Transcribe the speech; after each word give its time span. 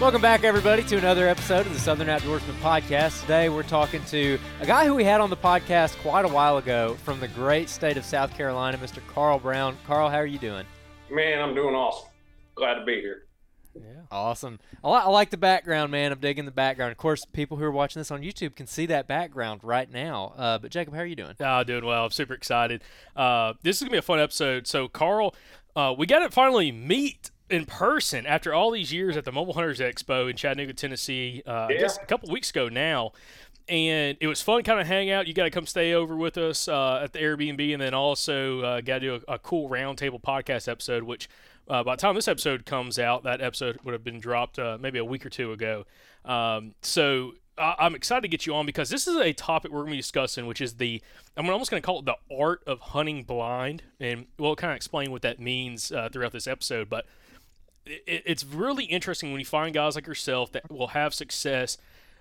Welcome 0.00 0.22
back, 0.22 0.44
everybody, 0.44 0.82
to 0.84 0.96
another 0.96 1.28
episode 1.28 1.66
of 1.66 1.74
the 1.74 1.78
Southern 1.78 2.06
Outdoorsman 2.06 2.58
Podcast. 2.62 3.20
Today, 3.20 3.50
we're 3.50 3.62
talking 3.62 4.02
to 4.06 4.38
a 4.58 4.64
guy 4.64 4.86
who 4.86 4.94
we 4.94 5.04
had 5.04 5.20
on 5.20 5.28
the 5.28 5.36
podcast 5.36 5.94
quite 5.98 6.24
a 6.24 6.28
while 6.28 6.56
ago 6.56 6.96
from 7.04 7.20
the 7.20 7.28
great 7.28 7.68
state 7.68 7.98
of 7.98 8.04
South 8.06 8.34
Carolina, 8.34 8.78
Mr. 8.78 9.06
Carl 9.08 9.38
Brown. 9.38 9.76
Carl, 9.86 10.08
how 10.08 10.16
are 10.16 10.24
you 10.24 10.38
doing? 10.38 10.64
Man, 11.10 11.42
I'm 11.42 11.54
doing 11.54 11.74
awesome. 11.74 12.08
Glad 12.54 12.76
to 12.76 12.84
be 12.86 12.94
here. 12.94 13.26
Yeah. 13.74 14.00
Awesome. 14.10 14.58
I, 14.82 14.90
li- 14.90 15.02
I 15.04 15.08
like 15.10 15.28
the 15.28 15.36
background, 15.36 15.92
man. 15.92 16.12
I'm 16.12 16.18
digging 16.18 16.46
the 16.46 16.50
background. 16.50 16.92
Of 16.92 16.98
course, 16.98 17.26
people 17.26 17.58
who 17.58 17.64
are 17.64 17.70
watching 17.70 18.00
this 18.00 18.10
on 18.10 18.22
YouTube 18.22 18.56
can 18.56 18.66
see 18.66 18.86
that 18.86 19.06
background 19.06 19.60
right 19.62 19.92
now. 19.92 20.32
Uh, 20.34 20.56
but, 20.56 20.70
Jacob, 20.70 20.94
how 20.94 21.00
are 21.00 21.06
you 21.06 21.14
doing? 21.14 21.34
Ah, 21.40 21.62
doing 21.62 21.84
well. 21.84 22.06
I'm 22.06 22.10
super 22.10 22.32
excited. 22.32 22.82
Uh, 23.14 23.52
this 23.62 23.76
is 23.76 23.82
gonna 23.82 23.92
be 23.92 23.98
a 23.98 24.02
fun 24.02 24.18
episode. 24.18 24.66
So, 24.66 24.88
Carl, 24.88 25.34
uh, 25.76 25.94
we 25.96 26.06
got 26.06 26.20
to 26.20 26.30
finally 26.30 26.72
meet 26.72 27.29
in 27.50 27.66
person 27.66 28.26
after 28.26 28.54
all 28.54 28.70
these 28.70 28.92
years 28.92 29.16
at 29.16 29.24
the 29.24 29.32
Mobile 29.32 29.54
Hunters 29.54 29.80
Expo 29.80 30.30
in 30.30 30.36
Chattanooga, 30.36 30.72
Tennessee. 30.72 31.42
Uh, 31.46 31.66
I 31.70 31.74
guess 31.74 31.96
a 31.98 32.06
couple 32.06 32.30
weeks 32.32 32.50
ago 32.50 32.68
now. 32.68 33.12
And 33.68 34.16
it 34.20 34.26
was 34.26 34.42
fun, 34.42 34.64
kind 34.64 34.80
of 34.80 34.86
hang 34.88 35.10
out. 35.12 35.28
You 35.28 35.34
got 35.34 35.44
to 35.44 35.50
come 35.50 35.66
stay 35.66 35.94
over 35.94 36.16
with 36.16 36.36
us 36.36 36.66
uh, 36.66 37.00
at 37.04 37.12
the 37.12 37.20
Airbnb, 37.20 37.72
and 37.72 37.80
then 37.80 37.94
also 37.94 38.60
uh, 38.62 38.80
got 38.80 38.94
to 38.94 39.00
do 39.00 39.20
a, 39.28 39.34
a 39.34 39.38
cool 39.38 39.68
roundtable 39.68 40.20
podcast 40.20 40.66
episode. 40.66 41.04
Which, 41.04 41.28
uh, 41.68 41.84
by 41.84 41.94
the 41.94 42.00
time 42.00 42.16
this 42.16 42.26
episode 42.26 42.66
comes 42.66 42.98
out, 42.98 43.22
that 43.22 43.40
episode 43.40 43.78
would 43.84 43.92
have 43.92 44.02
been 44.02 44.18
dropped 44.18 44.58
uh, 44.58 44.76
maybe 44.80 44.98
a 44.98 45.04
week 45.04 45.24
or 45.24 45.30
two 45.30 45.52
ago. 45.52 45.84
Um, 46.24 46.74
so 46.82 47.34
I- 47.56 47.76
I'm 47.78 47.94
excited 47.94 48.22
to 48.22 48.28
get 48.28 48.44
you 48.44 48.56
on 48.56 48.66
because 48.66 48.90
this 48.90 49.06
is 49.06 49.14
a 49.16 49.32
topic 49.32 49.70
we're 49.70 49.80
going 49.80 49.90
to 49.90 49.92
be 49.92 49.98
discussing, 49.98 50.46
which 50.46 50.60
is 50.60 50.74
the 50.78 51.00
I'm 51.36 51.48
almost 51.48 51.70
going 51.70 51.80
to 51.80 51.86
call 51.86 52.00
it 52.00 52.06
the 52.06 52.16
art 52.36 52.62
of 52.66 52.80
hunting 52.80 53.22
blind, 53.22 53.84
and 54.00 54.26
we'll 54.36 54.56
kind 54.56 54.72
of 54.72 54.76
explain 54.76 55.12
what 55.12 55.22
that 55.22 55.38
means 55.38 55.92
uh, 55.92 56.08
throughout 56.12 56.32
this 56.32 56.48
episode. 56.48 56.88
But 56.90 57.06
it, 57.86 58.22
it's 58.26 58.44
really 58.44 58.84
interesting 58.84 59.30
when 59.32 59.40
you 59.40 59.46
find 59.46 59.74
guys 59.74 59.94
like 59.94 60.06
yourself 60.06 60.52
that 60.52 60.70
will 60.70 60.88
have 60.88 61.14
success 61.14 61.76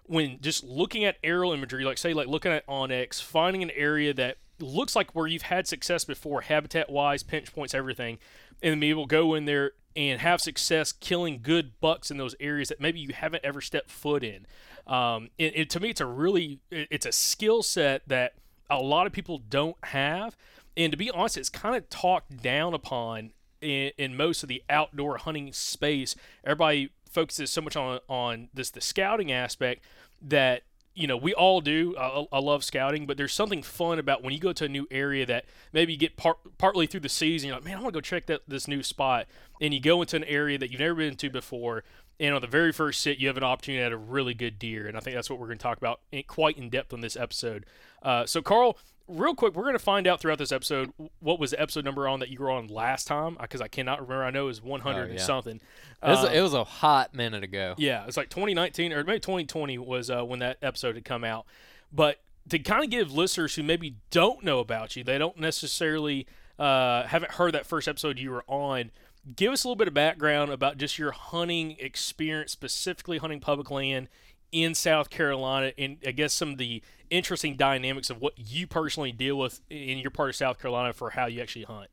when 0.06 0.40
just 0.42 0.64
looking 0.64 1.04
at 1.06 1.18
aerial 1.24 1.54
imagery, 1.54 1.86
like 1.86 1.98
say, 1.98 2.14
like 2.14 2.28
looking 2.28 2.52
at 2.52 2.66
onX, 2.68 3.22
finding 3.22 3.62
an 3.62 3.70
area 3.72 4.12
that 4.14 4.38
looks 4.60 4.96
like 4.96 5.14
where 5.16 5.28
you've 5.28 5.44
had 5.44 5.68
success 5.68 6.04
before, 6.04 6.42
habitat 6.42 6.90
wise, 6.90 7.22
pinch 7.22 7.54
points, 7.54 7.74
everything, 7.76 8.18
and 8.64 8.72
then 8.72 8.80
be 8.80 8.90
able 8.90 9.06
to 9.06 9.12
go 9.16 9.36
in 9.36 9.46
there 9.46 9.74
and 9.96 10.20
have 10.22 10.42
success 10.42 10.92
killing 10.92 11.40
good 11.44 11.80
bucks 11.80 12.10
in 12.10 12.18
those 12.18 12.36
areas 12.40 12.70
that 12.70 12.82
maybe 12.82 13.00
you 13.00 13.14
haven't 13.14 13.44
ever 13.46 13.62
stepped 13.62 13.92
foot 13.92 14.24
in. 14.24 14.48
Um, 14.88 15.30
it, 15.38 15.54
it, 15.56 15.70
to 15.72 15.80
me, 15.80 15.90
it's 15.92 16.02
a 16.02 16.06
really, 16.08 16.60
it- 16.72 16.88
it's 16.90 17.06
a 17.06 17.12
skill 17.12 17.62
set 17.62 18.02
that 18.08 18.34
a 18.70 18.80
lot 18.80 19.06
of 19.06 19.14
people 19.14 19.38
don't 19.38 19.78
have. 19.84 20.36
And 20.76 20.92
to 20.92 20.98
be 20.98 21.12
honest, 21.12 21.38
it's 21.38 21.50
kind 21.50 21.76
of 21.76 21.88
talked 21.90 22.42
down 22.42 22.74
upon 22.74 23.32
in, 23.62 23.92
in 23.98 24.16
most 24.16 24.44
of 24.44 24.50
the 24.50 24.64
outdoor 24.70 25.18
hunting 25.18 25.54
space. 25.54 26.16
Everybody 26.44 26.92
focuses 27.10 27.52
so 27.52 27.62
much 27.62 27.76
on 27.76 28.00
on 28.08 28.50
this 28.54 28.70
the 28.70 28.82
scouting 28.82 29.32
aspect 29.32 29.84
that 30.22 30.64
you 30.96 31.08
know 31.08 31.18
we 31.18 31.34
all 31.34 31.62
do. 31.62 31.96
I, 31.98 32.26
I 32.32 32.40
love 32.40 32.64
scouting, 32.64 33.06
but 33.06 33.18
there's 33.18 33.34
something 33.34 33.64
fun 33.64 34.00
about 34.00 34.24
when 34.24 34.34
you 34.34 34.40
go 34.40 34.54
to 34.54 34.66
a 34.66 34.70
new 34.70 34.88
area 34.92 35.26
that 35.26 35.46
maybe 35.74 35.94
you 35.94 36.00
get 36.00 36.18
part, 36.18 36.38
partly 36.58 36.88
through 36.88 37.02
the 37.02 37.10
season. 37.10 37.48
You're 37.48 37.58
like, 37.58 37.66
man, 37.66 37.78
I 37.78 37.82
want 37.82 37.94
to 37.94 37.98
go 37.98 38.02
check 38.02 38.26
that 38.28 38.42
this 38.48 38.68
new 38.68 38.84
spot, 38.84 39.28
and 39.62 39.74
you 39.74 39.80
go 39.80 40.02
into 40.02 40.16
an 40.16 40.24
area 40.26 40.58
that 40.58 40.72
you've 40.72 40.82
never 40.82 40.96
been 40.96 41.16
to 41.16 41.30
before. 41.30 41.84
And 42.22 42.36
on 42.36 42.42
the 42.42 42.48
very 42.48 42.74
first 42.74 43.00
sit, 43.00 43.18
you 43.18 43.28
have 43.28 43.38
an 43.38 43.46
opportunity 43.46 43.82
at 43.82 43.94
a 43.94 43.98
really 43.98 44.34
good 44.34 44.60
deer, 44.60 44.88
and 44.88 44.98
I 44.98 45.00
think 45.00 45.16
that's 45.16 45.30
what 45.30 45.40
we're 45.40 45.48
going 45.48 45.58
to 45.58 45.64
talk 45.64 45.78
about 45.78 46.02
in, 46.12 46.24
quite 46.24 46.58
in 46.58 46.70
depth 46.70 46.94
on 46.94 47.00
this 47.00 47.16
episode. 47.16 47.66
Uh, 48.04 48.26
so, 48.26 48.42
Carl, 48.42 48.78
real 49.10 49.34
quick, 49.36 49.56
we're 49.56 49.64
going 49.64 49.74
to 49.74 49.80
find 49.80 50.08
out 50.08 50.22
throughout 50.22 50.38
this 50.38 50.52
episode 50.52 50.94
what 51.20 51.40
was 51.40 51.52
the 51.52 51.62
episode 51.62 51.84
number 51.84 52.08
on 52.08 52.20
that 52.20 52.30
you 52.30 52.40
were 52.40 52.52
on 52.52 52.68
last 52.68 53.08
time 53.08 53.38
because 53.42 53.60
I 53.62 53.68
cannot 53.68 54.00
remember. 54.02 54.24
I 54.24 54.30
know 54.30 54.44
it 54.44 54.48
was 54.48 54.62
100 54.62 55.00
Oh, 55.00 55.04
and 55.06 55.14
yeah. 55.16 55.20
something. 55.20 55.56
It 56.02 56.08
was, 56.08 56.24
Uh, 56.24 56.32
it 56.34 56.42
was 56.42 56.54
a 56.54 56.64
hot 56.64 57.14
minute 57.14 57.44
ago. 57.44 57.74
yeah, 57.78 58.06
it's 58.08 58.16
like 58.18 58.30
2019 58.30 58.94
or 58.94 59.04
maybe 59.04 59.20
2020 59.20 59.78
was 59.80 60.10
uh, 60.10 60.24
when 60.24 60.40
that 60.40 60.58
episode 60.62 60.96
had 60.96 61.04
come 61.06 61.24
out. 61.24 61.46
But 61.92 62.20
to 62.50 62.60
kind 62.60 62.84
of 62.84 62.90
give 62.90 63.12
listeners 63.12 63.56
who 63.56 63.64
maybe 63.64 63.96
don't 64.12 64.44
know 64.44 64.60
about 64.60 64.96
you, 64.96 65.04
they 65.04 65.18
don't 65.18 65.38
necessarily 65.40 66.26
uh, 66.58 67.04
haven't 67.08 67.34
heard 67.34 67.54
that 67.54 67.66
first 67.66 67.88
episode 67.88 68.20
you 68.20 68.32
were 68.32 68.44
on. 68.48 68.92
give 69.36 69.52
us 69.54 69.64
a 69.64 69.68
little 69.68 69.76
bit 69.76 69.88
of 69.88 69.94
background 69.94 70.52
about 70.52 70.78
just 70.78 70.98
your 71.00 71.12
hunting 71.12 71.76
experience, 71.80 72.52
specifically 72.52 73.18
hunting 73.18 73.40
public 73.40 73.70
land 73.72 74.08
in 74.52 74.74
South 74.74 75.10
Carolina, 75.10 75.74
and 75.78 75.98
I 76.06 76.12
guess 76.12 76.34
some 76.34 76.52
of 76.52 76.58
the 76.58 76.82
interesting 77.10 77.56
dynamics 77.56 78.10
of 78.10 78.22
what 78.22 78.34
you 78.38 78.68
personally 78.68 79.12
deal 79.12 79.38
with 79.38 79.62
in 79.70 79.98
your 80.00 80.12
part 80.12 80.30
of 80.30 80.36
South 80.36 80.60
Carolina 80.60 80.94
for 80.94 81.12
how 81.12 81.26
you 81.28 81.42
actually 81.42 81.66
hunt. 81.66 81.90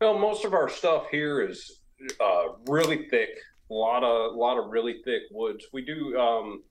Well, 0.00 0.18
most 0.18 0.44
of 0.44 0.52
our 0.52 0.68
stuff 0.68 1.08
here 1.10 1.40
is 1.42 1.80
uh, 2.20 2.48
really 2.66 3.08
thick. 3.08 3.30
A 3.70 3.74
lot 3.74 4.04
of 4.04 4.34
a 4.34 4.36
lot 4.36 4.58
of 4.58 4.70
really 4.70 5.00
thick 5.04 5.22
woods. 5.30 5.66
We 5.72 5.84
do 5.84 6.16
um, 6.18 6.62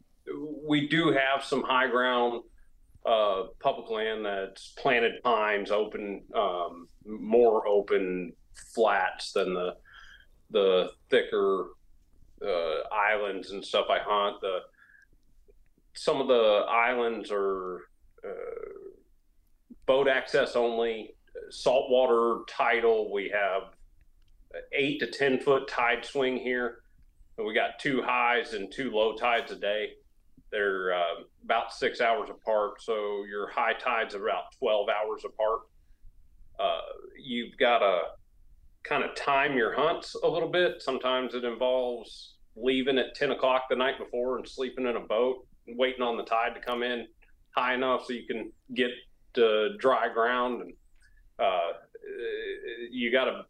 we 0.68 0.88
do 0.88 1.12
have 1.12 1.44
some 1.44 1.64
high 1.64 1.88
ground 1.88 2.44
uh, 3.06 3.44
public 3.60 3.90
land 3.90 4.26
that's 4.26 4.74
planted 4.78 5.22
pines, 5.24 5.72
open, 5.72 6.24
um, 6.34 6.88
more 7.06 7.68
open 7.68 8.34
flats 8.74 9.34
than 9.34 9.54
the 9.54 9.76
the 10.52 10.92
thicker 11.10 11.68
uh, 12.44 12.94
islands 12.94 13.52
and 13.52 13.64
stuff 13.64 13.88
I 13.90 14.00
hunt. 14.02 14.42
The 14.42 14.60
some 15.94 16.20
of 16.20 16.28
the 16.28 16.66
islands 16.68 17.32
are 17.32 17.82
uh, 18.24 18.92
boat 19.86 20.08
access 20.08 20.56
only, 20.56 21.16
saltwater 21.50 22.42
tidal. 22.50 23.12
We 23.12 23.30
have 23.34 23.64
eight 24.74 25.00
to 25.00 25.08
ten 25.08 25.40
foot 25.40 25.68
tide 25.68 26.06
swing 26.06 26.38
here. 26.38 26.80
We 27.38 27.54
got 27.54 27.80
two 27.80 28.02
highs 28.02 28.54
and 28.54 28.72
two 28.72 28.92
low 28.92 29.16
tides 29.16 29.52
a 29.52 29.56
day. 29.56 29.92
They're 30.52 30.94
uh, 30.94 31.24
about 31.44 31.74
six 31.74 32.00
hours 32.00 32.30
apart. 32.30 32.82
So 32.82 33.26
your 33.30 33.50
high 33.50 33.74
tides 33.74 34.16
are 34.16 34.26
about 34.26 34.54
12 34.60 34.88
hours 34.90 35.24
apart. 35.26 35.62
Uh, 36.58 36.82
you've 37.22 37.58
got 37.58 37.80
to 37.80 38.02
kind 38.88 39.04
of 39.04 39.16
time 39.16 39.58
your 39.58 39.76
hunts 39.76 40.16
a 40.24 40.28
little 40.28 40.50
bit. 40.50 40.82
Sometimes 40.82 41.34
it 41.34 41.44
involves 41.44 42.36
leaving 42.56 42.98
at 42.98 43.16
10 43.16 43.32
o'clock 43.32 43.64
the 43.70 43.76
night 43.76 43.98
before 43.98 44.38
and 44.38 44.48
sleeping 44.48 44.88
in 44.88 44.96
a 44.96 45.02
boat, 45.02 45.46
waiting 45.68 46.02
on 46.02 46.18
the 46.18 46.24
tide 46.24 46.54
to 46.56 46.62
come 46.62 46.84
in 46.84 47.08
high 47.56 47.74
enough 47.74 48.06
so 48.06 48.14
you 48.14 48.26
can 48.28 48.52
get 48.74 48.92
to 49.34 49.78
dry 49.78 50.08
ground. 50.14 50.62
And 50.62 50.74
uh, 51.40 51.74
you 52.92 53.12
got 53.12 53.26
to, 53.26 53.46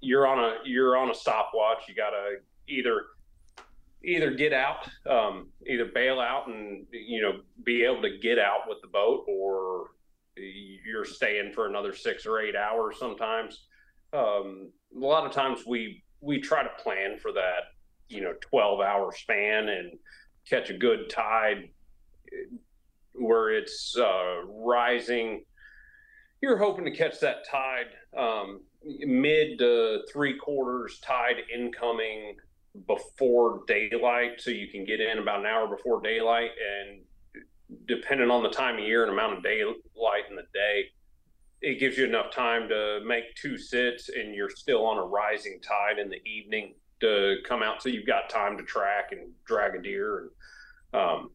you're 0.00 0.26
on 0.26 0.38
a, 0.38 0.56
you're 0.64 0.96
on 0.96 1.10
a 1.10 1.14
stopwatch. 1.14 1.82
You 1.88 1.94
got 1.94 2.10
to 2.10 2.36
either 2.68 3.02
either 4.04 4.32
get 4.32 4.52
out, 4.52 4.88
um, 5.08 5.48
either 5.66 5.86
bail 5.86 6.20
out 6.20 6.48
and 6.48 6.86
you 6.90 7.22
know 7.22 7.40
be 7.64 7.84
able 7.84 8.02
to 8.02 8.18
get 8.18 8.38
out 8.38 8.68
with 8.68 8.78
the 8.82 8.88
boat, 8.88 9.24
or 9.28 9.90
you're 10.36 11.04
staying 11.04 11.52
for 11.52 11.66
another 11.66 11.94
six 11.94 12.26
or 12.26 12.40
eight 12.40 12.56
hours. 12.56 12.96
Sometimes, 12.98 13.66
um, 14.12 14.70
a 14.94 14.98
lot 14.98 15.26
of 15.26 15.32
times 15.32 15.60
we 15.66 16.02
we 16.20 16.40
try 16.40 16.62
to 16.62 16.68
plan 16.82 17.18
for 17.18 17.32
that, 17.32 17.62
you 18.08 18.20
know, 18.20 18.34
twelve 18.40 18.80
hour 18.80 19.12
span 19.12 19.68
and 19.68 19.92
catch 20.48 20.70
a 20.70 20.76
good 20.76 21.10
tide 21.10 21.68
where 23.14 23.50
it's 23.50 23.96
uh, 23.98 24.42
rising. 24.46 25.44
You're 26.40 26.58
hoping 26.58 26.84
to 26.84 26.90
catch 26.90 27.20
that 27.20 27.46
tide 27.48 27.86
um, 28.16 28.60
mid 28.84 29.58
to 29.58 30.00
three 30.12 30.36
quarters 30.36 30.98
tide 31.00 31.36
incoming 31.54 32.36
before 32.86 33.62
daylight 33.66 34.40
so 34.40 34.50
you 34.50 34.68
can 34.68 34.84
get 34.84 35.00
in 35.00 35.18
about 35.18 35.40
an 35.40 35.46
hour 35.46 35.68
before 35.68 36.00
daylight 36.00 36.50
and 36.80 37.02
depending 37.86 38.30
on 38.30 38.42
the 38.42 38.48
time 38.48 38.78
of 38.78 38.84
year 38.84 39.02
and 39.02 39.12
amount 39.12 39.36
of 39.36 39.42
daylight 39.42 40.24
in 40.30 40.36
the 40.36 40.42
day 40.54 40.84
it 41.62 41.78
gives 41.78 41.96
you 41.96 42.04
enough 42.04 42.30
time 42.30 42.68
to 42.68 43.00
make 43.06 43.34
two 43.34 43.56
sits 43.56 44.08
and 44.08 44.34
you're 44.34 44.50
still 44.50 44.84
on 44.84 44.98
a 44.98 45.02
rising 45.02 45.60
tide 45.66 45.98
in 45.98 46.08
the 46.08 46.22
evening 46.28 46.74
to 47.00 47.36
come 47.46 47.62
out 47.62 47.82
so 47.82 47.88
you've 47.88 48.06
got 48.06 48.28
time 48.28 48.56
to 48.56 48.64
track 48.64 49.10
and 49.12 49.30
drag 49.46 49.74
a 49.74 49.82
deer 49.82 50.30
and 50.92 51.00
um, 51.00 51.30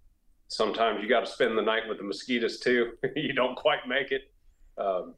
sometimes 0.47 1.01
you 1.01 1.09
got 1.09 1.25
to 1.25 1.31
spend 1.31 1.57
the 1.57 1.61
night 1.61 1.83
with 1.87 1.97
the 1.97 2.03
mosquitoes 2.03 2.59
too 2.59 2.91
you 3.15 3.33
don't 3.33 3.55
quite 3.55 3.87
make 3.87 4.11
it 4.11 4.31
um, 4.77 5.15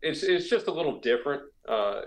it's 0.00 0.22
it's 0.22 0.48
just 0.48 0.66
a 0.66 0.72
little 0.72 1.00
different 1.00 1.42
uh, 1.68 2.00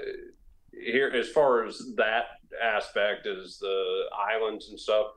here 0.71 1.09
as 1.09 1.29
far 1.29 1.65
as 1.65 1.81
that 1.95 2.25
aspect 2.61 3.25
is 3.25 3.57
the 3.59 4.03
islands 4.33 4.69
and 4.69 4.79
stuff. 4.79 5.07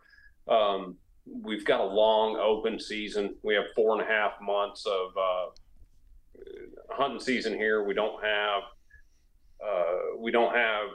Um, 0.49 0.97
we've 1.27 1.65
got 1.65 1.81
a 1.81 1.85
long 1.85 2.37
open 2.37 2.79
season. 2.79 3.35
We 3.43 3.55
have 3.55 3.65
four 3.75 3.93
and 3.93 4.03
a 4.03 4.11
half 4.11 4.33
months 4.41 4.87
of 4.87 5.11
uh, 5.17 5.51
hunting 6.91 7.21
season 7.21 7.55
here. 7.55 7.85
We 7.85 7.95
don't 7.95 8.23
have 8.23 8.63
uh, 9.65 10.19
we 10.19 10.31
don't 10.31 10.55
have 10.55 10.89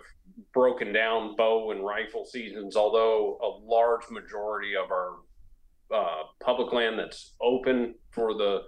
broken 0.53 0.93
down 0.93 1.35
bow 1.35 1.71
and 1.71 1.83
rifle 1.83 2.25
seasons, 2.25 2.75
although 2.75 3.37
a 3.41 3.49
large 3.69 4.09
majority 4.09 4.73
of 4.75 4.89
our 4.91 5.15
uh, 5.93 6.23
public 6.41 6.73
land 6.73 6.97
that's 6.97 7.33
open 7.41 7.95
for 8.11 8.33
the 8.33 8.63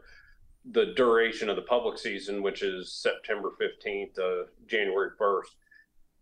the 0.72 0.94
duration 0.96 1.50
of 1.50 1.56
the 1.56 1.62
public 1.64 1.98
season, 1.98 2.42
which 2.42 2.64
is 2.64 2.92
September 2.92 3.52
15th 3.62 4.16
to 4.16 4.46
January 4.66 5.12
1st, 5.22 5.50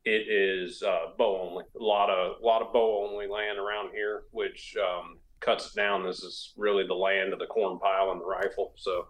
it 0.05 0.27
is 0.29 0.83
uh, 0.83 1.13
bow 1.17 1.49
only. 1.49 1.63
A 1.79 1.83
lot 1.83 2.09
of 2.09 2.41
a 2.41 2.45
lot 2.45 2.61
of 2.61 2.73
bow 2.73 3.07
only 3.09 3.27
land 3.27 3.57
around 3.57 3.91
here, 3.93 4.23
which 4.31 4.75
um, 4.77 5.19
cuts 5.39 5.73
down. 5.73 6.05
This 6.05 6.19
is 6.19 6.53
really 6.57 6.85
the 6.85 6.93
land 6.93 7.31
of 7.31 7.39
the 7.39 7.45
corn 7.45 7.79
pile 7.79 8.11
and 8.11 8.19
the 8.19 8.25
rifle. 8.25 8.73
So 8.75 9.07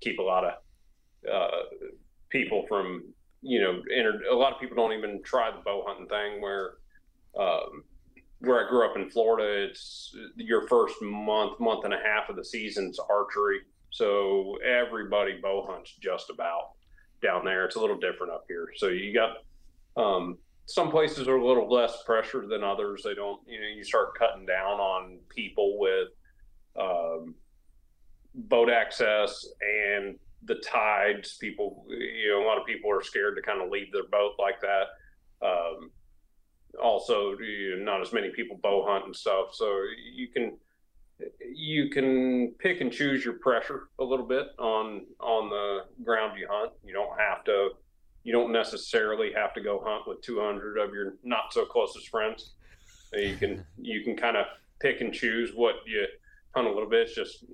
keep 0.00 0.18
a 0.18 0.22
lot 0.22 0.44
of 0.44 0.52
uh, 1.30 1.48
people 2.30 2.64
from 2.68 3.04
you 3.42 3.60
know 3.60 3.82
enter, 3.94 4.20
a 4.30 4.34
lot 4.34 4.52
of 4.52 4.60
people 4.60 4.76
don't 4.76 4.92
even 4.92 5.22
try 5.22 5.50
the 5.50 5.62
bow 5.64 5.84
hunting 5.86 6.06
thing 6.06 6.40
where 6.40 6.74
um, 7.38 7.84
where 8.40 8.64
I 8.64 8.68
grew 8.68 8.88
up 8.88 8.96
in 8.96 9.10
Florida, 9.10 9.68
it's 9.68 10.14
your 10.34 10.66
first 10.66 10.94
month, 11.02 11.60
month 11.60 11.84
and 11.84 11.92
a 11.92 11.98
half 11.98 12.30
of 12.30 12.36
the 12.36 12.44
season's 12.44 12.98
archery. 12.98 13.60
So 13.90 14.56
everybody 14.66 15.38
bow 15.42 15.66
hunts 15.68 15.94
just 16.00 16.30
about 16.30 16.70
down 17.22 17.44
there. 17.44 17.66
It's 17.66 17.76
a 17.76 17.80
little 17.80 17.98
different 17.98 18.32
up 18.32 18.44
here. 18.48 18.68
So 18.76 18.88
you 18.88 19.12
got 19.12 19.36
um, 20.02 20.38
some 20.66 20.90
places 20.90 21.28
are 21.28 21.36
a 21.36 21.46
little 21.46 21.70
less 21.70 22.02
pressure 22.04 22.46
than 22.46 22.64
others. 22.64 23.02
They 23.04 23.14
don't, 23.14 23.40
you 23.46 23.60
know, 23.60 23.66
you 23.66 23.84
start 23.84 24.18
cutting 24.18 24.46
down 24.46 24.80
on 24.80 25.18
people 25.28 25.78
with 25.78 26.08
um, 26.80 27.34
boat 28.34 28.70
access 28.70 29.46
and 29.60 30.16
the 30.44 30.56
tides. 30.56 31.36
People, 31.38 31.86
you 31.88 32.30
know, 32.30 32.44
a 32.44 32.46
lot 32.46 32.58
of 32.58 32.66
people 32.66 32.90
are 32.90 33.02
scared 33.02 33.36
to 33.36 33.42
kind 33.42 33.60
of 33.60 33.70
leave 33.70 33.92
their 33.92 34.04
boat 34.04 34.32
like 34.38 34.60
that. 34.60 35.46
Um, 35.46 35.90
also, 36.82 37.36
you 37.38 37.76
know, 37.76 37.84
not 37.84 38.00
as 38.00 38.12
many 38.12 38.30
people 38.30 38.58
bow 38.62 38.84
hunt 38.86 39.06
and 39.06 39.16
stuff, 39.16 39.48
so 39.52 39.82
you 40.12 40.28
can 40.28 40.56
you 41.54 41.90
can 41.90 42.54
pick 42.58 42.80
and 42.80 42.92
choose 42.92 43.24
your 43.24 43.34
pressure 43.34 43.88
a 43.98 44.04
little 44.04 44.26
bit 44.26 44.48
on 44.58 45.06
on 45.18 45.50
the 45.50 46.04
ground 46.04 46.38
you 46.38 46.46
hunt. 46.50 46.72
You 46.84 46.92
don't 46.92 47.18
have 47.18 47.44
to 47.44 47.70
you 48.22 48.32
don't 48.32 48.52
necessarily 48.52 49.32
have 49.32 49.54
to 49.54 49.60
go 49.60 49.82
hunt 49.84 50.06
with 50.06 50.20
200 50.22 50.78
of 50.78 50.92
your 50.92 51.14
not 51.22 51.52
so 51.52 51.64
closest 51.64 52.08
friends. 52.08 52.52
You 53.12 53.36
can 53.36 53.64
you 53.76 54.02
can 54.04 54.16
kind 54.16 54.36
of 54.36 54.46
pick 54.80 55.00
and 55.00 55.12
choose 55.12 55.52
what 55.54 55.76
you 55.86 56.06
hunt 56.54 56.66
a 56.66 56.70
little 56.70 56.88
bit. 56.88 57.02
It's 57.02 57.14
just 57.14 57.44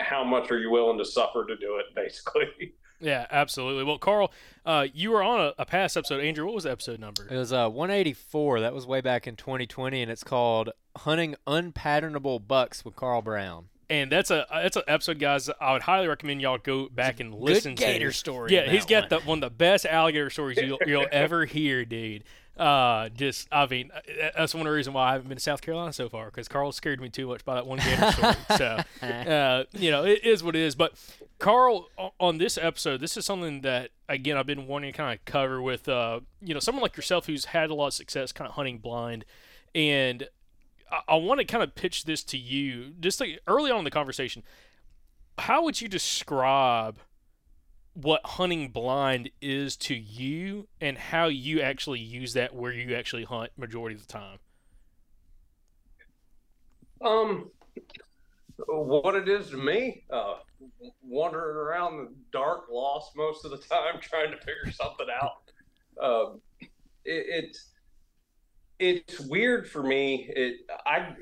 how 0.00 0.24
much 0.24 0.50
are 0.50 0.58
you 0.58 0.70
willing 0.70 0.98
to 0.98 1.04
suffer 1.04 1.44
to 1.46 1.56
do 1.56 1.78
it, 1.78 1.86
basically. 1.94 2.74
Yeah, 3.00 3.26
absolutely. 3.30 3.82
Well, 3.82 3.98
Carl, 3.98 4.32
uh, 4.64 4.86
you 4.94 5.10
were 5.10 5.24
on 5.24 5.40
a, 5.40 5.54
a, 5.58 5.66
past 5.66 5.96
episode. 5.96 6.22
Andrew, 6.22 6.44
what 6.44 6.54
was 6.54 6.64
the 6.64 6.70
episode 6.70 7.00
number? 7.00 7.26
It 7.28 7.36
was 7.36 7.52
uh, 7.52 7.68
184. 7.68 8.60
That 8.60 8.72
was 8.72 8.86
way 8.86 9.00
back 9.00 9.26
in 9.26 9.34
2020, 9.34 10.02
and 10.02 10.10
it's 10.10 10.22
called 10.22 10.70
"Hunting 10.98 11.34
Unpatternable 11.46 12.38
Bucks" 12.46 12.84
with 12.84 12.94
Carl 12.94 13.20
Brown 13.20 13.66
and 13.92 14.10
that's 14.10 14.30
a 14.30 14.46
that's 14.50 14.76
an 14.76 14.84
episode, 14.88 15.18
guys. 15.18 15.50
I 15.60 15.74
would 15.74 15.82
highly 15.82 16.08
recommend 16.08 16.40
y'all 16.40 16.56
go 16.56 16.88
back 16.88 17.20
and 17.20 17.34
listen 17.34 17.74
good 17.74 17.84
gator 17.84 18.08
to. 18.08 18.16
story. 18.16 18.54
Yeah, 18.54 18.70
he's 18.70 18.86
got 18.86 19.10
one. 19.10 19.20
the 19.20 19.26
one 19.28 19.38
of 19.38 19.42
the 19.42 19.54
best 19.54 19.84
alligator 19.84 20.30
stories 20.30 20.56
you'll, 20.56 20.78
you'll 20.86 21.06
ever 21.12 21.44
hear, 21.44 21.84
dude. 21.84 22.24
Uh, 22.56 23.08
just 23.08 23.48
I 23.50 23.66
mean, 23.66 23.90
that's 24.36 24.52
one 24.52 24.60
of 24.62 24.66
the 24.66 24.76
reasons 24.76 24.94
why 24.94 25.08
I 25.08 25.12
haven't 25.12 25.28
been 25.28 25.38
to 25.38 25.42
South 25.42 25.62
Carolina 25.62 25.92
so 25.92 26.08
far 26.10 26.26
because 26.26 26.48
Carl 26.48 26.70
scared 26.72 27.00
me 27.00 27.08
too 27.08 27.26
much 27.26 27.44
by 27.44 27.54
that 27.54 27.66
one 27.66 27.78
gator 27.78 28.12
story. 28.12 28.34
so, 28.58 29.06
uh, 29.06 29.64
you 29.72 29.90
know, 29.90 30.04
it 30.04 30.22
is 30.22 30.44
what 30.44 30.54
it 30.54 30.60
is. 30.60 30.74
But 30.74 30.92
Carl, 31.38 31.88
on 32.20 32.36
this 32.36 32.58
episode, 32.58 33.00
this 33.00 33.16
is 33.16 33.24
something 33.24 33.62
that 33.62 33.90
again 34.06 34.36
I've 34.36 34.46
been 34.46 34.66
wanting 34.66 34.92
to 34.92 34.96
kind 34.96 35.18
of 35.18 35.24
cover 35.24 35.62
with, 35.62 35.88
uh, 35.88 36.20
you 36.42 36.52
know, 36.52 36.60
someone 36.60 36.82
like 36.82 36.96
yourself 36.96 37.24
who's 37.26 37.46
had 37.46 37.70
a 37.70 37.74
lot 37.74 37.86
of 37.86 37.94
success, 37.94 38.32
kind 38.32 38.46
of 38.46 38.54
hunting 38.54 38.78
blind, 38.78 39.24
and 39.74 40.28
I, 40.90 41.00
I 41.08 41.16
want 41.16 41.40
to 41.40 41.46
kind 41.46 41.64
of 41.64 41.74
pitch 41.74 42.04
this 42.04 42.22
to 42.24 42.36
you 42.36 42.92
just 43.00 43.18
like 43.18 43.40
early 43.46 43.70
on 43.70 43.78
in 43.78 43.84
the 43.84 43.90
conversation. 43.90 44.42
How 45.38 45.64
would 45.64 45.80
you 45.80 45.88
describe 45.88 46.98
what 47.94 48.20
hunting 48.24 48.68
blind 48.70 49.30
is 49.40 49.76
to 49.76 49.94
you 49.94 50.66
and 50.80 50.96
how 50.96 51.26
you 51.26 51.60
actually 51.60 52.00
use 52.00 52.32
that 52.34 52.54
where 52.54 52.72
you 52.72 52.94
actually 52.94 53.24
hunt 53.24 53.50
majority 53.56 53.94
of 53.94 54.06
the 54.06 54.12
time? 54.12 54.38
Um, 57.04 57.50
what 58.66 59.14
it 59.14 59.28
is 59.28 59.50
to 59.50 59.56
me, 59.56 60.04
uh, 60.10 60.36
wandering 61.02 61.56
around 61.56 61.96
the 61.96 62.12
dark, 62.32 62.66
lost 62.70 63.16
most 63.16 63.44
of 63.44 63.50
the 63.50 63.58
time, 63.58 63.96
trying 64.00 64.30
to 64.30 64.38
figure 64.38 64.70
something 64.70 65.06
out. 65.20 65.50
Um, 66.02 66.40
it, 67.04 67.44
it's 67.44 67.68
it's 68.78 69.20
weird 69.20 69.68
for 69.68 69.82
me. 69.82 70.30
It 70.34 70.60
I 70.86 71.14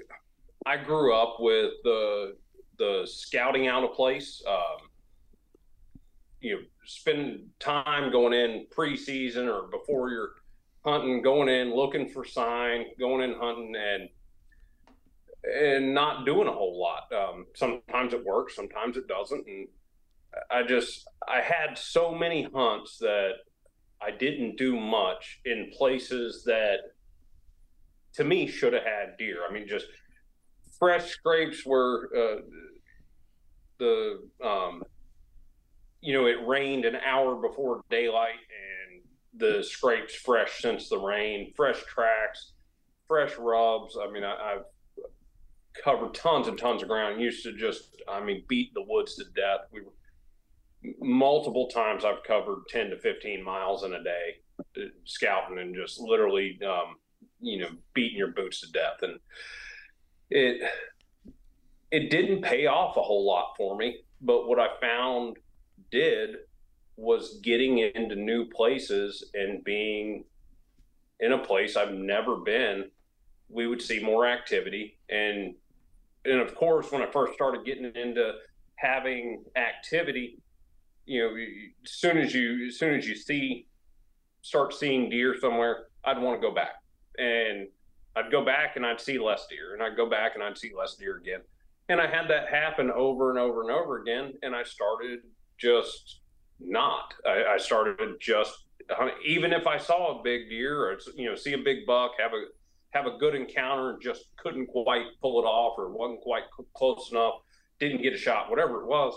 I 0.67 0.77
grew 0.77 1.15
up 1.15 1.37
with 1.41 1.73
the 1.85 2.37
the 2.79 3.07
scouting 3.07 3.67
out 3.67 3.85
of 3.85 3.95
place. 3.95 4.43
Um, 4.47 4.90
you 6.41 6.55
know, 6.55 6.63
spend 6.85 7.41
time 7.59 8.11
going 8.11 8.33
in 8.33 8.67
preseason 8.75 9.47
or 9.47 9.69
before 9.69 10.11
you're 10.11 10.33
hunting, 10.85 11.23
going 11.23 11.49
in 11.49 11.75
looking 11.75 12.09
for 12.09 12.25
sign, 12.25 12.87
going 12.99 13.29
in 13.29 13.39
hunting, 13.39 13.75
and 13.77 14.09
and 15.43 15.95
not 15.95 16.27
doing 16.27 16.49
a 16.49 16.53
whole 16.53 16.79
lot. 16.81 17.11
Um, 17.13 17.47
sometimes 17.55 18.13
it 18.13 18.25
works, 18.25 18.57
sometimes 18.57 18.97
it 18.97 19.09
doesn't, 19.09 19.47
and 19.47 19.69
I 20.51 20.63
just 20.63 21.07
I 21.27 21.41
had 21.41 21.79
so 21.79 22.15
many 22.15 22.47
hunts 22.55 22.99
that 22.99 23.33
I 24.03 24.11
didn't 24.11 24.57
do 24.57 24.79
much 24.79 25.41
in 25.45 25.71
places 25.77 26.45
that 26.45 26.79
to 28.15 28.25
me 28.25 28.47
should 28.47 28.73
have 28.73 28.85
had 28.85 29.17
deer. 29.19 29.39
I 29.49 29.53
mean, 29.53 29.69
just 29.69 29.87
fresh 30.79 31.11
scrapes 31.11 31.65
were 31.67 32.11
uh, 32.17 32.43
the 33.79 34.29
um, 34.45 34.83
you 36.01 36.15
know 36.15 36.27
it 36.27 36.47
rained 36.47 36.85
an 36.85 36.97
hour 36.97 37.37
before 37.37 37.83
daylight 37.91 38.31
and 38.31 39.03
the 39.35 39.63
scrapes 39.63 40.15
fresh 40.15 40.61
since 40.61 40.89
the 40.89 40.99
rain, 40.99 41.53
fresh 41.57 41.83
tracks, 41.85 42.53
fresh 43.07 43.37
rubs. 43.39 43.97
I 44.01 44.11
mean, 44.11 44.25
I, 44.25 44.53
have 44.53 44.65
covered 45.85 46.15
tons 46.15 46.49
and 46.49 46.59
tons 46.59 46.83
of 46.83 46.89
ground. 46.89 47.21
Used 47.21 47.45
to 47.45 47.53
just, 47.53 47.97
I 48.09 48.23
mean, 48.23 48.45
beat 48.49 48.73
the 48.75 48.85
woods 48.87 49.17
to 49.17 49.25
death. 49.35 49.61
We 49.73 49.83
were 49.83 49.93
multiple 51.01 51.69
times. 51.69 52.05
I've 52.05 52.23
covered 52.25 52.65
ten 52.69 52.91
to 52.91 52.99
fifteen 52.99 53.45
miles 53.45 53.85
in 53.85 53.95
a 53.95 54.03
day, 54.03 54.37
uh, 54.77 54.89
scouting 55.05 55.59
and 55.59 55.75
just 55.75 56.01
literally, 56.01 56.59
um, 56.67 56.97
you 57.41 57.61
know, 57.61 57.71
beating 57.95 58.19
your 58.19 58.33
boots 58.33 58.61
to 58.61 58.73
death. 58.73 59.03
And 59.03 59.19
it 60.31 60.63
it 61.91 62.11
didn't 62.11 62.43
pay 62.43 62.67
off 62.67 62.97
a 62.97 63.03
whole 63.03 63.27
lot 63.27 63.55
for 63.57 63.77
me. 63.77 64.03
But 64.21 64.47
what 64.49 64.59
I 64.59 64.69
found 64.81 65.37
did 65.91 66.37
was 66.97 67.41
getting 67.43 67.79
into 67.79 68.15
new 68.15 68.47
places 68.47 69.31
and 69.35 69.65
being 69.65 70.25
in 71.21 71.33
a 71.33 71.39
place 71.39 71.77
I've 71.77 71.95
never 71.95 72.37
been. 72.37 72.91
We 73.49 73.67
would 73.67 73.83
see 73.83 74.03
more 74.03 74.27
activity 74.27 74.99
and 75.09 75.55
and 76.25 76.41
of 76.41 76.55
course, 76.55 76.93
when 76.93 77.03
I 77.03 77.11
first 77.11 77.35
started 77.35 77.65
getting 77.65 77.85
into 77.95 78.33
having 78.77 79.45
activity, 79.57 80.39
you 81.07 81.21
know, 81.23 81.35
as 81.85 81.91
soon 81.91 82.19
as 82.19 82.35
you 82.35 82.67
as 82.69 82.79
soon 82.79 82.95
as 82.95 83.09
you 83.09 83.15
see 83.15 83.67
start 84.43 84.75
seeing 84.75 85.11
deer 85.11 85.37
somewhere, 85.39 85.87
I'd 86.05 86.21
want 86.21 86.41
to 86.41 86.47
go 86.47 86.55
back, 86.55 86.75
and 87.19 87.69
I'd 88.17 88.31
go 88.31 88.45
back 88.45 88.77
and 88.77 88.85
I'd 88.85 89.01
see 89.01 89.19
less 89.19 89.47
deer, 89.49 89.75
and 89.75 89.83
I'd 89.83 89.97
go 89.97 90.09
back 90.09 90.33
and 90.35 90.43
I'd 90.43 90.59
see 90.59 90.73
less 90.77 90.95
deer 90.95 91.17
again, 91.17 91.41
and 91.89 92.01
I 92.01 92.07
had 92.07 92.29
that 92.29 92.49
happen 92.49 92.91
over 92.91 93.31
and 93.31 93.39
over 93.39 93.63
and 93.63 93.71
over 93.71 94.01
again, 94.01 94.35
and 94.43 94.55
I 94.55 94.63
started 94.63 95.21
just 95.61 96.21
not. 96.59 97.15
I, 97.27 97.55
I 97.55 97.57
started 97.59 97.97
just 98.21 98.53
even 99.25 99.53
if 99.53 99.67
I 99.67 99.79
saw 99.79 100.19
a 100.19 100.23
big 100.23 100.49
deer 100.49 100.91
or 100.91 100.99
you 101.17 101.29
know 101.29 101.37
see 101.37 101.53
a 101.53 101.59
big 101.59 101.87
buck, 101.87 102.13
have 102.19 102.33
a 102.33 102.45
have 102.91 103.07
a 103.07 103.19
good 103.19 103.35
encounter 103.35 103.91
and 103.91 104.03
just 104.03 104.25
couldn't 104.37 104.67
quite 104.67 105.07
pull 105.21 105.41
it 105.41 105.45
off 105.45 105.79
or 105.79 105.91
wasn't 105.91 106.21
quite 106.23 106.43
close 106.75 107.11
enough, 107.13 107.35
didn't 107.79 108.03
get 108.03 108.13
a 108.13 108.19
shot, 108.19 108.51
whatever 108.51 108.83
it 108.83 108.87
was, 108.87 109.15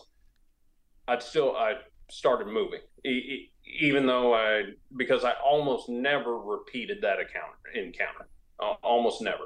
I'd 1.07 1.23
still 1.23 1.55
I 1.55 1.73
started 2.11 2.47
moving, 2.47 2.81
even 3.03 4.05
though 4.05 4.33
I 4.33 4.63
because 4.95 5.23
I 5.23 5.33
almost 5.43 5.89
never 5.89 6.37
repeated 6.37 6.99
that 7.01 7.19
encounter. 7.19 7.57
Encounter, 7.73 8.27
almost 8.83 9.21
never. 9.21 9.45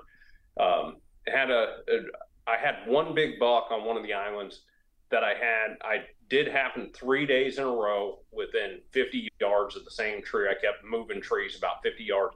Um, 0.60 0.98
had 1.28 1.50
a, 1.50 1.78
a 1.90 2.00
I 2.48 2.58
had 2.58 2.88
one 2.88 3.14
big 3.14 3.40
buck 3.40 3.68
on 3.72 3.86
one 3.86 3.98
of 3.98 4.04
the 4.04 4.14
islands 4.14 4.62
that 5.10 5.24
I 5.24 5.34
had. 5.34 5.78
I 5.82 6.04
did 6.30 6.48
happen 6.48 6.92
three 6.94 7.26
days 7.26 7.58
in 7.58 7.64
a 7.64 7.72
row 7.72 8.20
within 8.32 8.80
50 8.92 9.30
yards 9.40 9.76
of 9.76 9.86
the 9.86 9.92
same 9.92 10.22
tree. 10.22 10.48
I 10.50 10.54
kept 10.54 10.84
moving 10.84 11.22
trees 11.22 11.58
about 11.58 11.82
50 11.84 12.04
yards. 12.04 12.36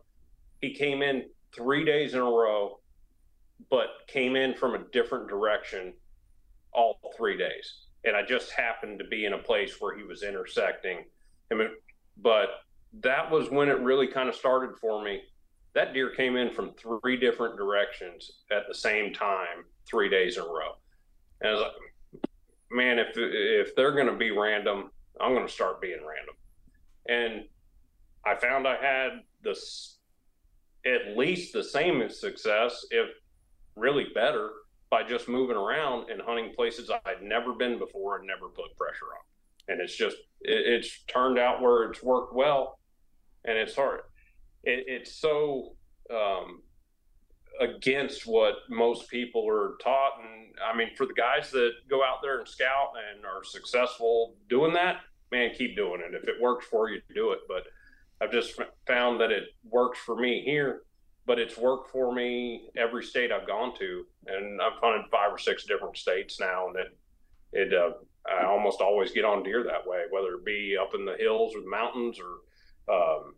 He 0.61 0.73
came 0.73 1.01
in 1.01 1.25
three 1.53 1.83
days 1.83 2.13
in 2.13 2.19
a 2.19 2.23
row, 2.23 2.79
but 3.69 3.87
came 4.07 4.35
in 4.35 4.53
from 4.53 4.75
a 4.75 4.83
different 4.91 5.27
direction 5.27 5.93
all 6.73 6.99
three 7.17 7.37
days. 7.37 7.85
And 8.05 8.15
I 8.15 8.23
just 8.23 8.51
happened 8.51 8.99
to 8.99 9.05
be 9.05 9.25
in 9.25 9.33
a 9.33 9.37
place 9.37 9.79
where 9.79 9.95
he 9.97 10.03
was 10.03 10.23
intersecting. 10.23 11.03
I 11.51 11.55
mean, 11.55 11.69
but 12.17 12.49
that 13.01 13.29
was 13.29 13.49
when 13.49 13.69
it 13.69 13.79
really 13.79 14.07
kind 14.07 14.29
of 14.29 14.35
started 14.35 14.77
for 14.79 15.03
me. 15.03 15.21
That 15.73 15.93
deer 15.93 16.09
came 16.09 16.35
in 16.35 16.51
from 16.51 16.71
three 16.73 17.17
different 17.17 17.57
directions 17.57 18.31
at 18.51 18.63
the 18.67 18.75
same 18.75 19.13
time, 19.13 19.65
three 19.85 20.09
days 20.09 20.37
in 20.37 20.43
a 20.43 20.47
row. 20.47 20.75
And 21.41 21.49
I 21.49 21.53
was 21.53 21.61
like, 21.61 21.71
man, 22.71 22.99
if 22.99 23.09
if 23.15 23.75
they're 23.75 23.93
going 23.93 24.07
to 24.07 24.15
be 24.15 24.31
random, 24.31 24.89
I'm 25.19 25.33
going 25.33 25.47
to 25.47 25.51
start 25.51 25.81
being 25.81 25.99
random. 25.99 26.35
And 27.07 27.45
I 28.25 28.35
found 28.35 28.67
I 28.67 28.77
had 28.77 29.21
this 29.43 29.97
at 30.85 31.17
least 31.17 31.53
the 31.53 31.63
same 31.63 32.07
success, 32.09 32.85
if 32.91 33.09
really 33.75 34.07
better, 34.13 34.49
by 34.89 35.03
just 35.03 35.27
moving 35.27 35.57
around 35.57 36.09
and 36.09 36.21
hunting 36.21 36.53
places 36.55 36.89
I'd 36.89 37.21
never 37.21 37.53
been 37.53 37.79
before 37.79 38.17
and 38.17 38.27
never 38.27 38.49
put 38.49 38.75
pressure 38.77 39.05
on. 39.05 39.73
And 39.73 39.81
it's 39.81 39.95
just, 39.95 40.17
it, 40.41 40.65
it's 40.65 41.03
turned 41.05 41.39
out 41.39 41.61
where 41.61 41.89
it's 41.89 42.03
worked 42.03 42.35
well. 42.35 42.79
And 43.45 43.57
it's 43.57 43.75
hard. 43.75 44.01
It, 44.63 44.85
it's 44.87 45.15
so 45.15 45.75
um, 46.13 46.61
against 47.62 48.25
what 48.25 48.56
most 48.70 49.10
people 49.10 49.48
are 49.48 49.77
taught. 49.82 50.13
And 50.20 50.53
I 50.65 50.75
mean, 50.75 50.89
for 50.98 51.06
the 51.06 51.13
guys 51.13 51.51
that 51.51 51.72
go 51.89 52.03
out 52.03 52.18
there 52.22 52.39
and 52.39 52.48
scout 52.48 52.94
and 53.13 53.24
are 53.24 53.44
successful 53.44 54.36
doing 54.50 54.74
that, 54.74 54.98
man, 55.32 55.51
keep 55.56 55.75
doing 55.75 56.01
it. 56.01 56.15
If 56.15 56.27
it 56.27 56.41
works 56.41 56.65
for 56.65 56.89
you, 56.89 57.01
do 57.13 57.32
it. 57.32 57.39
But 57.48 57.63
I've 58.20 58.32
just 58.32 58.60
found 58.88 59.22
that 59.22 59.32
it 59.32 59.44
works 59.63 60.00
for 60.00 60.15
me 60.15 60.44
here, 60.44 60.82
but 61.25 61.39
it's 61.39 61.58
worked 61.58 61.91
for 61.91 62.13
me 62.13 62.70
every 62.75 63.03
state 63.03 63.32
I've 63.32 63.48
gone 63.48 63.77
to, 63.77 64.06
and 64.27 64.62
I've 64.62 64.80
hunted 64.82 65.10
five 65.12 65.32
or 65.32 65.38
six 65.38 65.65
different 65.65 65.98
states 65.98 66.39
now, 66.39 66.68
and 66.68 66.75
it 66.75 66.98
it 67.53 67.74
uh, 67.74 67.91
I 68.30 68.46
almost 68.46 68.82
always 68.82 69.12
get 69.12 69.25
on 69.25 69.44
deer 69.44 69.63
that 69.63 69.88
way, 69.88 70.03
whether 70.10 70.36
it 70.36 70.46
be 70.46 70.77
up 70.80 70.94
in 70.96 71.06
the 71.06 71.15
hills 71.18 71.53
or 71.56 71.62
the 71.62 71.70
mountains 71.70 72.18
or 72.20 72.94
um, 72.94 73.36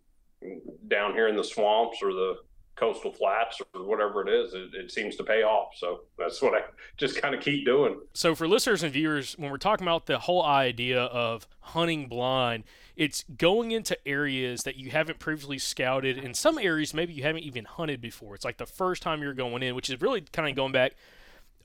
down 0.87 1.13
here 1.13 1.27
in 1.27 1.35
the 1.35 1.43
swamps 1.43 1.99
or 2.01 2.13
the 2.13 2.35
coastal 2.75 3.11
flats 3.11 3.61
or 3.73 3.85
whatever 3.85 4.27
it 4.27 4.33
is, 4.33 4.53
it, 4.53 4.73
it, 4.73 4.91
seems 4.91 5.15
to 5.15 5.23
pay 5.23 5.43
off. 5.43 5.73
So 5.75 6.01
that's 6.17 6.41
what 6.41 6.53
I 6.53 6.61
just 6.97 7.21
kind 7.21 7.35
of 7.35 7.41
keep 7.41 7.65
doing. 7.65 7.99
So 8.13 8.33
for 8.33 8.47
listeners 8.47 8.83
and 8.83 8.91
viewers, 8.91 9.37
when 9.37 9.51
we're 9.51 9.57
talking 9.57 9.85
about 9.85 10.07
the 10.07 10.19
whole 10.19 10.43
idea 10.43 11.01
of 11.01 11.47
hunting 11.59 12.07
blind, 12.07 12.63
it's 12.95 13.25
going 13.37 13.71
into 13.71 13.97
areas 14.07 14.61
that 14.63 14.75
you 14.75 14.91
haven't 14.91 15.19
previously 15.19 15.57
scouted. 15.57 16.17
In 16.17 16.33
some 16.33 16.57
areas, 16.57 16.93
maybe 16.93 17.13
you 17.13 17.23
haven't 17.23 17.43
even 17.43 17.65
hunted 17.65 18.01
before. 18.01 18.35
It's 18.35 18.45
like 18.45 18.57
the 18.57 18.65
first 18.65 19.01
time 19.01 19.21
you're 19.21 19.33
going 19.33 19.63
in, 19.63 19.75
which 19.75 19.89
is 19.89 20.01
really 20.01 20.21
kind 20.21 20.49
of 20.49 20.55
going 20.55 20.71
back 20.71 20.93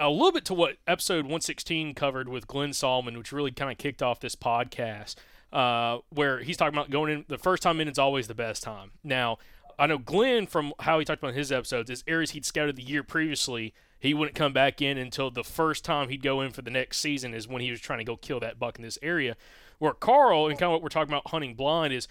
a 0.00 0.11
little 0.11 0.33
bit 0.33 0.45
to 0.47 0.55
what 0.55 0.77
episode 0.87 1.25
116 1.25 1.95
covered 1.95 2.29
with 2.29 2.47
Glenn 2.47 2.73
Solomon, 2.73 3.19
which 3.19 3.33
really 3.33 3.50
kind 3.50 3.71
of 3.71 3.79
kicked 3.79 4.03
off 4.03 4.21
this 4.21 4.37
podcast. 4.37 5.17
Uh, 5.50 6.00
where 6.11 6.41
he's 6.41 6.59
talking 6.59 6.75
about 6.75 6.91
going 6.91 7.11
in 7.11 7.25
the 7.29 7.38
first 7.38 7.62
time 7.62 7.81
in 7.81 7.88
is 7.88 7.99
always 7.99 8.29
the 8.29 8.35
best 8.35 8.62
time. 8.62 8.91
Now, 9.03 9.38
I 9.78 9.87
know 9.87 9.99
Glenn 9.99 10.47
from 10.47 10.73
how 10.80 10.99
he 10.99 11.04
talked 11.04 11.23
about 11.23 11.35
his 11.35 11.52
episodes 11.52 11.88
is 11.88 12.02
areas 12.06 12.32
he'd 12.32 12.44
scouted 12.44 12.76
the 12.76 12.82
year 12.82 13.04
previously. 13.04 13.75
He 14.00 14.12
wouldn't 14.12 14.37
come 14.37 14.52
back 14.52 14.82
in 14.82 14.99
until 14.99 15.30
the 15.30 15.44
first 15.44 15.85
time 15.85 16.08
he'd 16.08 16.23
go 16.23 16.40
in 16.40 16.50
for 16.50 16.62
the 16.62 16.70
next 16.70 16.99
season 16.99 17.32
is 17.32 17.47
when 17.47 17.62
he 17.62 17.70
was 17.70 17.80
trying 17.80 18.00
to 18.00 18.04
go 18.04 18.16
kill 18.16 18.40
that 18.40 18.58
buck 18.58 18.76
in 18.76 18.82
this 18.82 18.99
area. 19.02 19.37
Where 19.78 19.92
Carl 19.92 20.49
and 20.49 20.58
kind 20.58 20.68
of 20.68 20.73
what 20.73 20.82
we're 20.82 20.88
talking 20.88 21.12
about 21.12 21.28
hunting 21.30 21.54
blind 21.54 21.92
is 21.92 22.08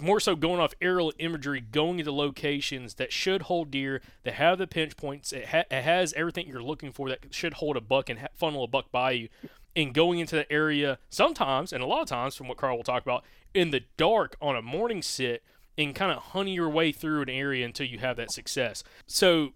more 0.00 0.18
so 0.18 0.34
going 0.34 0.60
off 0.60 0.74
aerial 0.80 1.12
imagery, 1.18 1.60
going 1.60 2.00
into 2.00 2.10
locations 2.10 2.94
that 2.94 3.12
should 3.12 3.42
hold 3.42 3.70
deer, 3.70 4.00
that 4.24 4.34
have 4.34 4.58
the 4.58 4.66
pinch 4.66 4.96
points, 4.96 5.32
it, 5.32 5.46
ha- 5.46 5.64
it 5.70 5.82
has 5.82 6.12
everything 6.14 6.48
you're 6.48 6.62
looking 6.62 6.90
for 6.90 7.08
that 7.08 7.20
should 7.30 7.54
hold 7.54 7.76
a 7.76 7.80
buck 7.80 8.10
and 8.10 8.18
ha- 8.18 8.28
funnel 8.34 8.64
a 8.64 8.66
buck 8.66 8.90
by 8.90 9.12
you, 9.12 9.28
and 9.76 9.94
going 9.94 10.18
into 10.18 10.34
the 10.34 10.50
area 10.52 10.98
sometimes, 11.08 11.72
and 11.72 11.84
a 11.84 11.86
lot 11.86 12.02
of 12.02 12.08
times, 12.08 12.34
from 12.34 12.48
what 12.48 12.56
Carl 12.56 12.76
will 12.76 12.82
talk 12.82 13.04
about, 13.04 13.24
in 13.54 13.70
the 13.70 13.84
dark 13.96 14.36
on 14.40 14.56
a 14.56 14.62
morning 14.62 15.02
sit 15.02 15.44
and 15.78 15.94
kind 15.94 16.12
of 16.12 16.18
honey 16.18 16.54
your 16.54 16.68
way 16.68 16.92
through 16.92 17.22
an 17.22 17.28
area 17.28 17.64
until 17.64 17.86
you 17.86 17.98
have 17.98 18.16
that 18.16 18.30
success. 18.30 18.82
So, 19.06 19.52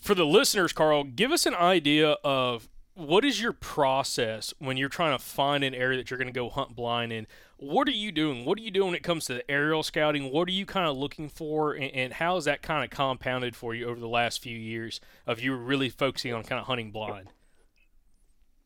for 0.00 0.14
the 0.14 0.26
listeners, 0.26 0.72
Carl, 0.72 1.04
give 1.04 1.32
us 1.32 1.46
an 1.46 1.54
idea 1.54 2.16
of 2.24 2.68
what 2.94 3.24
is 3.24 3.40
your 3.40 3.52
process 3.52 4.52
when 4.58 4.76
you're 4.76 4.88
trying 4.88 5.16
to 5.16 5.22
find 5.22 5.64
an 5.64 5.74
area 5.74 5.96
that 5.96 6.10
you're 6.10 6.18
going 6.18 6.32
to 6.32 6.32
go 6.32 6.48
hunt 6.50 6.76
blind 6.76 7.12
in? 7.12 7.26
What 7.56 7.88
are 7.88 7.92
you 7.92 8.12
doing? 8.12 8.44
What 8.44 8.58
are 8.58 8.62
you 8.62 8.70
doing 8.70 8.88
when 8.88 8.96
it 8.96 9.02
comes 9.02 9.24
to 9.26 9.34
the 9.34 9.50
aerial 9.50 9.82
scouting? 9.82 10.30
What 10.30 10.48
are 10.48 10.52
you 10.52 10.66
kind 10.66 10.86
of 10.86 10.96
looking 10.96 11.28
for, 11.28 11.72
and, 11.72 11.90
and 11.94 12.12
how 12.12 12.36
is 12.36 12.44
that 12.44 12.62
kind 12.62 12.84
of 12.84 12.90
compounded 12.90 13.56
for 13.56 13.74
you 13.74 13.86
over 13.86 13.98
the 13.98 14.08
last 14.08 14.42
few 14.42 14.56
years 14.56 15.00
of 15.26 15.40
you 15.40 15.54
really 15.54 15.88
focusing 15.88 16.34
on 16.34 16.42
kind 16.42 16.60
of 16.60 16.66
hunting 16.66 16.90
blind? 16.90 17.30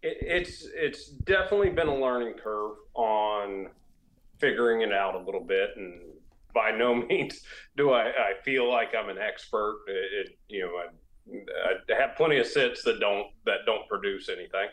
it, 0.02 0.18
it's 0.20 0.66
it's 0.75 1.08
definitely 1.08 1.70
been 1.70 1.88
a 1.88 1.97
learning 1.97 2.35
curve 2.42 2.76
on 2.94 3.68
figuring 4.38 4.82
it 4.82 4.92
out 4.92 5.14
a 5.14 5.18
little 5.18 5.40
bit, 5.40 5.70
and 5.76 6.00
by 6.54 6.70
no 6.70 6.94
means 7.08 7.40
do 7.76 7.90
I, 7.90 8.08
I 8.08 8.32
feel 8.44 8.70
like 8.70 8.94
I'm 8.98 9.08
an 9.08 9.18
expert. 9.18 9.80
It, 9.88 10.26
it, 10.26 10.38
you 10.48 10.62
know, 10.62 10.72
I, 10.76 11.92
I 11.92 12.00
have 12.00 12.16
plenty 12.16 12.38
of 12.38 12.46
sits 12.46 12.82
that 12.84 13.00
don't 13.00 13.26
that 13.46 13.58
don't 13.66 13.86
produce 13.88 14.28
anything. 14.28 14.68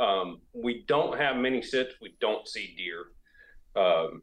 Um, 0.00 0.40
we 0.52 0.84
don't 0.86 1.18
have 1.18 1.36
many 1.36 1.62
sits. 1.62 1.94
We 2.00 2.16
don't 2.20 2.46
see 2.48 2.74
deer. 2.76 3.06
Um, 3.76 4.22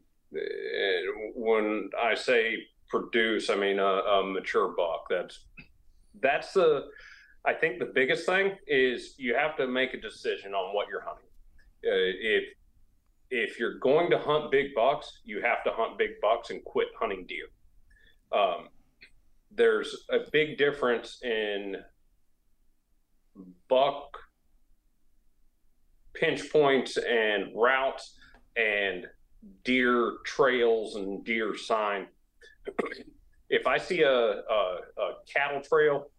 when 1.34 1.90
I 2.00 2.14
say 2.14 2.56
produce, 2.88 3.50
I 3.50 3.56
mean 3.56 3.78
a, 3.78 3.84
a 3.84 4.24
mature 4.24 4.74
buck. 4.76 5.06
That's 5.10 5.44
that's 6.20 6.52
the 6.52 6.88
I 7.44 7.52
think 7.54 7.78
the 7.78 7.90
biggest 7.92 8.26
thing 8.26 8.56
is 8.66 9.14
you 9.18 9.34
have 9.34 9.56
to 9.56 9.66
make 9.66 9.94
a 9.94 10.00
decision 10.00 10.54
on 10.54 10.74
what 10.74 10.86
you're 10.88 11.02
hunting. 11.02 11.26
Uh, 11.84 12.14
if 12.38 12.44
if 13.32 13.58
you're 13.58 13.78
going 13.78 14.10
to 14.10 14.18
hunt 14.18 14.50
big 14.50 14.74
bucks, 14.74 15.20
you 15.24 15.40
have 15.40 15.64
to 15.64 15.70
hunt 15.72 15.96
big 15.96 16.10
bucks 16.20 16.50
and 16.50 16.62
quit 16.64 16.88
hunting 17.00 17.24
deer. 17.26 17.46
Um, 18.30 18.68
there's 19.50 20.04
a 20.10 20.18
big 20.30 20.58
difference 20.58 21.18
in 21.22 21.76
buck 23.68 24.18
pinch 26.14 26.52
points 26.52 26.98
and 26.98 27.46
routes 27.56 28.18
and 28.56 29.06
deer 29.64 30.18
trails 30.26 30.96
and 30.96 31.24
deer 31.24 31.56
sign. 31.56 32.06
if 33.48 33.66
I 33.66 33.78
see 33.78 34.02
a, 34.02 34.10
a, 34.10 34.76
a 34.98 35.12
cattle 35.32 35.62
trail 35.62 36.10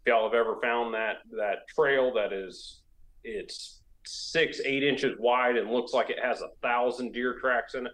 if 0.00 0.10
y'all 0.10 0.24
have 0.24 0.34
ever 0.34 0.56
found 0.62 0.94
that 0.94 1.16
that 1.36 1.68
trail 1.74 2.12
that 2.14 2.32
is 2.32 2.80
it's 3.22 3.79
six 4.04 4.60
eight 4.64 4.82
inches 4.82 5.16
wide 5.18 5.56
and 5.56 5.70
looks 5.70 5.92
like 5.92 6.10
it 6.10 6.18
has 6.22 6.40
a 6.40 6.48
thousand 6.62 7.12
deer 7.12 7.38
tracks 7.38 7.74
in 7.74 7.86
it. 7.86 7.92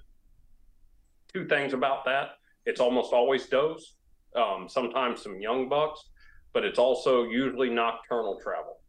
Two 1.32 1.46
things 1.46 1.72
about 1.72 2.04
that. 2.04 2.30
It's 2.64 2.80
almost 2.80 3.12
always 3.12 3.46
does 3.46 3.94
um, 4.36 4.66
sometimes 4.68 5.22
some 5.22 5.40
young 5.40 5.68
bucks 5.68 6.08
but 6.52 6.64
it's 6.64 6.78
also 6.78 7.24
usually 7.24 7.68
nocturnal 7.68 8.40
travel. 8.42 8.80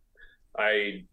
I 0.57 1.03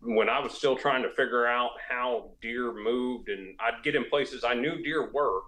when 0.00 0.28
i 0.28 0.38
was 0.38 0.52
still 0.52 0.76
trying 0.76 1.02
to 1.02 1.08
figure 1.10 1.46
out 1.46 1.70
how 1.88 2.32
deer 2.42 2.70
moved 2.70 3.30
and 3.30 3.56
i'd 3.60 3.82
get 3.82 3.94
in 3.94 4.04
places 4.10 4.44
i 4.44 4.52
knew 4.52 4.82
deer 4.82 5.10
were 5.10 5.40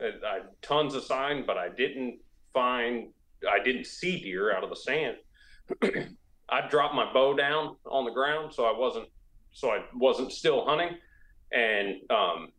I, 0.00 0.40
tons 0.60 0.96
of 0.96 1.04
sign 1.04 1.44
but 1.46 1.56
i 1.56 1.68
didn't 1.68 2.18
find 2.52 3.12
i 3.48 3.62
didn't 3.62 3.86
see 3.86 4.20
deer 4.20 4.54
out 4.54 4.64
of 4.64 4.70
the 4.70 4.76
sand. 4.76 5.16
I 6.48 6.68
dropped 6.68 6.94
my 6.94 7.12
bow 7.12 7.34
down 7.34 7.76
on 7.86 8.04
the 8.04 8.10
ground, 8.10 8.52
so 8.52 8.64
I 8.64 8.76
wasn't 8.76 9.08
so 9.52 9.70
I 9.70 9.84
wasn't 9.94 10.32
still 10.32 10.64
hunting, 10.64 10.96
and 11.52 12.00
um, 12.10 12.52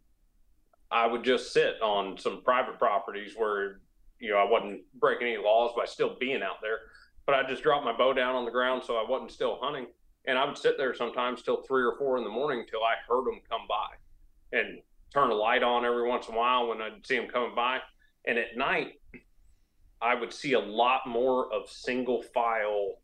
I 0.92 1.08
would 1.08 1.24
just 1.24 1.54
sit 1.54 1.82
on 1.82 2.18
some 2.18 2.42
private 2.44 2.78
properties 2.78 3.34
where 3.36 3.80
you 4.20 4.32
know 4.32 4.38
I 4.38 4.50
wasn't 4.50 4.82
breaking 5.00 5.28
any 5.28 5.38
laws 5.38 5.72
by 5.76 5.86
still 5.86 6.16
being 6.20 6.42
out 6.42 6.62
there, 6.62 6.80
but 7.26 7.36
I 7.36 7.48
just 7.48 7.64
dropped 7.64 7.86
my 7.86 7.96
bow 7.96 8.14
down 8.14 8.36
on 8.36 8.46
the 8.46 8.52
ground 8.52 8.84
so 8.86 8.96
I 8.96 9.10
wasn't 9.10 9.32
still 9.32 9.58
hunting, 9.62 9.88
and 10.26 10.38
I 10.38 10.46
would 10.46 10.58
sit 10.58 10.78
there 10.78 10.94
sometimes 10.94 11.42
till 11.42 11.64
three 11.64 11.84
or 11.84 11.96
four 11.98 12.18
in 12.18 12.24
the 12.24 12.30
morning 12.30 12.66
till 12.70 12.84
I 12.84 12.96
heard 13.08 13.26
them 13.26 13.42
come 13.50 13.62
by, 13.68 14.58
and 14.58 14.80
turn 15.14 15.30
a 15.30 15.36
light 15.36 15.64
on 15.64 15.86
every 15.86 16.08
once 16.08 16.28
in 16.28 16.36
a 16.36 16.38
while 16.38 16.68
when 16.68 16.82
I'd 16.82 17.06
see 17.06 17.18
them 17.18 17.28
coming 17.28 17.56
by, 17.56 17.80
and 18.26 18.38
at 18.38 18.58
night 18.58 19.00
I 20.02 20.16
would 20.16 20.34
see 20.34 20.54
a 20.54 20.60
lot 20.60 21.02
more 21.08 21.54
of 21.54 21.70
single 21.70 22.24
file 22.34 22.96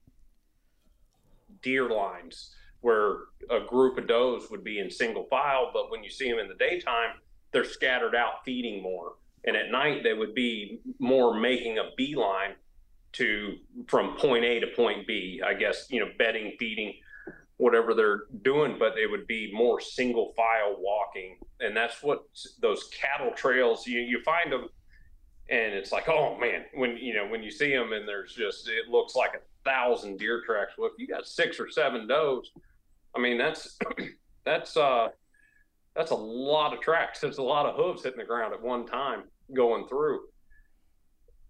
deer 1.62 1.90
lines 1.90 2.54
where 2.88 3.18
a 3.50 3.66
group 3.68 3.98
of 3.98 4.08
does 4.08 4.50
would 4.50 4.64
be 4.64 4.80
in 4.80 4.90
single 4.90 5.26
file, 5.26 5.72
but 5.74 5.92
when 5.92 6.06
you 6.06 6.10
see 6.10 6.30
them 6.30 6.40
in 6.40 6.48
the 6.48 6.56
daytime, 6.56 7.16
they're 7.52 7.66
scattered 7.66 8.16
out 8.16 8.46
feeding 8.46 8.82
more. 8.82 9.16
And 9.44 9.58
at 9.58 9.72
night, 9.72 10.04
they 10.04 10.14
would 10.14 10.34
be 10.34 10.80
more 10.98 11.38
making 11.38 11.80
a 11.80 11.90
beeline 11.98 12.56
to 13.14 13.58
from 13.88 14.16
point 14.16 14.46
A 14.46 14.62
to 14.62 14.68
point 14.68 15.06
B. 15.06 15.42
I 15.46 15.54
guess 15.54 15.88
you 15.90 16.00
know, 16.00 16.12
bedding, 16.18 16.54
feeding, 16.60 16.94
whatever 17.58 17.94
they're 17.94 18.22
doing, 18.42 18.78
but 18.80 18.98
it 18.98 19.12
would 19.12 19.28
be 19.28 19.52
more 19.54 19.82
single 19.82 20.32
file 20.38 20.78
walking, 20.80 21.40
and 21.60 21.76
that's 21.76 22.02
what 22.02 22.24
those 22.62 22.86
cattle 22.86 23.34
trails 23.36 23.86
you 23.86 24.00
you 24.00 24.22
find 24.24 24.50
them, 24.50 24.70
and 25.50 25.74
it's 25.74 25.92
like, 25.92 26.08
oh 26.08 26.38
man, 26.38 26.64
when 26.74 26.96
you 26.96 27.14
know 27.14 27.28
when 27.28 27.44
you 27.44 27.52
see 27.52 27.76
them, 27.76 27.92
and 27.92 28.08
there's 28.08 28.34
just 28.34 28.70
it 28.70 28.90
looks 28.90 29.14
like 29.14 29.34
a 29.34 29.70
thousand 29.70 30.20
deer 30.20 30.42
tracks. 30.46 30.74
Well, 30.78 30.90
if 30.90 30.98
you 30.98 31.06
got 31.06 31.28
six 31.28 31.60
or 31.60 31.70
seven 31.70 32.08
does, 32.08 32.50
I 33.18 33.20
mean 33.20 33.38
that's 33.38 33.78
that's 34.46 34.78
uh 34.78 35.08
that's 35.96 36.12
a 36.12 36.16
lot 36.16 36.74
of 36.74 36.80
tracks. 36.80 37.22
That's 37.22 37.40
a 37.40 37.44
lot 37.44 37.66
of 37.66 37.76
hooves 37.76 38.04
hitting 38.04 38.20
the 38.20 38.26
ground 38.26 38.54
at 38.54 38.62
one 38.62 38.86
time 38.86 39.24
going 39.56 39.88
through. 39.88 40.20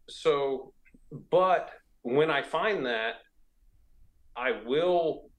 So, 0.08 0.74
but 1.30 1.72
when 2.04 2.32
I 2.32 2.42
find 2.42 2.86
that, 2.86 3.16
I 4.38 4.54
will 4.66 5.30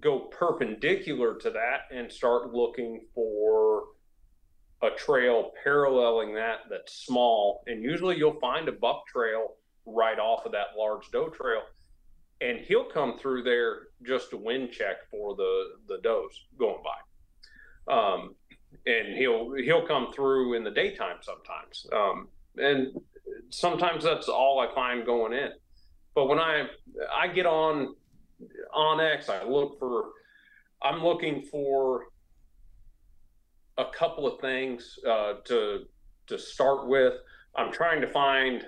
go 0.00 0.18
perpendicular 0.18 1.36
to 1.36 1.50
that 1.50 1.96
and 1.96 2.12
start 2.12 2.52
looking 2.52 3.06
for 3.14 3.84
a 4.82 4.90
trail 4.90 5.52
paralleling 5.62 6.34
that 6.34 6.58
that's 6.68 7.06
small. 7.06 7.62
And 7.66 7.82
usually 7.82 8.18
you'll 8.18 8.38
find 8.38 8.68
a 8.68 8.72
buck 8.72 9.06
trail 9.06 9.54
right 9.86 10.18
off 10.18 10.44
of 10.44 10.52
that 10.52 10.76
large 10.76 11.10
doe 11.10 11.28
trail 11.28 11.62
and 12.40 12.58
he'll 12.60 12.84
come 12.84 13.18
through 13.18 13.42
there 13.42 13.88
just 14.06 14.32
a 14.32 14.36
wind 14.36 14.70
check 14.72 15.08
for 15.10 15.34
the 15.36 15.64
the 15.88 15.98
does 16.02 16.46
going 16.58 16.82
by. 16.82 17.92
Um, 17.92 18.34
and 18.86 19.16
he'll 19.16 19.54
he'll 19.54 19.86
come 19.86 20.12
through 20.12 20.54
in 20.54 20.64
the 20.64 20.70
daytime 20.70 21.18
sometimes. 21.22 21.86
Um, 21.92 22.28
and 22.56 22.96
sometimes 23.50 24.04
that's 24.04 24.28
all 24.28 24.60
i 24.60 24.72
find 24.74 25.04
going 25.04 25.32
in. 25.32 25.50
But 26.14 26.26
when 26.26 26.38
i 26.38 26.66
i 27.12 27.28
get 27.28 27.46
on 27.46 27.94
onX 28.76 29.28
i 29.28 29.44
look 29.44 29.78
for 29.78 30.10
i'm 30.82 31.02
looking 31.02 31.42
for 31.42 32.06
a 33.78 33.86
couple 33.86 34.26
of 34.26 34.40
things 34.40 34.98
uh, 35.08 35.34
to 35.44 35.86
to 36.26 36.38
start 36.38 36.86
with. 36.86 37.14
I'm 37.56 37.72
trying 37.72 38.00
to 38.00 38.08
find 38.08 38.64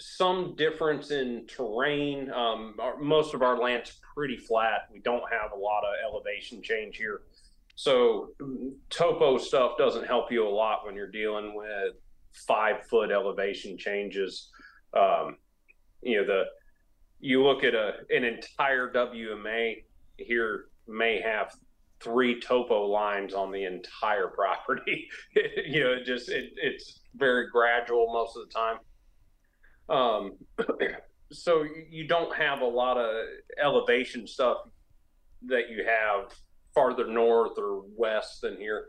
some 0.00 0.54
difference 0.56 1.10
in 1.10 1.46
terrain. 1.46 2.30
Um, 2.30 2.76
our, 2.78 2.98
most 2.98 3.34
of 3.34 3.42
our 3.42 3.58
land's 3.58 3.99
pretty 4.14 4.36
flat. 4.36 4.88
We 4.92 5.00
don't 5.00 5.24
have 5.30 5.52
a 5.52 5.56
lot 5.56 5.82
of 5.84 5.94
elevation 6.04 6.62
change 6.62 6.96
here. 6.96 7.22
So 7.74 8.30
topo 8.90 9.38
stuff 9.38 9.72
doesn't 9.78 10.06
help 10.06 10.30
you 10.30 10.46
a 10.46 10.48
lot 10.48 10.84
when 10.84 10.94
you're 10.94 11.10
dealing 11.10 11.54
with 11.54 11.94
five 12.46 12.86
foot 12.86 13.10
elevation 13.10 13.78
changes. 13.78 14.50
Um, 14.94 15.36
you 16.02 16.18
know, 16.18 16.26
the 16.26 16.44
you 17.20 17.42
look 17.42 17.64
at 17.64 17.74
a 17.74 17.92
an 18.10 18.24
entire 18.24 18.92
WMA 18.92 19.84
here 20.16 20.66
may 20.86 21.20
have 21.20 21.52
three 22.00 22.40
topo 22.40 22.86
lines 22.86 23.34
on 23.34 23.50
the 23.50 23.64
entire 23.64 24.28
property. 24.34 25.08
you 25.66 25.84
know, 25.84 25.92
it 25.92 26.04
just 26.04 26.28
it, 26.28 26.52
it's 26.56 27.00
very 27.14 27.48
gradual 27.50 28.12
most 28.12 28.36
of 28.36 28.46
the 28.46 28.52
time. 28.52 28.78
Um, 29.88 30.32
so 31.32 31.64
you 31.88 32.06
don't 32.06 32.34
have 32.34 32.60
a 32.60 32.66
lot 32.66 32.96
of 32.96 33.24
elevation 33.62 34.26
stuff 34.26 34.58
that 35.46 35.70
you 35.70 35.84
have 35.84 36.32
farther 36.74 37.06
north 37.06 37.52
or 37.58 37.82
west 37.96 38.42
than 38.42 38.56
here. 38.56 38.86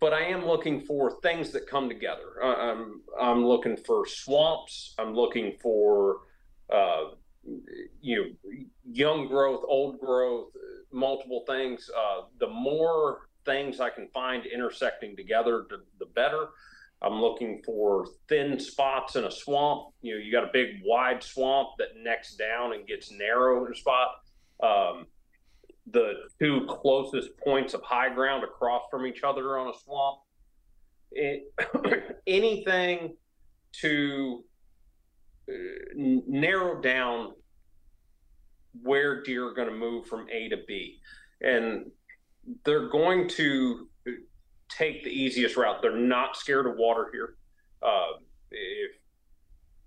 But 0.00 0.12
I 0.12 0.24
am 0.24 0.44
looking 0.44 0.82
for 0.82 1.18
things 1.22 1.50
that 1.52 1.66
come 1.66 1.88
together. 1.88 2.42
I'm 2.42 3.00
I'm 3.18 3.46
looking 3.46 3.76
for 3.76 4.06
swamps. 4.06 4.94
I'm 4.98 5.14
looking 5.14 5.56
for 5.62 6.18
uh, 6.70 7.14
you 8.00 8.16
know 8.16 8.50
young 8.90 9.28
growth, 9.28 9.64
old 9.66 9.98
growth, 9.98 10.50
multiple 10.92 11.44
things. 11.46 11.90
Uh, 11.96 12.22
the 12.38 12.48
more 12.48 13.28
things 13.46 13.80
I 13.80 13.88
can 13.88 14.08
find 14.08 14.44
intersecting 14.44 15.16
together, 15.16 15.64
the, 15.70 15.82
the 15.98 16.06
better. 16.06 16.48
I'm 17.02 17.20
looking 17.20 17.62
for 17.64 18.06
thin 18.28 18.58
spots 18.58 19.16
in 19.16 19.24
a 19.24 19.30
swamp. 19.30 19.94
You 20.02 20.14
know, 20.14 20.20
you 20.20 20.32
got 20.32 20.44
a 20.44 20.50
big 20.52 20.80
wide 20.84 21.22
swamp 21.22 21.68
that 21.78 21.88
necks 22.02 22.34
down 22.34 22.72
and 22.72 22.86
gets 22.86 23.12
narrow 23.12 23.64
in 23.64 23.72
a 23.72 23.76
spot. 23.76 24.08
Um, 24.62 25.06
the 25.90 26.14
two 26.40 26.66
closest 26.68 27.36
points 27.38 27.74
of 27.74 27.82
high 27.82 28.12
ground 28.12 28.44
across 28.44 28.82
from 28.90 29.06
each 29.06 29.22
other 29.22 29.58
on 29.58 29.68
a 29.68 29.78
swamp. 29.84 30.18
It, 31.12 31.52
anything 32.26 33.16
to 33.80 34.44
uh, 35.48 35.52
narrow 35.94 36.80
down 36.80 37.32
where 38.82 39.22
deer 39.22 39.48
are 39.48 39.54
going 39.54 39.68
to 39.68 39.74
move 39.74 40.06
from 40.06 40.26
A 40.30 40.48
to 40.48 40.56
B. 40.66 40.98
And 41.40 41.90
they're 42.64 42.88
going 42.88 43.28
to 43.30 43.87
take 44.68 45.04
the 45.04 45.10
easiest 45.10 45.56
route. 45.56 45.82
They're 45.82 45.96
not 45.96 46.36
scared 46.36 46.66
of 46.66 46.76
water 46.76 47.08
here. 47.12 47.36
Uh, 47.82 48.18
if 48.50 48.92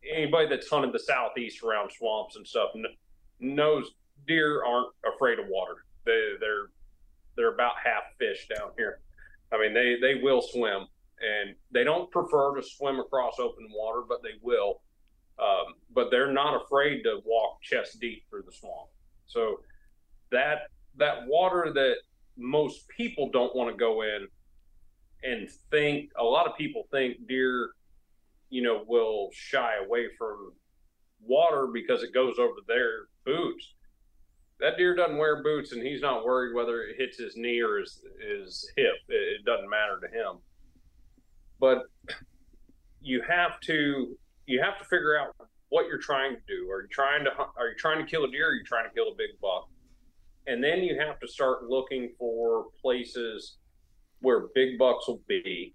anybody 0.09 0.47
that's 0.47 0.69
hunted 0.69 0.93
the 0.93 0.99
southeast 0.99 1.63
around 1.63 1.91
swamps 1.91 2.35
and 2.35 2.47
stuff 2.47 2.69
knows 3.39 3.91
deer 4.27 4.63
aren't 4.63 4.93
afraid 5.13 5.39
of 5.39 5.45
water. 5.47 5.85
They 6.05 6.33
they're 6.39 6.69
they're 7.35 7.53
about 7.53 7.73
half 7.83 8.03
fish 8.19 8.47
down 8.55 8.71
here. 8.77 8.99
I 9.53 9.59
mean, 9.59 9.73
they 9.73 9.97
they 10.01 10.15
will 10.21 10.41
swim, 10.41 10.87
and 11.21 11.55
they 11.71 11.83
don't 11.83 12.09
prefer 12.11 12.55
to 12.55 12.63
swim 12.63 12.99
across 12.99 13.39
open 13.39 13.67
water, 13.73 14.01
but 14.07 14.21
they 14.23 14.39
will. 14.41 14.81
Um, 15.39 15.73
but 15.93 16.11
they're 16.11 16.31
not 16.31 16.61
afraid 16.61 17.03
to 17.03 17.19
walk 17.25 17.61
chest 17.61 17.99
deep 17.99 18.23
through 18.29 18.43
the 18.43 18.51
swamp. 18.51 18.89
So 19.27 19.61
that 20.31 20.69
that 20.97 21.27
water 21.27 21.71
that 21.73 21.95
most 22.37 22.87
people 22.89 23.29
don't 23.31 23.55
want 23.55 23.69
to 23.69 23.77
go 23.77 24.01
in 24.01 24.27
and 25.23 25.49
think 25.69 26.11
a 26.19 26.23
lot 26.23 26.47
of 26.47 26.57
people 26.57 26.87
think 26.91 27.27
deer 27.27 27.71
you 28.49 28.61
know 28.61 28.83
will 28.87 29.29
shy 29.33 29.75
away 29.85 30.07
from 30.17 30.53
water 31.23 31.67
because 31.71 32.03
it 32.03 32.13
goes 32.13 32.37
over 32.39 32.55
their 32.67 33.07
boots. 33.25 33.73
That 34.59 34.77
deer 34.77 34.95
doesn't 34.95 35.17
wear 35.17 35.41
boots 35.41 35.71
and 35.71 35.81
he's 35.81 36.01
not 36.01 36.23
worried 36.23 36.55
whether 36.55 36.81
it 36.83 36.95
hits 36.97 37.17
his 37.17 37.35
knee 37.35 37.61
or 37.61 37.79
his, 37.79 38.03
his 38.19 38.71
hip. 38.75 38.93
It, 39.09 39.39
it 39.39 39.45
doesn't 39.45 39.69
matter 39.69 39.99
to 39.99 40.07
him. 40.07 40.37
But 41.59 41.83
you 43.01 43.21
have 43.27 43.59
to 43.61 44.17
you 44.45 44.61
have 44.61 44.77
to 44.77 44.85
figure 44.85 45.17
out 45.17 45.35
what 45.69 45.87
you're 45.87 45.97
trying 45.97 46.35
to 46.35 46.41
do. 46.47 46.69
Are 46.69 46.81
you 46.81 46.87
trying 46.89 47.23
to 47.25 47.31
are 47.31 47.69
you 47.69 47.75
trying 47.77 48.03
to 48.03 48.09
kill 48.09 48.25
a 48.25 48.31
deer 48.31 48.47
or 48.47 48.49
are 48.49 48.53
you 48.53 48.63
trying 48.63 48.87
to 48.87 48.93
kill 48.93 49.07
a 49.07 49.15
big 49.15 49.39
buck? 49.41 49.67
And 50.47 50.63
then 50.63 50.79
you 50.79 50.99
have 50.99 51.19
to 51.19 51.27
start 51.27 51.69
looking 51.69 52.11
for 52.17 52.65
places 52.81 53.57
where 54.21 54.47
big 54.53 54.77
bucks 54.77 55.07
will 55.07 55.21
be. 55.27 55.73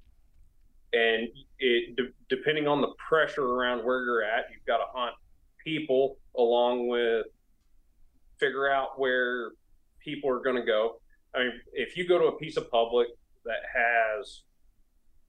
And 0.92 1.28
it 1.58 1.96
de- 1.96 2.12
depending 2.28 2.66
on 2.66 2.80
the 2.80 2.92
pressure 3.08 3.44
around 3.44 3.84
where 3.84 4.04
you're 4.04 4.22
at 4.22 4.44
you've 4.50 4.64
got 4.66 4.78
to 4.78 4.84
hunt 4.94 5.14
people 5.62 6.16
along 6.36 6.88
with 6.88 7.26
figure 8.38 8.70
out 8.70 8.98
where 8.98 9.50
people 10.00 10.30
are 10.30 10.40
going 10.40 10.56
to 10.56 10.64
go. 10.64 11.00
I 11.34 11.40
mean 11.40 11.52
if 11.72 11.96
you 11.96 12.06
go 12.06 12.18
to 12.18 12.26
a 12.26 12.38
piece 12.38 12.56
of 12.56 12.70
public 12.70 13.08
that 13.44 13.62
has 13.74 14.42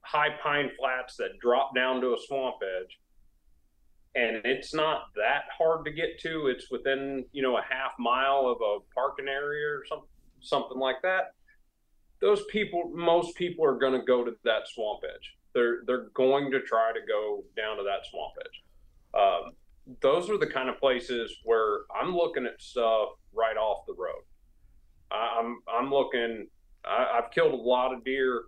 high 0.01 0.29
pine 0.41 0.69
flats 0.79 1.17
that 1.17 1.37
drop 1.41 1.75
down 1.75 2.01
to 2.01 2.13
a 2.13 2.17
swamp 2.27 2.57
edge 2.63 2.99
and 4.15 4.41
it's 4.45 4.73
not 4.73 5.03
that 5.15 5.43
hard 5.55 5.85
to 5.85 5.91
get 5.91 6.19
to 6.19 6.47
it's 6.47 6.71
within 6.71 7.23
you 7.31 7.41
know 7.41 7.57
a 7.57 7.61
half 7.61 7.91
mile 7.99 8.47
of 8.47 8.57
a 8.61 8.79
parking 8.93 9.27
area 9.27 9.67
or 9.67 9.83
something 9.87 10.07
something 10.41 10.77
like 10.77 10.97
that 11.03 11.33
those 12.21 12.43
people 12.45 12.91
most 12.93 13.35
people 13.35 13.65
are 13.65 13.77
going 13.77 13.93
to 13.93 14.05
go 14.05 14.23
to 14.23 14.31
that 14.43 14.67
swamp 14.67 15.01
edge. 15.03 15.35
They're 15.53 15.79
they're 15.85 16.09
going 16.13 16.51
to 16.51 16.61
try 16.61 16.91
to 16.93 16.99
go 17.07 17.43
down 17.55 17.77
to 17.77 17.83
that 17.83 18.05
swamp 18.09 18.33
edge. 18.39 18.63
Um, 19.19 19.51
those 20.01 20.29
are 20.29 20.37
the 20.37 20.47
kind 20.47 20.67
of 20.67 20.77
places 20.79 21.33
where 21.45 21.79
i'm 21.97 22.13
looking 22.13 22.45
at 22.45 22.61
stuff 22.61 23.07
right 23.33 23.55
off 23.55 23.85
the 23.87 23.93
road. 23.93 24.21
I, 25.09 25.39
i'm 25.39 25.61
i'm 25.73 25.89
looking 25.89 26.47
I, 26.83 27.17
i've 27.17 27.31
killed 27.31 27.53
a 27.53 27.55
lot 27.55 27.93
of 27.93 28.03
deer 28.03 28.43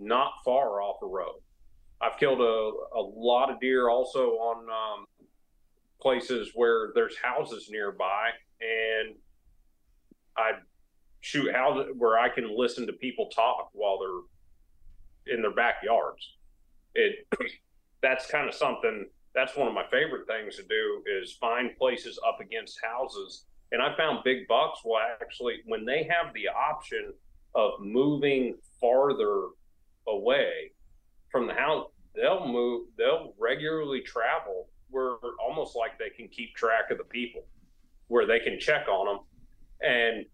not 0.00 0.32
far 0.44 0.80
off 0.80 0.96
a 1.02 1.06
road. 1.06 1.40
I've 2.00 2.18
killed 2.18 2.40
a, 2.40 2.98
a 2.98 3.02
lot 3.02 3.50
of 3.50 3.60
deer 3.60 3.88
also 3.88 4.30
on 4.30 4.68
um, 4.68 5.06
places 6.00 6.52
where 6.54 6.92
there's 6.94 7.16
houses 7.18 7.68
nearby, 7.70 8.30
and 8.60 9.16
I 10.36 10.52
shoot 11.20 11.52
how 11.54 11.84
where 11.96 12.18
I 12.18 12.28
can 12.28 12.56
listen 12.56 12.86
to 12.86 12.92
people 12.92 13.28
talk 13.28 13.70
while 13.72 13.98
they're 13.98 15.34
in 15.34 15.42
their 15.42 15.54
backyards. 15.54 16.36
It 16.94 17.26
that's 18.02 18.30
kind 18.30 18.48
of 18.48 18.54
something. 18.54 19.06
That's 19.34 19.56
one 19.56 19.68
of 19.68 19.74
my 19.74 19.84
favorite 19.90 20.26
things 20.26 20.56
to 20.56 20.62
do 20.62 21.02
is 21.20 21.32
find 21.32 21.76
places 21.76 22.18
up 22.26 22.40
against 22.40 22.78
houses. 22.82 23.44
And 23.70 23.82
I 23.82 23.94
found 23.96 24.24
big 24.24 24.48
bucks 24.48 24.80
will 24.84 24.98
actually 24.98 25.58
when 25.66 25.84
they 25.84 26.04
have 26.04 26.32
the 26.34 26.48
option 26.48 27.12
of 27.54 27.72
moving 27.80 28.56
farther 28.80 29.48
away 30.06 30.72
from 31.30 31.46
the 31.46 31.54
house, 31.54 31.86
they'll 32.14 32.46
move, 32.46 32.88
they'll 32.96 33.34
regularly 33.38 34.00
travel 34.00 34.68
where 34.90 35.16
almost 35.46 35.76
like 35.76 35.98
they 35.98 36.08
can 36.08 36.28
keep 36.28 36.54
track 36.54 36.90
of 36.90 36.98
the 36.98 37.04
people, 37.04 37.42
where 38.08 38.26
they 38.26 38.40
can 38.40 38.58
check 38.58 38.88
on 38.88 39.06
them. 39.06 39.18
And 39.82 40.26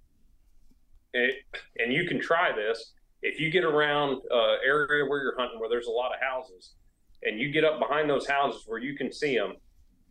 and 1.15 1.93
you 1.93 2.07
can 2.07 2.21
try 2.21 2.53
this 2.53 2.93
if 3.23 3.41
you 3.41 3.51
get 3.51 3.65
around 3.65 4.21
uh, 4.31 4.57
area 4.65 5.05
where 5.05 5.23
you're 5.23 5.39
hunting 5.39 5.59
where 5.59 5.69
there's 5.69 5.87
a 5.87 5.91
lot 5.91 6.13
of 6.13 6.21
houses 6.21 6.75
and 7.23 7.39
you 7.39 7.51
get 7.51 7.65
up 7.65 7.79
behind 7.79 8.09
those 8.09 8.27
houses 8.27 8.65
where 8.67 8.81
you 8.81 8.97
can 8.97 9.13
see 9.13 9.37
them 9.37 9.55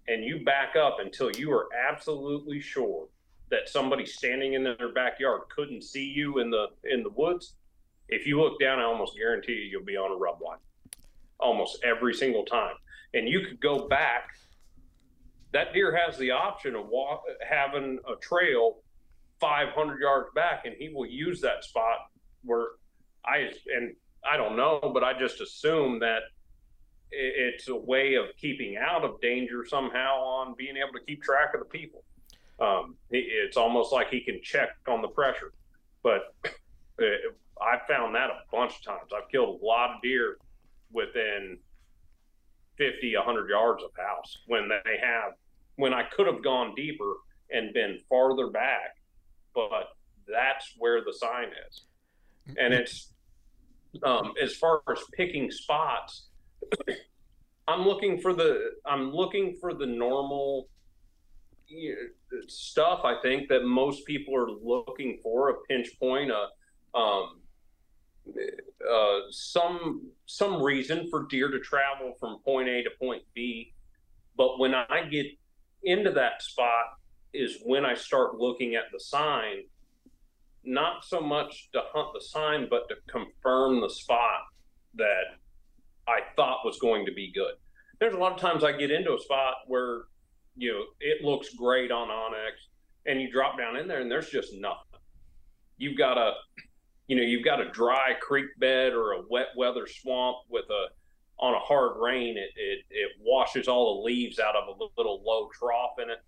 and 0.08 0.24
you 0.24 0.44
back 0.44 0.76
up 0.76 0.98
until 1.00 1.32
you 1.32 1.52
are 1.52 1.68
absolutely 1.90 2.60
sure 2.60 3.08
that 3.52 3.70
somebody 3.70 4.06
standing 4.06 4.54
in 4.54 4.64
their 4.64 4.94
backyard 4.94 5.42
couldn't 5.56 5.84
see 5.84 6.06
you 6.06 6.40
in 6.40 6.50
the 6.50 6.68
in 6.86 7.04
the 7.04 7.10
woods 7.10 7.56
if 8.10 8.26
you 8.26 8.40
look 8.40 8.60
down 8.60 8.80
i 8.80 8.84
almost 8.84 9.16
guarantee 9.18 9.54
you 9.54 9.64
you'll 9.64 9.86
be 9.86 9.98
on 9.98 10.12
a 10.12 10.16
rub 10.16 10.42
line 10.42 10.58
almost 11.44 11.84
every 11.84 12.14
single 12.14 12.46
time. 12.46 12.76
And 13.14 13.28
you 13.28 13.42
could 13.42 13.60
go 13.60 13.88
back. 13.88 14.30
That 15.52 15.74
deer 15.74 15.96
has 15.96 16.18
the 16.18 16.32
option 16.32 16.76
of 16.76 16.88
walk, 16.88 17.24
having 17.48 18.00
a 18.10 18.16
trail 18.16 18.78
500 19.44 20.00
yards 20.00 20.30
back, 20.34 20.64
and 20.66 20.74
he 20.80 20.88
will 20.88 21.06
use 21.06 21.42
that 21.42 21.66
spot 21.66 21.98
where 22.46 22.68
I 23.26 23.50
and 23.76 23.94
I 24.24 24.38
don't 24.38 24.56
know, 24.56 24.80
but 24.94 25.04
I 25.04 25.20
just 25.20 25.42
assume 25.42 26.00
that 26.00 26.22
it's 27.12 27.68
a 27.68 27.76
way 27.76 28.16
of 28.16 28.28
keeping 28.38 28.78
out 28.78 29.04
of 29.04 29.20
danger 29.20 29.66
somehow 29.66 30.16
on 30.24 30.56
being 30.58 30.78
able 30.78 30.94
to 30.98 31.06
keep 31.06 31.22
track 31.22 31.54
of 31.54 31.60
the 31.60 31.66
people. 31.66 32.06
Um, 32.60 32.96
it's 33.12 33.58
almost 33.58 33.92
like 33.92 34.10
he 34.10 34.22
can 34.22 34.40
check 34.42 34.70
on 34.88 35.02
the 35.02 35.10
pressure. 35.10 35.52
But 36.04 36.34
I've 37.00 37.86
found 37.88 38.16
that 38.16 38.30
a 38.30 38.40
bunch 38.50 38.78
of 38.78 38.84
times. 38.84 39.12
I've 39.16 39.30
killed 39.30 39.62
a 39.62 39.66
lot 39.66 39.96
of 39.96 40.02
deer 40.02 40.38
within 40.92 41.58
50, 42.78 43.16
100 43.16 43.50
yards 43.50 43.84
of 43.84 43.90
house 43.98 44.38
when 44.48 44.70
they 44.70 44.98
have, 45.02 45.34
when 45.76 45.94
I 45.94 46.04
could 46.04 46.28
have 46.28 46.44
gone 46.44 46.74
deeper 46.76 47.16
and 47.52 47.74
been 47.74 48.00
farther 48.10 48.48
back, 48.48 48.96
but 49.54 49.90
that's 50.28 50.74
where 50.78 51.02
the 51.04 51.14
sign 51.14 51.50
is. 51.70 51.86
And 52.58 52.74
it's, 52.74 53.14
um, 54.04 54.34
as 54.42 54.56
far 54.56 54.82
as 54.92 55.00
picking 55.14 55.52
spots, 55.52 56.28
I'm 57.68 57.88
looking 57.88 58.20
for 58.20 58.34
the, 58.34 58.72
I'm 58.86 59.12
looking 59.12 59.56
for 59.62 59.74
the 59.74 59.86
normal 59.86 60.68
stuff 62.48 63.02
I 63.04 63.16
think 63.22 63.50
that 63.50 63.64
most 63.64 64.06
people 64.06 64.36
are 64.36 64.50
looking 64.50 65.20
for 65.24 65.50
a 65.50 65.54
pinch 65.70 65.90
point, 66.00 66.32
a, 66.32 66.98
um, 66.98 67.40
uh, 68.90 69.20
some 69.30 70.10
some 70.26 70.62
reason 70.62 71.08
for 71.10 71.26
deer 71.30 71.50
to 71.50 71.60
travel 71.60 72.14
from 72.20 72.40
point 72.46 72.70
A 72.70 72.84
to 72.84 72.90
point 73.00 73.24
B. 73.34 73.74
But 74.38 74.60
when 74.60 74.74
I 74.74 75.08
get 75.10 75.26
into 75.84 76.12
that 76.12 76.42
spot 76.42 76.86
is 77.34 77.58
when 77.64 77.86
I 77.86 77.94
start 77.94 78.36
looking 78.38 78.76
at 78.76 78.84
the 78.92 79.00
sign, 79.00 79.64
not 80.64 81.04
so 81.04 81.20
much 81.20 81.70
to 81.74 81.82
hunt 81.94 82.10
the 82.14 82.22
sign, 82.22 82.68
but 82.70 82.88
to 82.90 82.96
confirm 83.08 83.82
the 83.82 83.90
spot 83.90 84.42
that 84.96 85.24
I 86.08 86.20
thought 86.36 86.66
was 86.66 86.80
going 86.80 87.06
to 87.06 87.14
be 87.14 87.32
good. 87.34 87.54
There's 88.00 88.14
a 88.14 88.18
lot 88.18 88.34
of 88.34 88.40
times 88.40 88.64
I 88.64 88.72
get 88.72 88.92
into 88.92 89.14
a 89.14 89.20
spot 89.20 89.56
where, 89.68 90.04
you 90.56 90.72
know, 90.72 90.84
it 91.00 91.24
looks 91.24 91.54
great 91.54 91.92
on 91.92 92.10
onX 92.10 92.52
and 93.06 93.22
you 93.22 93.32
drop 93.32 93.58
down 93.58 93.78
in 93.78 93.88
there 93.88 94.02
and 94.02 94.12
there's 94.12 94.30
just 94.30 94.54
nothing. 94.54 95.00
You've 95.78 95.98
got 95.98 96.18
a 96.18 96.34
you 97.08 97.18
know, 97.18 97.24
you've 97.24 97.44
got 97.44 97.60
a 97.60 97.70
dry 97.70 98.14
creek 98.22 98.46
bed 98.60 98.94
or 98.94 99.12
a 99.12 99.22
wet 99.30 99.48
weather 99.58 99.86
swamp 99.88 100.38
with 100.50 100.66
a 100.70 100.88
on 101.40 101.54
a 101.54 101.60
hard 101.60 101.98
rain, 102.00 102.38
it, 102.38 102.52
it, 102.56 102.80
it 102.90 103.12
washes 103.20 103.68
all 103.68 103.98
the 103.98 104.04
leaves 104.04 104.40
out 104.40 104.56
of 104.56 104.68
a 104.68 104.84
little 104.98 105.22
low 105.26 105.50
trough 105.54 105.96
in 106.02 106.10
it. 106.10 106.20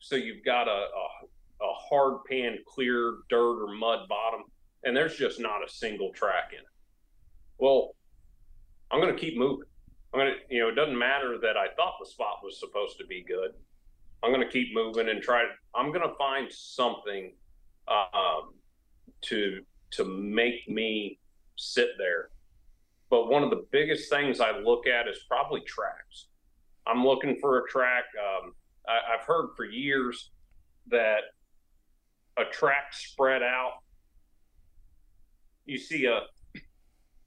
So 0.00 0.16
you've 0.16 0.44
got 0.44 0.68
a, 0.68 0.70
a, 0.70 1.64
a 1.64 1.72
hard 1.74 2.24
pan, 2.30 2.58
clear 2.66 3.18
dirt 3.28 3.62
or 3.64 3.74
mud 3.74 4.08
bottom, 4.08 4.42
and 4.84 4.96
there's 4.96 5.16
just 5.16 5.40
not 5.40 5.64
a 5.66 5.70
single 5.70 6.12
track 6.12 6.50
in 6.52 6.60
it. 6.60 6.64
Well, 7.58 7.94
I'm 8.90 9.00
going 9.00 9.14
to 9.14 9.20
keep 9.20 9.36
moving. 9.36 9.66
I'm 10.12 10.20
going 10.20 10.32
to, 10.32 10.54
you 10.54 10.62
know, 10.62 10.68
it 10.68 10.74
doesn't 10.74 10.98
matter 10.98 11.38
that 11.42 11.56
I 11.56 11.66
thought 11.76 11.94
the 12.00 12.08
spot 12.08 12.38
was 12.42 12.58
supposed 12.58 12.98
to 12.98 13.06
be 13.06 13.24
good. 13.26 13.50
I'm 14.22 14.32
going 14.32 14.44
to 14.44 14.50
keep 14.50 14.74
moving 14.74 15.08
and 15.08 15.22
try. 15.22 15.44
I'm 15.74 15.92
going 15.92 16.08
to 16.08 16.14
find 16.16 16.50
something 16.50 17.32
um, 17.86 18.54
to 19.22 19.60
to 19.90 20.04
make 20.04 20.68
me 20.68 21.18
sit 21.56 21.90
there. 21.98 22.30
But 23.10 23.28
one 23.30 23.42
of 23.42 23.50
the 23.50 23.64
biggest 23.70 24.10
things 24.10 24.40
I 24.40 24.58
look 24.58 24.86
at 24.86 25.08
is 25.08 25.18
probably 25.28 25.60
tracks. 25.62 26.26
I'm 26.86 27.04
looking 27.04 27.38
for 27.40 27.58
a 27.58 27.68
track. 27.68 28.04
Um, 28.18 28.52
I, 28.88 29.14
I've 29.14 29.24
heard 29.26 29.50
for 29.56 29.64
years 29.64 30.30
that 30.88 31.20
a 32.36 32.44
track 32.44 32.92
spread 32.92 33.42
out. 33.42 33.82
You 35.66 35.78
see 35.78 36.06
a 36.06 36.20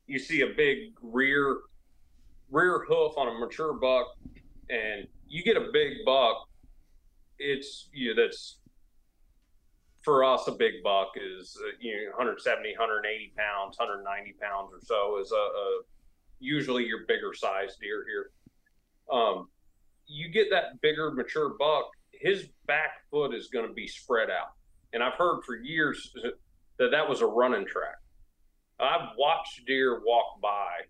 you 0.08 0.19
see 0.19 0.41
a 0.41 0.47
big 0.47 0.93
rear 1.02 1.60
rear 2.50 2.84
hoof 2.88 3.13
on 3.17 3.28
a 3.28 3.39
mature 3.39 3.74
buck, 3.74 4.08
and 4.69 5.08
you 5.28 5.43
get 5.43 5.58
a 5.58 5.69
big 5.71 5.93
buck. 6.06 6.47
It's 7.38 7.89
you 7.93 8.13
know, 8.13 8.21
that's 8.21 8.60
for 10.04 10.24
us, 10.24 10.47
a 10.47 10.52
big 10.52 10.84
buck 10.84 11.12
is 11.15 11.58
uh, 11.63 11.71
you 11.80 11.93
know 11.93 12.17
170, 12.17 12.71
180 12.71 13.34
pounds, 13.38 13.78
190 13.78 14.36
pounds 14.41 14.71
or 14.74 14.80
so 14.84 15.19
is 15.19 15.32
a, 15.32 15.36
a 15.36 15.82
usually 16.39 16.86
your 16.86 17.06
bigger 17.08 17.34
size 17.34 17.78
deer 17.80 18.06
here. 18.08 18.32
Um, 19.12 19.47
you 20.12 20.30
get 20.30 20.50
that 20.52 20.82
bigger 20.82 21.12
mature 21.12 21.54
buck, 21.58 21.91
his 22.12 22.47
back 22.67 23.02
foot 23.10 23.34
is 23.34 23.47
going 23.47 23.67
to 23.67 23.74
be 23.74 23.88
spread 23.88 24.30
out, 24.30 24.54
and 24.93 25.02
I've 25.04 25.13
heard 25.13 25.43
for 25.43 25.56
years 25.56 26.13
that 26.78 26.91
that 26.91 27.08
was 27.08 27.21
a 27.21 27.26
running 27.26 27.65
track. 27.65 27.95
I've 28.80 29.10
watched 29.17 29.65
deer 29.67 30.02
walk 30.06 30.41
by 30.41 30.82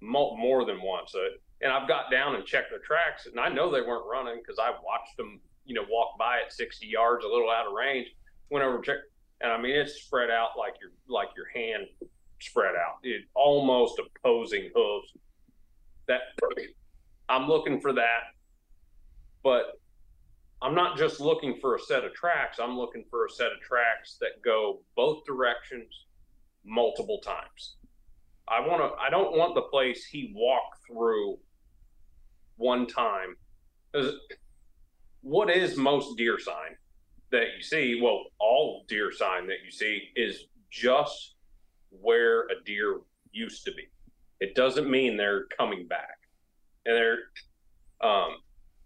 more 0.00 0.64
than 0.64 0.80
once, 0.82 1.14
uh, 1.14 1.36
and 1.60 1.72
I've 1.72 1.88
got 1.88 2.10
down 2.10 2.34
and 2.34 2.44
checked 2.44 2.70
the 2.70 2.78
tracks, 2.78 3.26
and 3.26 3.40
I 3.40 3.48
know 3.48 3.70
they 3.70 3.80
weren't 3.80 4.06
running 4.06 4.40
because 4.40 4.58
I 4.58 4.70
watched 4.70 5.16
them, 5.16 5.40
you 5.64 5.74
know, 5.74 5.84
walk 5.90 6.18
by 6.18 6.40
at 6.44 6.52
60 6.52 6.86
yards, 6.86 7.24
a 7.24 7.28
little 7.28 7.50
out 7.50 7.66
of 7.66 7.72
range 7.72 8.08
went 8.50 8.64
over 8.64 8.80
check, 8.80 8.96
and 9.40 9.52
I 9.52 9.60
mean 9.60 9.74
it's 9.74 10.02
spread 10.02 10.30
out 10.30 10.50
like 10.58 10.74
your 10.80 10.90
like 11.08 11.28
your 11.36 11.48
hand 11.54 11.86
spread 12.40 12.74
out. 12.74 12.98
It 13.02 13.22
almost 13.34 14.00
opposing 14.00 14.70
hooves. 14.74 15.12
That 16.06 16.20
I'm 17.28 17.48
looking 17.48 17.80
for 17.80 17.92
that, 17.92 18.34
but 19.42 19.80
I'm 20.62 20.74
not 20.74 20.96
just 20.96 21.20
looking 21.20 21.58
for 21.60 21.76
a 21.76 21.80
set 21.80 22.04
of 22.04 22.14
tracks. 22.14 22.58
I'm 22.58 22.76
looking 22.76 23.04
for 23.10 23.26
a 23.26 23.30
set 23.30 23.52
of 23.52 23.60
tracks 23.60 24.16
that 24.20 24.42
go 24.44 24.80
both 24.96 25.24
directions 25.24 26.06
multiple 26.64 27.20
times. 27.20 27.76
I 28.48 28.66
want 28.66 28.80
to. 28.80 28.98
I 28.98 29.10
don't 29.10 29.36
want 29.36 29.54
the 29.54 29.62
place 29.62 30.04
he 30.06 30.32
walked 30.34 30.86
through 30.86 31.38
one 32.56 32.86
time. 32.86 33.36
What 35.20 35.50
is 35.50 35.76
most 35.76 36.16
deer 36.16 36.38
sign? 36.38 36.76
that 37.30 37.46
you 37.56 37.62
see, 37.62 38.00
well, 38.02 38.24
all 38.38 38.84
deer 38.88 39.12
sign 39.12 39.46
that 39.46 39.58
you 39.64 39.70
see 39.70 40.08
is 40.16 40.44
just 40.70 41.34
where 41.90 42.42
a 42.44 42.64
deer 42.64 43.00
used 43.32 43.64
to 43.64 43.72
be. 43.72 43.84
It 44.40 44.54
doesn't 44.54 44.90
mean 44.90 45.16
they're 45.16 45.46
coming 45.56 45.86
back. 45.86 46.17
And 46.88 46.96
they're, 46.96 47.18
um, 48.00 48.38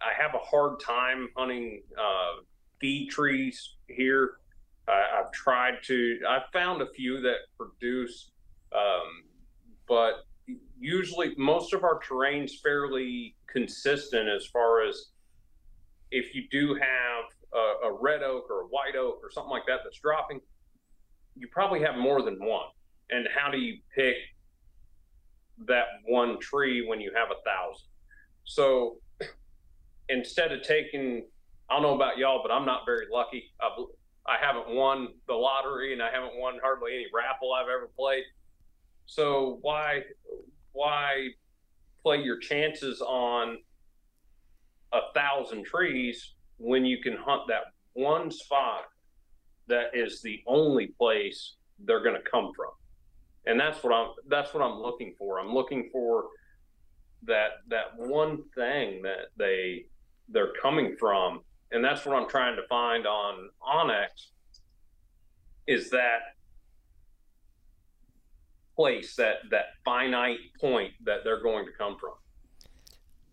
I 0.02 0.10
have 0.20 0.34
a 0.34 0.38
hard 0.38 0.80
time 0.80 1.28
hunting 1.36 1.82
uh, 1.96 2.42
feed 2.80 3.10
trees 3.10 3.76
here. 3.86 4.32
I, 4.88 5.04
have 5.18 5.30
tried 5.30 5.74
to, 5.84 6.18
I've 6.28 6.50
found 6.52 6.82
a 6.82 6.86
few 6.86 7.20
that 7.20 7.36
produce, 7.56 8.32
um, 8.74 9.22
but 9.88 10.24
usually 10.80 11.32
most 11.38 11.72
of 11.72 11.84
our 11.84 12.00
terrain's 12.00 12.58
fairly 12.58 13.36
consistent 13.46 14.28
as 14.28 14.46
far 14.46 14.82
as 14.82 15.10
if 16.10 16.34
you 16.34 16.42
do 16.50 16.74
have 16.74 17.24
a, 17.54 17.86
a 17.86 17.98
red 18.00 18.24
oak 18.24 18.50
or 18.50 18.62
a 18.62 18.66
white 18.66 18.96
oak 18.96 19.20
or 19.22 19.30
something 19.30 19.50
like 19.50 19.66
that 19.68 19.80
that's 19.84 20.00
dropping, 20.00 20.40
you 21.36 21.46
probably 21.52 21.80
have 21.80 21.96
more 21.96 22.20
than 22.22 22.34
one. 22.44 22.66
And 23.10 23.28
how 23.32 23.48
do 23.48 23.58
you 23.58 23.78
pick 23.94 24.16
that 25.66 25.86
one 26.04 26.40
tree 26.40 26.84
when 26.84 27.00
you 27.00 27.12
have 27.14 27.28
a 27.30 27.40
thousand? 27.48 27.91
So 28.44 28.96
instead 30.08 30.52
of 30.52 30.62
taking, 30.62 31.26
I 31.70 31.74
don't 31.74 31.82
know 31.82 31.94
about 31.94 32.18
y'all, 32.18 32.40
but 32.42 32.52
I'm 32.52 32.66
not 32.66 32.82
very 32.86 33.06
lucky. 33.12 33.52
I've, 33.60 33.84
I 34.26 34.36
haven't 34.44 34.74
won 34.74 35.08
the 35.26 35.34
lottery 35.34 35.92
and 35.92 36.02
I 36.02 36.10
haven't 36.10 36.36
won 36.36 36.58
hardly 36.62 36.92
any 36.94 37.06
raffle 37.12 37.52
I've 37.52 37.68
ever 37.68 37.90
played. 37.98 38.24
So 39.06 39.58
why 39.62 40.02
why 40.72 41.28
play 42.02 42.18
your 42.18 42.38
chances 42.38 43.00
on 43.00 43.58
a 44.92 45.00
thousand 45.14 45.64
trees 45.64 46.34
when 46.58 46.84
you 46.84 46.98
can 47.02 47.16
hunt 47.16 47.42
that 47.48 47.64
one 47.94 48.30
spot 48.30 48.84
that 49.68 49.86
is 49.94 50.22
the 50.22 50.40
only 50.46 50.88
place 50.98 51.56
they're 51.84 52.02
going 52.02 52.16
to 52.16 52.30
come 52.30 52.52
from 52.54 52.70
and 53.46 53.58
that's 53.58 53.82
what 53.82 53.92
i'm 53.92 54.08
that's 54.28 54.54
what 54.54 54.62
i'm 54.62 54.78
looking 54.78 55.14
for 55.18 55.38
i'm 55.38 55.52
looking 55.52 55.88
for 55.92 56.24
that 57.26 57.50
that 57.68 57.96
one 57.96 58.42
thing 58.54 59.02
that 59.02 59.28
they 59.36 59.84
they're 60.28 60.52
coming 60.60 60.96
from 60.98 61.40
and 61.70 61.84
that's 61.84 62.04
what 62.04 62.16
i'm 62.16 62.28
trying 62.28 62.56
to 62.56 62.62
find 62.68 63.06
on 63.06 63.48
onX 63.62 64.08
is 65.66 65.90
that 65.90 66.34
place 68.74 69.14
that 69.16 69.36
that 69.50 69.66
finite 69.84 70.38
point 70.60 70.92
that 71.04 71.24
they're 71.24 71.42
going 71.42 71.64
to 71.64 71.72
come 71.72 71.96
from 71.98 72.12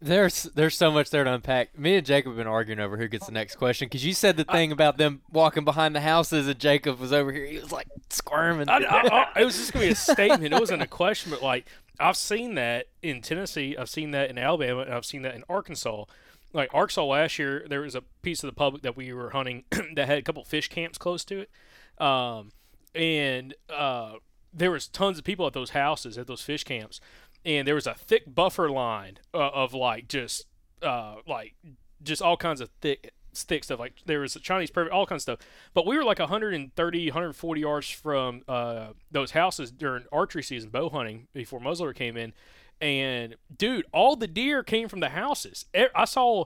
there's 0.02 0.44
there's 0.56 0.78
so 0.78 0.92
much 0.92 1.10
there 1.10 1.24
to 1.26 1.34
unpack. 1.34 1.78
Me 1.78 1.98
and 1.98 2.06
Jacob 2.06 2.32
have 2.32 2.38
been 2.38 2.48
arguing 2.48 2.80
over 2.80 2.98
who 2.98 3.08
gets 3.08 3.26
the 3.26 3.34
next 3.34 3.56
question 3.56 3.88
because 3.88 4.06
you 4.06 4.14
said 4.14 4.38
the 4.38 4.46
thing 4.46 4.72
I, 4.72 4.74
about 4.74 4.98
them 4.98 5.22
walking 5.30 5.66
behind 5.66 5.94
the 5.94 6.00
houses, 6.00 6.48
and 6.48 6.58
Jacob 6.58 7.00
was 7.00 7.12
over 7.12 7.34
here. 7.34 7.46
He 7.46 7.60
was 7.60 7.72
like 7.72 7.88
squirming. 8.10 8.70
I, 8.70 8.78
I, 8.78 9.42
it 9.42 9.46
was 9.46 9.58
just 9.58 9.74
gonna 9.74 9.86
be 9.86 9.92
a 9.92 9.96
statement. 9.96 10.54
It 10.54 10.60
wasn't 10.60 10.82
a 10.82 10.88
question, 10.88 11.32
but 11.32 11.44
like 11.44 11.66
I've 12.00 12.18
seen 12.18 12.56
that 12.56 12.88
in 13.02 13.22
Tennessee, 13.22 13.76
I've 13.78 13.90
seen 13.90 14.12
that 14.12 14.30
in 14.30 14.38
Alabama, 14.38 14.82
and 14.82 14.94
I've 14.94 15.06
seen 15.06 15.22
that 15.24 15.36
in 15.36 15.44
Arkansas. 15.50 16.06
Like 16.54 16.74
Arkansas 16.74 17.06
last 17.06 17.38
year, 17.38 17.66
there 17.70 17.82
was 17.82 17.96
a 17.96 18.02
piece 18.22 18.44
of 18.44 18.48
the 18.48 18.56
public 18.56 18.82
that 18.84 18.98
we 18.98 19.14
were 19.14 19.32
hunting 19.32 19.66
that 19.96 20.08
had 20.08 20.18
a 20.18 20.22
couple 20.22 20.44
fish 20.44 20.70
camps 20.70 20.98
close 20.98 21.24
to 21.26 21.42
it, 21.42 22.04
um, 22.04 22.52
and 22.96 23.54
uh, 23.70 24.14
there 24.54 24.72
was 24.72 24.88
tons 24.88 25.20
of 25.20 25.24
people 25.24 25.46
at 25.46 25.54
those 25.54 25.72
houses 25.72 26.18
at 26.18 26.28
those 26.28 26.42
fish 26.42 26.64
camps 26.64 27.00
and 27.46 27.68
there 27.68 27.76
was 27.76 27.88
a 27.88 27.94
thick 27.94 28.24
buffer 28.34 28.70
line 28.70 29.18
uh, 29.34 29.50
of 29.50 29.74
like 29.74 30.08
just 30.08 30.46
uh, 30.82 31.16
like 31.28 31.56
just 32.04 32.22
all 32.22 32.38
kinds 32.38 32.62
of 32.62 32.70
thick 32.82 33.14
thick 33.44 33.64
stuff 33.64 33.80
like 33.80 33.94
there 34.06 34.20
was 34.20 34.38
chinese 34.42 34.72
privet 34.72 34.92
all 34.92 35.06
kinds 35.06 35.28
of 35.28 35.38
stuff 35.38 35.50
but 35.74 35.86
we 35.86 35.98
were 35.98 36.04
like 36.04 36.20
130 36.20 37.08
140 37.10 37.62
yards 37.62 37.90
from 37.90 38.42
uh, 38.48 38.88
those 39.12 39.32
houses 39.32 39.72
during 39.72 40.06
archery 40.12 40.44
season 40.44 40.70
bow 40.70 40.90
hunting 40.90 41.28
before 41.34 41.60
muzzleloader 41.60 41.96
came 41.96 42.18
in 42.18 42.34
and 42.82 43.36
dude 43.56 43.86
all 43.92 44.16
the 44.16 44.28
deer 44.28 44.64
came 44.64 44.88
from 44.88 45.00
the 45.00 45.10
houses 45.10 45.66
i 45.96 46.06
saw 46.06 46.46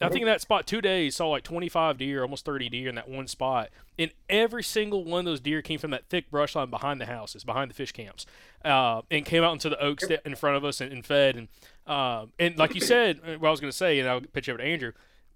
I 0.00 0.08
think 0.08 0.22
in 0.22 0.26
that 0.26 0.40
spot 0.40 0.66
two 0.66 0.80
days 0.80 1.16
saw 1.16 1.28
like 1.28 1.44
25 1.44 1.98
deer, 1.98 2.22
almost 2.22 2.44
30 2.44 2.68
deer 2.68 2.88
in 2.88 2.94
that 2.96 3.08
one 3.08 3.26
spot. 3.26 3.70
And 3.98 4.10
every 4.28 4.62
single 4.62 5.04
one 5.04 5.20
of 5.20 5.24
those 5.24 5.40
deer 5.40 5.62
came 5.62 5.78
from 5.78 5.92
that 5.92 6.08
thick 6.08 6.30
brush 6.30 6.56
line 6.56 6.70
behind 6.70 7.00
the 7.00 7.06
houses, 7.06 7.44
behind 7.44 7.70
the 7.70 7.74
fish 7.74 7.92
camps, 7.92 8.26
uh, 8.64 9.02
and 9.10 9.24
came 9.24 9.44
out 9.44 9.52
into 9.52 9.68
the 9.68 9.80
oaks 9.80 10.04
in 10.24 10.34
front 10.34 10.56
of 10.56 10.64
us 10.64 10.80
and, 10.80 10.92
and 10.92 11.06
fed. 11.06 11.36
And 11.36 11.48
uh, 11.86 12.26
and 12.38 12.58
like 12.58 12.74
you 12.74 12.80
said, 12.80 13.20
uh, 13.24 13.38
what 13.38 13.48
I 13.48 13.50
was 13.50 13.60
going 13.60 13.70
to 13.70 13.76
say, 13.76 13.98
and 14.00 14.08
I'll 14.08 14.20
pitch 14.20 14.48
over 14.48 14.58
to 14.58 14.64
Andrew. 14.64 14.92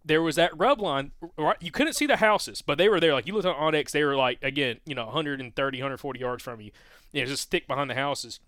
There 0.08 0.22
was 0.22 0.36
that 0.36 0.56
rub 0.58 0.80
line. 0.80 1.12
Right, 1.36 1.56
you 1.60 1.70
couldn't 1.70 1.92
see 1.92 2.06
the 2.06 2.16
houses, 2.16 2.62
but 2.62 2.78
they 2.78 2.88
were 2.88 2.98
there. 2.98 3.12
Like 3.12 3.26
you 3.26 3.34
looked 3.34 3.46
on 3.46 3.54
onX, 3.54 3.92
they 3.92 4.02
were 4.02 4.16
like 4.16 4.42
again, 4.42 4.80
you 4.84 4.94
know, 4.94 5.04
130, 5.04 5.78
140 5.78 6.20
yards 6.20 6.42
from 6.42 6.60
you. 6.60 6.72
You 7.12 7.22
know, 7.22 7.28
just 7.28 7.50
thick 7.50 7.68
behind 7.68 7.88
the 7.88 7.94
houses 7.94 8.40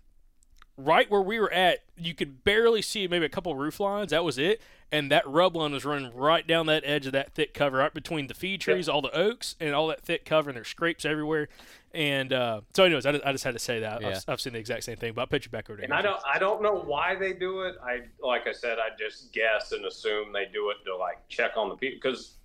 right 0.77 1.09
where 1.09 1.21
we 1.21 1.39
were 1.39 1.51
at, 1.51 1.79
you 1.97 2.13
could 2.13 2.43
barely 2.43 2.81
see 2.81 3.07
maybe 3.07 3.25
a 3.25 3.29
couple 3.29 3.53
roof 3.55 3.79
lines. 3.79 4.11
That 4.11 4.23
was 4.23 4.37
it. 4.37 4.61
And 4.91 5.09
that 5.11 5.25
rub 5.27 5.55
line 5.55 5.71
was 5.71 5.85
running 5.85 6.13
right 6.13 6.45
down 6.45 6.65
that 6.65 6.83
edge 6.85 7.05
of 7.05 7.13
that 7.13 7.33
thick 7.33 7.53
cover, 7.53 7.77
right 7.77 7.93
between 7.93 8.27
the 8.27 8.33
feed 8.33 8.61
trees, 8.61 8.87
yep. 8.87 8.93
all 8.93 9.01
the 9.01 9.15
oaks, 9.15 9.55
and 9.59 9.73
all 9.73 9.87
that 9.87 10.01
thick 10.01 10.25
cover, 10.25 10.49
and 10.49 10.57
there's 10.57 10.67
scrapes 10.67 11.05
everywhere. 11.05 11.47
And 11.93 12.31
uh, 12.31 12.61
so, 12.73 12.85
anyways, 12.85 13.05
I 13.05 13.11
just, 13.11 13.25
I 13.25 13.31
just 13.33 13.43
had 13.43 13.53
to 13.53 13.59
say 13.59 13.81
that. 13.81 14.01
Yeah. 14.01 14.09
I've, 14.09 14.23
I've, 14.27 14.41
seen 14.41 14.53
the 14.53 14.59
exact 14.59 14.83
same 14.83 14.95
thing, 14.95 15.13
but 15.13 15.21
I'll 15.21 15.27
pitch 15.27 15.45
you 15.45 15.51
back 15.51 15.69
over 15.69 15.77
to. 15.77 15.83
And 15.83 15.93
I 15.93 16.01
don't, 16.01 16.21
I 16.25 16.39
don't 16.39 16.61
know 16.61 16.75
why 16.75 17.15
they 17.15 17.33
do 17.33 17.61
it. 17.61 17.75
I, 17.83 18.01
like 18.25 18.47
I 18.47 18.53
said, 18.53 18.77
I 18.79 18.95
just 18.97 19.33
guess 19.33 19.73
and 19.73 19.85
assume 19.85 20.31
they 20.31 20.45
do 20.53 20.69
it 20.69 20.77
to 20.85 20.95
like 20.95 21.17
check 21.27 21.51
on 21.57 21.69
the 21.69 21.75
people 21.75 21.99
because, 22.01 22.37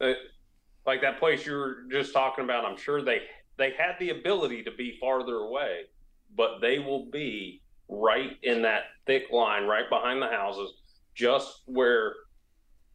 uh, 0.00 0.12
like 0.86 1.02
that 1.02 1.18
place 1.18 1.44
you 1.44 1.52
were 1.52 1.78
just 1.90 2.12
talking 2.12 2.44
about, 2.44 2.64
I'm 2.64 2.76
sure 2.76 3.02
they 3.02 3.22
they 3.58 3.72
had 3.78 3.96
the 3.98 4.10
ability 4.10 4.62
to 4.64 4.70
be 4.70 4.98
farther 5.00 5.36
away, 5.36 5.82
but 6.36 6.60
they 6.60 6.78
will 6.78 7.06
be 7.06 7.62
right 7.88 8.36
in 8.42 8.62
that 8.62 8.84
thick 9.06 9.24
line 9.30 9.64
right 9.64 9.88
behind 9.88 10.20
the 10.20 10.28
houses, 10.28 10.74
just 11.14 11.62
where 11.66 12.14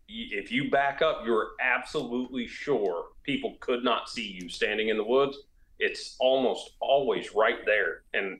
if 0.07 0.51
you 0.51 0.69
back 0.69 1.01
up, 1.01 1.21
you're 1.25 1.51
absolutely 1.61 2.47
sure 2.47 3.05
people 3.23 3.55
could 3.59 3.83
not 3.83 4.09
see 4.09 4.27
you 4.27 4.49
standing 4.49 4.89
in 4.89 4.97
the 4.97 5.03
woods. 5.03 5.37
It's 5.81 6.15
almost 6.19 6.71
always 6.79 7.33
right 7.35 7.65
there. 7.65 8.03
And 8.13 8.39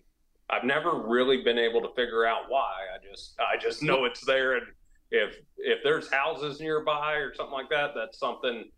I've 0.50 0.64
never 0.64 1.08
really 1.08 1.44
been 1.44 1.58
able 1.58 1.82
to 1.82 1.90
figure 1.96 2.26
out 2.26 2.44
why. 2.50 2.72
I 2.94 2.98
just 3.04 3.36
I 3.40 3.58
just 3.58 3.82
know 3.82 4.06
it's 4.06 4.24
there 4.26 4.58
and 4.58 4.68
if 5.12 5.36
if 5.58 5.80
there's 5.84 6.12
houses 6.12 6.60
nearby 6.60 7.16
or 7.16 7.34
something 7.34 7.54
like 7.54 7.70
that, 7.70 7.92
that's 7.96 8.18
something 8.18 8.70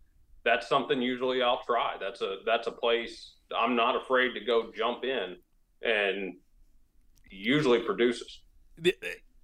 that's 0.44 0.68
something 0.68 1.00
usually 1.00 1.42
I'll 1.42 1.62
try. 1.64 1.96
That's 2.00 2.20
a 2.20 2.38
that's 2.44 2.66
a 2.66 2.72
place 2.72 3.34
I'm 3.56 3.76
not 3.76 3.96
afraid 3.96 4.34
to 4.34 4.40
go 4.40 4.72
jump 4.76 5.04
in 5.04 5.36
and 5.82 6.34
usually 7.30 7.80
produces. 7.80 8.42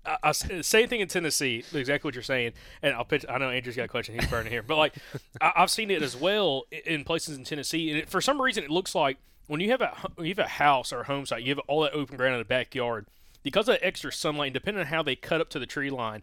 I, 0.04 0.16
I, 0.22 0.32
same 0.32 0.88
thing 0.88 1.00
in 1.00 1.08
Tennessee, 1.08 1.64
exactly 1.72 2.08
what 2.08 2.14
you're 2.14 2.22
saying. 2.22 2.52
And 2.82 2.94
I'll 2.94 3.04
pitch. 3.04 3.24
I 3.28 3.38
know 3.38 3.50
Andrew's 3.50 3.76
got 3.76 3.84
a 3.84 3.88
question. 3.88 4.18
He's 4.18 4.28
burning 4.28 4.52
here, 4.52 4.62
but 4.62 4.76
like 4.76 4.94
I, 5.40 5.52
have 5.56 5.70
seen 5.70 5.90
it 5.90 6.02
as 6.02 6.16
well 6.16 6.64
in 6.86 7.04
places 7.04 7.36
in 7.36 7.44
Tennessee. 7.44 7.90
And 7.90 7.98
it, 8.00 8.10
for 8.10 8.20
some 8.20 8.40
reason, 8.40 8.64
it 8.64 8.70
looks 8.70 8.94
like 8.94 9.18
when 9.46 9.60
you 9.60 9.70
have 9.70 9.80
a 9.80 9.96
when 10.14 10.26
you 10.26 10.34
have 10.34 10.46
a 10.46 10.48
house 10.48 10.92
or 10.92 11.00
a 11.00 11.04
home 11.04 11.26
site, 11.26 11.42
you 11.42 11.50
have 11.50 11.58
all 11.68 11.82
that 11.82 11.92
open 11.92 12.16
ground 12.16 12.34
in 12.34 12.40
the 12.40 12.44
backyard. 12.44 13.06
Because 13.42 13.68
of 13.68 13.74
that 13.74 13.86
extra 13.86 14.12
sunlight, 14.12 14.52
depending 14.52 14.82
on 14.82 14.86
how 14.88 15.02
they 15.02 15.16
cut 15.16 15.40
up 15.40 15.48
to 15.50 15.58
the 15.58 15.66
tree 15.66 15.90
line, 15.90 16.22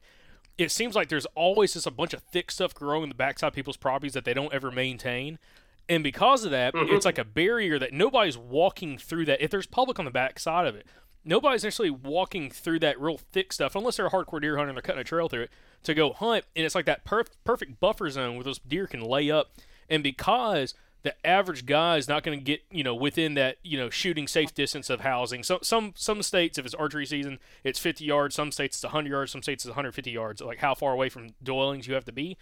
it 0.57 0.71
seems 0.71 0.95
like 0.95 1.09
there's 1.09 1.25
always 1.27 1.73
just 1.73 1.87
a 1.87 1.91
bunch 1.91 2.13
of 2.13 2.21
thick 2.21 2.51
stuff 2.51 2.73
growing 2.73 3.03
in 3.03 3.09
the 3.09 3.15
backside 3.15 3.49
of 3.49 3.53
people's 3.53 3.77
properties 3.77 4.13
that 4.13 4.23
they 4.25 4.33
don't 4.33 4.53
ever 4.53 4.69
maintain 4.71 5.39
And 5.89 6.03
because 6.03 6.43
of 6.43 6.51
that, 6.51 6.73
mm-hmm. 6.73 6.93
it's 6.93 7.05
like 7.05 7.17
a 7.17 7.23
barrier 7.23 7.79
that 7.79 7.93
nobody's 7.93 8.37
walking 8.37 8.97
through 8.97 9.25
that. 9.25 9.41
If 9.41 9.51
there's 9.51 9.67
public 9.67 9.99
on 9.99 10.05
the 10.05 10.11
back 10.11 10.39
side 10.39 10.67
of 10.67 10.75
it, 10.75 10.85
nobody's 11.27 11.63
necessarily 11.63 11.91
walking 11.91 12.49
through 12.49 12.79
that 12.79 12.99
real 12.99 13.17
thick 13.17 13.53
stuff 13.53 13.75
unless 13.75 13.97
they're 13.97 14.07
a 14.07 14.11
hardcore 14.11 14.41
deer 14.41 14.57
hunter 14.57 14.69
and 14.69 14.77
they're 14.77 14.81
cutting 14.81 15.01
a 15.01 15.03
trail 15.03 15.29
through 15.29 15.43
it 15.43 15.51
to 15.83 15.93
go 15.93 16.13
hunt. 16.13 16.45
And 16.55 16.65
it's 16.65 16.75
like 16.75 16.85
that 16.85 17.05
perf- 17.05 17.35
perfect 17.43 17.79
buffer 17.79 18.09
zone 18.09 18.35
where 18.35 18.43
those 18.43 18.59
deer 18.59 18.87
can 18.87 19.01
lay 19.01 19.29
up. 19.29 19.51
And 19.89 20.01
because 20.01 20.73
the 21.03 21.25
average 21.25 21.65
guy 21.65 21.95
is 21.95 22.09
not 22.09 22.23
going 22.23 22.37
to 22.37 22.43
get 22.43 22.61
you 22.69 22.83
know 22.83 22.93
within 22.93 23.35
that 23.35 23.57
you 23.63 23.77
know 23.77 23.89
shooting 23.89 24.27
safe 24.27 24.53
distance 24.53 24.89
of 24.89 25.01
housing. 25.01 25.43
So 25.43 25.59
some 25.61 25.93
some 25.95 26.21
states, 26.21 26.57
if 26.57 26.65
it's 26.65 26.75
archery 26.75 27.05
season, 27.05 27.39
it's 27.63 27.79
50 27.79 28.03
yards. 28.03 28.35
Some 28.35 28.51
states 28.51 28.77
it's 28.77 28.83
100 28.83 29.09
yards. 29.09 29.31
Some 29.31 29.41
states 29.41 29.63
it's 29.63 29.69
150 29.69 30.11
yards. 30.11 30.41
Like 30.41 30.57
how 30.57 30.75
far 30.75 30.91
away 30.91 31.09
from 31.09 31.29
dwellings 31.41 31.87
you 31.87 31.93
have 31.93 32.05
to 32.05 32.11
be. 32.11 32.37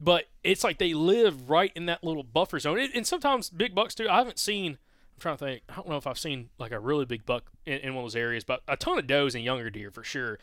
But 0.00 0.26
it's 0.44 0.64
like 0.64 0.78
they 0.78 0.92
live 0.92 1.48
right 1.48 1.72
in 1.74 1.86
that 1.86 2.04
little 2.04 2.22
buffer 2.22 2.58
zone. 2.58 2.78
And 2.94 3.06
sometimes 3.06 3.48
big 3.48 3.74
bucks 3.74 3.94
too. 3.94 4.08
I 4.08 4.18
haven't 4.18 4.38
seen. 4.38 4.78
Trying 5.20 5.36
to 5.36 5.44
think. 5.44 5.62
I 5.68 5.76
don't 5.76 5.88
know 5.88 5.96
if 5.96 6.06
I've 6.06 6.18
seen 6.18 6.48
like 6.58 6.72
a 6.72 6.80
really 6.80 7.04
big 7.04 7.26
buck 7.26 7.44
in, 7.66 7.78
in 7.78 7.94
one 7.94 8.04
of 8.04 8.10
those 8.10 8.16
areas, 8.16 8.42
but 8.42 8.62
a 8.66 8.76
ton 8.76 8.98
of 8.98 9.06
does 9.06 9.34
and 9.34 9.44
younger 9.44 9.70
deer 9.70 9.90
for 9.90 10.02
sure. 10.02 10.38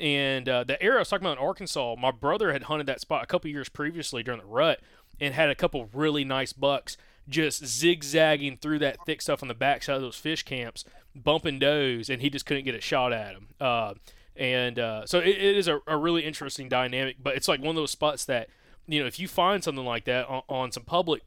And 0.00 0.48
uh, 0.48 0.64
the 0.64 0.82
area 0.82 0.96
I 0.96 1.00
was 1.00 1.10
talking 1.10 1.26
about 1.26 1.38
in 1.38 1.44
Arkansas, 1.44 1.96
my 1.98 2.10
brother 2.10 2.52
had 2.52 2.64
hunted 2.64 2.86
that 2.86 3.00
spot 3.00 3.22
a 3.22 3.26
couple 3.26 3.50
years 3.50 3.68
previously 3.68 4.22
during 4.22 4.40
the 4.40 4.46
rut 4.46 4.80
and 5.20 5.34
had 5.34 5.50
a 5.50 5.54
couple 5.54 5.88
really 5.92 6.24
nice 6.24 6.52
bucks 6.52 6.96
just 7.28 7.64
zigzagging 7.64 8.56
through 8.56 8.78
that 8.80 8.96
thick 9.06 9.22
stuff 9.22 9.42
on 9.42 9.48
the 9.48 9.54
backside 9.54 9.96
of 9.96 10.02
those 10.02 10.16
fish 10.16 10.42
camps, 10.42 10.84
bumping 11.14 11.58
does, 11.58 12.10
and 12.10 12.22
he 12.22 12.30
just 12.30 12.46
couldn't 12.46 12.64
get 12.64 12.74
a 12.74 12.80
shot 12.80 13.12
at 13.12 13.34
them. 13.34 13.48
Uh, 13.60 13.94
and 14.34 14.78
uh, 14.78 15.06
so 15.06 15.18
it, 15.18 15.28
it 15.28 15.56
is 15.56 15.68
a, 15.68 15.80
a, 15.86 15.96
really 15.96 16.24
interesting 16.24 16.68
dynamic, 16.68 17.16
but 17.22 17.36
it's 17.36 17.48
like 17.48 17.60
one 17.60 17.70
of 17.70 17.76
those 17.76 17.90
spots 17.90 18.24
that, 18.24 18.48
you 18.88 19.00
know, 19.00 19.06
if 19.06 19.20
you 19.20 19.28
find 19.28 19.62
something 19.62 19.84
like 19.84 20.04
that 20.06 20.26
on, 20.26 20.42
on 20.48 20.72
some 20.72 20.84
public, 20.84 21.22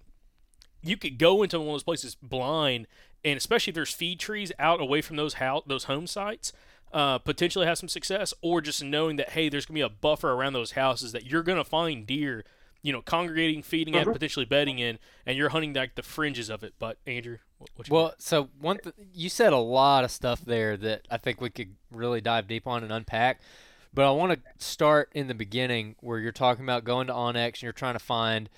you 0.86 0.98
could 0.98 1.18
go 1.18 1.44
into 1.44 1.60
one 1.60 1.70
of 1.70 1.74
those 1.74 1.84
places 1.84 2.16
blind, 2.16 2.88
and 3.24 3.38
especially 3.38 3.72
if 3.72 3.76
there's 3.76 3.94
feed 3.94 4.20
trees 4.20 4.52
out 4.60 4.82
away 4.82 5.02
from 5.02 5.16
those 5.16 5.36
house, 5.36 5.64
those 5.68 5.86
home 5.86 6.08
sites, 6.08 6.54
uh, 6.94 7.18
potentially 7.18 7.66
have 7.66 7.78
some 7.78 7.90
success, 7.90 8.34
or 8.42 8.62
just 8.62 8.84
knowing 8.84 9.16
that 9.18 9.30
hey, 9.30 9.50
there's 9.50 9.66
gonna 9.66 9.76
be 9.76 9.82
a 9.82 9.90
buffer 9.90 10.32
around 10.32 10.54
those 10.54 10.72
houses 10.72 11.12
that 11.12 11.26
you're 11.26 11.44
gonna 11.44 11.64
find 11.64 12.06
deer 12.06 12.44
you 12.86 12.94
know, 12.94 13.02
congregating, 13.02 13.64
feeding, 13.64 13.96
mm-hmm. 13.96 14.08
and 14.08 14.14
potentially 14.14 14.46
bedding 14.46 14.78
in, 14.78 15.00
and 15.26 15.36
you're 15.36 15.50
hunting 15.50 15.74
like 15.74 15.96
the 15.96 16.04
fringes 16.04 16.52
of 16.52 16.64
it. 16.64 16.76
But 16.78 17.00
Andrew, 17.08 17.40
what, 17.58 17.90
well, 17.90 18.14
so 18.20 18.50
one 18.62 18.78
th- 18.78 18.94
you 19.12 19.28
said 19.28 19.54
a 19.54 19.58
lot 19.58 20.04
of 20.04 20.12
stuff 20.12 20.42
there 20.46 20.78
that 20.78 21.08
I 21.10 21.18
think 21.18 21.42
we 21.42 21.50
could 21.50 21.74
really 21.90 22.22
dive 22.22 22.48
deep 22.48 22.68
on 22.68 22.84
and 22.84 22.94
unpack. 22.94 23.42
But 23.92 24.06
I 24.06 24.12
want 24.12 24.34
to 24.34 24.64
start 24.64 25.10
in 25.16 25.28
the 25.28 25.34
beginning 25.34 25.96
where 26.00 26.20
you're 26.20 26.32
talking 26.32 26.64
about 26.64 26.84
going 26.84 27.08
to 27.08 27.14
onX 27.14 27.54
and 27.54 27.64
you're 27.64 27.74
trying 27.74 27.96
to 27.96 28.00
find 28.00 28.52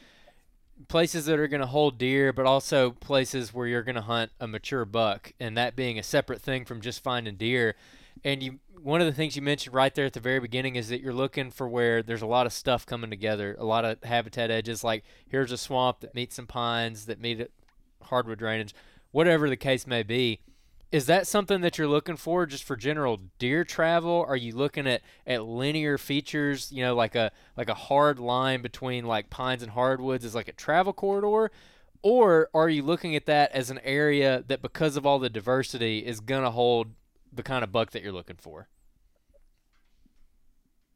places 0.88 1.26
that 1.26 1.40
are 1.40 1.48
going 1.48 1.62
to 1.62 1.68
hold 1.68 1.98
deer, 1.98 2.32
but 2.32 2.46
also 2.46 2.92
places 2.92 3.54
where 3.54 3.68
you're 3.68 3.84
going 3.84 3.96
to 3.96 4.02
hunt 4.02 4.32
a 4.40 4.48
mature 4.48 4.86
buck, 4.86 5.34
and 5.40 5.58
that 5.58 5.76
being 5.76 6.00
a 6.00 6.04
separate 6.04 6.42
thing 6.42 6.66
from 6.66 6.82
just 6.82 7.04
finding 7.04 7.36
deer. 7.36 7.76
And 8.24 8.42
you 8.42 8.60
one 8.82 9.02
of 9.02 9.08
the 9.08 9.14
things 9.14 9.36
you 9.36 9.42
mentioned 9.42 9.74
right 9.76 9.94
there 9.94 10.06
at 10.06 10.14
the 10.14 10.20
very 10.20 10.40
beginning 10.40 10.76
is 10.76 10.90
that 10.90 11.02
you're 11.02 11.14
looking 11.14 11.52
for 11.52 11.68
where 11.68 12.04
there's 12.04 12.22
a 12.22 12.28
lot 12.28 12.46
of 12.46 12.54
stuff 12.54 12.86
coming 12.86 13.10
together, 13.10 13.56
a 13.60 13.66
lot 13.66 13.86
of 13.86 14.04
habitat 14.04 14.52
edges. 14.52 14.84
Like 14.84 15.04
here's 15.28 15.52
a 15.52 15.58
swamp 15.58 16.02
that 16.02 16.16
meets 16.16 16.36
some 16.36 16.48
pines 16.48 17.06
that 17.06 17.20
meet 17.20 17.50
hardwood 18.04 18.40
drainage, 18.40 18.74
whatever 19.12 19.50
the 19.50 19.58
case 19.58 19.88
may 19.88 20.04
be. 20.04 20.40
Is 20.92 21.06
that 21.08 21.28
something 21.28 21.62
that 21.62 21.78
you're 21.78 21.88
looking 21.88 22.16
for 22.16 22.46
just 22.46 22.64
for 22.64 22.78
general 22.78 23.20
deer 23.40 23.66
travel? 23.66 24.24
Are 24.28 24.38
you 24.38 24.56
looking 24.56 24.88
at, 24.88 25.02
at 25.26 25.44
linear 25.44 25.98
features, 25.98 26.72
you 26.72 26.82
know, 26.82 26.96
like 26.96 27.14
a 27.14 27.32
like 27.58 27.68
a 27.68 27.74
hard 27.74 28.20
line 28.20 28.62
between 28.62 29.06
like 29.06 29.30
pines 29.30 29.62
and 29.62 29.74
hardwoods 29.74 30.24
is 30.24 30.34
like 30.34 30.48
a 30.48 30.54
travel 30.54 30.94
corridor? 30.94 31.52
Or 32.04 32.50
are 32.54 32.70
you 32.70 32.84
looking 32.84 33.16
at 33.18 33.26
that 33.26 33.52
as 33.52 33.70
an 33.70 33.80
area 33.84 34.46
that 34.48 34.62
because 34.62 34.96
of 34.96 35.06
all 35.06 35.20
the 35.20 35.30
diversity 35.30 36.06
is 36.06 36.22
gonna 36.22 36.52
hold 36.52 36.88
the 37.34 37.44
kind 37.44 37.66
of 37.66 37.72
buck 37.72 37.92
that 37.92 38.02
you're 38.02 38.14
looking 38.14 38.38
for? 38.38 38.70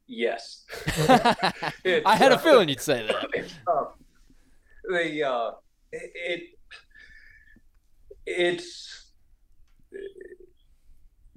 Yes. 0.06 0.64
I 1.08 2.16
had 2.16 2.32
a 2.32 2.38
feeling 2.38 2.68
you'd 2.68 2.80
say 2.80 3.06
that. 3.06 3.50
Uh, 3.66 3.84
the 4.88 5.22
uh, 5.22 5.50
it 5.92 6.58
it's 8.26 9.01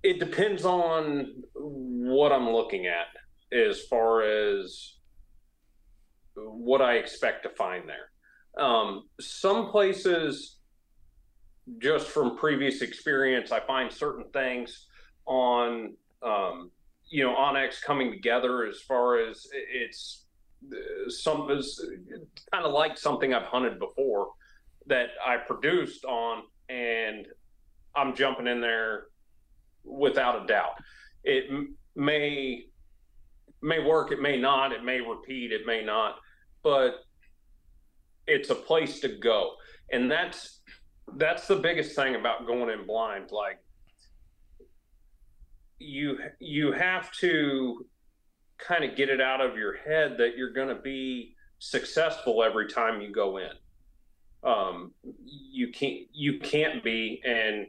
it 0.06 0.20
depends 0.20 0.66
on 0.66 1.34
what 1.56 2.32
I'm 2.32 2.48
looking 2.48 2.86
at 2.86 3.08
as 3.52 3.82
far 3.86 4.22
as 4.22 4.98
what 6.36 6.80
I 6.80 6.98
expect 6.98 7.42
to 7.44 7.50
find 7.50 7.90
there. 7.90 8.64
Um, 8.64 9.10
some 9.20 9.72
places 9.72 10.58
just 11.80 12.06
from 12.06 12.38
previous 12.38 12.84
experience, 12.84 13.52
I 13.52 13.62
find 13.62 13.92
certain 13.92 14.26
things 14.32 14.86
on 15.26 15.96
um, 16.22 16.70
you 17.10 17.24
know 17.24 17.34
onX 17.36 17.82
coming 17.82 18.12
together 18.12 18.68
as 18.68 18.82
far 18.82 19.18
as 19.18 19.48
it's 19.52 20.26
some 21.08 21.50
is 21.50 21.84
kind 22.52 22.64
of 22.64 22.74
like 22.74 22.96
something 22.96 23.34
I've 23.34 23.48
hunted 23.48 23.80
before 23.80 24.30
that 24.86 25.08
I 25.26 25.38
produced 25.38 26.06
on, 26.06 26.44
and 26.70 27.26
I'm 27.96 28.16
jumping 28.16 28.46
in 28.46 28.62
there 28.62 29.06
without 29.86 30.44
a 30.44 30.48
doubt. 30.48 30.74
It 31.24 31.46
m- 31.50 31.76
may 31.96 32.66
may 33.62 33.80
work, 33.80 34.12
it 34.12 34.22
may 34.22 34.38
not, 34.38 34.72
it 34.72 34.84
may 34.84 35.02
repeat, 35.02 35.52
it 35.52 35.66
may 35.66 35.84
not, 35.84 36.18
but 36.62 37.04
it's 38.28 38.50
a 38.50 38.56
place 38.56 39.00
to 39.00 39.08
go, 39.08 39.54
and 39.92 40.10
that's 40.10 40.62
that's 41.18 41.48
the 41.48 41.56
biggest 41.56 41.96
thing 41.96 42.16
about 42.16 42.48
going 42.48 42.70
in 42.70 42.86
blind. 42.86 43.32
Like 43.32 43.60
you 45.80 46.18
you 46.40 46.72
have 46.72 47.12
to 47.14 47.86
kind 48.58 48.84
of 48.84 48.96
get 48.96 49.10
it 49.10 49.22
out 49.22 49.42
of 49.42 49.58
your 49.58 49.78
head 49.78 50.16
that 50.18 50.38
you're 50.38 50.54
going 50.54 50.70
to 50.70 50.82
be 50.82 51.36
successful 51.60 52.44
every 52.44 52.68
time 52.68 53.02
you 53.02 53.12
go 53.12 53.38
in. 53.38 53.50
Um, 54.44 54.92
you 55.26 55.72
can't 55.72 56.02
you 56.14 56.40
can't 56.40 56.84
be, 56.84 57.22
and 57.26 57.68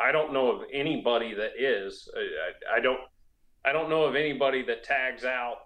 I 0.00 0.12
don't 0.12 0.32
know 0.32 0.50
of 0.50 0.62
anybody 0.72 1.34
that 1.34 1.52
is. 1.58 2.08
I, 2.16 2.78
I 2.78 2.80
don't 2.80 3.00
I 3.64 3.72
don't 3.72 3.90
know 3.90 4.04
of 4.04 4.14
anybody 4.14 4.62
that 4.62 4.84
tags 4.84 5.24
out 5.24 5.56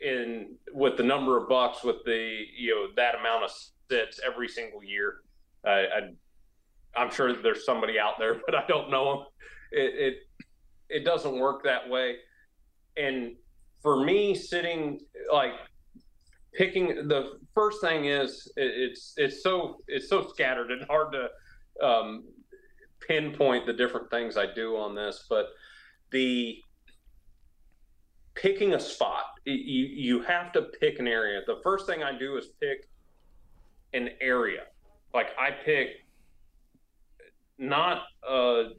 in 0.00 0.56
with 0.72 0.96
the 0.96 1.02
number 1.02 1.36
of 1.36 1.48
bucks 1.48 1.82
with 1.82 2.04
the 2.04 2.44
you 2.56 2.74
know 2.74 2.86
that 2.96 3.14
amount 3.16 3.44
of 3.44 3.50
sits 3.90 4.20
every 4.24 4.48
single 4.48 4.82
year 4.82 5.16
I, 5.66 5.86
I 6.96 7.02
am 7.02 7.10
sure 7.10 7.34
there's 7.34 7.64
somebody 7.64 7.98
out 7.98 8.18
there, 8.18 8.40
but 8.46 8.54
I 8.54 8.64
don't 8.66 8.90
know 8.90 9.10
them. 9.10 9.26
It, 9.72 9.94
it 9.94 10.14
it 10.90 11.04
doesn't 11.04 11.38
work 11.38 11.64
that 11.64 11.88
way. 11.88 12.16
And 12.96 13.32
for 13.82 14.04
me, 14.04 14.34
sitting 14.34 15.00
like 15.32 15.52
picking 16.52 17.08
the 17.08 17.38
first 17.54 17.80
thing 17.80 18.04
is 18.04 18.50
it, 18.56 18.72
it's 18.76 19.14
it's 19.16 19.42
so 19.42 19.78
it's 19.88 20.08
so 20.08 20.28
scattered 20.28 20.70
and 20.70 20.84
hard 20.84 21.12
to 21.12 21.84
um, 21.84 22.24
pinpoint 23.06 23.66
the 23.66 23.72
different 23.72 24.10
things 24.10 24.36
I 24.36 24.46
do 24.52 24.76
on 24.76 24.94
this, 24.94 25.26
but 25.28 25.46
the 26.10 26.56
picking 28.34 28.74
a 28.74 28.80
spot 28.80 29.24
you 29.44 29.54
you 29.54 30.22
have 30.22 30.52
to 30.52 30.62
pick 30.80 30.98
an 30.98 31.06
area. 31.06 31.40
The 31.46 31.60
first 31.62 31.86
thing 31.86 32.02
I 32.02 32.16
do 32.18 32.36
is 32.36 32.46
pick 32.60 32.88
an 33.92 34.10
area 34.20 34.62
like 35.14 35.28
I 35.38 35.50
pick 35.64 35.88
not 37.56 38.02
a, 38.28 38.70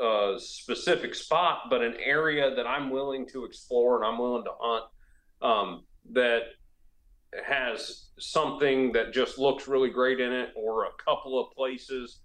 a, 0.00 0.34
specific 0.38 1.14
spot, 1.14 1.62
but 1.70 1.82
an 1.82 1.94
area 2.04 2.54
that 2.54 2.66
I'm 2.66 2.90
willing 2.90 3.26
to 3.30 3.46
explore 3.46 3.96
and 3.96 4.04
I'm 4.04 4.18
willing 4.18 4.44
to 4.44 4.50
hunt 4.60 4.84
um, 5.40 5.84
that 6.12 6.42
has 7.44 8.10
something 8.18 8.92
that 8.92 9.14
just 9.14 9.38
looks 9.38 9.66
really 9.66 9.88
great 9.88 10.20
in 10.20 10.32
it 10.32 10.50
or 10.54 10.84
a 10.84 10.90
couple 11.02 11.40
of 11.40 11.50
places. 11.56 12.20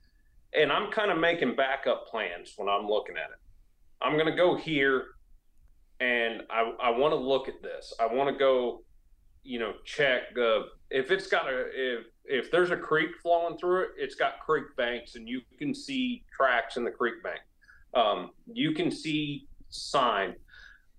And 0.60 0.72
I'm 0.72 0.92
kind 0.92 1.12
of 1.12 1.18
making 1.18 1.56
backup 1.56 2.08
plans 2.08 2.54
when 2.58 2.70
I'm 2.70 2.88
looking 2.88 3.16
at 3.18 3.32
it. 3.32 3.40
I'm 4.02 4.14
going 4.14 4.28
to 4.28 4.36
go 4.36 4.56
here 4.56 5.06
and 6.00 6.42
I, 6.50 6.74
I 6.82 6.90
want 6.92 7.14
to 7.14 7.18
look 7.18 7.48
at 7.48 7.62
this. 7.62 7.94
I 8.00 8.06
want 8.06 8.30
to 8.30 8.38
go, 8.38 8.84
you 9.44 9.60
know, 9.60 9.74
check 9.86 10.34
the, 10.36 10.66
if 10.90 11.12
it's 11.12 11.28
got 11.28 11.48
a, 11.48 11.66
if 11.74 12.06
if 12.26 12.52
there's 12.52 12.72
a 12.72 12.78
creek 12.78 13.10
flowing 13.22 13.58
through 13.58 13.84
it, 13.84 13.90
it's 13.98 14.16
got 14.16 14.40
creek 14.40 14.66
banks, 14.78 15.16
and 15.16 15.28
you 15.28 15.42
can 15.60 15.74
see 15.74 16.24
tracks 16.36 16.78
in 16.78 16.84
the 16.84 16.92
creek 16.92 17.16
bank. 17.24 17.42
Um, 17.94 18.32
you 18.52 18.72
can 18.74 18.90
see 18.90 19.48
sign. 19.70 20.36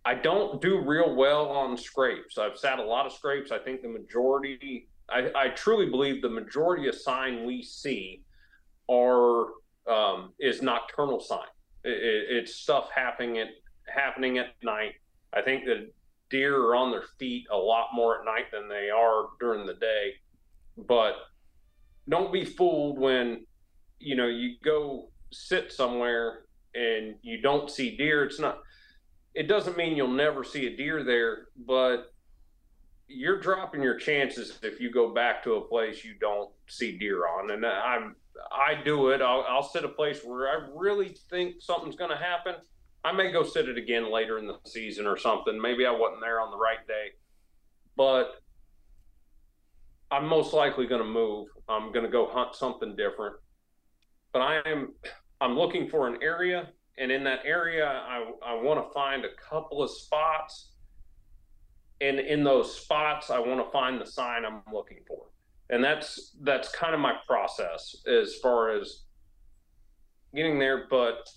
I 0.05 0.14
don't 0.14 0.61
do 0.61 0.80
real 0.80 1.14
well 1.14 1.48
on 1.48 1.76
scrapes. 1.78 2.36
I've 2.36 2.59
sat 2.59 2.78
a 2.78 2.84
lot 2.84 3.07
of 3.07 3.12
scrapes. 3.12 3.50
I 3.50 3.59
think 3.59 3.80
the 3.80 3.88
majority, 3.88 4.88
I, 5.09 5.30
I 5.34 5.48
truly 5.48 5.86
believe 5.86 6.20
the 6.20 6.28
majority 6.28 6.88
of 6.88 6.94
sign 6.94 7.46
we 7.46 7.62
see 7.62 8.22
are 8.91 9.47
um, 9.89 10.32
is 10.41 10.62
nocturnal 10.62 11.20
sign. 11.20 11.41
It, 11.85 11.91
it, 11.91 12.37
it's 12.37 12.55
stuff 12.55 12.91
happening 12.95 13.39
at 13.39 13.49
happening 13.87 14.39
at 14.39 14.55
night. 14.62 14.93
I 15.32 15.43
think 15.43 15.64
the 15.64 15.91
deer 16.30 16.57
are 16.57 16.74
on 16.74 16.91
their 16.91 17.05
feet 17.18 17.47
a 17.51 17.57
lot 17.57 17.89
more 17.95 18.18
at 18.18 18.24
night 18.24 18.51
than 18.53 18.68
they 18.68 18.89
are 18.91 19.26
during 19.39 19.66
the 19.66 19.74
day 19.74 20.14
but 20.76 21.14
don't 22.09 22.32
be 22.32 22.45
fooled 22.45 22.99
when 22.99 23.47
you 23.99 24.16
know 24.16 24.26
you 24.26 24.57
go 24.64 25.09
sit 25.32 25.72
somewhere 25.72 26.41
and 26.74 27.16
you 27.22 27.41
don't 27.41 27.70
see 27.70 27.97
deer. 27.97 28.24
It's 28.24 28.41
not. 28.41 28.59
It 29.35 29.49
doesn't 29.49 29.76
mean 29.76 29.97
you'll 29.97 30.09
never 30.09 30.45
see 30.45 30.66
a 30.66 30.76
deer 30.76 31.03
there, 31.03 31.49
but 31.66 32.12
you're 33.09 33.41
dropping 33.41 33.82
your 33.82 33.97
chances 33.97 34.59
if 34.62 34.80
you 34.80 34.91
go 34.91 35.12
back 35.12 35.43
to 35.45 35.55
a 35.55 35.61
place 35.61 36.05
you 36.05 36.14
don't 36.20 36.51
see 36.68 36.97
deer 36.97 37.26
on. 37.26 37.51
And 37.51 37.66
I'm 37.66 38.16
I 38.53 38.82
do 38.82 39.11
it. 39.11 39.22
I'll, 39.22 39.45
I'll 39.49 39.62
sit 39.62 39.85
a 39.85 39.89
place 39.89 40.20
where 40.24 40.49
I 40.49 40.68
really 40.74 41.16
think 41.30 41.57
something's 41.61 41.97
going 41.97 42.11
to 42.11 42.16
happen. 42.16 42.55
I 43.05 43.12
may 43.12 43.30
go 43.30 43.43
sit 43.43 43.68
it 43.68 43.76
again 43.76 44.11
later 44.11 44.39
in 44.39 44.47
the 44.47 44.59
season 44.66 45.07
or 45.07 45.16
something. 45.18 45.61
Maybe 45.61 45.85
I 45.87 45.91
wasn't 45.91 46.20
there 46.20 46.41
on 46.41 46.51
the 46.51 46.57
right 46.57 46.87
day, 46.89 47.09
but 47.97 48.41
I'm 50.11 50.26
most 50.26 50.55
likely 50.55 50.87
going 50.87 51.03
to 51.03 51.09
move. 51.09 51.49
I'm 51.68 51.93
going 51.93 52.05
to 52.05 52.11
go 52.11 52.28
hunt 52.30 52.55
something 52.55 52.97
different. 52.97 53.37
But 54.32 54.41
I 54.41 54.61
am 54.66 54.95
I'm 55.41 55.57
looking 55.57 55.89
for 55.89 56.09
an 56.09 56.22
area, 56.22 56.68
and 56.99 57.12
in 57.12 57.24
that 57.24 57.41
area, 57.45 57.87
I 57.87 58.30
I 58.45 58.55
want 58.55 58.85
to 58.85 58.93
find 58.93 59.24
a 59.24 59.35
couple 59.49 59.82
of 59.82 59.91
spots. 59.91 60.72
And 62.01 62.18
in 62.18 62.43
those 62.43 62.76
spots, 62.76 63.30
I 63.30 63.39
want 63.39 63.64
to 63.64 63.70
find 63.70 64.01
the 64.01 64.07
sign 64.07 64.45
I'm 64.45 64.62
looking 64.72 64.99
for, 65.07 65.26
and 65.71 65.83
that's 65.83 66.37
that's 66.43 66.69
kind 66.75 66.95
of 66.95 67.01
my 67.01 67.15
process 67.27 67.95
as 68.07 68.37
far 68.37 68.71
as 68.71 69.05
getting 70.35 70.59
there. 70.59 70.87
But 70.91 71.29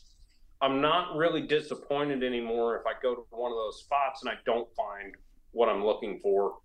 I'm 0.62 0.82
not 0.82 1.16
really 1.16 1.42
disappointed 1.42 2.24
anymore 2.24 2.78
if 2.78 2.86
I 2.86 2.94
go 3.02 3.16
to 3.16 3.26
one 3.30 3.52
of 3.52 3.58
those 3.58 3.82
spots 3.82 4.22
and 4.24 4.30
I 4.30 4.36
don't 4.46 4.68
find 4.76 5.14
what 5.52 5.70
I'm 5.70 5.84
looking 5.84 6.20
for 6.22 6.56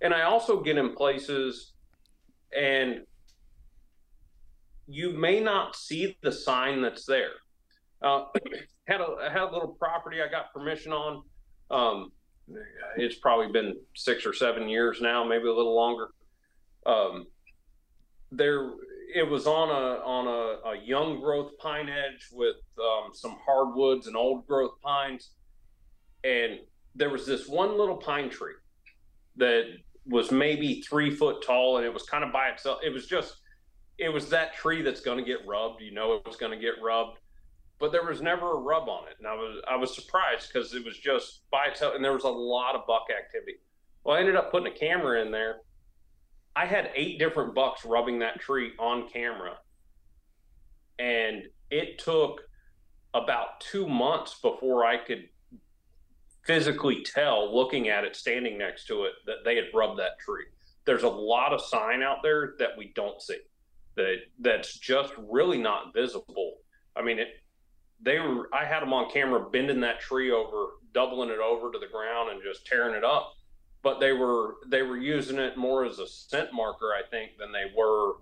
and 0.00 0.12
I 0.12 0.22
also 0.22 0.60
get 0.60 0.76
in 0.76 0.94
places 0.94 1.72
and 2.56 3.02
you 4.86 5.10
may 5.10 5.40
not 5.40 5.74
see 5.74 6.16
the 6.22 6.30
sign 6.30 6.80
that's 6.80 7.06
there. 7.06 7.32
Uh, 8.02 8.24
had 8.88 9.00
a 9.00 9.30
had 9.30 9.42
a 9.42 9.52
little 9.52 9.76
property 9.78 10.18
I 10.22 10.30
got 10.30 10.52
permission 10.52 10.92
on. 10.92 11.22
Um, 11.70 12.12
it's 12.96 13.16
probably 13.16 13.50
been 13.50 13.74
six 13.96 14.24
or 14.24 14.32
seven 14.32 14.68
years 14.68 15.00
now, 15.00 15.24
maybe 15.24 15.48
a 15.48 15.52
little 15.52 15.74
longer. 15.74 16.10
Um, 16.86 17.26
there, 18.30 18.70
it 19.14 19.28
was 19.28 19.46
on 19.46 19.68
a 19.68 20.00
on 20.04 20.26
a, 20.26 20.70
a 20.70 20.84
young 20.84 21.20
growth 21.20 21.52
pine 21.58 21.88
edge 21.88 22.28
with 22.32 22.56
um, 22.78 23.10
some 23.12 23.36
hardwoods 23.44 24.06
and 24.06 24.16
old 24.16 24.46
growth 24.46 24.80
pines, 24.82 25.30
and 26.24 26.60
there 26.94 27.10
was 27.10 27.26
this 27.26 27.48
one 27.48 27.76
little 27.76 27.96
pine 27.96 28.30
tree 28.30 28.54
that 29.36 29.64
was 30.06 30.30
maybe 30.30 30.80
three 30.82 31.10
foot 31.10 31.42
tall, 31.44 31.78
and 31.78 31.86
it 31.86 31.92
was 31.92 32.04
kind 32.04 32.24
of 32.24 32.32
by 32.32 32.48
itself. 32.48 32.78
It 32.84 32.92
was 32.92 33.06
just, 33.06 33.36
it 33.98 34.08
was 34.08 34.28
that 34.30 34.54
tree 34.54 34.82
that's 34.82 35.00
going 35.00 35.18
to 35.18 35.24
get 35.24 35.46
rubbed. 35.46 35.82
You 35.82 35.92
know, 35.92 36.14
it 36.14 36.26
was 36.26 36.36
going 36.36 36.52
to 36.52 36.58
get 36.58 36.74
rubbed, 36.82 37.18
but 37.78 37.92
there 37.92 38.04
was 38.04 38.22
never 38.22 38.52
a 38.52 38.60
rub 38.60 38.88
on 38.88 39.08
it, 39.08 39.16
and 39.18 39.26
I 39.26 39.34
was 39.34 39.62
I 39.68 39.76
was 39.76 39.94
surprised 39.94 40.52
because 40.52 40.72
it 40.74 40.84
was 40.84 40.98
just 40.98 41.42
by 41.50 41.66
itself, 41.66 41.94
and 41.94 42.04
there 42.04 42.12
was 42.12 42.24
a 42.24 42.28
lot 42.28 42.74
of 42.74 42.86
buck 42.86 43.06
activity. 43.10 43.58
Well, 44.04 44.16
I 44.16 44.20
ended 44.20 44.36
up 44.36 44.52
putting 44.52 44.72
a 44.72 44.76
camera 44.76 45.20
in 45.20 45.32
there. 45.32 45.56
I 46.56 46.64
had 46.64 46.90
eight 46.94 47.18
different 47.18 47.54
bucks 47.54 47.84
rubbing 47.84 48.20
that 48.20 48.40
tree 48.40 48.72
on 48.78 49.08
camera, 49.10 49.58
and 50.98 51.42
it 51.70 51.98
took 51.98 52.40
about 53.12 53.60
two 53.60 53.86
months 53.86 54.40
before 54.40 54.84
I 54.84 54.96
could 54.96 55.28
physically 56.44 57.02
tell 57.02 57.54
looking 57.54 57.88
at 57.88 58.04
it 58.04 58.16
standing 58.16 58.56
next 58.56 58.86
to 58.86 59.04
it 59.04 59.12
that 59.26 59.44
they 59.44 59.56
had 59.56 59.66
rubbed 59.74 59.98
that 59.98 60.18
tree. 60.18 60.44
There's 60.86 61.02
a 61.02 61.08
lot 61.08 61.52
of 61.52 61.60
sign 61.60 62.02
out 62.02 62.18
there 62.22 62.54
that 62.58 62.70
we 62.78 62.92
don't 62.94 63.20
see 63.20 63.38
that 63.96 64.16
that's 64.38 64.78
just 64.78 65.12
really 65.18 65.58
not 65.58 65.92
visible. 65.92 66.58
I 66.96 67.02
mean 67.02 67.18
it 67.18 67.28
they 68.00 68.18
were 68.18 68.48
i 68.52 68.64
had 68.64 68.80
them 68.80 68.92
on 68.92 69.10
camera 69.10 69.48
bending 69.50 69.80
that 69.80 70.00
tree 70.00 70.30
over 70.30 70.66
doubling 70.92 71.30
it 71.30 71.38
over 71.38 71.72
to 71.72 71.78
the 71.78 71.86
ground 71.86 72.30
and 72.30 72.42
just 72.42 72.66
tearing 72.66 72.94
it 72.94 73.04
up 73.04 73.32
but 73.86 74.00
they 74.00 74.12
were 74.12 74.56
they 74.66 74.82
were 74.82 74.96
using 74.96 75.38
it 75.38 75.56
more 75.56 75.84
as 75.84 76.00
a 76.00 76.06
scent 76.08 76.52
marker 76.52 76.90
i 76.92 77.08
think 77.08 77.30
than 77.38 77.52
they 77.52 77.66
were 77.76 78.14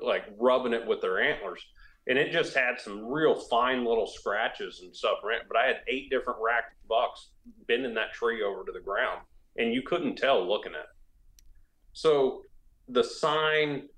like 0.00 0.24
rubbing 0.38 0.72
it 0.72 0.86
with 0.86 1.00
their 1.00 1.20
antlers 1.20 1.60
and 2.08 2.16
it 2.16 2.32
just 2.32 2.54
had 2.54 2.80
some 2.80 3.04
real 3.06 3.34
fine 3.34 3.84
little 3.84 4.06
scratches 4.06 4.80
and 4.80 4.96
stuff. 4.96 5.18
But 5.22 5.56
I 5.56 5.66
had 5.66 5.80
eight 5.88 6.08
different 6.10 6.38
racked 6.42 6.74
bucks 6.88 7.28
bending 7.68 7.94
that 7.94 8.14
tree 8.14 8.42
over 8.42 8.64
to 8.64 8.72
the 8.72 8.80
ground, 8.80 9.20
and 9.58 9.74
you 9.74 9.82
couldn't 9.82 10.16
tell 10.16 10.46
looking 10.46 10.72
at 10.72 10.80
it. 10.80 11.42
So 11.92 12.44
the 12.88 13.04
sign 13.04 13.88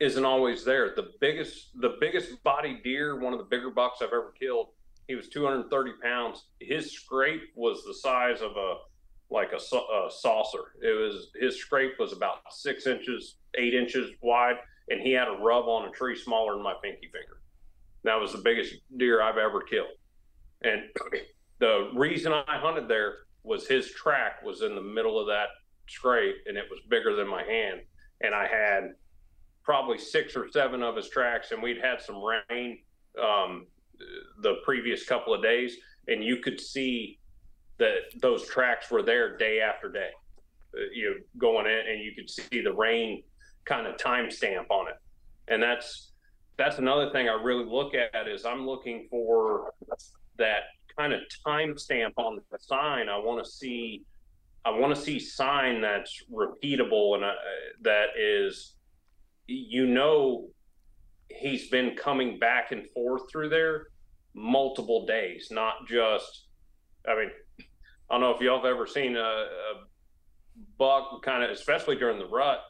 isn't 0.00 0.24
always 0.24 0.64
there. 0.64 0.94
The 0.94 1.10
biggest, 1.20 1.78
the 1.80 1.96
biggest 2.00 2.42
body 2.42 2.80
deer, 2.82 3.20
one 3.20 3.34
of 3.34 3.38
the 3.38 3.44
bigger 3.44 3.70
bucks 3.70 3.98
I've 4.00 4.08
ever 4.08 4.32
killed. 4.40 4.68
He 5.06 5.14
was 5.14 5.28
230 5.28 5.92
pounds. 6.02 6.44
His 6.60 6.92
scrape 6.92 7.42
was 7.54 7.84
the 7.84 7.94
size 7.94 8.40
of 8.40 8.52
a 8.56 8.76
like 9.30 9.50
a, 9.52 9.76
a 9.76 10.10
saucer. 10.10 10.72
It 10.82 10.98
was 10.98 11.30
his 11.38 11.60
scrape 11.60 11.98
was 11.98 12.12
about 12.12 12.38
six 12.50 12.86
inches, 12.86 13.36
eight 13.56 13.74
inches 13.74 14.10
wide, 14.22 14.56
and 14.88 15.00
he 15.00 15.12
had 15.12 15.28
a 15.28 15.38
rub 15.42 15.66
on 15.66 15.88
a 15.88 15.90
tree 15.90 16.16
smaller 16.16 16.54
than 16.54 16.62
my 16.62 16.74
pinky 16.82 17.10
finger. 17.12 17.40
That 18.04 18.20
was 18.20 18.32
the 18.32 18.38
biggest 18.38 18.74
deer 18.96 19.20
I've 19.20 19.36
ever 19.36 19.60
killed. 19.60 19.88
And 20.62 20.82
the 21.58 21.90
reason 21.94 22.32
I 22.32 22.58
hunted 22.58 22.88
there 22.88 23.14
was 23.42 23.66
his 23.66 23.90
track 23.92 24.42
was 24.44 24.62
in 24.62 24.74
the 24.74 24.82
middle 24.82 25.18
of 25.18 25.26
that 25.26 25.48
scrape 25.88 26.36
and 26.46 26.56
it 26.56 26.64
was 26.70 26.80
bigger 26.88 27.14
than 27.16 27.28
my 27.28 27.42
hand. 27.42 27.80
And 28.20 28.34
I 28.34 28.46
had 28.46 28.94
probably 29.62 29.98
six 29.98 30.34
or 30.36 30.50
seven 30.50 30.82
of 30.82 30.96
his 30.96 31.10
tracks, 31.10 31.52
and 31.52 31.62
we'd 31.62 31.78
had 31.78 32.00
some 32.00 32.22
rain 32.22 32.78
um, 33.22 33.66
the 34.42 34.54
previous 34.64 35.04
couple 35.04 35.34
of 35.34 35.42
days, 35.42 35.76
and 36.06 36.24
you 36.24 36.38
could 36.38 36.58
see 36.58 37.18
that 37.78 38.20
those 38.20 38.46
tracks 38.46 38.90
were 38.90 39.02
there 39.02 39.36
day 39.36 39.60
after 39.60 39.90
day. 39.90 40.10
Uh, 40.74 40.80
you 40.92 41.10
know, 41.10 41.16
going 41.38 41.66
in, 41.66 41.82
and 41.88 42.02
you 42.02 42.12
could 42.14 42.28
see 42.28 42.60
the 42.60 42.72
rain 42.72 43.22
kind 43.64 43.86
of 43.86 43.96
timestamp 43.96 44.70
on 44.70 44.88
it, 44.88 44.96
and 45.48 45.62
that's 45.62 46.12
that's 46.58 46.78
another 46.78 47.10
thing 47.10 47.28
I 47.28 47.40
really 47.40 47.64
look 47.64 47.94
at 47.94 48.28
is 48.28 48.44
I'm 48.44 48.66
looking 48.66 49.06
for 49.08 49.72
that 50.38 50.64
kind 50.98 51.12
of 51.12 51.20
timestamp 51.46 52.12
on 52.16 52.40
the 52.50 52.58
sign. 52.58 53.08
I 53.08 53.16
want 53.16 53.42
to 53.44 53.50
see, 53.50 54.02
I 54.64 54.70
want 54.70 54.94
to 54.94 55.00
see 55.00 55.20
sign 55.20 55.80
that's 55.80 56.24
repeatable 56.30 57.14
and 57.14 57.24
uh, 57.24 57.32
that 57.82 58.08
is, 58.18 58.74
you 59.46 59.86
know, 59.86 60.48
he's 61.30 61.68
been 61.68 61.94
coming 61.94 62.40
back 62.40 62.72
and 62.72 62.88
forth 62.90 63.22
through 63.30 63.50
there 63.50 63.86
multiple 64.34 65.06
days, 65.06 65.48
not 65.50 65.86
just. 65.88 66.46
I 67.08 67.14
mean, 67.14 67.30
I 68.10 68.14
don't 68.14 68.20
know 68.20 68.30
if 68.34 68.40
y'all 68.40 68.56
have 68.56 68.64
ever 68.64 68.86
seen 68.86 69.16
a, 69.16 69.20
a 69.20 69.84
buck 70.78 71.22
kind 71.22 71.44
of, 71.44 71.50
especially 71.50 71.96
during 71.96 72.18
the 72.18 72.26
rut, 72.26 72.60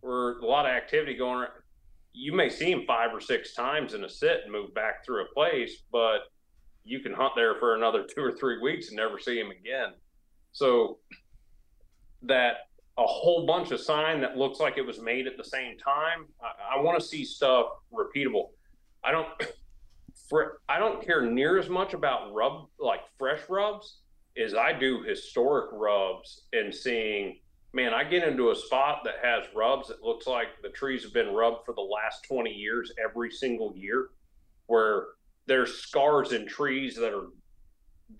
where 0.00 0.38
a 0.38 0.46
lot 0.46 0.66
of 0.66 0.72
activity 0.72 1.16
going 1.16 1.46
you 2.12 2.32
may 2.32 2.48
see 2.48 2.70
him 2.70 2.84
five 2.86 3.10
or 3.12 3.20
six 3.20 3.54
times 3.54 3.94
in 3.94 4.04
a 4.04 4.08
sit 4.08 4.40
and 4.44 4.52
move 4.52 4.74
back 4.74 5.04
through 5.04 5.22
a 5.22 5.34
place, 5.34 5.82
but 5.90 6.18
you 6.84 7.00
can 7.00 7.12
hunt 7.12 7.32
there 7.36 7.54
for 7.58 7.74
another 7.74 8.04
two 8.04 8.22
or 8.22 8.32
three 8.32 8.60
weeks 8.60 8.88
and 8.88 8.96
never 8.96 9.18
see 9.18 9.38
him 9.38 9.50
again. 9.50 9.92
So 10.52 10.98
that 12.22 12.54
a 12.98 13.06
whole 13.06 13.46
bunch 13.46 13.70
of 13.70 13.80
sign 13.80 14.20
that 14.20 14.36
looks 14.36 14.60
like 14.60 14.76
it 14.76 14.86
was 14.86 15.00
made 15.00 15.26
at 15.26 15.38
the 15.38 15.44
same 15.44 15.78
time. 15.78 16.26
I, 16.42 16.76
I 16.76 16.82
want 16.82 17.00
to 17.00 17.06
see 17.06 17.24
stuff 17.24 17.66
repeatable. 17.92 18.50
I 19.02 19.12
don't. 19.12 19.28
I 20.68 20.78
don't 20.78 21.04
care 21.04 21.20
near 21.20 21.58
as 21.58 21.68
much 21.68 21.92
about 21.92 22.32
rub 22.32 22.66
like 22.80 23.00
fresh 23.18 23.40
rubs 23.50 23.98
as 24.36 24.54
I 24.54 24.72
do 24.72 25.02
historic 25.02 25.70
rubs 25.72 26.42
and 26.52 26.74
seeing 26.74 27.38
man, 27.72 27.94
I 27.94 28.04
get 28.04 28.26
into 28.26 28.50
a 28.50 28.56
spot 28.56 29.02
that 29.04 29.14
has 29.22 29.44
rubs 29.54 29.88
that 29.88 30.02
looks 30.02 30.26
like 30.26 30.48
the 30.62 30.68
trees 30.68 31.02
have 31.04 31.12
been 31.12 31.34
rubbed 31.34 31.64
for 31.64 31.74
the 31.74 31.80
last 31.80 32.24
20 32.24 32.50
years 32.50 32.92
every 33.02 33.30
single 33.30 33.74
year, 33.76 34.10
where 34.66 35.06
there's 35.46 35.74
scars 35.74 36.32
in 36.32 36.46
trees 36.46 36.96
that 36.96 37.14
are 37.14 37.28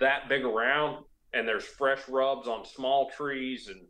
that 0.00 0.28
big 0.28 0.44
around, 0.44 1.04
and 1.34 1.46
there's 1.46 1.64
fresh 1.64 2.00
rubs 2.08 2.48
on 2.48 2.64
small 2.64 3.10
trees, 3.10 3.68
and 3.68 3.80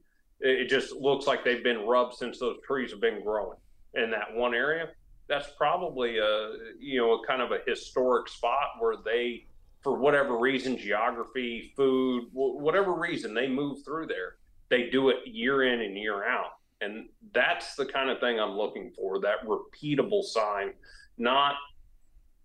it 0.41 0.69
just 0.69 0.93
looks 0.93 1.27
like 1.27 1.45
they've 1.45 1.63
been 1.63 1.87
rubbed 1.87 2.15
since 2.15 2.39
those 2.39 2.57
trees 2.67 2.91
have 2.91 3.01
been 3.01 3.23
growing 3.23 3.59
in 3.95 4.11
that 4.11 4.35
one 4.35 4.55
area. 4.55 4.89
That's 5.29 5.49
probably 5.57 6.19
a 6.19 6.51
you 6.81 7.01
know 7.01 7.13
a 7.13 7.27
kind 7.27 7.41
of 7.41 7.53
a 7.53 7.59
historic 7.67 8.29
spot 8.29 8.71
where 8.81 8.97
they, 9.05 9.47
for 9.83 9.99
whatever 9.99 10.39
reason, 10.39 10.77
geography, 10.77 11.73
food, 11.77 12.29
whatever 12.33 12.93
reason, 12.93 13.35
they 13.35 13.49
move 13.49 13.85
through 13.85 14.07
there 14.07 14.37
they 14.73 14.89
do 14.89 15.11
it 15.11 15.19
year 15.27 15.65
in 15.65 15.83
and 15.83 15.99
year 15.99 16.25
out. 16.25 16.53
And 16.81 17.11
that's 17.35 17.77
the 17.77 17.85
kind 17.85 18.09
of 18.09 18.21
thing 18.21 18.41
I'm 18.41 18.57
looking 18.57 18.91
for, 18.97 19.21
that 19.21 19.47
repeatable 19.47 20.25
sign, 20.25 20.73
not 21.19 21.57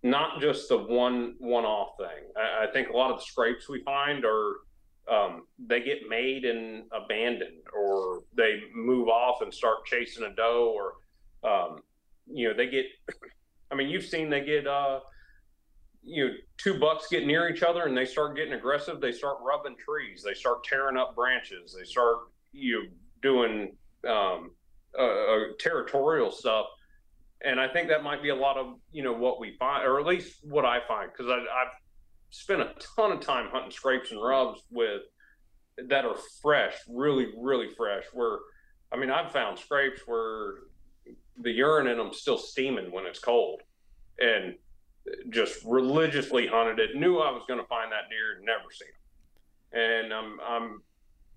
not 0.03 0.41
just 0.41 0.69
the 0.69 0.77
one 0.77 1.35
one 1.39 1.63
off 1.63 1.97
thing. 1.97 2.25
I, 2.35 2.65
I, 2.65 2.71
think 2.71 2.89
a 2.89 2.95
lot 2.95 3.11
of 3.11 3.17
the 3.17 3.25
scrapes 3.25 3.67
we 3.67 3.81
find 3.81 4.25
are 4.25 4.57
um, 5.09 5.47
they 5.57 5.79
get 5.79 6.07
made 6.07 6.43
and 6.43 6.83
abandoned, 6.91 7.63
or 7.73 8.23
they 8.35 8.63
move 8.75 9.07
off 9.07 9.41
and 9.41 9.51
start 9.51 9.85
chasing 9.85 10.25
a 10.25 10.35
doe, 10.35 10.75
or 10.75 11.49
um, 11.49 11.79
you 12.31 12.49
know, 12.49 12.53
they 12.53 12.67
get. 12.67 12.85
I 13.71 13.75
mean, 13.75 13.87
you've 13.87 14.05
seen 14.05 14.29
they 14.29 14.41
get. 14.41 14.67
uh 14.67 14.99
you 16.07 16.25
know, 16.25 16.33
two 16.57 16.79
bucks 16.79 17.07
get 17.11 17.27
near 17.27 17.49
each 17.49 17.63
other 17.63 17.83
and 17.83 17.95
they 17.95 18.05
start 18.05 18.37
getting 18.37 18.53
aggressive. 18.53 19.01
They 19.01 19.11
start 19.11 19.37
rubbing 19.41 19.75
trees. 19.75 20.23
They 20.23 20.33
start 20.33 20.63
tearing 20.63 20.97
up 20.97 21.15
branches. 21.15 21.75
They 21.77 21.83
start 21.83 22.17
you 22.53 22.83
know, 22.83 22.89
doing 23.21 23.75
um, 24.07 24.51
uh, 24.97 25.03
uh, 25.03 25.39
territorial 25.59 26.31
stuff. 26.31 26.65
And 27.43 27.59
I 27.59 27.67
think 27.67 27.89
that 27.89 28.03
might 28.03 28.23
be 28.23 28.29
a 28.29 28.35
lot 28.35 28.57
of 28.57 28.75
you 28.91 29.03
know 29.03 29.13
what 29.13 29.39
we 29.39 29.55
find, 29.59 29.85
or 29.85 29.99
at 29.99 30.07
least 30.07 30.39
what 30.43 30.65
I 30.65 30.79
find, 30.87 31.11
because 31.11 31.31
I've 31.31 31.67
spent 32.31 32.61
a 32.61 32.73
ton 32.95 33.11
of 33.11 33.19
time 33.19 33.49
hunting 33.51 33.71
scrapes 33.71 34.11
and 34.11 34.21
rubs 34.21 34.61
with 34.71 35.01
that 35.89 36.05
are 36.05 36.15
fresh, 36.41 36.73
really, 36.89 37.27
really 37.37 37.67
fresh. 37.77 38.05
Where, 38.11 38.39
I 38.91 38.97
mean, 38.97 39.11
I've 39.11 39.31
found 39.31 39.59
scrapes 39.59 40.01
where 40.07 40.55
the 41.39 41.51
urine 41.51 41.87
in 41.87 41.97
them 41.97 42.11
still 42.11 42.39
steaming 42.39 42.91
when 42.91 43.05
it's 43.05 43.19
cold, 43.19 43.61
and 44.19 44.55
just 45.29 45.63
religiously 45.65 46.47
hunted 46.47 46.79
it. 46.79 46.95
Knew 46.95 47.17
I 47.17 47.31
was 47.31 47.43
going 47.47 47.59
to 47.59 47.67
find 47.67 47.91
that 47.91 48.09
deer, 48.09 48.41
never 48.43 48.71
seen 48.71 48.87
him. 48.87 50.03
and 50.03 50.13
I'm 50.13 50.39
I'm 50.41 50.81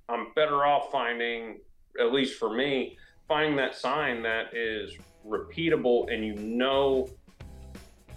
I'm 0.09 0.33
better 0.35 0.65
off 0.65 0.91
finding, 0.91 1.61
at 2.01 2.13
least 2.13 2.39
for 2.39 2.55
me, 2.55 2.99
finding 3.29 3.57
that 3.57 3.75
sign 3.77 4.23
that 4.23 4.55
is 4.55 4.93
repeatable 5.27 6.13
and 6.13 6.25
you 6.25 6.35
know 6.35 7.09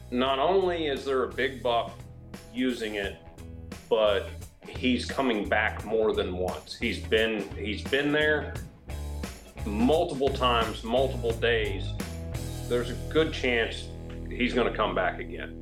not 0.10 0.39
only 0.39 0.88
is 0.88 1.06
there 1.06 1.24
a 1.24 1.28
big 1.28 1.62
buck 1.62 1.91
using 2.54 2.95
it, 2.95 3.18
but 3.89 4.30
he's 4.68 5.06
coming 5.06 5.47
back 5.47 5.86
more 5.86 6.14
than 6.14 6.38
once. 6.38 6.78
He's 6.80 6.99
been 6.99 7.47
he's 7.58 7.84
been 7.84 8.12
there 8.12 8.54
multiple 9.66 10.30
times, 10.30 10.84
multiple 10.84 11.32
days. 11.32 11.86
There's 12.70 12.89
a 12.89 12.97
good 13.12 13.34
chance 13.34 13.88
he's 14.36 14.53
going 14.53 14.71
to 14.71 14.77
come 14.77 14.95
back 14.95 15.19
again. 15.19 15.59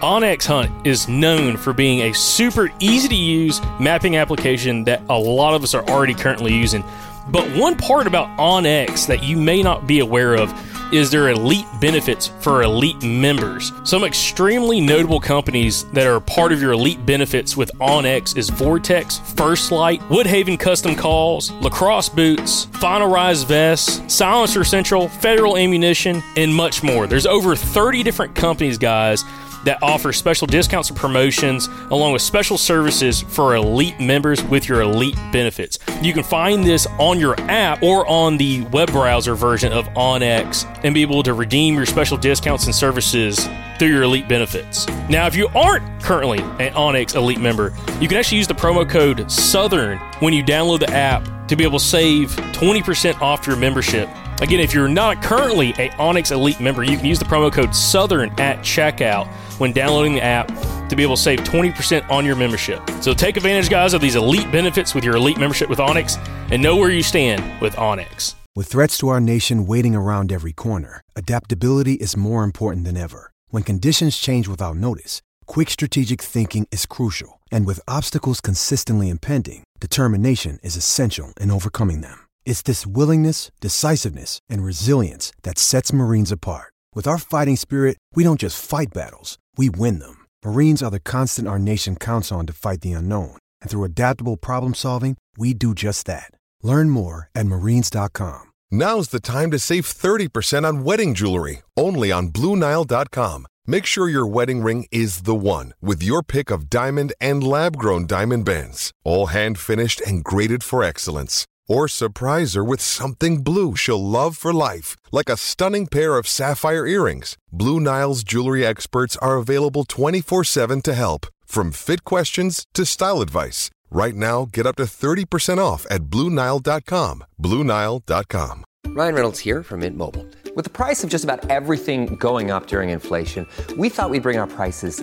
onX 0.00 0.46
Hunt 0.46 0.86
is 0.86 1.08
known 1.08 1.56
for 1.56 1.72
being 1.72 2.10
a 2.10 2.14
super 2.14 2.70
easy 2.80 3.08
to 3.08 3.14
use 3.14 3.60
mapping 3.78 4.16
application 4.16 4.84
that 4.84 5.02
a 5.08 5.18
lot 5.18 5.54
of 5.54 5.62
us 5.62 5.74
are 5.74 5.84
already 5.88 6.14
currently 6.14 6.54
using. 6.54 6.82
But 7.28 7.48
one 7.56 7.76
part 7.76 8.06
about 8.06 8.26
onX 8.38 9.06
that 9.06 9.22
you 9.22 9.36
may 9.36 9.62
not 9.62 9.86
be 9.86 10.00
aware 10.00 10.34
of 10.34 10.50
is 10.92 11.10
their 11.10 11.30
elite 11.30 11.66
benefits 11.80 12.28
for 12.40 12.62
elite 12.62 13.02
members. 13.02 13.72
Some 13.84 14.04
extremely 14.04 14.80
notable 14.80 15.20
companies 15.20 15.84
that 15.92 16.06
are 16.06 16.20
part 16.20 16.52
of 16.52 16.60
your 16.60 16.72
elite 16.72 17.04
benefits 17.06 17.56
with 17.56 17.70
onX 17.80 18.36
is 18.36 18.50
Vortex, 18.50 19.18
First 19.34 19.72
Lite, 19.72 20.00
Woodhaven 20.02 20.58
Custom 20.58 20.94
Calls, 20.94 21.50
LaCrosse 21.50 22.08
Boots, 22.08 22.66
Final 22.66 23.08
Rise 23.08 23.42
Vests, 23.42 24.00
Silencer 24.12 24.64
Central, 24.64 25.08
Federal 25.08 25.56
Ammunition, 25.56 26.22
and 26.36 26.54
much 26.54 26.82
more. 26.82 27.06
There's 27.06 27.26
over 27.26 27.56
30 27.56 28.02
different 28.02 28.34
companies, 28.34 28.78
guys, 28.78 29.24
that 29.64 29.82
offer 29.82 30.12
special 30.12 30.46
discounts 30.46 30.90
and 30.90 30.98
promotions 30.98 31.68
along 31.90 32.12
with 32.12 32.22
special 32.22 32.58
services 32.58 33.22
for 33.22 33.54
elite 33.54 34.00
members 34.00 34.42
with 34.44 34.68
your 34.68 34.82
elite 34.82 35.16
benefits. 35.32 35.78
You 36.02 36.12
can 36.12 36.22
find 36.22 36.64
this 36.64 36.86
on 36.98 37.18
your 37.18 37.38
app 37.42 37.82
or 37.82 38.06
on 38.06 38.36
the 38.36 38.62
web 38.72 38.90
browser 38.90 39.34
version 39.34 39.72
of 39.72 39.86
onX 39.88 40.66
and 40.84 40.94
be 40.94 41.02
able 41.02 41.22
to 41.22 41.34
redeem 41.34 41.74
your 41.74 41.86
special 41.86 42.16
discounts 42.16 42.66
and 42.66 42.74
services 42.74 43.48
through 43.78 43.88
your 43.88 44.02
elite 44.02 44.28
benefits. 44.28 44.86
Now, 45.08 45.26
if 45.26 45.34
you 45.34 45.48
aren't 45.54 46.02
currently 46.02 46.40
an 46.40 46.72
onX 46.74 47.14
elite 47.14 47.40
member, 47.40 47.74
you 48.00 48.08
can 48.08 48.16
actually 48.16 48.38
use 48.38 48.48
the 48.48 48.54
promo 48.54 48.88
code 48.88 49.30
SOUTHERN 49.30 49.98
when 50.20 50.32
you 50.32 50.42
download 50.42 50.80
the 50.80 50.90
app 50.90 51.48
to 51.48 51.56
be 51.56 51.64
able 51.64 51.78
to 51.78 51.84
save 51.84 52.30
20% 52.52 53.20
off 53.20 53.46
your 53.46 53.56
membership. 53.56 54.08
Again, 54.40 54.58
if 54.58 54.74
you're 54.74 54.88
not 54.88 55.22
currently 55.22 55.70
a 55.70 55.90
onX 55.90 56.32
Elite 56.32 56.60
member, 56.60 56.82
you 56.82 56.96
can 56.96 57.06
use 57.06 57.18
the 57.18 57.24
promo 57.24 57.52
code 57.52 57.74
SOUTHERN 57.74 58.40
at 58.40 58.58
checkout 58.58 59.32
when 59.62 59.72
downloading 59.72 60.14
the 60.14 60.22
app 60.22 60.48
to 60.88 60.96
be 60.96 61.04
able 61.04 61.14
to 61.14 61.22
save 61.22 61.38
20% 61.38 62.10
on 62.10 62.26
your 62.26 62.34
membership. 62.34 62.82
So 63.00 63.14
take 63.14 63.36
advantage, 63.36 63.70
guys, 63.70 63.94
of 63.94 64.00
these 64.00 64.16
elite 64.16 64.50
benefits 64.50 64.92
with 64.92 65.04
your 65.04 65.14
elite 65.14 65.38
membership 65.38 65.70
with 65.70 65.78
onX 65.78 66.18
and 66.50 66.60
know 66.60 66.76
where 66.76 66.90
you 66.90 67.02
stand 67.02 67.62
with 67.62 67.74
onX. 67.76 68.34
With 68.56 68.66
threats 68.66 68.98
to 68.98 69.08
our 69.08 69.20
nation 69.20 69.64
waiting 69.64 69.94
around 69.94 70.32
every 70.32 70.52
corner, 70.52 71.00
adaptability 71.14 71.94
is 71.94 72.16
more 72.16 72.42
important 72.42 72.84
than 72.84 72.96
ever. 72.96 73.30
When 73.50 73.62
conditions 73.62 74.18
change 74.18 74.48
without 74.48 74.76
notice, 74.76 75.22
quick 75.46 75.70
strategic 75.70 76.20
thinking 76.20 76.66
is 76.72 76.84
crucial. 76.84 77.40
And 77.52 77.64
with 77.64 77.80
obstacles 77.86 78.40
consistently 78.40 79.08
impending, 79.10 79.62
determination 79.80 80.58
is 80.64 80.74
essential 80.74 81.32
in 81.40 81.52
overcoming 81.52 82.00
them. 82.00 82.26
It's 82.44 82.62
this 82.62 82.84
willingness, 82.84 83.52
decisiveness, 83.60 84.40
and 84.50 84.64
resilience 84.64 85.32
that 85.44 85.58
sets 85.58 85.92
Marines 85.92 86.32
apart. 86.32 86.72
With 86.94 87.06
our 87.06 87.16
fighting 87.16 87.56
spirit, 87.56 87.96
we 88.14 88.22
don't 88.22 88.40
just 88.40 88.62
fight 88.62 88.92
battles, 88.92 89.38
we 89.56 89.68
win 89.68 89.98
them. 89.98 90.26
Marines 90.44 90.82
are 90.82 90.90
the 90.90 91.00
constant 91.00 91.48
our 91.48 91.58
nation 91.58 91.96
counts 91.96 92.30
on 92.30 92.46
to 92.46 92.52
fight 92.52 92.82
the 92.82 92.92
unknown. 92.92 93.36
And 93.60 93.70
through 93.70 93.84
adaptable 93.84 94.36
problem 94.36 94.74
solving, 94.74 95.16
we 95.36 95.54
do 95.54 95.74
just 95.74 96.06
that. 96.06 96.30
Learn 96.62 96.90
more 96.90 97.28
at 97.34 97.46
marines.com. 97.46 98.52
Now's 98.70 99.08
the 99.08 99.20
time 99.20 99.50
to 99.50 99.58
save 99.58 99.84
30% 99.84 100.66
on 100.66 100.84
wedding 100.84 101.14
jewelry, 101.14 101.62
only 101.76 102.12
on 102.12 102.28
BlueNile.com. 102.28 103.46
Make 103.66 103.86
sure 103.86 104.08
your 104.08 104.26
wedding 104.26 104.62
ring 104.62 104.86
is 104.90 105.22
the 105.22 105.34
one 105.34 105.74
with 105.80 106.02
your 106.02 106.22
pick 106.22 106.50
of 106.50 106.68
diamond 106.70 107.12
and 107.20 107.44
lab 107.44 107.76
grown 107.76 108.06
diamond 108.06 108.44
bands, 108.44 108.92
all 109.04 109.26
hand 109.26 109.58
finished 109.58 110.00
and 110.00 110.24
graded 110.24 110.64
for 110.64 110.82
excellence. 110.82 111.46
Or 111.72 111.88
surprise 111.88 112.52
her 112.52 112.62
with 112.62 112.82
something 112.82 113.42
blue 113.42 113.74
she'll 113.76 114.04
love 114.18 114.36
for 114.36 114.52
life, 114.52 114.94
like 115.10 115.30
a 115.30 115.38
stunning 115.38 115.86
pair 115.86 116.18
of 116.18 116.28
sapphire 116.28 116.86
earrings. 116.86 117.38
Blue 117.50 117.80
Nile's 117.80 118.22
jewelry 118.22 118.66
experts 118.66 119.16
are 119.22 119.38
available 119.38 119.84
24 119.84 120.44
7 120.44 120.82
to 120.82 120.92
help, 120.92 121.26
from 121.46 121.72
fit 121.72 122.04
questions 122.04 122.66
to 122.74 122.84
style 122.84 123.22
advice. 123.22 123.70
Right 123.90 124.14
now, 124.14 124.48
get 124.52 124.66
up 124.66 124.76
to 124.76 124.84
30% 124.84 125.58
off 125.58 125.86
at 125.90 126.02
BlueNile.com. 126.14 127.24
BlueNile.com. 127.40 128.64
Ryan 128.88 129.14
Reynolds 129.14 129.40
here 129.40 129.62
from 129.62 129.80
Mint 129.80 129.96
Mobile. 129.96 130.26
With 130.54 130.64
the 130.64 130.76
price 130.84 131.02
of 131.04 131.08
just 131.08 131.24
about 131.24 131.48
everything 131.48 132.16
going 132.16 132.50
up 132.50 132.66
during 132.66 132.90
inflation, 132.90 133.46
we 133.78 133.88
thought 133.88 134.10
we'd 134.10 134.22
bring 134.22 134.38
our 134.38 134.46
prices 134.46 135.02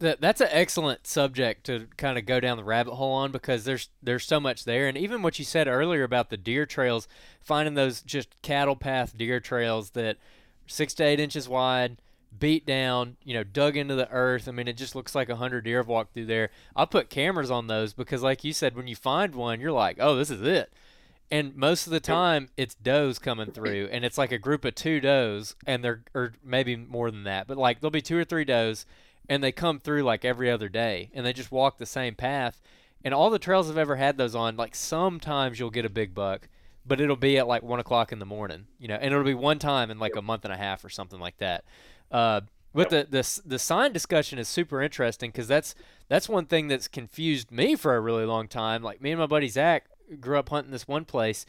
That 0.00 0.20
that's 0.20 0.40
an 0.40 0.48
excellent 0.52 1.08
subject 1.08 1.64
to 1.66 1.88
kind 1.96 2.18
of 2.18 2.24
go 2.24 2.38
down 2.38 2.56
the 2.56 2.64
rabbit 2.64 2.94
hole 2.94 3.12
on 3.14 3.32
because 3.32 3.64
there's 3.64 3.88
there's 4.00 4.24
so 4.24 4.38
much 4.38 4.64
there, 4.64 4.86
and 4.86 4.96
even 4.96 5.22
what 5.22 5.38
you 5.38 5.44
said 5.44 5.66
earlier 5.66 6.04
about 6.04 6.30
the 6.30 6.36
deer 6.36 6.66
trails, 6.66 7.08
finding 7.40 7.74
those 7.74 8.02
just 8.02 8.40
cattle 8.42 8.76
path 8.76 9.16
deer 9.16 9.40
trails 9.40 9.90
that 9.90 10.16
six 10.68 10.94
to 10.94 11.04
eight 11.04 11.18
inches 11.18 11.48
wide, 11.48 12.00
beat 12.38 12.64
down, 12.64 13.16
you 13.24 13.34
know, 13.34 13.42
dug 13.42 13.76
into 13.76 13.94
the 13.94 14.10
earth. 14.10 14.48
I 14.48 14.52
mean, 14.52 14.68
it 14.68 14.76
just 14.76 14.94
looks 14.94 15.14
like 15.14 15.28
a 15.28 15.36
hundred 15.36 15.64
deer 15.64 15.78
have 15.78 15.88
walked 15.88 16.14
through 16.14 16.26
there. 16.26 16.50
I'll 16.76 16.86
put 16.86 17.10
cameras 17.10 17.50
on 17.50 17.66
those 17.66 17.92
because, 17.92 18.22
like 18.22 18.44
you 18.44 18.52
said, 18.52 18.76
when 18.76 18.86
you 18.86 18.96
find 18.96 19.34
one, 19.34 19.60
you're 19.60 19.72
like, 19.72 19.96
oh, 19.98 20.14
this 20.14 20.30
is 20.30 20.42
it. 20.42 20.72
And 21.30 21.56
most 21.56 21.86
of 21.86 21.92
the 21.92 22.00
time, 22.00 22.48
it's 22.56 22.74
does 22.74 23.18
coming 23.18 23.50
through, 23.50 23.88
and 23.92 24.02
it's 24.04 24.16
like 24.16 24.32
a 24.32 24.38
group 24.38 24.64
of 24.64 24.74
two 24.74 25.00
does, 25.00 25.56
and 25.66 25.84
they're 25.84 26.02
or 26.14 26.32
maybe 26.42 26.76
more 26.76 27.10
than 27.10 27.24
that, 27.24 27.46
but 27.46 27.58
like 27.58 27.80
there'll 27.80 27.90
be 27.90 28.00
two 28.00 28.16
or 28.16 28.24
three 28.24 28.44
does 28.44 28.86
and 29.28 29.42
they 29.42 29.52
come 29.52 29.78
through 29.78 30.02
like 30.02 30.24
every 30.24 30.50
other 30.50 30.68
day 30.68 31.10
and 31.12 31.24
they 31.24 31.32
just 31.32 31.52
walk 31.52 31.78
the 31.78 31.86
same 31.86 32.14
path. 32.14 32.60
And 33.04 33.14
all 33.14 33.30
the 33.30 33.38
trails 33.38 33.70
i've 33.70 33.78
ever 33.78 33.96
had 33.96 34.18
those 34.18 34.34
on 34.34 34.56
like 34.56 34.74
sometimes 34.74 35.58
you'll 35.58 35.70
get 35.70 35.84
a 35.84 35.90
big 35.90 36.14
buck 36.14 36.48
but 36.84 37.00
it'll 37.00 37.16
be 37.16 37.38
at 37.38 37.46
like 37.46 37.62
one 37.62 37.78
o'clock 37.78 38.10
in 38.12 38.18
the 38.18 38.26
morning 38.26 38.66
you 38.78 38.88
know 38.88 38.96
and 38.96 39.12
it'll 39.12 39.24
be 39.24 39.34
one 39.34 39.58
time 39.58 39.90
in 39.90 39.98
like 39.98 40.16
a 40.16 40.22
month 40.22 40.44
and 40.44 40.52
a 40.52 40.56
half 40.56 40.84
or 40.84 40.88
something 40.88 41.20
like 41.20 41.36
that. 41.38 41.64
Uh, 42.10 42.40
but 42.74 42.90
the, 42.90 43.06
the 43.08 43.40
the 43.46 43.58
sign 43.58 43.92
discussion 43.92 44.38
is 44.38 44.48
super 44.48 44.82
interesting 44.82 45.30
because 45.30 45.48
that's 45.48 45.74
that's 46.08 46.28
one 46.28 46.46
thing 46.46 46.68
that's 46.68 46.88
confused 46.88 47.50
me 47.50 47.76
for 47.76 47.96
a 47.96 48.00
really 48.00 48.24
long 48.24 48.46
time. 48.48 48.82
Like 48.82 49.00
me 49.00 49.10
and 49.12 49.20
my 49.20 49.26
buddy 49.26 49.48
zach 49.48 49.86
grew 50.20 50.38
up 50.38 50.48
hunting 50.48 50.72
this 50.72 50.88
one 50.88 51.04
place 51.04 51.46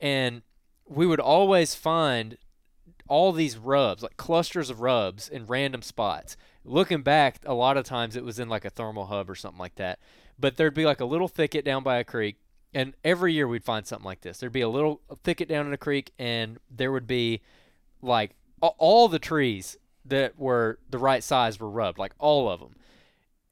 and 0.00 0.42
we 0.86 1.06
would 1.06 1.20
always 1.20 1.74
find 1.74 2.36
all 3.08 3.32
these 3.32 3.56
rubs 3.56 4.02
like 4.02 4.16
clusters 4.16 4.70
of 4.70 4.80
rubs 4.80 5.28
in 5.28 5.46
random 5.46 5.82
spots 5.82 6.36
looking 6.64 7.02
back, 7.02 7.38
a 7.44 7.54
lot 7.54 7.76
of 7.76 7.84
times 7.84 8.16
it 8.16 8.24
was 8.24 8.38
in 8.38 8.48
like 8.48 8.64
a 8.64 8.70
thermal 8.70 9.06
hub 9.06 9.28
or 9.28 9.34
something 9.34 9.58
like 9.58 9.76
that. 9.76 9.98
But 10.38 10.56
there'd 10.56 10.74
be 10.74 10.84
like 10.84 11.00
a 11.00 11.04
little 11.04 11.28
thicket 11.28 11.64
down 11.64 11.82
by 11.82 11.98
a 11.98 12.04
creek, 12.04 12.36
and 12.74 12.94
every 13.04 13.32
year 13.32 13.46
we'd 13.46 13.64
find 13.64 13.86
something 13.86 14.06
like 14.06 14.22
this. 14.22 14.38
There'd 14.38 14.52
be 14.52 14.62
a 14.62 14.68
little 14.68 15.00
thicket 15.22 15.48
down 15.48 15.66
in 15.66 15.72
a 15.72 15.78
creek, 15.78 16.12
and 16.18 16.58
there 16.70 16.90
would 16.90 17.06
be 17.06 17.42
like 18.00 18.34
all 18.60 19.08
the 19.08 19.18
trees 19.18 19.76
that 20.04 20.38
were 20.38 20.78
the 20.88 20.98
right 20.98 21.22
size 21.22 21.60
were 21.60 21.70
rubbed, 21.70 21.98
like 21.98 22.14
all 22.18 22.48
of 22.50 22.60
them. 22.60 22.74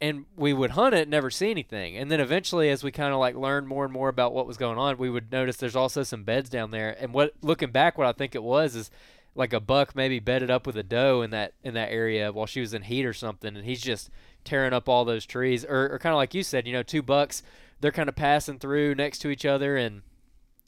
and 0.01 0.25
we 0.35 0.53
would 0.53 0.71
hunt 0.73 0.95
it, 0.95 1.09
never 1.09 1.31
see 1.31 1.51
anything. 1.51 1.97
And 1.97 2.11
then 2.11 2.21
eventually, 2.21 2.71
as 2.71 2.83
we 2.83 2.91
kind 2.91 3.13
of 3.13 3.21
like 3.21 3.35
learned 3.35 3.69
more 3.69 3.85
and 3.85 3.93
more 3.93 4.09
about 4.09 4.33
what 4.33 4.47
was 4.47 4.57
going 4.57 4.79
on, 4.79 4.97
we 4.97 5.11
would 5.11 5.31
notice 5.31 5.57
there's 5.57 5.77
also 5.77 6.03
some 6.03 6.25
beds 6.25 6.49
down 6.49 6.71
there. 6.71 6.97
And 6.99 7.13
what 7.13 7.35
looking 7.43 7.71
back, 7.71 7.99
what 7.99 8.07
I 8.07 8.13
think 8.13 8.35
it 8.35 8.43
was 8.43 8.75
is 8.75 8.91
like 9.35 9.53
a 9.53 9.61
buck 9.61 9.95
maybe 9.95 10.19
bedded 10.19 10.51
up 10.51 10.67
with 10.67 10.77
a 10.77 10.83
doe 10.83 11.23
in 11.23 11.31
that 11.31 11.55
in 11.63 11.75
that 11.75 11.93
area 11.93 12.33
while 12.33 12.47
she 12.47 12.61
was 12.61 12.75
in 12.75 12.83
heat 12.83 13.07
or 13.07 13.13
something, 13.13 13.57
and 13.57 13.65
he's 13.65 13.81
just 13.81 14.11
tearing 14.45 14.73
up 14.73 14.89
all 14.89 15.05
those 15.05 15.27
trees. 15.27 15.65
Or, 15.65 15.93
or 15.93 15.99
kind 15.99 16.13
of 16.13 16.17
like 16.17 16.35
you 16.35 16.43
said, 16.43 16.67
you 16.67 16.73
know, 16.73 16.83
two 16.83 17.03
bucks, 17.03 17.43
they're 17.81 17.93
kind 17.93 18.09
of 18.09 18.17
passing 18.17 18.59
through 18.59 18.95
next 18.95 19.21
to 19.21 19.31
each 19.31 19.47
other, 19.47 19.77
and 19.77 20.03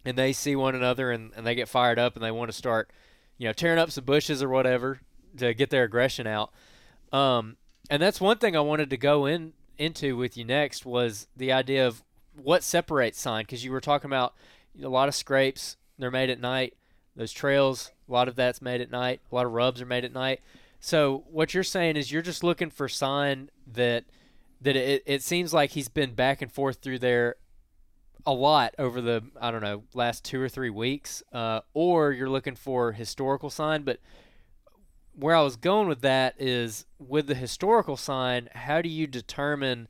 and 0.05 0.17
they 0.17 0.33
see 0.33 0.57
one 0.57 0.75
another, 0.75 1.11
and, 1.11 1.33
and 1.37 1.47
they 1.47 1.55
get 1.55 1.69
fired 1.69 1.99
up, 1.99 2.15
and 2.15 2.25
they 2.25 2.31
want 2.31 2.51
to 2.51 2.57
start, 2.57 2.91
you 3.39 3.47
know, 3.47 3.53
tearing 3.53 3.79
up 3.79 3.91
some 3.91 4.05
bushes 4.05 4.43
or 4.43 4.49
whatever 4.49 5.01
to 5.39 5.55
get 5.55 5.71
their 5.71 5.85
aggression 5.85 6.27
out. 6.27 6.53
Um, 7.13 7.57
and 7.91 8.03
that's 8.03 8.21
one 8.21 8.39
thing 8.39 8.57
I 8.57 8.61
wanted 8.61 8.91
to 8.91 8.97
go 8.97 9.27
in 9.27 9.53
into 9.79 10.17
with 10.17 10.37
you 10.37 10.45
next 10.45 10.87
was 10.87 11.27
the 11.37 11.53
idea 11.53 11.87
of 11.87 12.03
what 12.35 12.63
separates 12.63 13.21
sign 13.21 13.43
because 13.43 13.65
you 13.65 13.73
were 13.73 13.81
talking 13.81 14.09
about 14.09 14.35
a 14.83 14.89
lot 14.89 15.09
of 15.09 15.15
scrapes 15.15 15.77
they're 15.99 16.11
made 16.11 16.31
at 16.31 16.41
night 16.41 16.75
those 17.17 17.33
trails 17.33 17.91
a 18.09 18.13
lot 18.13 18.29
of 18.29 18.37
that's 18.37 18.63
made 18.63 18.81
at 18.81 18.91
night 18.91 19.21
a 19.31 19.35
lot 19.35 19.47
of 19.47 19.53
rubs 19.53 19.81
are 19.81 19.87
made 19.87 20.05
at 20.05 20.13
night 20.13 20.41
so 20.81 21.25
what 21.31 21.55
you're 21.55 21.63
saying 21.63 21.97
is 21.97 22.11
you're 22.11 22.23
just 22.23 22.43
looking 22.43 22.71
for 22.71 22.89
sign 22.89 23.51
that 23.67 24.05
that 24.61 24.77
it, 24.77 25.03
it 25.07 25.23
seems 25.23 25.53
like 25.53 25.71
he's 25.71 25.89
been 25.89 26.15
back 26.15 26.41
and 26.41 26.53
forth 26.53 26.79
through 26.79 26.99
there 26.99 27.37
a 28.27 28.33
lot 28.33 28.75
over 28.79 29.01
the 29.01 29.23
I 29.41 29.51
don't 29.51 29.63
know 29.63 29.85
last 29.95 30.25
two 30.25 30.41
or 30.41 30.49
three 30.49 30.71
weeks, 30.71 31.23
uh, 31.33 31.61
or 31.75 32.13
you're 32.13 32.31
looking 32.31 32.55
for 32.55 32.93
historical 32.93 33.51
sign. 33.51 33.83
But 33.83 33.99
where 35.15 35.35
I 35.35 35.43
was 35.43 35.57
going 35.57 35.89
with 35.89 36.01
that 36.03 36.35
is 36.39 36.87
with 36.99 37.27
the 37.27 37.35
historical 37.35 37.97
sign, 37.97 38.49
how 38.55 38.81
do 38.81 38.89
you 38.89 39.07
determine 39.07 39.89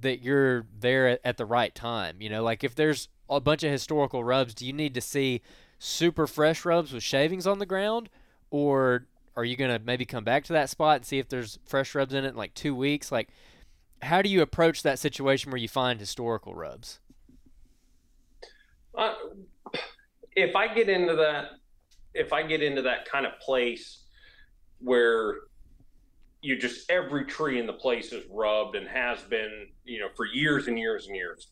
that 0.00 0.22
you're 0.22 0.66
there 0.78 1.08
at, 1.08 1.20
at 1.24 1.36
the 1.36 1.46
right 1.46 1.74
time? 1.74 2.16
You 2.20 2.30
know, 2.30 2.42
like 2.42 2.62
if 2.62 2.74
there's 2.74 3.08
a 3.28 3.40
bunch 3.40 3.62
of 3.62 3.70
historical 3.70 4.24
rubs, 4.24 4.54
do 4.54 4.66
you 4.66 4.72
need 4.72 4.94
to 4.94 5.00
see 5.00 5.42
super 5.80 6.26
fresh 6.26 6.64
rubs 6.64 6.92
with 6.92 7.02
shavings 7.02 7.46
on 7.46 7.58
the 7.58 7.66
ground, 7.66 8.10
or 8.50 9.06
are 9.34 9.44
you 9.44 9.56
gonna 9.56 9.80
maybe 9.82 10.04
come 10.04 10.22
back 10.22 10.44
to 10.44 10.52
that 10.52 10.68
spot 10.68 10.96
and 10.96 11.06
see 11.06 11.18
if 11.18 11.28
there's 11.28 11.58
fresh 11.64 11.94
rubs 11.94 12.12
in 12.14 12.24
it 12.24 12.28
in 12.28 12.36
like 12.36 12.54
two 12.54 12.74
weeks? 12.74 13.10
Like, 13.10 13.30
how 14.02 14.22
do 14.22 14.28
you 14.28 14.42
approach 14.42 14.82
that 14.82 14.98
situation 14.98 15.50
where 15.50 15.58
you 15.58 15.68
find 15.68 15.98
historical 15.98 16.54
rubs? 16.54 17.00
Uh, 18.96 19.14
if 20.36 20.54
I 20.54 20.72
get 20.72 20.88
into 20.88 21.16
that, 21.16 21.46
if 22.12 22.32
I 22.32 22.42
get 22.42 22.62
into 22.62 22.82
that 22.82 23.06
kind 23.06 23.24
of 23.24 23.38
place 23.40 24.04
where 24.80 25.36
you 26.42 26.58
just 26.58 26.90
every 26.90 27.24
tree 27.24 27.58
in 27.58 27.66
the 27.66 27.72
place 27.72 28.12
is 28.12 28.24
rubbed 28.30 28.76
and 28.76 28.86
has 28.86 29.20
been, 29.22 29.68
you 29.84 30.00
know, 30.00 30.08
for 30.14 30.26
years 30.26 30.68
and 30.68 30.78
years 30.78 31.06
and 31.06 31.16
years. 31.16 31.48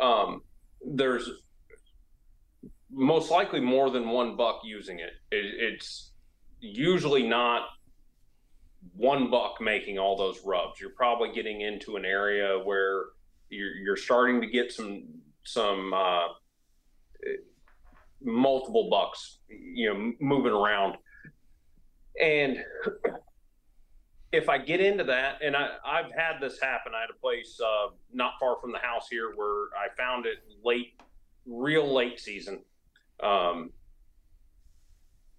Um, 0.00 0.42
there's 0.82 1.28
most 2.96 3.30
likely 3.30 3.60
more 3.60 3.90
than 3.90 4.08
one 4.08 4.36
buck 4.36 4.60
using 4.64 4.98
it. 4.98 5.12
it. 5.30 5.72
It's 5.74 6.12
usually 6.60 7.22
not 7.22 7.68
one 8.94 9.30
buck 9.30 9.60
making 9.60 9.98
all 9.98 10.16
those 10.16 10.40
rubs. 10.44 10.80
You're 10.80 10.90
probably 10.96 11.32
getting 11.32 11.60
into 11.60 11.96
an 11.96 12.04
area 12.04 12.58
where 12.58 13.04
you're, 13.50 13.74
you're 13.76 13.96
starting 13.96 14.40
to 14.40 14.46
get 14.46 14.72
some 14.72 15.04
some 15.44 15.92
uh, 15.94 16.26
multiple 18.20 18.88
bucks, 18.90 19.38
you 19.48 19.92
know, 19.92 20.12
moving 20.20 20.52
around 20.52 20.96
and 22.20 22.58
if 24.32 24.48
I 24.48 24.58
get 24.58 24.80
into 24.80 25.04
that, 25.04 25.38
and 25.42 25.56
I, 25.56 25.70
I've 25.84 26.10
had 26.12 26.40
this 26.40 26.58
happen, 26.60 26.92
I 26.96 27.00
had 27.00 27.10
a 27.10 27.20
place 27.20 27.58
uh, 27.62 27.88
not 28.12 28.32
far 28.40 28.56
from 28.60 28.72
the 28.72 28.78
house 28.78 29.08
here 29.10 29.32
where 29.34 29.68
I 29.76 29.94
found 29.96 30.26
it 30.26 30.38
late, 30.64 30.94
real 31.46 31.92
late 31.92 32.20
season. 32.20 32.60
Um, 33.22 33.70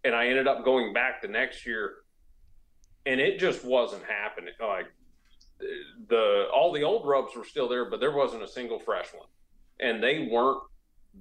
and 0.04 0.16
I 0.16 0.28
ended 0.28 0.48
up 0.48 0.64
going 0.64 0.94
back 0.94 1.22
the 1.22 1.28
next 1.28 1.66
year, 1.66 1.96
and 3.06 3.20
it 3.20 3.40
just 3.40 3.66
wasn't 3.66 4.04
happening. 4.04 4.54
Like 4.60 4.88
the 6.08 6.48
all 6.54 6.72
the 6.72 6.84
old 6.84 7.08
rubs 7.08 7.36
were 7.36 7.44
still 7.44 7.68
there, 7.68 7.90
but 7.90 8.00
there 8.00 8.16
wasn't 8.16 8.44
a 8.44 8.48
single 8.48 8.80
fresh 8.80 9.08
one, 9.14 9.28
and 9.80 10.02
they 10.02 10.30
weren't 10.32 10.62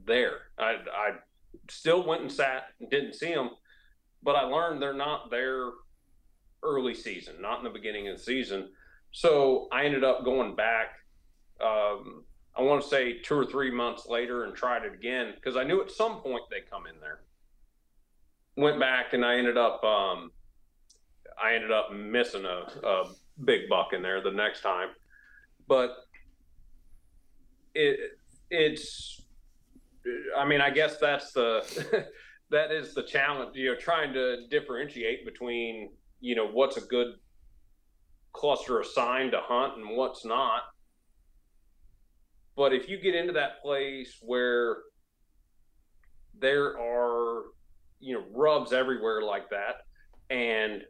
there. 0.04 0.38
I, 0.58 0.76
I 0.92 1.10
still 1.70 2.06
went 2.06 2.22
and 2.22 2.32
sat 2.32 2.64
and 2.80 2.90
didn't 2.90 3.14
see 3.14 3.32
them, 3.34 3.50
but 4.22 4.36
I 4.36 4.42
learned 4.42 4.80
they're 4.80 4.92
not 4.92 5.30
there 5.30 5.70
early 6.62 6.94
season, 6.94 7.34
not 7.40 7.58
in 7.58 7.64
the 7.64 7.70
beginning 7.70 8.08
of 8.08 8.18
the 8.18 8.22
season. 8.22 8.68
So 9.12 9.68
I 9.72 9.84
ended 9.84 10.04
up 10.04 10.24
going 10.24 10.54
back. 10.54 10.88
Um, 11.60 12.24
I 12.56 12.62
want 12.62 12.82
to 12.82 12.88
say 12.88 13.18
two 13.18 13.34
or 13.34 13.44
three 13.44 13.70
months 13.70 14.06
later 14.06 14.44
and 14.44 14.54
tried 14.54 14.84
it 14.84 14.94
again 14.94 15.34
because 15.34 15.56
I 15.56 15.64
knew 15.64 15.82
at 15.82 15.90
some 15.90 16.20
point 16.20 16.42
they 16.50 16.60
come 16.60 16.86
in 16.86 16.98
there. 17.00 17.20
Went 18.56 18.80
back 18.80 19.12
and 19.12 19.24
I 19.24 19.36
ended 19.36 19.58
up 19.58 19.84
um, 19.84 20.30
I 21.42 21.54
ended 21.54 21.70
up 21.70 21.92
missing 21.92 22.46
a, 22.46 22.86
a 22.86 23.04
big 23.44 23.68
buck 23.68 23.92
in 23.92 24.00
there 24.00 24.22
the 24.22 24.30
next 24.30 24.62
time, 24.62 24.88
but 25.68 25.96
it 27.74 28.18
it's 28.50 29.20
I 30.36 30.46
mean 30.46 30.62
I 30.62 30.70
guess 30.70 30.96
that's 30.98 31.32
the 31.32 32.06
that 32.50 32.72
is 32.72 32.94
the 32.94 33.02
challenge. 33.02 33.54
You 33.54 33.72
know, 33.72 33.78
trying 33.78 34.14
to 34.14 34.46
differentiate 34.48 35.26
between 35.26 35.90
you 36.20 36.34
know 36.34 36.46
what's 36.48 36.78
a 36.78 36.82
good 36.82 37.16
cluster 38.32 38.80
of 38.80 38.86
sign 38.86 39.30
to 39.32 39.40
hunt 39.42 39.76
and 39.76 39.96
what's 39.96 40.24
not. 40.24 40.62
But 42.56 42.72
if 42.72 42.88
you 42.88 42.98
get 42.98 43.14
into 43.14 43.34
that 43.34 43.60
place 43.62 44.16
where 44.22 44.78
there 46.38 46.78
are 46.78 47.42
you 48.00 48.14
know 48.14 48.24
rubs 48.34 48.72
everywhere 48.72 49.22
like 49.22 49.50
that, 49.50 49.82
and 50.34 50.82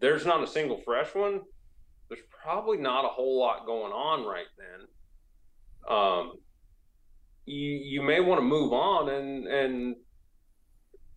there's 0.00 0.26
not 0.26 0.42
a 0.42 0.46
single 0.46 0.80
fresh 0.84 1.14
one, 1.14 1.40
there's 2.08 2.22
probably 2.42 2.78
not 2.78 3.04
a 3.04 3.08
whole 3.08 3.38
lot 3.38 3.66
going 3.66 3.92
on 3.92 4.26
right 4.26 4.46
then. 4.58 5.96
Um, 5.96 6.32
you 7.46 7.80
you 7.84 8.02
may 8.02 8.20
want 8.20 8.40
to 8.40 8.44
move 8.44 8.72
on 8.72 9.08
and 9.08 9.46
and 9.46 9.96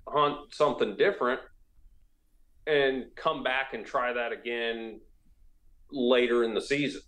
hunt 0.08 0.54
something 0.54 0.96
different 0.98 1.40
and 2.68 3.06
come 3.16 3.44
back 3.44 3.74
and 3.74 3.86
try 3.86 4.14
that 4.14 4.32
again 4.32 5.00
later 5.92 6.44
in 6.44 6.54
the 6.54 6.62
season. 6.62 7.02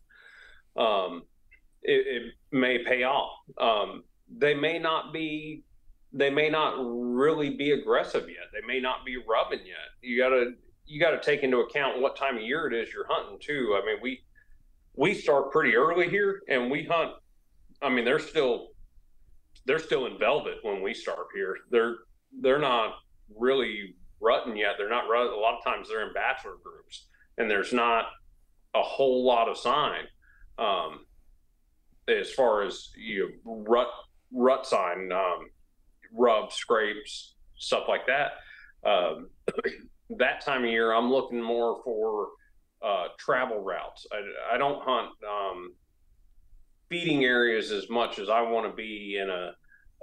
Um, 0.78 1.24
it, 1.86 2.08
it, 2.08 2.34
may 2.52 2.84
pay 2.84 3.04
off. 3.04 3.34
Um, 3.60 4.04
they 4.38 4.54
may 4.54 4.80
not 4.80 5.12
be, 5.12 5.64
they 6.14 6.30
may 6.30 6.50
not 6.50 6.76
really 6.80 7.50
be 7.50 7.72
aggressive 7.72 8.30
yet. 8.30 8.48
They 8.54 8.66
may 8.66 8.80
not 8.80 9.06
be 9.06 9.18
rubbing 9.18 9.66
yet. 9.66 9.90
You 10.02 10.18
gotta, 10.18 10.52
you 10.86 11.00
gotta 11.00 11.20
take 11.22 11.44
into 11.44 11.58
account 11.58 12.02
what 12.02 12.16
time 12.16 12.38
of 12.38 12.44
year 12.44 12.68
it 12.68 12.74
is 12.74 12.94
you're 12.94 13.08
hunting 13.10 13.40
too. 13.42 13.78
I 13.82 13.86
mean, 13.86 13.98
we, 14.02 14.24
we 14.96 15.14
start 15.14 15.52
pretty 15.52 15.76
early 15.76 16.10
here 16.10 16.42
and 16.48 16.72
we 16.72 16.86
hunt. 16.86 17.12
I 17.82 17.90
mean, 17.90 18.06
they're 18.06 18.20
still, 18.20 18.70
they're 19.66 19.80
still 19.80 20.06
in 20.06 20.18
velvet 20.18 20.60
when 20.62 20.82
we 20.82 20.94
start 20.94 21.28
here. 21.36 21.58
They're 21.72 21.96
they're 22.42 22.60
not 22.60 22.96
really 23.36 23.96
rutting 24.22 24.58
yet. 24.58 24.76
They're 24.78 24.90
not 24.90 25.10
rut. 25.10 25.32
A 25.32 25.36
lot 25.36 25.58
of 25.58 25.64
times 25.64 25.88
they're 25.88 26.08
in 26.08 26.14
bachelor 26.14 26.56
groups, 26.64 27.08
and 27.38 27.50
there's 27.50 27.74
not 27.74 28.06
a 28.74 28.82
whole 28.82 29.26
lot 29.26 29.48
of 29.48 29.58
sign 29.58 30.04
um, 30.58 31.05
as 32.08 32.32
far 32.32 32.64
as 32.64 32.90
you 32.96 33.32
know, 33.46 33.64
rut 33.68 33.88
rut 34.32 34.66
sign, 34.66 35.12
um, 35.12 35.50
rub 36.14 36.52
scrapes, 36.52 37.36
stuff 37.58 37.86
like 37.88 38.06
that. 38.08 38.34
Um, 38.88 39.30
that 40.18 40.42
time 40.42 40.64
of 40.64 40.70
year, 40.70 40.92
I'm 40.92 41.10
looking 41.10 41.42
more 41.42 41.82
for 41.84 42.30
uh, 42.86 43.08
travel 43.18 43.60
routes. 43.60 44.06
I, 44.12 44.56
I 44.56 44.58
don't 44.58 44.82
hunt 44.84 45.10
um, 45.28 45.74
feeding 46.90 47.24
areas 47.24 47.72
as 47.72 47.90
much 47.90 48.20
as 48.20 48.30
I 48.30 48.42
want 48.42 48.70
to 48.70 48.76
be 48.76 49.18
in 49.22 49.30
a 49.30 49.52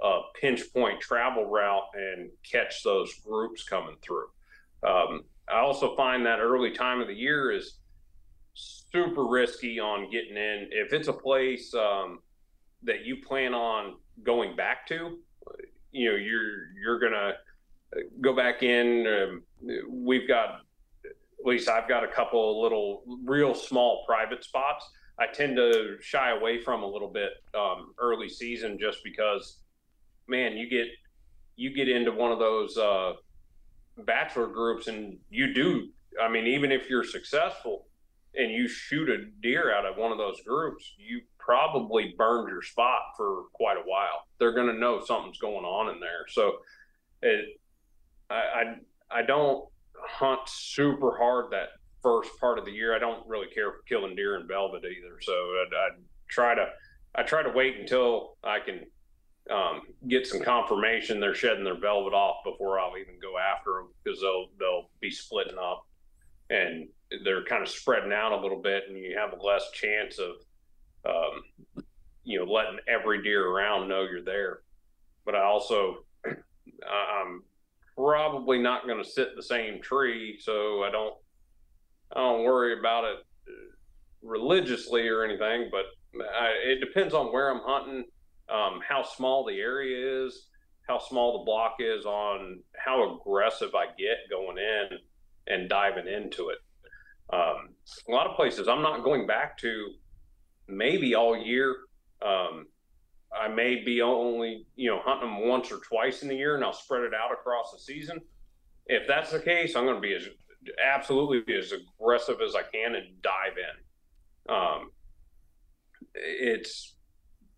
uh, 0.03 0.21
pinch 0.39 0.61
point 0.73 0.99
travel 0.99 1.45
route 1.45 1.83
and 1.93 2.29
catch 2.49 2.83
those 2.83 3.13
groups 3.25 3.63
coming 3.63 3.95
through. 4.01 4.27
Um, 4.85 5.21
I 5.49 5.59
also 5.59 5.95
find 5.95 6.25
that 6.25 6.39
early 6.39 6.71
time 6.71 6.99
of 6.99 7.07
the 7.07 7.13
year 7.13 7.51
is 7.51 7.79
super 8.93 9.25
risky 9.25 9.79
on 9.79 10.09
getting 10.11 10.37
in. 10.37 10.69
If 10.71 10.93
it's 10.93 11.07
a 11.07 11.13
place 11.13 11.73
um, 11.73 12.19
that 12.83 13.05
you 13.05 13.17
plan 13.17 13.53
on 13.53 13.95
going 14.23 14.55
back 14.55 14.87
to, 14.87 15.17
you 15.91 16.09
know, 16.09 16.15
you're 16.15 16.73
you're 16.81 16.99
gonna 16.99 17.33
go 18.21 18.35
back 18.35 18.63
in. 18.63 19.07
Um, 19.07 19.43
we've 19.89 20.27
got 20.27 20.61
at 21.05 21.45
least 21.45 21.69
I've 21.69 21.89
got 21.89 22.03
a 22.03 22.07
couple 22.07 22.61
little 22.61 23.03
real 23.25 23.53
small 23.53 24.03
private 24.07 24.43
spots. 24.43 24.85
I 25.19 25.27
tend 25.27 25.57
to 25.57 25.97
shy 26.01 26.31
away 26.31 26.61
from 26.61 26.81
a 26.83 26.87
little 26.87 27.09
bit 27.09 27.31
um, 27.53 27.93
early 27.99 28.29
season 28.29 28.79
just 28.79 28.99
because 29.03 29.59
man, 30.27 30.57
you 30.57 30.69
get 30.69 30.87
you 31.55 31.73
get 31.73 31.89
into 31.89 32.11
one 32.11 32.31
of 32.31 32.39
those 32.39 32.77
uh, 32.77 33.13
bachelor 34.05 34.47
groups, 34.47 34.87
and 34.87 35.17
you 35.29 35.53
do. 35.53 35.89
I 36.21 36.29
mean, 36.29 36.47
even 36.47 36.71
if 36.71 36.89
you're 36.89 37.03
successful, 37.03 37.87
and 38.35 38.51
you 38.51 38.67
shoot 38.67 39.09
a 39.09 39.25
deer 39.41 39.73
out 39.73 39.85
of 39.85 39.97
one 39.97 40.11
of 40.11 40.17
those 40.17 40.41
groups, 40.41 40.93
you 40.97 41.21
probably 41.37 42.15
burned 42.17 42.49
your 42.49 42.61
spot 42.61 43.01
for 43.15 43.43
quite 43.53 43.77
a 43.77 43.81
while. 43.85 44.27
They're 44.39 44.53
going 44.53 44.67
to 44.67 44.79
know 44.79 45.03
something's 45.03 45.37
going 45.37 45.65
on 45.65 45.93
in 45.93 45.99
there. 45.99 46.25
So 46.29 46.53
it, 47.21 47.59
I, 48.29 48.35
I, 48.35 49.19
I 49.19 49.21
don't 49.23 49.65
hunt 49.95 50.41
super 50.47 51.17
hard 51.17 51.51
that 51.51 51.69
first 52.01 52.31
part 52.39 52.57
of 52.57 52.65
the 52.65 52.71
year. 52.71 52.95
I 52.95 52.99
don't 52.99 53.27
really 53.27 53.47
care 53.53 53.71
for 53.71 53.83
killing 53.87 54.15
deer 54.15 54.39
in 54.39 54.47
velvet 54.47 54.83
either. 54.83 55.19
So 55.21 55.31
I, 55.33 55.65
I 55.75 55.89
try 56.27 56.55
to, 56.55 56.67
I 57.15 57.23
try 57.23 57.43
to 57.43 57.51
wait 57.51 57.79
until 57.79 58.37
I 58.43 58.59
can 58.59 58.81
um, 59.51 59.81
get 60.07 60.25
some 60.25 60.41
confirmation 60.41 61.19
they're 61.19 61.35
shedding 61.35 61.65
their 61.65 61.79
velvet 61.79 62.13
off 62.13 62.37
before 62.45 62.79
I'll 62.79 62.97
even 62.97 63.15
go 63.21 63.37
after 63.37 63.73
them 63.73 63.89
because 64.03 64.21
they'll 64.21 64.47
they'll 64.57 64.89
be 65.01 65.11
splitting 65.11 65.57
up 65.57 65.85
and 66.49 66.87
they're 67.23 67.45
kind 67.45 67.63
of 67.63 67.69
spreading 67.69 68.13
out 68.13 68.31
a 68.31 68.41
little 68.41 68.61
bit, 68.61 68.83
and 68.87 68.97
you 68.97 69.17
have 69.17 69.33
a 69.33 69.43
less 69.43 69.69
chance 69.71 70.19
of 70.19 70.35
um, 71.05 71.83
you 72.23 72.39
know 72.39 72.51
letting 72.51 72.79
every 72.87 73.21
deer 73.23 73.47
around 73.47 73.87
know 73.87 74.03
you're 74.03 74.23
there. 74.23 74.61
But 75.25 75.35
I 75.35 75.43
also 75.43 76.05
I'm 76.25 77.43
probably 77.95 78.59
not 78.59 78.85
going 78.87 79.01
to 79.03 79.09
sit 79.09 79.35
the 79.35 79.43
same 79.43 79.81
tree, 79.81 80.37
so 80.39 80.83
I 80.83 80.91
don't 80.91 81.15
I 82.15 82.19
don't 82.19 82.43
worry 82.43 82.77
about 82.77 83.05
it 83.05 83.17
uh, 83.47 83.51
religiously 84.21 85.07
or 85.07 85.23
anything. 85.23 85.69
But 85.71 85.85
I, 86.19 86.51
it 86.65 86.79
depends 86.79 87.13
on 87.13 87.31
where 87.31 87.51
I'm 87.51 87.61
hunting 87.65 88.05
um, 88.49 88.81
how 88.87 89.03
small 89.03 89.45
the 89.45 89.59
area 89.59 90.25
is, 90.25 90.47
how 90.87 90.99
small 90.99 91.39
the 91.39 91.45
block 91.45 91.77
is, 91.79 92.05
on 92.05 92.59
how 92.77 93.15
aggressive 93.15 93.73
I 93.75 93.85
get 93.97 94.29
going 94.29 94.57
in 94.57 94.97
and 95.47 95.69
diving 95.69 96.07
into 96.07 96.49
it. 96.49 96.57
Um, 97.33 97.69
a 98.07 98.11
lot 98.11 98.27
of 98.27 98.35
places 98.35 98.67
I'm 98.67 98.81
not 98.81 99.03
going 99.03 99.25
back 99.25 99.57
to 99.59 99.87
maybe 100.67 101.15
all 101.15 101.37
year. 101.37 101.75
Um, 102.25 102.67
I 103.35 103.47
may 103.47 103.83
be 103.83 104.01
only, 104.01 104.65
you 104.75 104.89
know, 104.89 104.99
hunting 105.03 105.29
them 105.29 105.47
once 105.47 105.71
or 105.71 105.79
twice 105.79 106.21
in 106.21 106.27
the 106.27 106.35
year 106.35 106.55
and 106.55 106.63
I'll 106.63 106.73
spread 106.73 107.03
it 107.03 107.13
out 107.13 107.31
across 107.31 107.71
the 107.71 107.79
season. 107.79 108.19
If 108.85 109.07
that's 109.07 109.31
the 109.31 109.39
case, 109.39 109.75
I'm 109.75 109.85
going 109.85 109.95
to 109.95 110.01
be 110.01 110.13
as 110.13 110.27
absolutely 110.85 111.55
as 111.55 111.71
aggressive 111.71 112.37
as 112.45 112.55
I 112.55 112.61
can 112.61 112.95
and 112.95 113.21
dive 113.21 113.57
in. 113.57 114.53
Um, 114.55 114.91
it's 116.13 116.95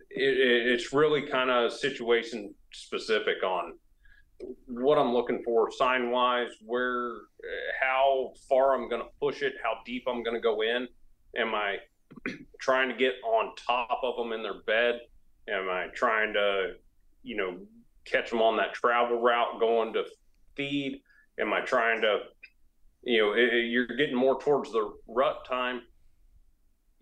it, 0.09 0.37
it's 0.73 0.93
really 0.93 1.23
kind 1.23 1.49
of 1.49 1.73
situation 1.73 2.53
specific 2.71 3.43
on 3.43 3.73
what 4.67 4.97
I'm 4.97 5.13
looking 5.13 5.41
for 5.43 5.71
sign 5.71 6.11
wise, 6.11 6.49
where, 6.65 7.11
how 7.81 8.33
far 8.49 8.75
I'm 8.75 8.89
going 8.89 9.01
to 9.01 9.07
push 9.19 9.41
it, 9.41 9.53
how 9.63 9.77
deep 9.85 10.03
I'm 10.07 10.23
going 10.23 10.35
to 10.35 10.41
go 10.41 10.61
in. 10.61 10.87
Am 11.37 11.53
I 11.53 11.77
trying 12.59 12.89
to 12.89 12.95
get 12.95 13.13
on 13.23 13.55
top 13.55 14.01
of 14.03 14.17
them 14.17 14.33
in 14.33 14.43
their 14.43 14.61
bed? 14.65 14.99
Am 15.49 15.69
I 15.69 15.87
trying 15.93 16.33
to, 16.33 16.73
you 17.23 17.37
know, 17.37 17.57
catch 18.05 18.29
them 18.29 18.41
on 18.41 18.57
that 18.57 18.73
travel 18.73 19.21
route 19.21 19.59
going 19.59 19.93
to 19.93 20.03
feed? 20.55 21.01
Am 21.39 21.53
I 21.53 21.61
trying 21.61 22.01
to, 22.01 22.19
you 23.03 23.21
know, 23.21 23.33
it, 23.33 23.65
you're 23.67 23.87
getting 23.87 24.15
more 24.15 24.39
towards 24.39 24.71
the 24.71 24.93
rut 25.07 25.45
time 25.47 25.81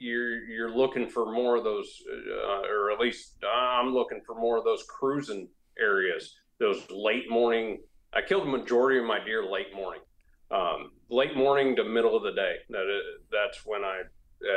you're 0.04 0.44
you're 0.46 0.76
looking 0.76 1.08
for 1.08 1.32
more 1.32 1.56
of 1.56 1.64
those, 1.64 2.02
uh, 2.12 2.62
or 2.68 2.92
at 2.92 3.00
least 3.00 3.38
I'm 3.44 3.94
looking 3.94 4.22
for 4.26 4.36
more 4.36 4.58
of 4.58 4.66
those 4.66 4.84
cruising 4.84 5.48
areas. 5.80 6.36
Those 6.64 6.89
late 6.89 7.30
morning. 7.30 7.80
I 8.14 8.22
killed 8.22 8.47
the 8.47 8.57
majority 8.57 8.97
of 8.97 9.03
my 9.03 9.20
deer 9.22 9.43
late 9.43 9.76
morning, 9.76 9.99
um, 10.49 10.91
late 11.09 11.36
morning 11.36 11.76
to 11.76 11.84
middle 11.84 12.16
of 12.16 12.24
the 12.24 12.32
day. 12.32 12.55
That 12.70 12.84
is, 12.84 13.03
that's 13.30 13.66
when 13.66 13.84
I 13.84 14.03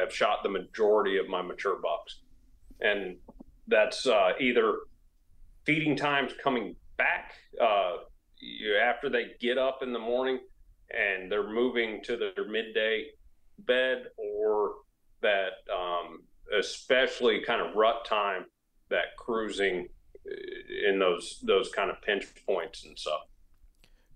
have 0.00 0.14
shot 0.14 0.44
the 0.44 0.48
majority 0.48 1.16
of 1.16 1.26
my 1.26 1.42
mature 1.42 1.80
bucks, 1.82 2.20
and 2.80 3.16
that's 3.66 4.06
uh, 4.06 4.30
either 4.38 4.76
feeding 5.64 5.96
times 5.96 6.32
coming 6.40 6.76
back 6.96 7.32
uh, 7.60 7.96
after 8.80 9.08
they 9.08 9.32
get 9.40 9.58
up 9.58 9.80
in 9.82 9.92
the 9.92 9.98
morning 9.98 10.38
and 10.90 11.30
they're 11.30 11.52
moving 11.52 12.04
to 12.04 12.16
their 12.16 12.46
midday 12.48 13.06
bed 13.58 14.04
or 14.16 14.74
that 15.22 15.54
um, 15.74 16.22
especially 16.56 17.42
kind 17.44 17.60
of 17.60 17.74
rut 17.74 18.04
time, 18.04 18.44
that 18.90 19.16
cruising 19.18 19.88
in 20.86 20.98
those 20.98 21.40
those 21.42 21.70
kind 21.70 21.90
of 21.90 22.00
pinch 22.02 22.26
points 22.46 22.84
and 22.84 22.98
stuff. 22.98 23.22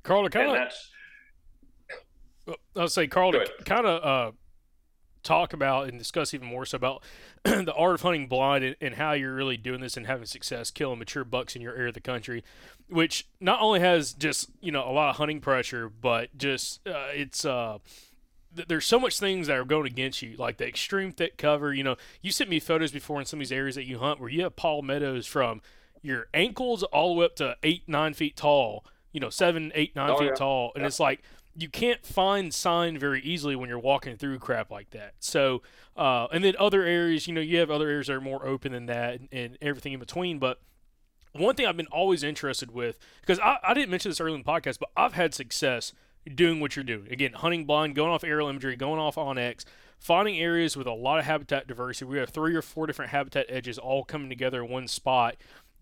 Carl, 0.02 0.28
kind 0.28 0.50
of 0.50 0.72
I'll 2.76 2.88
say, 2.88 3.06
Carl, 3.06 3.32
to 3.32 3.46
kind 3.64 3.86
of 3.86 4.04
uh, 4.04 4.32
talk 5.22 5.52
about 5.52 5.88
and 5.88 5.98
discuss 5.98 6.32
even 6.34 6.48
more 6.48 6.64
so 6.64 6.76
about 6.76 7.02
the 7.44 7.74
art 7.74 7.94
of 7.94 8.02
hunting 8.02 8.26
blind 8.26 8.64
and, 8.64 8.76
and, 8.80 8.94
how 8.94 9.12
you're 9.12 9.34
really 9.34 9.56
doing 9.56 9.80
this 9.80 9.96
and 9.96 10.06
having 10.06 10.26
success 10.26 10.70
killing 10.70 10.98
mature 10.98 11.24
bucks 11.24 11.54
in 11.54 11.62
your 11.62 11.74
area 11.74 11.88
of 11.88 11.94
the 11.94 12.00
country, 12.00 12.42
which 12.88 13.28
not 13.40 13.60
only 13.60 13.80
has 13.80 14.12
just 14.12 14.50
you 14.60 14.72
know 14.72 14.88
a 14.88 14.92
lot 14.92 15.10
of 15.10 15.16
hunting 15.16 15.40
pressure, 15.40 15.88
but 15.88 16.36
just 16.36 16.86
uh, 16.86 17.08
it's 17.12 17.44
uh, 17.44 17.78
there's 18.52 18.86
so 18.86 18.98
much 18.98 19.20
things 19.20 19.46
that 19.46 19.56
are 19.56 19.64
going 19.64 19.86
against 19.86 20.22
you, 20.22 20.36
like 20.36 20.56
the 20.56 20.66
extreme 20.66 21.12
thick 21.12 21.36
cover. 21.36 21.72
You 21.72 21.84
know, 21.84 21.96
you 22.20 22.32
sent 22.32 22.50
me 22.50 22.58
photos 22.58 22.90
before 22.90 23.20
in 23.20 23.26
some 23.26 23.38
of 23.38 23.42
these 23.42 23.52
areas 23.52 23.76
that 23.76 23.86
you 23.86 23.98
hunt 23.98 24.20
where 24.20 24.30
you 24.30 24.42
have 24.42 24.56
palmettos 24.56 25.26
from 25.26 25.60
your 26.02 26.28
ankles 26.32 26.82
all 26.84 27.14
the 27.14 27.20
way 27.20 27.26
up 27.26 27.36
to 27.36 27.56
eight, 27.62 27.82
nine 27.86 28.14
feet 28.14 28.36
tall. 28.36 28.84
You 29.12 29.20
know, 29.20 29.30
seven, 29.30 29.72
eight, 29.74 29.96
nine 29.96 30.10
oh, 30.10 30.18
feet 30.18 30.28
yeah. 30.28 30.34
tall, 30.34 30.72
and 30.74 30.82
yeah. 30.82 30.86
it's 30.86 31.00
like 31.00 31.22
you 31.56 31.68
can't 31.68 32.04
find 32.06 32.54
sign 32.54 32.96
very 32.96 33.20
easily 33.22 33.56
when 33.56 33.68
you're 33.68 33.78
walking 33.78 34.16
through 34.16 34.38
crap 34.38 34.70
like 34.70 34.90
that. 34.90 35.14
So, 35.18 35.62
uh, 35.96 36.28
and 36.32 36.44
then 36.44 36.54
other 36.58 36.84
areas, 36.84 37.26
you 37.26 37.34
know, 37.34 37.40
you 37.40 37.58
have 37.58 37.70
other 37.70 37.88
areas 37.88 38.06
that 38.06 38.14
are 38.14 38.20
more 38.20 38.46
open 38.46 38.72
than 38.72 38.86
that, 38.86 39.18
and, 39.18 39.28
and 39.32 39.58
everything 39.60 39.92
in 39.92 39.98
between. 39.98 40.38
But 40.38 40.60
one 41.32 41.56
thing 41.56 41.66
I've 41.66 41.76
been 41.76 41.86
always 41.86 42.22
interested 42.22 42.70
with, 42.70 42.98
because 43.20 43.38
I, 43.40 43.58
I 43.64 43.74
didn't 43.74 43.90
mention 43.90 44.10
this 44.10 44.20
earlier 44.20 44.36
in 44.36 44.42
the 44.42 44.50
podcast, 44.50 44.78
but 44.78 44.90
I've 44.96 45.14
had 45.14 45.34
success 45.34 45.92
doing 46.34 46.60
what 46.60 46.76
you're 46.76 46.84
doing. 46.84 47.08
Again, 47.10 47.32
hunting 47.32 47.64
blind, 47.64 47.94
going 47.94 48.10
off 48.10 48.24
aerial 48.24 48.48
imagery, 48.48 48.76
going 48.76 49.00
off 49.00 49.16
onX, 49.16 49.64
finding 49.98 50.38
areas 50.38 50.76
with 50.76 50.86
a 50.86 50.92
lot 50.92 51.18
of 51.18 51.24
habitat 51.24 51.66
diversity. 51.66 52.10
We 52.10 52.18
have 52.18 52.30
three 52.30 52.54
or 52.54 52.62
four 52.62 52.86
different 52.86 53.10
habitat 53.10 53.46
edges 53.48 53.78
all 53.78 54.04
coming 54.04 54.28
together 54.28 54.62
in 54.64 54.70
one 54.70 54.88
spot, 54.88 55.36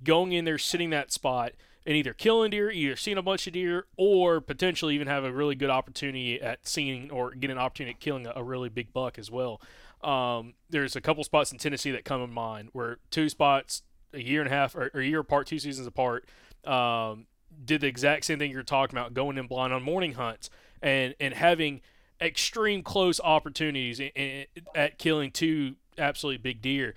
going 0.05 0.32
in 0.32 0.44
there, 0.44 0.59
sitting 0.59 0.90
that 0.90 1.12
spot, 1.12 1.53
and 1.86 1.96
either 1.96 2.12
killing 2.12 2.51
deer, 2.51 2.70
either 2.70 2.96
seeing 2.96 3.16
a 3.16 3.22
bunch 3.22 3.46
of 3.46 3.53
deer, 3.55 3.86
or 3.96 4.40
potentially 4.40 4.94
even 4.94 5.09
have 5.09 5.24
a 5.24 5.32
really 5.32 5.55
good 5.55 5.70
opportunity 5.70 6.40
at 6.40 6.66
seeing 6.66 7.11
or 7.11 7.30
getting 7.32 7.57
an 7.57 7.62
opportunity 7.62 7.94
at 7.94 8.01
killing 8.01 8.26
a, 8.26 8.32
a 8.36 8.42
really 8.42 8.68
big 8.68 8.92
buck 8.92 9.18
as 9.18 9.30
well. 9.30 9.61
Um, 10.03 10.55
there's 10.70 10.96
a 10.96 11.01
couple 11.01 11.24
spots 11.24 11.51
in 11.51 11.59
Tennessee 11.59 11.90
that 11.90 12.05
come 12.05 12.22
in 12.22 12.32
mind 12.32 12.68
where 12.72 12.99
two 13.11 13.28
spots 13.28 13.82
a 14.12 14.22
year 14.22 14.40
and 14.40 14.53
a 14.53 14.55
half 14.55 14.74
or, 14.74 14.90
or 14.94 15.01
a 15.01 15.05
year 15.05 15.20
apart, 15.20 15.46
two 15.46 15.59
seasons 15.59 15.86
apart. 15.86 16.28
Um, 16.64 17.26
did 17.64 17.80
the 17.80 17.86
exact 17.86 18.24
same 18.26 18.38
thing 18.38 18.51
you're 18.51 18.62
talking 18.62 18.96
about, 18.96 19.14
going 19.14 19.38
in 19.38 19.46
blind 19.46 19.72
on 19.72 19.82
morning 19.82 20.12
hunts 20.12 20.51
and 20.82 21.14
and 21.18 21.34
having 21.34 21.80
extreme 22.20 22.82
close 22.82 23.20
opportunities 23.20 23.99
in, 23.99 24.09
in, 24.09 24.46
at 24.74 24.99
killing 24.99 25.30
two 25.30 25.76
absolutely 25.96 26.38
big 26.38 26.61
deer. 26.61 26.94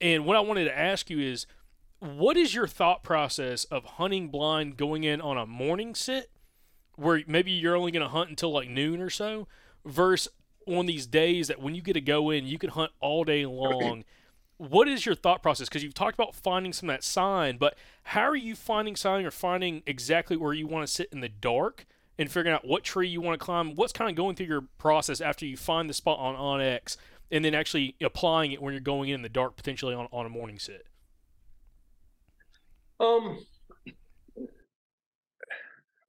And 0.00 0.26
what 0.26 0.36
I 0.36 0.40
wanted 0.40 0.64
to 0.64 0.78
ask 0.78 1.10
you 1.10 1.20
is, 1.20 1.46
what 2.04 2.36
is 2.36 2.54
your 2.54 2.66
thought 2.66 3.02
process 3.02 3.64
of 3.64 3.84
hunting 3.84 4.28
blind 4.28 4.76
going 4.76 5.04
in 5.04 5.20
on 5.20 5.38
a 5.38 5.46
morning 5.46 5.94
sit, 5.94 6.30
where 6.96 7.22
maybe 7.26 7.50
you're 7.50 7.76
only 7.76 7.92
going 7.92 8.02
to 8.02 8.08
hunt 8.08 8.30
until 8.30 8.52
like 8.52 8.68
noon 8.68 9.00
or 9.00 9.10
so, 9.10 9.48
versus 9.84 10.32
on 10.66 10.86
these 10.86 11.06
days 11.06 11.48
that 11.48 11.60
when 11.60 11.74
you 11.74 11.82
get 11.82 11.92
to 11.92 12.00
go 12.00 12.30
in, 12.30 12.46
you 12.46 12.58
can 12.58 12.70
hunt 12.70 12.90
all 13.00 13.24
day 13.24 13.44
long 13.44 14.04
what 14.56 14.88
is 14.88 15.04
your 15.04 15.14
thought 15.14 15.42
process? 15.42 15.68
Because 15.68 15.82
you've 15.82 15.94
talked 15.94 16.14
about 16.14 16.34
finding 16.34 16.72
some 16.72 16.88
of 16.88 16.94
that 16.94 17.04
sign, 17.04 17.56
but 17.56 17.76
how 18.04 18.22
are 18.22 18.36
you 18.36 18.54
finding 18.54 18.96
sign 18.96 19.24
or 19.24 19.30
finding 19.30 19.82
exactly 19.86 20.36
where 20.36 20.52
you 20.52 20.66
want 20.66 20.86
to 20.86 20.92
sit 20.92 21.08
in 21.12 21.20
the 21.20 21.28
dark 21.28 21.86
and 22.18 22.30
figuring 22.30 22.54
out 22.54 22.66
what 22.66 22.84
tree 22.84 23.08
you 23.08 23.20
want 23.20 23.38
to 23.38 23.44
climb? 23.44 23.74
What's 23.74 23.92
kind 23.92 24.08
of 24.08 24.16
going 24.16 24.36
through 24.36 24.46
your 24.46 24.64
process 24.78 25.20
after 25.20 25.44
you 25.44 25.56
find 25.56 25.90
the 25.90 25.94
spot 25.94 26.18
on 26.18 26.36
onX 26.36 26.96
and 27.30 27.44
then 27.44 27.54
actually 27.54 27.96
applying 28.00 28.52
it 28.52 28.62
when 28.62 28.74
you're 28.74 28.80
going 28.80 29.08
in 29.08 29.22
the 29.22 29.28
dark, 29.28 29.56
potentially 29.56 29.94
on, 29.94 30.08
on 30.12 30.24
a 30.24 30.30
morning 30.30 30.58
sit? 30.58 30.86
Um, 33.00 33.38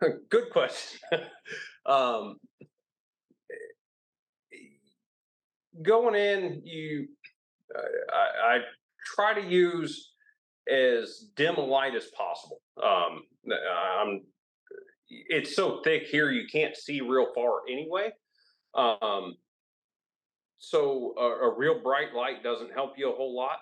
good 0.30 0.50
question. 0.52 1.00
um, 1.86 2.38
going 5.82 6.16
in, 6.16 6.62
you 6.64 7.08
I, 8.14 8.56
I 8.56 8.60
try 9.16 9.34
to 9.34 9.48
use 9.48 10.14
as 10.72 11.30
dim 11.36 11.56
a 11.56 11.62
light 11.62 11.96
as 11.96 12.08
possible. 12.18 12.62
Um, 12.82 13.24
I'm, 13.52 14.22
it's 15.10 15.56
so 15.56 15.82
thick 15.84 16.04
here 16.08 16.32
you 16.32 16.48
can't 16.52 16.76
see 16.76 17.02
real 17.02 17.28
far 17.36 17.62
anyway. 17.70 18.12
Um, 18.74 19.36
so 20.58 21.14
a, 21.18 21.48
a, 21.48 21.58
real 21.58 21.82
bright 21.82 22.14
light 22.14 22.44
doesn't 22.44 22.74
help 22.74 22.94
you 22.98 23.12
a 23.12 23.16
whole 23.16 23.36
lot. 23.36 23.60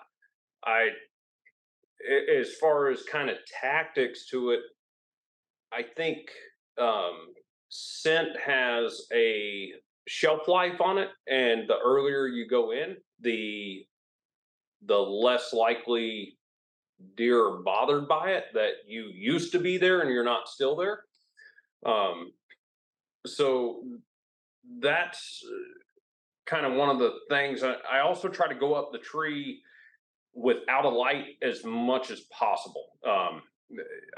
I, 0.64 0.88
as 2.38 2.54
far 2.54 2.90
as 2.90 3.02
kind 3.04 3.30
of 3.30 3.36
tactics 3.60 4.26
to 4.30 4.50
it, 4.50 4.60
I 5.72 5.82
think 5.82 6.18
um, 6.78 7.32
scent 7.68 8.28
has 8.44 9.02
a 9.12 9.72
shelf 10.06 10.48
life 10.48 10.80
on 10.80 10.98
it, 10.98 11.08
and 11.28 11.68
the 11.68 11.78
earlier 11.84 12.26
you 12.26 12.48
go 12.48 12.72
in, 12.72 12.96
the 13.20 13.86
the 14.86 14.98
less 14.98 15.52
likely 15.52 16.36
deer 17.16 17.46
are 17.46 17.62
bothered 17.62 18.06
by 18.06 18.32
it 18.32 18.44
that 18.52 18.72
you 18.86 19.10
used 19.14 19.52
to 19.52 19.58
be 19.58 19.78
there 19.78 20.00
and 20.00 20.10
you're 20.10 20.24
not 20.24 20.48
still 20.48 20.76
there. 20.76 21.00
Um, 21.86 22.32
so 23.26 23.82
that's 24.80 25.42
uh, 25.46 25.56
kind 26.46 26.66
of 26.66 26.74
one 26.74 26.90
of 26.90 26.98
the 26.98 27.12
things. 27.30 27.62
I, 27.62 27.76
I 27.90 28.00
also 28.00 28.28
try 28.28 28.46
to 28.46 28.54
go 28.54 28.74
up 28.74 28.92
the 28.92 28.98
tree 28.98 29.60
without 30.34 30.84
a 30.84 30.88
light 30.88 31.24
as 31.42 31.64
much 31.64 32.10
as 32.10 32.20
possible. 32.32 32.84
Um, 33.06 33.42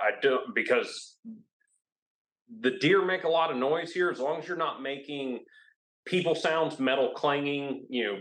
I 0.01 0.21
don't 0.23 0.55
because 0.55 1.19
the 2.61 2.73
deer 2.73 3.05
make 3.05 3.25
a 3.25 3.29
lot 3.29 3.51
of 3.51 3.57
noise 3.57 3.93
here. 3.93 4.11
As 4.11 4.19
long 4.19 4.41
as 4.41 4.49
you're 4.49 4.57
not 4.57 4.83
making 4.83 5.41
people 6.05 6.35
sounds, 6.35 6.79
metal 6.79 7.13
clanging, 7.15 7.87
you 7.89 8.05
know, 8.05 8.19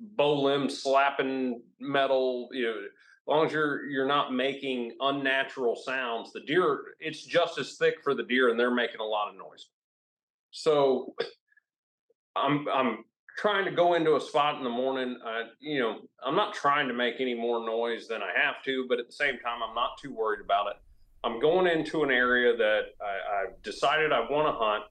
bow 0.00 0.42
limbs 0.42 0.82
slapping 0.82 1.62
metal, 1.80 2.48
you 2.52 2.64
know, 2.64 2.70
as 2.70 3.26
long 3.26 3.46
as 3.46 3.52
you're 3.52 3.84
you're 3.86 4.06
not 4.06 4.32
making 4.32 4.96
unnatural 5.00 5.76
sounds, 5.76 6.32
the 6.32 6.40
deer 6.40 6.80
it's 6.98 7.24
just 7.24 7.58
as 7.58 7.76
thick 7.76 7.96
for 8.02 8.14
the 8.14 8.24
deer 8.24 8.48
and 8.48 8.58
they're 8.58 8.74
making 8.74 9.00
a 9.00 9.04
lot 9.04 9.28
of 9.28 9.36
noise. 9.36 9.66
So 10.50 11.14
I'm 12.34 12.66
I'm 12.68 13.04
trying 13.38 13.64
to 13.64 13.70
go 13.70 13.94
into 13.94 14.16
a 14.16 14.20
spot 14.20 14.56
in 14.56 14.64
the 14.64 14.70
morning. 14.70 15.16
I, 15.24 15.44
you 15.60 15.78
know, 15.78 16.00
I'm 16.26 16.34
not 16.34 16.54
trying 16.54 16.88
to 16.88 16.94
make 16.94 17.20
any 17.20 17.34
more 17.34 17.64
noise 17.64 18.08
than 18.08 18.20
I 18.20 18.32
have 18.36 18.62
to, 18.64 18.84
but 18.88 18.98
at 18.98 19.06
the 19.06 19.12
same 19.12 19.38
time, 19.38 19.60
I'm 19.66 19.74
not 19.76 19.96
too 20.02 20.12
worried 20.12 20.40
about 20.44 20.66
it. 20.66 20.76
I'm 21.22 21.40
going 21.40 21.68
into 21.68 22.02
an 22.02 22.10
area 22.10 22.56
that 22.56 22.80
I, 23.00 23.42
I've 23.42 23.62
decided 23.62 24.12
I 24.12 24.20
want 24.20 24.48
to 24.48 24.52
hunt, 24.52 24.84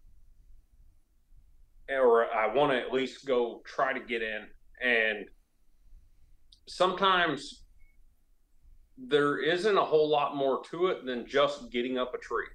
or 1.90 2.34
I 2.34 2.54
want 2.54 2.72
to 2.72 2.80
at 2.80 2.94
least 2.94 3.26
go 3.26 3.62
try 3.66 3.92
to 3.92 4.00
get 4.00 4.22
in. 4.22 4.46
And 4.82 5.26
sometimes 6.68 7.64
there 8.98 9.40
isn't 9.40 9.78
a 9.78 9.84
whole 9.84 10.10
lot 10.10 10.38
more 10.38 10.62
to 10.72 10.88
it 10.88 11.06
than 11.06 11.28
just 11.28 11.70
getting 11.70 11.98
up 11.98 12.14
a 12.14 12.18
tree. 12.18 12.48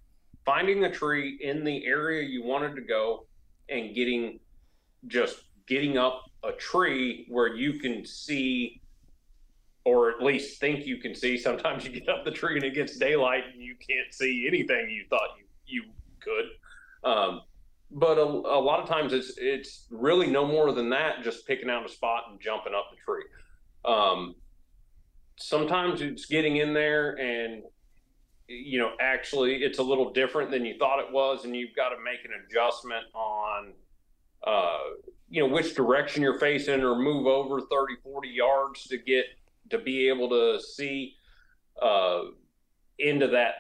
Finding 0.47 0.85
a 0.85 0.91
tree 0.91 1.39
in 1.43 1.65
the 1.65 1.85
area 1.85 2.27
you 2.27 2.43
wanted 2.43 2.75
to 2.77 2.83
go 2.83 3.27
and 3.69 3.95
getting 3.95 4.41
just 5.07 5.45
getting 5.73 5.97
up 5.97 6.25
a 6.45 6.53
tree 6.53 7.25
where 7.29 7.55
you 7.55 7.79
can 7.79 8.05
see 8.05 8.83
or 9.85 10.11
at 10.11 10.23
least 10.23 10.61
think 10.61 10.87
you 10.87 10.99
can 10.99 11.15
see. 11.15 11.39
Sometimes 11.39 11.85
you 11.85 11.91
get 11.91 12.09
up 12.09 12.25
the 12.25 12.31
tree 12.31 12.57
and 12.57 12.65
it 12.65 12.75
gets 12.75 12.99
daylight 12.99 13.45
and 13.53 13.63
you 13.63 13.75
can't 13.75 14.13
see 14.13 14.45
anything 14.47 14.91
you 14.91 15.05
thought 15.09 15.31
you 15.39 15.45
you 15.67 15.85
could. 16.21 17.11
Um, 17.11 17.41
but 17.91 18.19
a, 18.19 18.23
a, 18.23 18.61
lot 18.61 18.81
of 18.81 18.89
times 18.89 19.13
it's 19.13 19.33
it's 19.39 19.87
really 19.91 20.27
no 20.27 20.47
more 20.47 20.73
than 20.73 20.91
that 20.91 21.25
just 21.25 21.47
picking 21.47 21.71
out 21.71 21.85
a 21.85 21.89
spot 21.89 22.25
and 22.31 22.41
jumping 22.41 22.75
up 22.75 22.91
the 22.91 22.97
tree. 23.03 23.25
Um, 23.85 24.35
sometimes 25.39 26.03
it's 26.03 26.27
getting 26.27 26.59
in 26.59 26.75
there 26.75 27.19
and 27.19 27.63
you 28.47 28.79
know 28.79 28.93
actually 29.01 29.63
it's 29.63 29.79
a 29.79 29.83
little 29.83 30.13
different 30.13 30.51
than 30.51 30.65
you 30.65 30.77
thought 30.79 31.01
it 31.01 31.11
was 31.11 31.45
and 31.45 31.57
you've 31.57 31.75
got 31.75 31.89
to 31.89 31.97
make 32.05 32.25
an 32.25 32.31
adjustment 32.47 33.05
on 33.15 33.73
uh, 34.47 34.79
you 35.29 35.43
know 35.43 35.53
which 35.53 35.75
direction 35.75 36.23
you're 36.23 36.39
facing 36.39 36.83
or 36.83 36.97
move 36.97 37.27
over 37.27 37.61
30 37.61 37.97
40 38.03 38.29
yards 38.29 38.85
to 38.85 38.99
get 38.99 39.25
to 39.71 39.79
be 39.79 40.09
able 40.09 40.29
to 40.29 40.61
see 40.61 41.15
uh, 41.81 42.23
into 42.99 43.29
that 43.29 43.55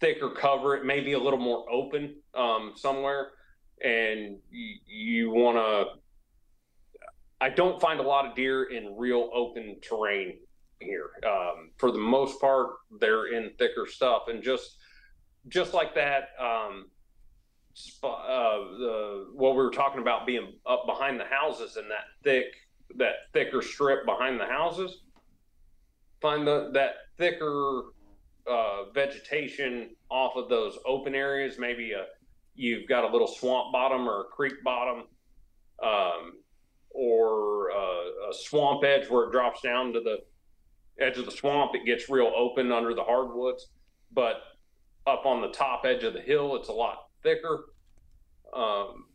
thicker 0.00 0.30
cover. 0.30 0.76
It 0.76 0.84
may 0.84 1.00
be 1.00 1.12
a 1.12 1.18
little 1.18 1.38
more 1.38 1.64
open 1.70 2.16
um, 2.34 2.72
somewhere 2.76 3.28
and 3.82 4.38
you, 4.50 4.74
you 4.86 5.30
want 5.30 5.56
to 5.56 5.84
i 7.40 7.48
don't 7.48 7.80
find 7.80 8.00
a 8.00 8.02
lot 8.02 8.26
of 8.26 8.34
deer 8.34 8.64
in 8.64 8.96
real 8.96 9.30
open 9.32 9.76
terrain 9.80 10.34
here. 10.80 11.10
Um, 11.26 11.70
for 11.76 11.90
the 11.90 11.98
most 11.98 12.40
part 12.40 12.70
they're 13.00 13.32
in 13.32 13.52
thicker 13.58 13.86
stuff. 13.86 14.24
And 14.28 14.42
just 14.42 14.76
just 15.48 15.74
like 15.74 15.94
that 15.94 16.30
um, 16.40 16.90
uh, 18.02 18.08
the 18.08 19.26
what 19.34 19.52
we 19.52 19.62
were 19.62 19.70
talking 19.70 20.00
about 20.00 20.26
being 20.26 20.54
up 20.66 20.84
behind 20.86 21.18
the 21.20 21.24
houses 21.24 21.76
and 21.76 21.90
that 21.90 22.04
thick 22.22 22.46
that 22.96 23.14
thicker 23.32 23.62
strip 23.62 24.06
behind 24.06 24.40
the 24.40 24.46
houses. 24.46 25.02
Find 26.20 26.46
the 26.46 26.70
that 26.74 26.94
thicker 27.16 27.82
uh, 28.46 28.90
vegetation 28.94 29.90
off 30.10 30.36
of 30.36 30.48
those 30.48 30.78
open 30.86 31.14
areas. 31.14 31.58
Maybe 31.58 31.92
a 31.92 32.06
you've 32.54 32.88
got 32.88 33.04
a 33.04 33.08
little 33.08 33.28
swamp 33.28 33.72
bottom 33.72 34.08
or 34.08 34.22
a 34.22 34.24
creek 34.24 34.54
bottom, 34.64 35.04
um, 35.82 36.32
or 36.90 37.68
a, 37.70 38.30
a 38.30 38.32
swamp 38.32 38.84
edge 38.84 39.08
where 39.08 39.24
it 39.24 39.32
drops 39.32 39.60
down 39.62 39.92
to 39.92 40.00
the 40.00 40.18
edge 41.00 41.18
of 41.18 41.24
the 41.24 41.30
swamp. 41.30 41.72
It 41.74 41.84
gets 41.84 42.08
real 42.08 42.32
open 42.36 42.72
under 42.72 42.94
the 42.94 43.04
hardwoods, 43.04 43.68
but 44.12 44.36
up 45.06 45.26
on 45.26 45.40
the 45.40 45.48
top 45.48 45.84
edge 45.84 46.02
of 46.02 46.14
the 46.14 46.20
hill, 46.20 46.56
it's 46.56 46.68
a 46.68 46.72
lot 46.72 47.07
thicker. 47.22 47.64
Um, 48.54 49.06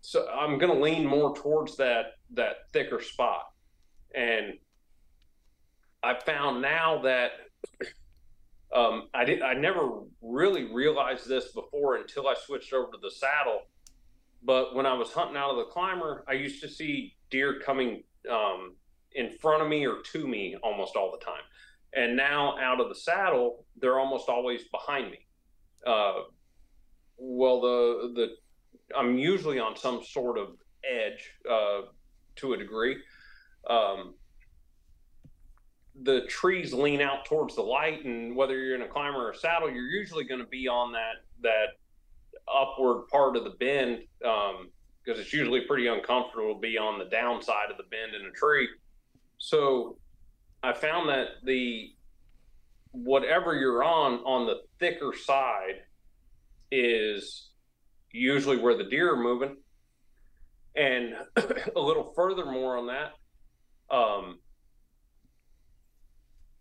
so 0.00 0.28
I'm 0.28 0.58
going 0.58 0.72
to 0.72 0.80
lean 0.80 1.06
more 1.06 1.34
towards 1.34 1.76
that 1.76 2.12
that 2.34 2.70
thicker 2.72 3.00
spot, 3.02 3.42
and 4.14 4.54
I 6.02 6.14
found 6.14 6.62
now 6.62 7.02
that 7.02 7.32
um, 8.74 9.08
I 9.14 9.24
did 9.24 9.42
I 9.42 9.54
never 9.54 10.02
really 10.22 10.72
realized 10.72 11.28
this 11.28 11.52
before 11.52 11.96
until 11.96 12.28
I 12.28 12.34
switched 12.34 12.72
over 12.72 12.92
to 12.92 12.98
the 13.02 13.10
saddle. 13.10 13.62
But 14.42 14.74
when 14.74 14.86
I 14.86 14.94
was 14.94 15.10
hunting 15.10 15.36
out 15.36 15.50
of 15.50 15.56
the 15.56 15.64
climber, 15.64 16.24
I 16.28 16.34
used 16.34 16.62
to 16.62 16.68
see 16.68 17.16
deer 17.30 17.60
coming 17.64 18.04
um, 18.30 18.76
in 19.12 19.30
front 19.38 19.62
of 19.62 19.68
me 19.68 19.86
or 19.86 19.96
to 20.12 20.26
me 20.26 20.56
almost 20.62 20.94
all 20.96 21.10
the 21.10 21.24
time. 21.24 21.42
And 21.94 22.16
now 22.16 22.56
out 22.58 22.80
of 22.80 22.88
the 22.88 22.94
saddle, 22.94 23.64
they're 23.80 23.98
almost 23.98 24.28
always 24.28 24.62
behind 24.68 25.10
me. 25.10 25.18
Uh, 25.86 26.22
well, 27.18 27.60
the 27.60 28.12
the 28.14 28.96
I'm 28.96 29.18
usually 29.18 29.58
on 29.58 29.76
some 29.76 30.02
sort 30.02 30.38
of 30.38 30.48
edge 30.84 31.32
uh, 31.50 31.82
to 32.36 32.52
a 32.54 32.56
degree. 32.56 32.96
Um, 33.68 34.14
the 36.02 36.22
trees 36.28 36.72
lean 36.72 37.00
out 37.00 37.24
towards 37.24 37.56
the 37.56 37.62
light, 37.62 38.04
and 38.04 38.36
whether 38.36 38.56
you're 38.56 38.76
in 38.76 38.82
a 38.82 38.88
climber 38.88 39.26
or 39.26 39.30
a 39.30 39.36
saddle, 39.36 39.70
you're 39.70 39.90
usually 39.90 40.24
going 40.24 40.40
to 40.40 40.46
be 40.46 40.68
on 40.68 40.92
that 40.92 41.24
that 41.42 41.68
upward 42.52 43.08
part 43.08 43.36
of 43.36 43.44
the 43.44 43.50
bend 43.50 44.00
because 44.20 44.56
um, 44.60 45.20
it's 45.20 45.32
usually 45.32 45.62
pretty 45.62 45.86
uncomfortable 45.86 46.54
to 46.54 46.60
be 46.60 46.78
on 46.78 46.98
the 46.98 47.04
downside 47.06 47.70
of 47.70 47.76
the 47.76 47.84
bend 47.84 48.14
in 48.14 48.26
a 48.26 48.30
tree. 48.32 48.68
So 49.38 49.98
I 50.62 50.72
found 50.72 51.08
that 51.08 51.28
the 51.44 51.92
whatever 52.92 53.54
you're 53.54 53.84
on 53.84 54.14
on 54.20 54.46
the 54.46 54.60
thicker 54.78 55.12
side 55.14 55.82
is 56.70 57.50
usually 58.12 58.56
where 58.56 58.76
the 58.76 58.84
deer 58.84 59.12
are 59.12 59.22
moving. 59.22 59.56
And 60.76 61.14
a 61.76 61.80
little 61.80 62.12
further 62.14 62.46
more 62.46 62.76
on 62.76 62.86
that, 62.86 63.12
um, 63.94 64.38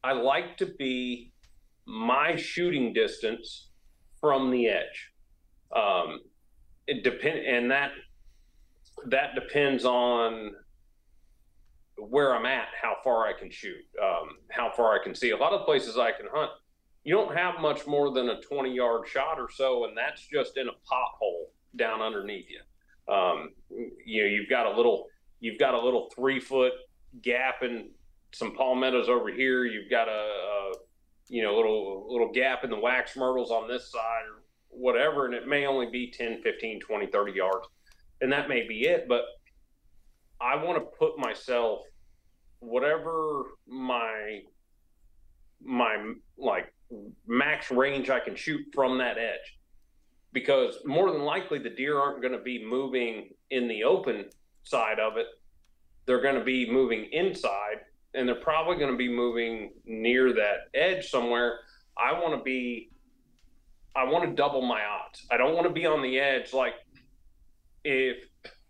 I 0.04 0.14
like 0.14 0.58
to 0.58 0.66
be 0.66 1.34
my 1.86 2.36
shooting 2.36 2.94
distance 2.94 3.70
from 4.20 4.52
the 4.52 4.68
edge. 4.68 5.12
Um, 5.76 6.20
it 6.88 7.04
depend, 7.04 7.46
and 7.46 7.70
that 7.72 7.92
that 9.10 9.36
depends 9.36 9.86
on 9.86 10.54
where 11.98 12.36
I'm 12.36 12.46
at, 12.46 12.68
how 12.82 12.96
far 13.04 13.28
I 13.28 13.34
can 13.38 13.52
shoot, 13.52 13.84
um, 14.02 14.30
how 14.50 14.72
far 14.76 15.00
I 15.00 15.04
can 15.04 15.14
see. 15.14 15.32
A 15.32 15.38
lot 15.38 15.54
of 15.54 15.66
places 15.66 15.98
I 15.98 16.12
can 16.12 16.28
hunt 16.32 16.52
you 17.08 17.16
don't 17.16 17.34
have 17.38 17.62
much 17.62 17.88
more 17.88 18.12
than 18.12 18.28
a 18.28 18.42
20 18.42 18.70
yard 18.70 19.08
shot 19.08 19.40
or 19.40 19.50
so, 19.50 19.86
and 19.86 19.98
that's 19.98 20.28
just 20.28 20.58
in 20.58 20.68
a 20.68 20.72
pothole 20.72 21.46
down 21.78 22.02
underneath 22.02 22.48
you. 22.50 23.14
Um, 23.14 23.52
you 24.06 24.24
know, 24.24 24.28
you've 24.28 24.50
got 24.50 24.66
a 24.66 24.76
little, 24.76 25.06
you've 25.40 25.58
got 25.58 25.74
a 25.74 25.80
little 25.80 26.10
three 26.14 26.42
foot 26.42 26.74
gap 27.22 27.62
and 27.62 27.92
some 28.34 28.54
palmettos 28.54 29.08
over 29.08 29.30
here. 29.30 29.64
You've 29.64 29.90
got 29.90 30.10
a, 30.10 30.12
a 30.12 30.72
you 31.30 31.44
know, 31.44 31.56
little 31.56 32.12
little 32.12 32.30
gap 32.34 32.66
in 32.66 32.70
the 32.70 32.78
wax 32.78 33.16
myrtles 33.16 33.52
on 33.52 33.70
this 33.70 33.90
side 33.90 34.26
or 34.30 34.44
whatever, 34.68 35.28
and 35.28 35.34
it 35.34 35.48
may 35.48 35.66
only 35.66 35.90
be 35.90 36.12
10, 36.12 36.42
15, 36.42 36.82
20, 36.82 37.08
30 37.08 37.32
yards, 37.32 37.68
and 38.20 38.30
that 38.34 38.50
may 38.50 38.68
be 38.68 38.82
it. 38.82 39.06
But 39.08 39.22
I 40.42 40.62
want 40.62 40.78
to 40.78 40.98
put 41.00 41.18
myself, 41.18 41.84
whatever 42.60 43.44
my 43.66 44.42
my 45.64 46.14
like 46.38 46.74
max 47.28 47.72
range 47.72 48.10
I 48.10 48.20
can 48.20 48.36
shoot 48.36 48.66
from 48.74 48.98
that 49.00 49.18
edge. 49.18 49.60
Because 50.34 50.78
more 50.86 51.12
than 51.12 51.22
likely, 51.22 51.60
the 51.60 51.70
deer 51.70 51.98
aren't 51.98 52.22
going 52.22 52.34
to 52.34 52.42
be 52.42 52.64
moving 52.64 53.30
in 53.50 53.68
the 53.68 53.84
open 53.84 54.26
side 54.64 55.00
of 55.00 55.18
it. 55.18 55.28
They're 56.06 56.22
going 56.22 56.36
to 56.36 56.44
be 56.44 56.70
moving 56.70 57.06
inside, 57.12 57.82
and 58.14 58.28
they're 58.28 58.36
probably 58.36 58.78
going 58.78 58.92
to 58.92 58.98
be 58.98 59.10
moving 59.10 59.72
near 59.86 60.34
that 60.34 60.70
edge 60.74 61.10
somewhere. 61.10 61.60
I 61.98 62.14
want 62.14 62.38
to 62.38 62.44
be, 62.44 62.92
I 63.96 64.04
want 64.04 64.26
to 64.26 64.36
double 64.36 64.62
my 64.62 64.82
odds. 64.84 65.26
I 65.32 65.38
don't 65.38 65.56
want 65.56 65.66
to 65.68 65.74
be 65.74 65.86
on 65.86 66.02
the 66.02 66.20
edge 66.20 66.54
like 66.54 66.76
if 67.84 68.18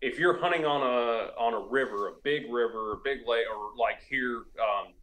if 0.02 0.20
you're 0.20 0.40
hunting 0.40 0.66
on 0.66 0.82
a 0.82 1.32
on 1.40 1.54
a 1.54 1.60
river, 1.60 2.10
a 2.10 2.12
big 2.24 2.52
river, 2.52 2.94
a 2.94 2.98
big 3.04 3.20
lake, 3.28 3.46
or 3.52 3.72
like 3.78 4.02
here, 4.08 4.44
um, 4.62 4.94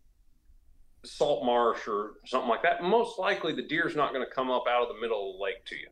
salt 1.05 1.45
marsh 1.45 1.87
or 1.87 2.15
something 2.27 2.49
like 2.49 2.63
that, 2.63 2.83
most 2.83 3.19
likely 3.19 3.53
the 3.53 3.63
deer's 3.63 3.97
not 3.97 4.13
going 4.13 4.25
to 4.25 4.31
come 4.31 4.51
up 4.51 4.65
out 4.69 4.83
of 4.83 4.89
the 4.89 5.01
middle 5.01 5.31
of 5.31 5.37
the 5.37 5.43
lake 5.43 5.65
to 5.67 5.77
you. 5.77 5.89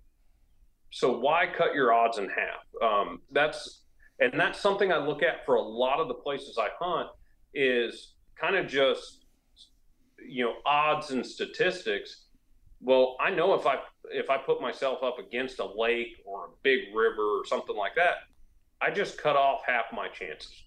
So 0.90 1.18
why 1.18 1.46
cut 1.46 1.74
your 1.74 1.92
odds 1.92 2.18
in 2.18 2.28
half? 2.28 2.82
Um, 2.82 3.20
that's 3.30 3.82
and 4.20 4.38
that's 4.38 4.60
something 4.60 4.92
I 4.92 4.98
look 4.98 5.22
at 5.22 5.44
for 5.46 5.56
a 5.56 5.62
lot 5.62 5.98
of 5.98 6.08
the 6.08 6.14
places 6.14 6.58
I 6.58 6.68
hunt 6.78 7.08
is 7.54 8.14
kind 8.38 8.56
of 8.56 8.68
just 8.68 9.24
you 10.28 10.44
know 10.44 10.54
odds 10.66 11.10
and 11.10 11.24
statistics. 11.24 12.26
Well, 12.80 13.16
I 13.20 13.30
know 13.30 13.54
if 13.54 13.66
I 13.66 13.78
if 14.10 14.28
I 14.28 14.36
put 14.36 14.60
myself 14.60 15.02
up 15.02 15.18
against 15.18 15.60
a 15.60 15.66
lake 15.66 16.16
or 16.26 16.46
a 16.46 16.48
big 16.62 16.94
river 16.94 17.22
or 17.22 17.46
something 17.46 17.76
like 17.76 17.94
that, 17.96 18.16
I 18.80 18.90
just 18.90 19.16
cut 19.16 19.36
off 19.36 19.62
half 19.66 19.86
my 19.92 20.08
chances. 20.08 20.64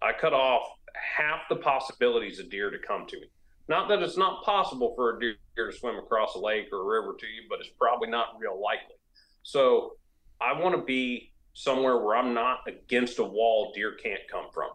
I 0.00 0.12
cut 0.12 0.32
off 0.32 0.62
half 0.94 1.40
the 1.48 1.56
possibilities 1.56 2.38
of 2.38 2.50
deer 2.50 2.70
to 2.70 2.78
come 2.78 3.06
to 3.08 3.20
me. 3.20 3.26
Not 3.68 3.88
that 3.88 4.02
it's 4.02 4.16
not 4.16 4.44
possible 4.44 4.94
for 4.94 5.16
a 5.16 5.20
deer 5.20 5.36
to 5.56 5.72
swim 5.72 5.96
across 5.96 6.34
a 6.34 6.38
lake 6.38 6.68
or 6.72 6.80
a 6.80 6.84
river 6.84 7.16
to 7.18 7.26
you, 7.26 7.42
but 7.48 7.58
it's 7.60 7.70
probably 7.78 8.08
not 8.08 8.38
real 8.38 8.60
likely. 8.60 8.94
So 9.42 9.96
I 10.40 10.60
want 10.60 10.76
to 10.76 10.82
be 10.82 11.32
somewhere 11.54 11.98
where 11.98 12.16
I'm 12.16 12.34
not 12.34 12.60
against 12.68 13.18
a 13.18 13.24
wall 13.24 13.72
deer 13.74 13.96
can't 14.02 14.20
come 14.30 14.46
from. 14.52 14.70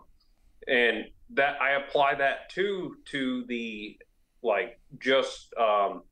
And 0.67 1.05
that 1.33 1.61
I 1.61 1.71
apply 1.71 2.15
that 2.15 2.49
too 2.49 2.97
to 3.05 3.45
the 3.47 3.97
like 4.43 4.79
just 4.99 5.53
um, 5.59 6.03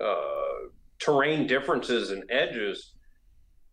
uh, 0.00 0.68
terrain 0.98 1.46
differences 1.46 2.10
and 2.10 2.24
edges. 2.30 2.92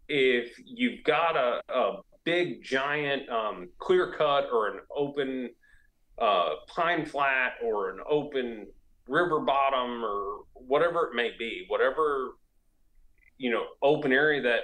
If 0.08 0.60
you've 0.64 1.04
got 1.04 1.36
a, 1.36 1.62
a 1.70 1.98
big 2.24 2.64
giant 2.64 3.30
um, 3.30 3.70
clear 3.80 4.14
cut 4.18 4.50
or 4.52 4.68
an 4.68 4.80
open 4.96 5.50
pine 6.68 7.06
flat 7.06 7.54
or 7.64 7.90
an 7.90 8.00
open 8.10 8.68
river 9.08 9.40
bottom 9.40 10.04
or 10.04 10.40
whatever 10.54 11.08
it 11.08 11.16
may 11.16 11.32
be, 11.38 11.66
whatever 11.68 12.32
you 13.38 13.52
know 13.52 13.64
open 13.82 14.12
area 14.12 14.42
that 14.42 14.62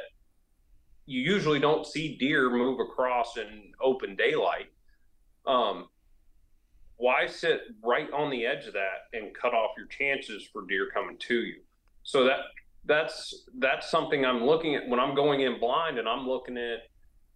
you 1.05 1.21
usually 1.21 1.59
don't 1.59 1.85
see 1.85 2.17
deer 2.17 2.49
move 2.49 2.79
across 2.79 3.37
in 3.37 3.71
open 3.81 4.15
daylight. 4.15 4.67
Um, 5.45 5.87
why 6.97 7.27
sit 7.27 7.61
right 7.83 8.11
on 8.11 8.31
the 8.31 8.45
edge 8.45 8.65
of 8.65 8.73
that 8.73 9.09
and 9.13 9.35
cut 9.35 9.53
off 9.53 9.71
your 9.77 9.87
chances 9.87 10.47
for 10.51 10.65
deer 10.67 10.89
coming 10.93 11.17
to 11.19 11.35
you? 11.35 11.61
So 12.03 12.23
that 12.25 12.39
that's 12.85 13.47
that's 13.59 13.89
something 13.89 14.25
I'm 14.25 14.43
looking 14.43 14.75
at 14.75 14.87
when 14.87 14.99
I'm 14.99 15.15
going 15.15 15.41
in 15.41 15.59
blind 15.59 15.97
and 15.99 16.07
I'm 16.07 16.27
looking 16.27 16.57
at 16.57 16.79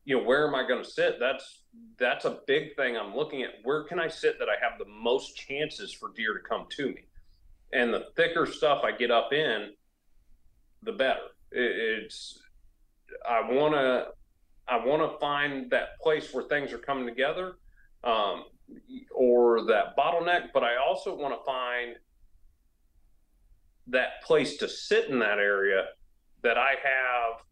you 0.09 0.17
know 0.17 0.23
where 0.23 0.47
am 0.47 0.55
I 0.55 0.67
going 0.67 0.83
to 0.83 0.89
sit? 0.89 1.17
That's 1.19 1.65
that's 1.99 2.25
a 2.25 2.39
big 2.47 2.75
thing 2.75 2.97
I'm 2.97 3.15
looking 3.15 3.43
at. 3.43 3.51
Where 3.61 3.83
can 3.83 3.99
I 3.99 4.07
sit 4.07 4.39
that 4.39 4.47
I 4.49 4.55
have 4.59 4.79
the 4.79 4.91
most 4.91 5.35
chances 5.35 5.93
for 5.93 6.11
deer 6.15 6.33
to 6.33 6.39
come 6.39 6.65
to 6.77 6.87
me? 6.87 7.03
And 7.73 7.93
the 7.93 8.07
thicker 8.15 8.47
stuff 8.47 8.81
I 8.83 8.91
get 8.91 9.11
up 9.11 9.31
in, 9.33 9.69
the 10.81 10.93
better. 10.93 11.27
It's 11.51 12.39
I 13.29 13.41
want 13.51 13.75
to 13.75 14.07
I 14.67 14.83
want 14.83 15.03
to 15.03 15.19
find 15.19 15.69
that 15.69 15.99
place 16.01 16.33
where 16.33 16.43
things 16.45 16.73
are 16.73 16.79
coming 16.79 17.05
together, 17.05 17.57
um, 18.03 18.45
or 19.13 19.63
that 19.65 19.95
bottleneck. 19.95 20.47
But 20.55 20.63
I 20.63 20.77
also 20.77 21.15
want 21.15 21.39
to 21.39 21.45
find 21.45 21.97
that 23.85 24.23
place 24.23 24.57
to 24.57 24.67
sit 24.67 25.07
in 25.09 25.19
that 25.19 25.37
area 25.37 25.85
that 26.41 26.57
I 26.57 26.71
have 26.81 27.43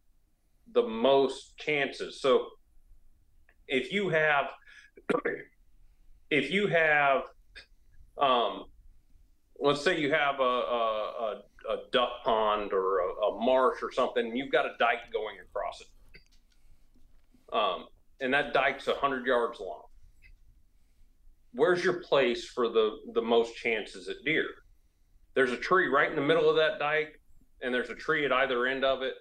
the 0.77 0.87
most 0.87 1.57
chances. 1.57 2.21
So 2.21 2.45
if 3.67 3.91
you 3.91 4.09
have 4.09 4.45
if 6.29 6.51
you 6.51 6.67
have 6.67 7.23
um, 8.19 8.65
let's 9.59 9.83
say 9.83 9.99
you 9.99 10.11
have 10.13 10.39
a, 10.39 10.43
a, 10.43 11.41
a 11.69 11.77
duck 11.91 12.23
pond 12.23 12.73
or 12.73 12.99
a, 12.99 13.07
a, 13.25 13.39
marsh 13.43 13.79
or 13.81 13.91
something, 13.91 14.35
you've 14.35 14.51
got 14.51 14.65
a 14.65 14.73
dike 14.79 15.11
going 15.11 15.37
across 15.39 15.81
it. 15.81 15.87
Um, 17.55 17.85
and 18.21 18.33
that 18.33 18.53
dike's 18.53 18.85
100 18.85 19.25
yards 19.25 19.59
long. 19.59 19.83
Where's 21.53 21.83
your 21.83 22.01
place 22.01 22.45
for 22.45 22.69
the, 22.69 22.97
the 23.13 23.21
most 23.21 23.55
chances 23.55 24.09
at 24.09 24.17
deer? 24.25 24.45
There's 25.33 25.51
a 25.51 25.57
tree 25.57 25.87
right 25.87 26.09
in 26.09 26.15
the 26.15 26.21
middle 26.21 26.49
of 26.49 26.55
that 26.57 26.77
dike, 26.77 27.19
and 27.61 27.73
there's 27.73 27.89
a 27.89 27.95
tree 27.95 28.25
at 28.25 28.31
either 28.31 28.67
end 28.67 28.83
of 28.83 29.01
it, 29.01 29.13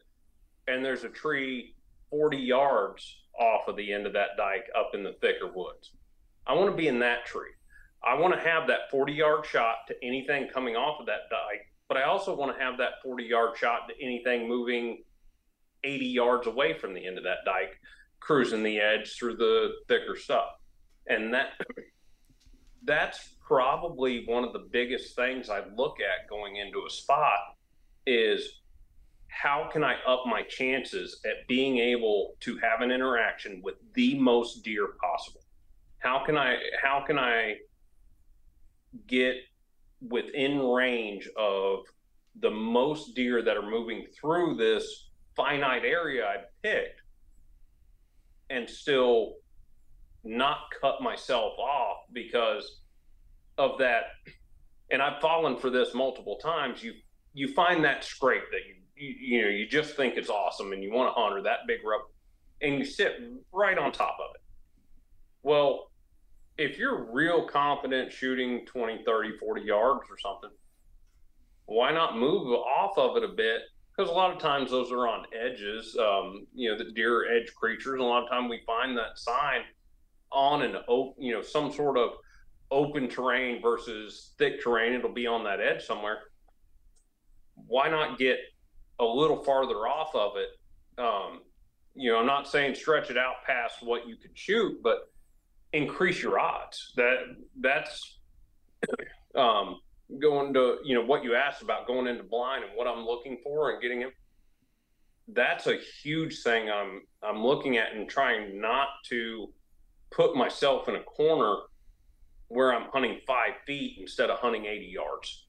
and 0.69 0.85
there's 0.85 1.05
a 1.05 1.09
tree 1.09 1.75
40 2.11 2.37
yards 2.37 3.19
off 3.39 3.69
of 3.69 3.77
the 3.77 3.93
end 3.93 4.07
of 4.07 4.13
that 4.15 4.31
dike 4.37 4.67
up 4.79 4.91
in 4.95 5.03
the 5.03 5.17
thicker 5.21 5.51
woods. 5.53 5.93
I 6.47 6.55
want 6.55 6.71
to 6.71 6.77
be 6.77 6.89
in 6.89 6.99
that 7.01 7.27
tree. 7.27 7.51
I 8.05 8.15
want 8.15 8.35
to 8.35 8.41
have 8.41 8.69
that 8.69 8.91
40 8.91 9.13
yard 9.13 9.47
shot 9.47 9.79
to 9.89 9.95
anything 10.03 10.49
coming 10.53 10.77
off 10.77 11.01
of 11.01 11.07
that 11.07 11.29
dike, 11.31 11.67
but 11.89 11.97
I 11.97 12.05
also 12.05 12.35
want 12.35 12.57
to 12.57 12.63
have 12.63 12.79
that 12.79 13.03
40 13.03 13.25
yard 13.25 13.57
shot 13.57 13.89
to 13.89 13.95
anything 14.03 14.49
moving 14.49 15.03
80 15.85 16.07
yards 16.07 16.47
away 16.47 16.75
from 16.75 16.95
the 16.95 17.05
end 17.05 17.19
of 17.19 17.25
that 17.25 17.39
dike, 17.45 17.79
cruising 18.21 18.63
the 18.63 18.79
edge 18.79 19.17
through 19.19 19.37
the 19.37 19.73
thicker 19.89 20.17
stuff. 20.17 20.51
And 21.09 21.35
that 21.35 21.51
that's 22.85 23.37
probably 23.47 24.25
one 24.27 24.45
of 24.45 24.53
the 24.53 24.67
biggest 24.71 25.15
things 25.17 25.51
I 25.51 25.63
look 25.77 25.99
at 26.01 26.29
going 26.29 26.57
into 26.57 26.85
a 26.87 26.91
spot 26.91 27.39
is 28.07 28.61
how 29.43 29.69
can 29.71 29.85
I 29.85 29.97
up 30.07 30.23
my 30.27 30.43
chances 30.43 31.21
at 31.25 31.47
being 31.47 31.79
able 31.79 32.35
to 32.41 32.57
have 32.59 32.81
an 32.81 32.91
interaction 32.91 33.61
with 33.63 33.75
the 33.95 34.19
most 34.19 34.63
deer 34.63 34.89
possible? 35.01 35.43
How 35.99 36.25
can 36.25 36.39
I 36.39 36.57
how 36.83 37.05
can 37.07 37.19
I 37.19 37.57
get 39.07 39.35
within 40.01 40.61
range 40.61 41.29
of 41.37 41.81
the 42.41 42.51
most 42.51 43.15
deer 43.15 43.43
that 43.43 43.57
are 43.57 43.71
moving 43.71 44.07
through 44.19 44.57
this 44.57 45.11
finite 45.35 45.85
area 45.85 46.25
I 46.25 46.37
picked 46.63 47.01
and 48.49 48.69
still 48.69 49.35
not 50.25 50.59
cut 50.81 51.03
myself 51.03 51.59
off 51.59 51.99
because 52.13 52.81
of 53.59 53.79
that 53.79 54.05
and 54.91 55.03
I've 55.03 55.21
fallen 55.21 55.57
for 55.57 55.71
this 55.71 55.95
multiple 55.95 56.37
times 56.37 56.83
you 56.83 56.93
you 57.33 57.53
find 57.53 57.85
that 57.85 58.05
scrape 58.05 58.45
that 58.51 58.67
you 58.67 58.76
you, 58.97 59.15
you 59.21 59.43
know 59.43 59.49
you 59.49 59.67
just 59.67 59.97
think 59.97 60.17
it's 60.17 60.31
awesome 60.31 60.73
and 60.73 60.83
you 60.83 60.93
want 60.93 61.13
to 61.13 61.21
honor 61.21 61.43
that 61.43 61.61
big 61.67 61.79
rub 61.85 62.01
and 62.63 62.79
you 62.79 62.85
sit 62.85 63.17
right 63.53 63.79
on 63.79 63.93
top 63.93 64.17
of 64.21 64.35
it 64.35 64.41
well 65.43 65.91
if 66.59 66.79
you're 66.79 67.13
real 67.13 67.47
confident 67.47 68.13
shooting 68.13 68.65
20, 68.67 69.03
30, 69.05 69.37
40 69.39 69.63
yards 69.63 70.09
or 70.11 70.19
something, 70.19 70.51
why 71.67 71.93
not 71.93 72.17
move 72.17 72.49
off 72.53 72.97
of 72.97 73.17
it 73.17 73.25
a 73.25 73.29
bit? 73.35 73.63
Because 73.95 74.11
a 74.11 74.15
lot 74.15 74.33
of 74.33 74.39
times 74.39 74.71
those 74.71 74.93
are 74.93 75.07
on 75.07 75.25
edges, 75.33 75.97
um, 75.99 76.47
you 76.55 76.71
know, 76.71 76.79
the 76.79 76.93
deer 76.93 77.31
edge 77.31 77.53
creatures. 77.55 78.01
A 78.01 78.03
lot 78.03 78.25
of 78.25 78.31
time 78.31 78.49
we 78.49 78.61
find 78.67 78.97
that 78.97 79.19
sign 79.19 79.63
on 80.33 80.63
an 80.63 80.77
open, 80.89 81.23
you 81.23 81.33
know, 81.33 81.43
some 81.43 81.73
sort 81.73 81.99
of 81.99 82.11
open 82.71 83.09
terrain 83.09 83.61
versus 83.61 84.33
thick 84.39 84.63
terrain. 84.63 84.93
It'll 84.93 85.13
be 85.13 85.27
on 85.27 85.45
that 85.45 85.61
edge 85.61 85.85
somewhere. 85.85 86.19
Why 87.55 87.89
not 87.89 88.19
get 88.19 88.39
a 88.99 89.05
little 89.05 89.43
farther 89.43 89.87
off 89.87 90.15
of 90.15 90.33
it? 90.37 90.49
Um, 90.99 91.41
you 91.95 92.13
know, 92.13 92.19
I'm 92.19 92.27
not 92.27 92.49
saying 92.49 92.75
stretch 92.75 93.11
it 93.11 93.17
out 93.17 93.37
past 93.47 93.77
what 93.83 94.07
you 94.07 94.17
could 94.17 94.37
shoot, 94.37 94.83
but 94.83 95.11
increase 95.73 96.23
your 96.23 96.39
odds. 96.39 96.93
That 96.97 97.19
that's 97.61 98.19
um, 99.35 99.81
going 100.21 100.55
to 100.55 100.79
you 100.85 100.95
know 100.95 101.05
what 101.05 101.25
you 101.25 101.35
asked 101.35 101.63
about 101.63 101.87
going 101.87 102.07
into 102.07 102.25
blind 102.25 102.65
and 102.65 102.73
what 102.75 102.87
I'm 102.87 103.05
looking 103.05 103.39
for 103.43 103.71
and 103.71 103.83
getting 103.83 104.01
him. 104.01 104.11
That's 105.29 105.67
a 105.67 105.79
huge 106.03 106.43
thing 106.43 106.71
I'm 106.71 107.03
I'm 107.23 107.43
looking 107.43 107.79
at 107.79 107.95
and 107.95 108.09
trying 108.09 108.61
not 108.61 108.89
to 109.09 109.53
put 110.11 110.37
myself 110.37 110.89
in 110.89 110.97
a 110.97 111.03
corner 111.03 111.57
where 112.49 112.73
I'm 112.73 112.89
hunting 112.93 113.19
five 113.27 113.55
feet 113.67 113.97
instead 113.99 114.31
of 114.31 114.39
hunting 114.39 114.67
80 114.67 114.87
yards. 114.87 115.47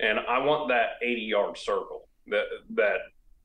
And 0.00 0.18
I 0.18 0.38
want 0.38 0.68
that 0.68 0.92
80 1.02 1.20
yard 1.22 1.58
circle 1.58 2.07
that 2.30 2.44
that 2.76 2.98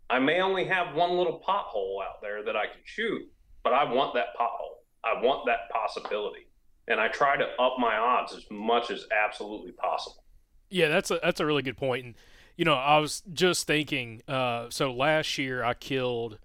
I 0.09 0.19
may 0.19 0.41
only 0.41 0.65
have 0.65 0.95
one 0.95 1.11
little 1.11 1.41
pothole 1.47 2.03
out 2.03 2.21
there 2.21 2.43
that 2.43 2.55
I 2.55 2.65
can 2.65 2.81
shoot, 2.84 3.23
but 3.63 3.73
I 3.73 3.84
want 3.84 4.13
that 4.13 4.27
pothole. 4.39 4.84
I 5.03 5.21
want 5.21 5.45
that 5.47 5.69
possibility, 5.71 6.47
and 6.88 6.99
I 6.99 7.07
try 7.07 7.36
to 7.36 7.45
up 7.59 7.75
my 7.79 7.97
odds 7.97 8.34
as 8.34 8.45
much 8.49 8.91
as 8.91 9.05
absolutely 9.25 9.71
possible. 9.71 10.23
Yeah, 10.69 10.89
that's 10.89 11.11
a 11.11 11.19
that's 11.21 11.39
a 11.39 11.45
really 11.45 11.61
good 11.61 11.77
point. 11.77 12.05
And 12.05 12.15
you 12.57 12.65
know, 12.65 12.75
I 12.75 12.99
was 12.99 13.23
just 13.34 13.67
thinking. 13.67 14.21
Uh, 14.27 14.67
so 14.69 14.93
last 14.93 15.38
year 15.38 15.63
I 15.63 15.73
killed, 15.73 16.39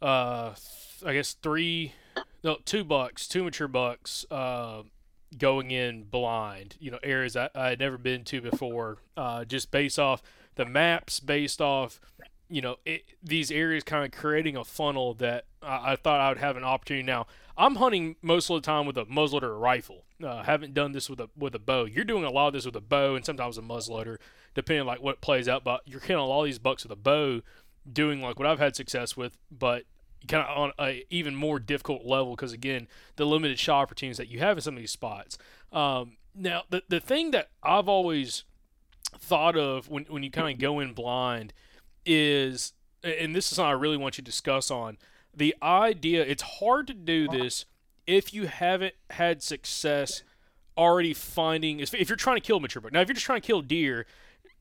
uh, 0.00 0.54
I 1.04 1.12
guess 1.12 1.34
three, 1.34 1.92
no, 2.42 2.58
two 2.64 2.84
bucks, 2.84 3.28
two 3.28 3.44
mature 3.44 3.68
bucks, 3.68 4.24
uh, 4.30 4.82
going 5.36 5.70
in 5.70 6.04
blind. 6.04 6.76
You 6.78 6.92
know, 6.92 6.98
areas 7.02 7.36
I, 7.36 7.50
I 7.54 7.70
had 7.70 7.80
never 7.80 7.98
been 7.98 8.24
to 8.24 8.40
before. 8.40 8.98
Uh, 9.16 9.44
just 9.44 9.70
based 9.70 9.98
off 9.98 10.22
the 10.56 10.64
maps, 10.64 11.20
based 11.20 11.60
off 11.60 12.00
you 12.52 12.60
know, 12.60 12.76
it, 12.84 13.04
these 13.22 13.50
areas 13.50 13.82
kind 13.82 14.04
of 14.04 14.12
creating 14.12 14.58
a 14.58 14.64
funnel 14.64 15.14
that 15.14 15.46
I, 15.62 15.92
I, 15.92 15.96
thought 15.96 16.20
I 16.20 16.28
would 16.28 16.36
have 16.36 16.58
an 16.58 16.64
opportunity. 16.64 17.02
Now, 17.02 17.26
I'm 17.56 17.76
hunting 17.76 18.16
most 18.20 18.50
of 18.50 18.60
the 18.60 18.66
time 18.66 18.84
with 18.84 18.98
a 18.98 19.06
muzzleloader 19.06 19.44
or 19.44 19.58
rifle. 19.58 20.04
Uh, 20.22 20.42
haven't 20.42 20.74
done 20.74 20.92
this 20.92 21.08
with 21.08 21.18
a 21.18 21.30
with 21.36 21.54
a 21.54 21.58
bow. 21.58 21.86
You're 21.86 22.04
doing 22.04 22.24
a 22.24 22.30
lot 22.30 22.48
of 22.48 22.52
this 22.52 22.66
with 22.66 22.76
a 22.76 22.80
bow 22.82 23.14
and 23.14 23.24
sometimes 23.24 23.56
a 23.56 23.62
muzzleloader, 23.62 24.18
depending 24.54 24.82
on 24.82 24.86
like 24.86 25.02
what 25.02 25.22
plays 25.22 25.48
out. 25.48 25.64
But 25.64 25.80
you're 25.86 26.00
killing 26.00 26.22
a 26.22 26.26
lot 26.26 26.40
of 26.40 26.46
these 26.46 26.58
bucks 26.58 26.82
with 26.82 26.92
a 26.92 26.96
bow, 26.96 27.40
doing 27.90 28.20
like 28.20 28.38
what 28.38 28.46
I've 28.46 28.58
had 28.58 28.76
success 28.76 29.16
with, 29.16 29.38
but 29.50 29.84
kind 30.28 30.46
of 30.46 30.56
on 30.56 30.72
a 30.78 31.04
even 31.08 31.34
more 31.34 31.58
difficult 31.58 32.04
level 32.04 32.36
because 32.36 32.52
again, 32.52 32.86
the 33.16 33.24
limited 33.24 33.58
shot 33.58 33.80
opportunities 33.80 34.18
that 34.18 34.28
you 34.28 34.40
have 34.40 34.58
in 34.58 34.62
some 34.62 34.74
of 34.74 34.80
these 34.80 34.92
spots. 34.92 35.38
Um, 35.72 36.18
now, 36.34 36.64
the 36.68 36.82
the 36.88 37.00
thing 37.00 37.30
that 37.30 37.48
I've 37.62 37.88
always 37.88 38.44
thought 39.18 39.56
of 39.56 39.88
when 39.88 40.04
when 40.08 40.22
you 40.22 40.30
kind 40.30 40.52
of 40.52 40.60
go 40.60 40.80
in 40.80 40.92
blind 40.92 41.52
is, 42.04 42.72
and 43.02 43.34
this 43.34 43.50
is 43.50 43.56
something 43.56 43.70
I 43.70 43.72
really 43.72 43.96
want 43.96 44.18
you 44.18 44.22
to 44.22 44.30
discuss 44.30 44.70
on 44.70 44.98
the 45.34 45.54
idea. 45.62 46.22
It's 46.22 46.42
hard 46.42 46.86
to 46.88 46.94
do 46.94 47.28
this 47.28 47.64
if 48.06 48.34
you 48.34 48.46
haven't 48.46 48.94
had 49.10 49.42
success 49.42 50.22
already 50.76 51.14
finding. 51.14 51.80
If 51.80 52.08
you're 52.08 52.16
trying 52.16 52.36
to 52.36 52.40
kill 52.46 52.60
mature 52.60 52.82
buck, 52.82 52.92
now 52.92 53.00
if 53.00 53.08
you're 53.08 53.14
just 53.14 53.26
trying 53.26 53.40
to 53.40 53.46
kill 53.46 53.62
deer, 53.62 54.06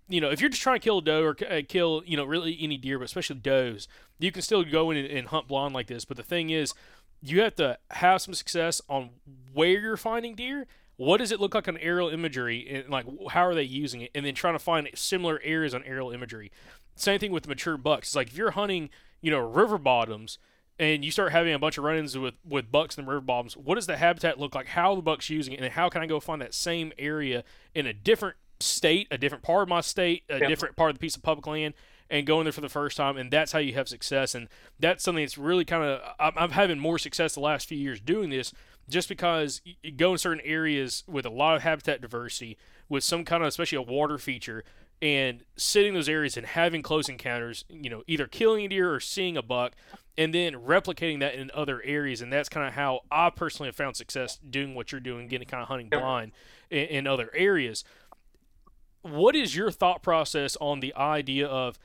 you 0.08 0.22
know, 0.22 0.30
if 0.30 0.42
you're 0.42 0.50
just 0.50 0.62
trying 0.62 0.80
to 0.80 0.84
kill 0.84 1.00
a 1.00 1.02
doe 1.02 1.24
or 1.24 1.38
uh, 1.50 1.62
kill, 1.68 2.04
you 2.06 2.18
know, 2.18 2.26
really 2.26 2.58
any 2.62 2.78
deer, 2.78 3.00
but 3.00 3.06
especially 3.06 3.38
does, 3.38 3.88
you 4.20 4.32
can 4.32 4.42
still 4.42 4.64
go 4.64 4.92
in 4.92 4.98
and, 4.98 5.08
and, 5.08 5.28
hunt 5.28 5.48
blind 5.48 5.74
like 5.74 5.88
this. 5.88 6.06
But 6.06 6.18
the 6.18 6.24
thing 6.24 6.50
is, 6.50 6.74
you 7.22 7.42
have 7.42 7.56
to 7.56 7.78
have 7.92 8.22
some 8.22 8.34
success 8.34 8.82
on 8.90 9.12
where 9.54 9.80
you're 9.80 9.98
finding 9.98 10.36
deer. 10.36 10.68
What 11.02 11.18
does 11.18 11.32
it 11.32 11.40
look 11.40 11.56
like 11.56 11.68
on 11.68 11.78
aerial 11.78 12.10
imagery, 12.10 12.68
and 12.70 12.88
like 12.88 13.08
how 13.32 13.48
are 13.48 13.56
they 13.56 13.64
using 13.64 14.02
it, 14.02 14.12
and 14.14 14.24
then 14.24 14.36
trying 14.36 14.54
to 14.54 14.60
find 14.60 14.88
similar 14.94 15.42
areas 15.44 15.74
on 15.74 15.84
aerial 15.84 16.12
imagery. 16.12 16.52
Same 16.96 17.20
thing 17.20 17.32
with 17.32 17.48
mature 17.48 17.76
bucks. 17.76 18.10
It's 18.10 18.16
like 18.16 18.28
if 18.28 18.38
you're 18.38 18.52
hunting, 18.52 18.92
you 19.20 19.32
know, 19.32 19.40
river 19.40 19.80
bottoms, 19.80 20.38
and 20.78 21.04
you 21.04 21.10
start 21.10 21.32
having 21.32 21.56
a 21.56 21.58
bunch 21.58 21.80
of 21.80 21.86
run-ins 21.86 22.16
with, 22.16 22.36
with 22.48 22.72
bucks 22.72 23.00
and 23.00 23.08
river 23.08 23.20
bottoms, 23.20 23.58
what 23.58 23.76
does 23.76 23.88
the 23.88 23.98
habitat 23.98 24.40
look 24.40 24.54
like? 24.54 24.68
How 24.68 24.94
the 24.94 25.02
bucks 25.02 25.28
using 25.28 25.56
it, 25.56 25.60
and 25.60 25.74
how 25.74 25.90
can 25.90 26.04
I 26.04 26.06
go 26.06 26.20
find 26.20 26.40
that 26.40 26.54
same 26.54 26.94
area 27.00 27.44
in 27.74 27.88
a 27.88 27.94
different 27.94 28.36
state, 28.60 29.08
a 29.10 29.18
different 29.18 29.44
part 29.44 29.64
of 29.64 29.70
my 29.70 29.82
state, 29.82 30.22
a 30.30 30.48
different 30.48 30.76
part 30.76 30.92
of 30.92 30.98
the 30.98 31.00
piece 31.00 31.16
of 31.16 31.24
public 31.24 31.48
land, 31.48 31.74
and 32.12 32.28
going 32.28 32.44
there 32.44 32.52
for 32.52 32.62
the 32.62 32.70
first 32.70 32.96
time, 32.96 33.18
and 33.18 33.32
that's 33.32 33.54
how 33.54 33.60
you 33.60 33.74
have 33.74 33.90
success. 33.90 34.36
And 34.36 34.50
that's 34.80 35.04
something 35.04 35.24
that's 35.24 35.40
really 35.40 35.66
kind 35.66 35.84
of 35.84 36.02
I'm, 36.20 36.34
I'm 36.36 36.52
having 36.52 36.78
more 36.78 37.00
success 37.00 37.34
the 37.34 37.40
last 37.40 37.68
few 37.68 37.78
years 37.80 38.00
doing 38.00 38.30
this, 38.30 38.54
just 38.92 39.10
because 39.10 39.62
you 39.64 39.92
go 39.92 40.12
in 40.14 40.18
certain 40.18 40.42
areas 40.44 41.04
with 41.08 41.26
a 41.26 41.30
lot 41.30 41.56
of 41.56 41.62
habitat 41.62 42.02
diversity, 42.02 42.58
with 42.90 43.04
some 43.04 43.26
kind 43.26 43.44
of 43.44 43.48
especially 43.48 43.78
a 43.78 43.82
water 43.82 44.18
feature, 44.18 44.64
and 45.02 45.44
sitting 45.56 45.94
those 45.94 46.10
areas 46.10 46.38
and 46.38 46.46
having 46.46 46.82
close 46.82 47.10
encounters, 47.10 47.66
you 47.70 47.90
know, 47.90 48.04
either 48.08 48.28
killing 48.28 48.66
a 48.66 48.68
deer 48.68 48.94
or 48.94 49.00
seeing 49.00 49.36
a 49.36 49.42
buck, 49.42 49.74
and 50.18 50.34
then 50.34 50.54
replicating 50.54 51.20
that 51.22 51.34
in 51.36 51.50
other 51.54 51.82
areas. 51.84 52.22
And 52.22 52.32
that's 52.32 52.50
kind 52.50 52.68
of 52.68 52.74
how 52.74 53.02
I 53.12 53.30
personally 53.32 53.70
have 53.70 53.76
found 53.76 53.96
success 53.96 54.38
doing 54.38 54.76
what 54.76 54.92
you're 54.92 55.02
doing, 55.02 55.28
getting 55.28 55.48
kind 55.48 55.64
of 55.64 55.70
hunting 55.70 55.90
blind 55.90 56.34
in, 56.70 56.86
in 56.86 57.08
other 57.08 57.32
areas 57.34 57.84
what 59.02 59.36
is 59.36 59.56
your 59.56 59.72
thought 59.72 60.04
process 60.04 60.56
on 60.62 60.80
the 60.80 60.94
idea 60.96 61.48
of 61.48 61.80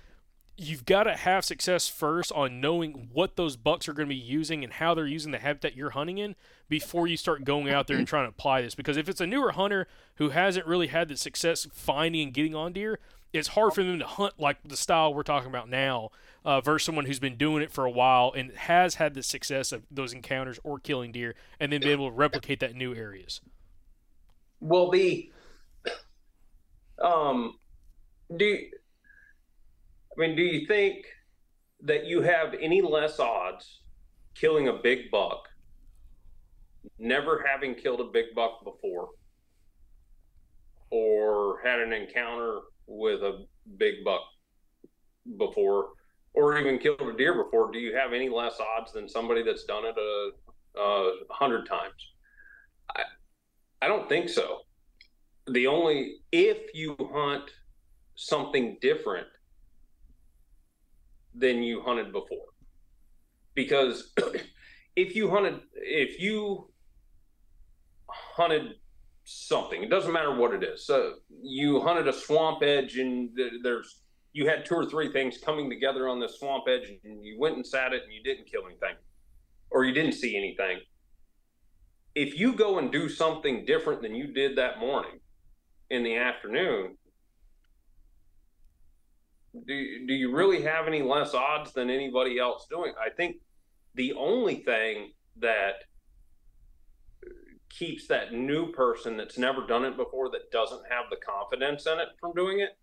you've 0.59 0.87
got 0.87 1.05
to 1.05 1.15
have 1.15 1.45
success 1.45 1.89
first 1.89 2.33
on 2.33 2.61
knowing 2.61 3.11
what 3.13 3.37
those 3.37 3.57
bucks 3.57 3.89
are 3.89 3.93
going 3.93 4.09
to 4.09 4.15
be 4.15 4.21
using 4.21 4.65
and 4.65 4.75
how 4.75 4.95
they're 4.95 5.07
using 5.07 5.33
the 5.33 5.39
habitat 5.39 5.77
you're 5.77 5.91
hunting 5.91 6.19
in 6.19 6.35
before 6.69 7.07
you 7.07 7.17
start 7.17 7.45
going 7.45 7.69
out 7.69 7.87
there 7.87 7.97
and 7.97 8.09
trying 8.09 8.25
to 8.25 8.31
apply 8.31 8.63
this. 8.63 8.75
Because 8.75 8.97
if 8.97 9.09
it's 9.09 9.21
a 9.21 9.27
newer 9.27 9.53
hunter 9.53 9.87
who 10.17 10.31
hasn't 10.31 10.67
really 10.67 10.87
had 10.87 11.09
the 11.09 11.17
success 11.17 11.67
finding 11.73 12.23
and 12.23 12.35
getting 12.35 12.55
on 12.55 12.73
deer, 12.73 12.99
it's 13.33 13.49
hard 13.49 13.75
for 13.75 13.83
them 13.83 13.99
to 13.99 14.07
hunt 14.07 14.35
like 14.39 14.57
the 14.65 14.77
style 14.77 15.13
we're 15.13 15.23
talking 15.23 15.51
about 15.51 15.69
now 15.69 16.11
uh, 16.45 16.61
versus 16.61 16.87
someone 16.87 17.05
who's 17.05 17.19
been 17.19 17.37
doing 17.37 17.63
it 17.63 17.71
for 17.71 17.85
a 17.85 17.91
while 17.91 18.33
and 18.35 18.53
has 18.53 18.95
had 18.95 19.15
the 19.15 19.23
success 19.23 19.73
of 19.73 19.83
those 19.91 20.15
encounters 20.15 20.59
or 20.65 20.79
killing 20.79 21.13
deer 21.13 21.35
and 21.61 21.71
then 21.71 21.81
be 21.81 21.91
able 21.91 22.09
to 22.09 22.15
replicate 22.15 22.61
that 22.61 22.71
in 22.71 22.79
new 22.79 22.95
areas. 22.95 23.43
Well, 24.61 24.91
the 24.91 25.31
um, 27.03 27.59
do 28.35 28.59
I 30.17 30.21
mean, 30.21 30.37
do 30.37 30.43
you 30.43 30.67
think 30.67 31.05
that 31.83 32.07
you 32.07 32.23
have 32.23 32.55
any 32.61 32.81
less 32.81 33.19
odds 33.21 33.83
killing 34.35 34.69
a 34.69 34.73
big 34.73 35.11
buck, 35.11 35.49
never 36.99 37.45
having 37.47 37.75
killed 37.75 38.01
a 38.01 38.11
big 38.13 38.27
buck 38.35 38.65
before, 38.65 39.11
or 40.91 41.61
had 41.65 41.81
an 41.81 41.93
encounter 41.93 42.61
with 42.87 43.23
a 43.23 43.45
big 43.77 44.05
buck 44.05 44.23
before, 45.39 45.91
or 46.33 46.59
even 46.59 46.79
killed 46.79 47.01
a 47.01 47.17
deer 47.17 47.43
before? 47.43 47.71
Do 47.71 47.79
you 47.79 47.95
have 47.95 48.13
any 48.13 48.29
less 48.29 48.59
odds 48.61 48.93
than 48.93 49.09
somebody 49.09 49.43
that's 49.43 49.65
done 49.65 49.85
it 49.85 49.97
a, 49.99 50.81
a 50.81 51.13
hundred 51.31 51.67
times? 51.67 52.13
I, 52.97 53.03
I 53.83 53.89
don't 53.89 54.09
think 54.09 54.29
so 54.29 54.61
the 55.49 55.67
only 55.67 56.17
if 56.33 56.75
you 56.75 56.97
hunt 57.13 57.51
something 58.17 58.79
different 58.81 59.27
than 61.37 61.63
you 61.63 61.83
hunted 61.83 62.13
before. 62.13 62.47
Because 63.55 64.13
if 64.97 65.15
you 65.15 65.31
hunted 65.31 65.61
if 65.75 66.21
you 66.21 66.71
hunted 68.09 68.75
something 69.25 69.83
it 69.83 69.91
doesn't 69.91 70.13
matter 70.13 70.35
what 70.35 70.55
it 70.55 70.63
is. 70.63 70.87
So 70.87 71.15
you 71.43 71.81
hunted 71.81 72.09
a 72.09 72.13
swamp 72.13 72.63
edge 72.63 72.97
and 72.97 73.31
there's 73.63 74.03
you 74.33 74.49
had 74.49 74.65
two 74.65 74.75
or 74.75 74.85
three 74.85 75.11
things 75.13 75.39
coming 75.39 75.71
together 75.71 76.09
on 76.09 76.21
the 76.21 76.29
swamp 76.29 76.65
edge 76.69 76.89
and 77.05 77.25
you 77.25 77.39
went 77.39 77.57
and 77.57 77.67
sat 77.67 77.93
it 77.93 78.03
and 78.03 78.13
you 78.13 78.23
didn't 78.23 78.47
kill 78.51 78.67
anything 78.67 78.97
or 79.71 79.85
you 79.85 79.93
didn't 79.93 80.13
see 80.13 80.37
anything. 80.37 80.79
If 82.15 82.39
you 82.39 82.53
go 82.53 82.79
and 82.79 82.91
do 82.93 83.09
something 83.09 83.65
different 83.65 84.03
than 84.03 84.15
you 84.15 84.33
did 84.33 84.57
that 84.57 84.79
morning 84.79 85.21
in 85.91 86.03
the 86.03 86.17
afternoon, 86.17 86.97
do, 89.67 90.07
do 90.07 90.15
you 90.15 90.35
really 90.35 90.63
have 90.63 90.87
any 90.87 91.03
less 91.03 91.35
odds 91.35 91.73
than 91.73 91.91
anybody 91.91 92.39
else 92.39 92.67
doing? 92.69 92.93
I 93.01 93.11
think 93.11 93.37
the 93.95 94.13
only 94.15 94.57
thing 94.57 95.13
that 95.39 95.85
keeps 97.69 98.07
that 98.07 98.33
new 98.33 98.73
person 98.73 99.17
that's 99.17 99.39
never 99.39 99.67
done 99.67 99.85
it 99.85 99.97
before 99.97 100.31
that 100.31 100.51
doesn't 100.51 100.83
have 100.91 101.05
the 101.11 101.17
confidence 101.17 101.87
in 101.87 101.99
it 101.99 102.09
from 102.21 102.33
doing 102.35 102.61
it 102.61 102.77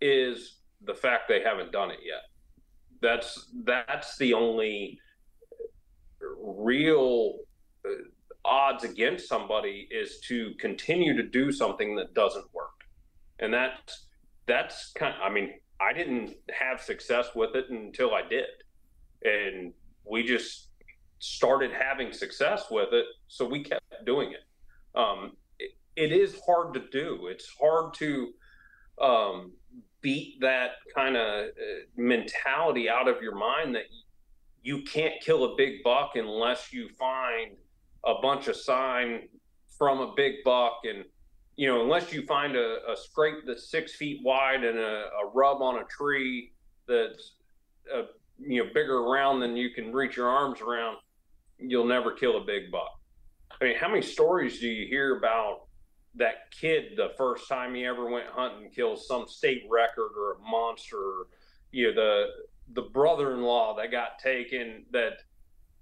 is 0.00 0.58
the 0.84 0.94
fact 0.94 1.28
they 1.28 1.42
haven't 1.42 1.72
done 1.72 1.90
it 1.90 2.00
yet. 2.04 2.22
That's 3.00 3.50
that's 3.64 4.16
the 4.18 4.34
only 4.34 4.98
real 6.38 7.38
uh, 7.84 7.90
odds 8.44 8.84
against 8.84 9.28
somebody 9.28 9.88
is 9.90 10.20
to 10.20 10.52
continue 10.58 11.16
to 11.16 11.22
do 11.22 11.50
something 11.50 11.96
that 11.96 12.14
doesn't 12.14 12.46
work. 12.54 12.84
And 13.38 13.52
that's 13.52 14.06
that's 14.46 14.92
kind 14.92 15.14
of, 15.14 15.20
I 15.20 15.32
mean, 15.32 15.54
I 15.80 15.92
didn't 15.92 16.34
have 16.58 16.80
success 16.80 17.28
with 17.34 17.54
it 17.54 17.66
until 17.70 18.14
I 18.14 18.22
did. 18.28 18.46
And 19.24 19.72
we 20.04 20.22
just 20.22 20.68
started 21.18 21.70
having 21.72 22.12
success 22.12 22.66
with 22.70 22.92
it, 22.92 23.06
so 23.28 23.46
we 23.48 23.62
kept 23.62 23.82
doing 24.04 24.32
it. 24.32 24.98
Um, 24.98 25.32
it, 25.58 25.72
it 25.96 26.12
is 26.12 26.38
hard 26.46 26.74
to 26.74 26.82
do. 26.90 27.26
It's 27.26 27.48
hard 27.60 27.94
to 27.94 28.32
um, 29.00 29.52
beat 30.00 30.40
that 30.40 30.72
kind 30.94 31.16
of 31.16 31.46
uh, 31.46 31.50
mentality 31.96 32.88
out 32.88 33.08
of 33.08 33.22
your 33.22 33.34
mind 33.34 33.74
that 33.74 33.84
you 34.62 34.82
can't 34.82 35.14
kill 35.20 35.44
a 35.44 35.56
big 35.56 35.82
buck 35.84 36.12
unless 36.14 36.72
you 36.72 36.88
find 36.98 37.56
a 38.04 38.14
bunch 38.22 38.48
of 38.48 38.56
sign 38.56 39.28
from 39.78 40.00
a 40.00 40.12
big 40.14 40.34
buck 40.44 40.80
and 40.84 41.04
you 41.56 41.66
know 41.66 41.82
unless 41.82 42.12
you 42.12 42.22
find 42.26 42.54
a, 42.54 42.78
a 42.90 42.96
scrape 42.96 43.44
that's 43.46 43.70
six 43.70 43.94
feet 43.94 44.20
wide 44.22 44.62
and 44.62 44.78
a, 44.78 45.04
a 45.22 45.30
rub 45.34 45.62
on 45.62 45.78
a 45.80 45.84
tree 45.84 46.52
that's 46.86 47.32
a, 47.92 48.04
you 48.38 48.62
know 48.62 48.70
bigger 48.72 48.98
around 48.98 49.40
than 49.40 49.56
you 49.56 49.70
can 49.70 49.92
reach 49.92 50.16
your 50.16 50.28
arms 50.28 50.60
around 50.60 50.98
you'll 51.58 51.86
never 51.86 52.12
kill 52.12 52.36
a 52.36 52.44
big 52.44 52.70
buck. 52.70 53.00
I 53.60 53.64
mean 53.64 53.76
how 53.76 53.88
many 53.88 54.02
stories 54.02 54.60
do 54.60 54.68
you 54.68 54.86
hear 54.86 55.16
about 55.16 55.62
that 56.16 56.50
kid 56.50 56.92
the 56.96 57.12
first 57.16 57.48
time 57.48 57.74
he 57.74 57.84
ever 57.84 58.08
went 58.10 58.26
hunting 58.26 58.70
kills 58.70 59.06
some 59.06 59.26
state 59.26 59.62
record 59.70 60.10
or 60.18 60.32
a 60.34 60.50
monster 60.50 60.98
or, 60.98 61.26
you 61.72 61.88
know 61.88 61.94
the 61.94 62.26
the 62.74 62.88
brother-in-law 62.90 63.76
that 63.76 63.90
got 63.90 64.18
taken 64.18 64.84
that 64.90 65.22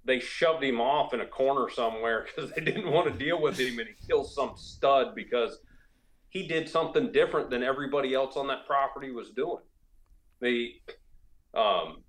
they 0.05 0.19
shoved 0.19 0.63
him 0.63 0.79
off 0.79 1.13
in 1.13 1.21
a 1.21 1.25
corner 1.25 1.69
somewhere 1.69 2.25
because 2.35 2.51
they 2.51 2.61
didn't 2.61 2.91
want 2.91 3.11
to 3.11 3.17
deal 3.17 3.41
with 3.41 3.59
him 3.59 3.79
and 3.79 3.87
he 3.87 4.07
killed 4.07 4.29
some 4.29 4.53
stud 4.55 5.15
because 5.15 5.57
he 6.29 6.47
did 6.47 6.69
something 6.69 7.11
different 7.11 7.49
than 7.49 7.63
everybody 7.63 8.13
else 8.13 8.35
on 8.35 8.47
that 8.47 8.65
property 8.67 9.11
was 9.11 9.31
doing. 9.31 9.63
The 10.41 10.71
um, 11.53 12.03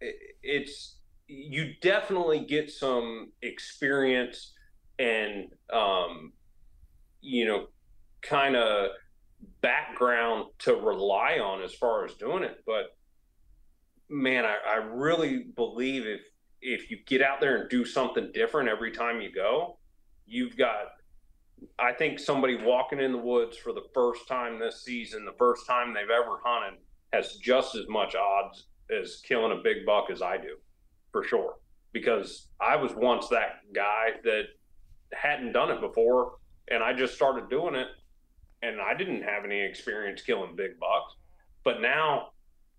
it, 0.00 0.16
it's 0.42 0.98
you 1.28 1.74
definitely 1.80 2.40
get 2.40 2.70
some 2.70 3.32
experience 3.42 4.52
and 4.98 5.48
um, 5.72 6.32
you 7.20 7.46
know 7.46 7.66
kind 8.22 8.56
of 8.56 8.90
background 9.60 10.46
to 10.58 10.74
rely 10.74 11.38
on 11.38 11.62
as 11.62 11.72
far 11.72 12.04
as 12.04 12.14
doing 12.14 12.42
it, 12.42 12.62
but 12.66 12.96
man, 14.08 14.44
I, 14.44 14.56
I 14.66 14.76
really 14.76 15.46
believe 15.54 16.06
if 16.06 16.20
if 16.60 16.90
you 16.90 16.98
get 17.06 17.22
out 17.22 17.40
there 17.40 17.56
and 17.60 17.70
do 17.70 17.84
something 17.84 18.30
different 18.32 18.68
every 18.68 18.90
time 18.90 19.20
you 19.20 19.32
go, 19.32 19.78
you've 20.26 20.56
got 20.56 20.88
I 21.78 21.92
think 21.92 22.18
somebody 22.18 22.56
walking 22.56 23.00
in 23.00 23.12
the 23.12 23.18
woods 23.18 23.56
for 23.56 23.72
the 23.72 23.84
first 23.94 24.28
time 24.28 24.58
this 24.58 24.82
season, 24.84 25.24
the 25.24 25.32
first 25.38 25.66
time 25.66 25.94
they've 25.94 26.10
ever 26.10 26.38
hunted, 26.44 26.80
has 27.12 27.36
just 27.36 27.74
as 27.74 27.88
much 27.88 28.14
odds 28.14 28.66
as 28.90 29.22
killing 29.26 29.58
a 29.58 29.62
big 29.62 29.86
buck 29.86 30.10
as 30.10 30.22
I 30.22 30.36
do, 30.36 30.56
for 31.12 31.24
sure. 31.24 31.54
Because 31.92 32.48
I 32.60 32.76
was 32.76 32.92
once 32.94 33.28
that 33.28 33.60
guy 33.74 34.10
that 34.24 34.44
hadn't 35.14 35.52
done 35.52 35.70
it 35.70 35.80
before, 35.80 36.34
and 36.68 36.82
I 36.82 36.92
just 36.92 37.14
started 37.14 37.48
doing 37.48 37.74
it, 37.74 37.88
and 38.62 38.80
I 38.80 38.94
didn't 38.94 39.22
have 39.22 39.44
any 39.44 39.60
experience 39.60 40.22
killing 40.22 40.56
big 40.56 40.78
bucks. 40.78 41.14
But 41.64 41.80
now 41.80 42.30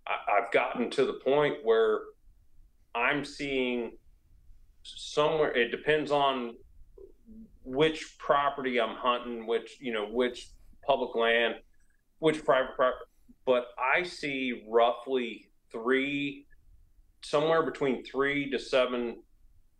I, 0.07 0.17
I've 0.37 0.51
gotten 0.51 0.91
to 0.91 1.05
the 1.05 1.13
point 1.13 1.57
where 1.63 2.01
I'm 2.97 3.23
seeing 3.23 3.91
somewhere. 4.83 5.51
It 5.55 5.69
depends 5.69 6.11
on 6.11 6.55
which 7.63 8.17
property 8.17 8.79
I'm 8.79 8.95
hunting, 8.95 9.45
which 9.45 9.77
you 9.79 9.93
know, 9.93 10.07
which 10.07 10.49
public 10.85 11.15
land, 11.15 11.55
which 12.19 12.43
private 12.43 12.75
property. 12.75 13.05
But 13.45 13.67
I 13.77 14.03
see 14.03 14.63
roughly 14.67 15.49
three, 15.71 16.47
somewhere 17.21 17.63
between 17.63 18.03
three 18.03 18.49
to 18.51 18.59
seven 18.59 19.17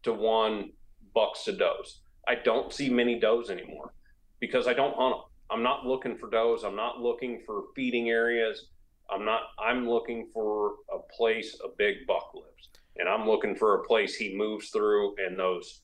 to 0.04 0.14
one 0.14 0.72
bucks 1.14 1.46
to 1.46 1.54
does. 1.54 2.02
I 2.28 2.36
don't 2.36 2.72
see 2.74 2.90
many 2.90 3.20
does 3.20 3.50
anymore 3.50 3.94
because 4.40 4.68
I 4.68 4.74
don't 4.74 4.96
hunt 4.96 5.16
them. 5.16 5.22
I'm 5.50 5.64
not 5.64 5.86
looking 5.86 6.18
for 6.18 6.30
does. 6.30 6.64
I'm 6.64 6.76
not 6.76 7.00
looking 7.00 7.42
for 7.46 7.64
feeding 7.76 8.10
areas. 8.10 8.68
I'm 9.10 9.24
not. 9.24 9.42
I'm 9.58 9.88
looking 9.90 10.28
for 10.34 10.76
a 10.94 11.00
place 11.16 11.58
a 11.64 11.70
big 11.78 12.06
buck 12.06 12.32
lives, 12.34 12.70
and 13.00 13.08
I'm 13.08 13.28
looking 13.28 13.56
for 13.56 13.76
a 13.76 13.84
place 13.84 14.16
he 14.16 14.36
moves 14.36 14.70
through 14.70 15.16
and 15.18 15.38
those 15.38 15.82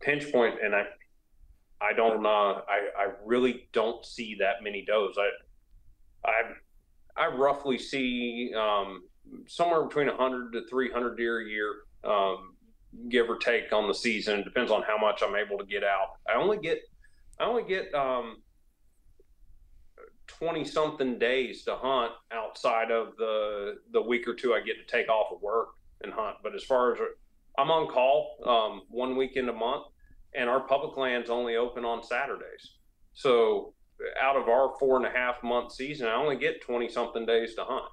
pinch. 0.00 0.24
And 0.34 0.74
I, 0.74 0.84
I 1.80 1.92
don't. 1.94 2.24
Uh, 2.24 2.28
I 2.68 2.88
I 2.98 3.06
really 3.24 3.68
don't 3.72 4.04
see 4.04 4.36
that 4.40 4.62
many 4.62 4.84
does. 4.84 5.16
I 5.18 6.28
I 6.28 7.24
I 7.24 7.26
roughly 7.28 7.78
see 7.78 8.52
um, 8.56 9.02
somewhere 9.46 9.84
between 9.84 10.08
100 10.08 10.52
to 10.52 10.66
300 10.68 11.16
deer 11.16 11.40
a 11.40 11.48
year, 11.48 11.74
um, 12.04 12.54
give 13.08 13.28
or 13.28 13.36
take 13.36 13.72
on 13.72 13.88
the 13.88 13.94
season. 13.94 14.40
It 14.40 14.44
depends 14.44 14.70
on 14.70 14.82
how 14.82 14.98
much 14.98 15.22
I'm 15.22 15.36
able 15.36 15.58
to 15.58 15.64
get 15.64 15.84
out. 15.84 16.16
I 16.28 16.38
only 16.38 16.58
get 16.58 16.80
I 17.38 17.44
only 17.44 17.64
get 17.64 17.94
um, 17.94 18.42
20 20.26 20.64
something 20.64 21.18
days 21.18 21.64
to 21.64 21.76
hunt 21.76 22.12
outside 22.32 22.90
of 22.90 23.16
the 23.16 23.78
the 23.92 24.02
week 24.02 24.28
or 24.28 24.34
two 24.34 24.54
I 24.54 24.60
get 24.60 24.76
to 24.76 24.84
take 24.90 25.08
off 25.08 25.32
of 25.32 25.40
work 25.40 25.70
and 26.02 26.12
hunt. 26.12 26.36
But 26.42 26.54
as 26.54 26.64
far 26.64 26.92
as 26.92 26.98
I'm 27.58 27.70
on 27.70 27.88
call 27.88 28.36
um, 28.46 28.82
one 28.88 29.16
weekend 29.16 29.48
a 29.48 29.52
month, 29.52 29.86
and 30.34 30.48
our 30.48 30.60
public 30.60 30.96
land's 30.96 31.30
only 31.30 31.56
open 31.56 31.84
on 31.84 32.02
Saturdays. 32.02 32.76
So 33.14 33.74
out 34.20 34.36
of 34.36 34.48
our 34.48 34.72
four 34.78 34.96
and 34.96 35.06
a 35.06 35.10
half 35.10 35.42
month 35.42 35.72
season, 35.72 36.06
I 36.06 36.14
only 36.14 36.36
get 36.36 36.62
20 36.62 36.88
something 36.88 37.26
days 37.26 37.54
to 37.56 37.64
hunt 37.64 37.84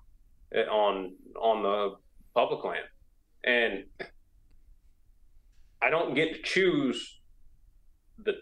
eh, 0.54 0.64
on 0.64 1.16
on 1.40 1.64
the 1.64 1.96
public 2.36 2.64
land, 2.64 2.86
and 3.44 3.86
I 5.82 5.90
don't 5.90 6.14
get 6.14 6.34
to 6.36 6.42
choose 6.42 7.20
the 8.24 8.34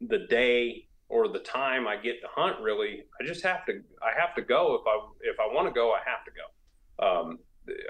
the 0.00 0.26
day 0.28 0.88
or 1.08 1.28
the 1.28 1.38
time 1.40 1.86
I 1.86 1.96
get 1.96 2.20
to 2.22 2.28
hunt. 2.34 2.60
Really, 2.60 3.04
I 3.20 3.24
just 3.24 3.42
have 3.42 3.64
to. 3.66 3.72
I 4.02 4.18
have 4.18 4.34
to 4.36 4.42
go 4.42 4.74
if 4.80 4.86
I 4.86 4.98
if 5.22 5.36
I 5.38 5.54
want 5.54 5.68
to 5.68 5.74
go. 5.74 5.92
I 5.92 6.00
have 6.04 6.24
to 6.24 6.30
go. 6.32 7.06
Um, 7.06 7.38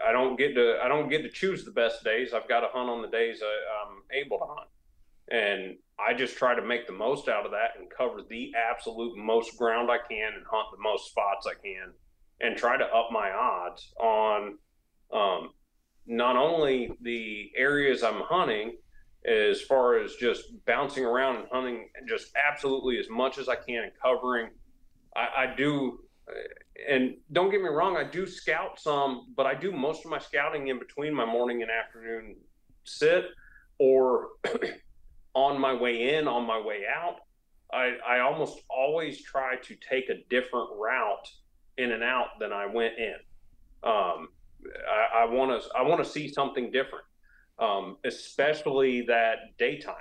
I 0.07 0.13
don't 0.13 0.37
get 0.37 0.55
to. 0.55 0.79
I 0.83 0.89
don't 0.89 1.09
get 1.09 1.23
to 1.23 1.29
choose 1.29 1.65
the 1.65 1.71
best 1.71 2.05
days. 2.05 2.33
I've 2.35 2.49
got 2.49 2.61
to 2.61 2.69
hunt 2.73 2.91
on 2.91 3.03
the 3.03 3.09
days 3.09 3.41
I, 3.43 3.91
I'm 3.91 4.03
able 4.25 4.39
to 4.39 4.45
hunt, 4.47 4.69
and 5.31 5.77
I 5.99 6.15
just 6.15 6.37
try 6.37 6.55
to 6.55 6.63
make 6.63 6.87
the 6.87 6.93
most 6.93 7.29
out 7.29 7.47
of 7.47 7.53
that 7.53 7.79
and 7.79 7.89
cover 7.91 8.21
the 8.29 8.53
absolute 8.71 9.17
most 9.17 9.57
ground 9.57 9.91
I 9.91 9.99
can 9.99 10.35
and 10.35 10.45
hunt 10.51 10.69
the 10.73 10.83
most 10.83 11.11
spots 11.11 11.47
I 11.47 11.55
can, 11.55 11.93
and 12.41 12.57
try 12.57 12.77
to 12.77 12.85
up 12.85 13.09
my 13.13 13.31
odds 13.31 13.93
on 13.99 14.59
um, 15.13 15.51
not 16.07 16.37
only 16.37 16.93
the 17.01 17.51
areas 17.57 18.03
I'm 18.03 18.21
hunting 18.21 18.77
as 19.25 19.61
far 19.63 19.99
as 19.99 20.15
just 20.17 20.45
bouncing 20.67 21.05
around 21.05 21.37
and 21.37 21.47
hunting 21.53 21.89
just 22.09 22.33
absolutely 22.37 22.99
as 22.99 23.09
much 23.09 23.39
as 23.39 23.49
I 23.49 23.55
can 23.55 23.85
and 23.85 23.93
covering. 24.03 24.51
I, 25.15 25.45
I 25.45 25.55
do, 25.57 26.01
and 26.89 27.17
don't 27.33 27.51
get 27.51 27.63
me 27.63 27.69
wrong, 27.69 27.97
I 27.97 28.05
do 28.05 28.27
scout 28.27 28.81
some, 28.81 29.33
but 29.37 29.47
I 29.47 29.55
do 29.55 29.73
most 29.73 30.05
of 30.05 30.11
my 30.11 30.19
scouting 30.19 30.69
in 30.69 30.79
between 30.79 31.15
my 31.15 31.25
morning 31.25 31.63
and 31.63 31.71
afternoon 31.71 32.37
sit 32.85 33.27
or 33.79 34.29
on 35.35 35.61
my 35.61 35.75
way 35.75 36.15
in, 36.15 36.29
on 36.29 36.47
my 36.47 36.61
way 36.61 36.83
out. 36.93 37.17
I, 37.73 37.97
I 38.07 38.21
almost 38.21 38.61
always 38.69 39.23
try 39.23 39.57
to 39.57 39.77
take 39.77 40.11
a 40.11 40.23
different 40.29 40.69
route 40.77 41.29
in 41.79 41.93
and 41.93 42.03
out 42.03 42.39
than 42.39 42.53
I 42.53 42.67
went 42.67 42.95
in. 42.99 43.15
Um, 43.83 44.29
I 45.15 45.25
want 45.25 45.61
to 45.61 45.69
I 45.77 45.83
want 45.83 46.05
to 46.05 46.09
see 46.09 46.33
something 46.33 46.71
different 46.71 47.05
um, 47.59 47.97
especially 48.05 49.03
that 49.03 49.57
daytime 49.59 49.95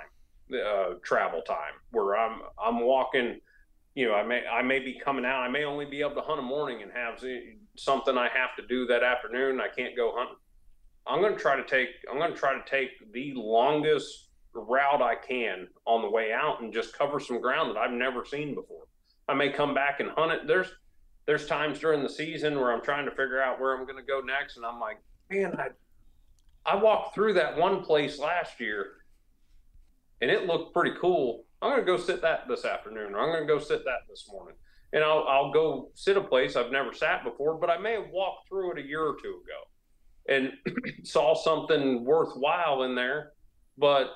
uh, 0.52 0.94
travel 1.02 1.42
time 1.42 1.74
where 1.90 2.16
I'm 2.16 2.40
I'm 2.62 2.80
walking. 2.80 3.40
You 3.94 4.08
know, 4.08 4.14
I 4.14 4.22
may 4.22 4.42
I 4.46 4.62
may 4.62 4.78
be 4.78 4.98
coming 4.98 5.24
out. 5.24 5.42
I 5.42 5.48
may 5.48 5.64
only 5.64 5.84
be 5.84 6.00
able 6.00 6.14
to 6.14 6.22
hunt 6.22 6.38
a 6.38 6.42
morning 6.42 6.82
and 6.82 6.90
have 6.92 7.22
something 7.76 8.16
I 8.16 8.28
have 8.28 8.56
to 8.56 8.66
do 8.66 8.86
that 8.86 9.02
afternoon. 9.02 9.60
I 9.60 9.68
can't 9.68 9.96
go 9.96 10.12
hunting. 10.16 10.36
I'm 11.06 11.20
going 11.20 11.34
to 11.34 11.38
try 11.38 11.56
to 11.56 11.64
take 11.64 11.88
I'm 12.10 12.18
going 12.18 12.32
to 12.32 12.38
try 12.38 12.54
to 12.54 12.64
take 12.68 13.12
the 13.12 13.34
longest 13.34 14.28
route 14.54 15.02
I 15.02 15.14
can 15.16 15.68
on 15.86 16.02
the 16.02 16.10
way 16.10 16.32
out 16.32 16.62
and 16.62 16.72
just 16.72 16.96
cover 16.96 17.20
some 17.20 17.40
ground 17.40 17.70
that 17.70 17.78
I've 17.78 17.90
never 17.90 18.24
seen 18.24 18.54
before. 18.54 18.84
I 19.28 19.34
may 19.34 19.50
come 19.50 19.74
back 19.74 20.00
and 20.00 20.10
hunt 20.10 20.32
it. 20.32 20.46
There's 20.46 20.68
there's 21.26 21.46
times 21.46 21.78
during 21.78 22.02
the 22.02 22.08
season 22.08 22.56
where 22.56 22.72
I'm 22.72 22.82
trying 22.82 23.04
to 23.04 23.10
figure 23.12 23.40
out 23.40 23.60
where 23.60 23.76
I'm 23.76 23.84
going 23.84 23.96
to 23.96 24.02
go 24.02 24.20
next, 24.20 24.56
and 24.56 24.66
I'm 24.66 24.80
like, 24.80 24.98
man, 25.30 25.54
I 25.58 25.68
I 26.64 26.76
walked 26.76 27.14
through 27.14 27.34
that 27.34 27.56
one 27.56 27.82
place 27.82 28.18
last 28.18 28.60
year 28.60 29.02
and 30.22 30.30
it 30.30 30.46
looked 30.46 30.72
pretty 30.72 30.96
cool. 31.00 31.44
I'm 31.62 31.70
going 31.70 31.80
to 31.80 31.86
go 31.86 31.96
sit 31.96 32.20
that 32.22 32.48
this 32.48 32.64
afternoon, 32.64 33.14
or 33.14 33.20
I'm 33.20 33.32
going 33.32 33.46
to 33.46 33.54
go 33.54 33.60
sit 33.60 33.84
that 33.84 34.00
this 34.10 34.28
morning. 34.30 34.56
And 34.92 35.02
I'll, 35.02 35.24
I'll 35.28 35.52
go 35.52 35.90
sit 35.94 36.16
a 36.16 36.20
place 36.20 36.56
I've 36.56 36.72
never 36.72 36.92
sat 36.92 37.24
before, 37.24 37.56
but 37.56 37.70
I 37.70 37.78
may 37.78 37.92
have 37.92 38.10
walked 38.12 38.48
through 38.48 38.72
it 38.72 38.78
a 38.78 38.86
year 38.86 39.02
or 39.02 39.16
two 39.22 39.40
ago 39.42 39.62
and 40.28 40.52
saw 41.04 41.34
something 41.34 42.04
worthwhile 42.04 42.82
in 42.82 42.94
there, 42.94 43.32
but 43.78 44.10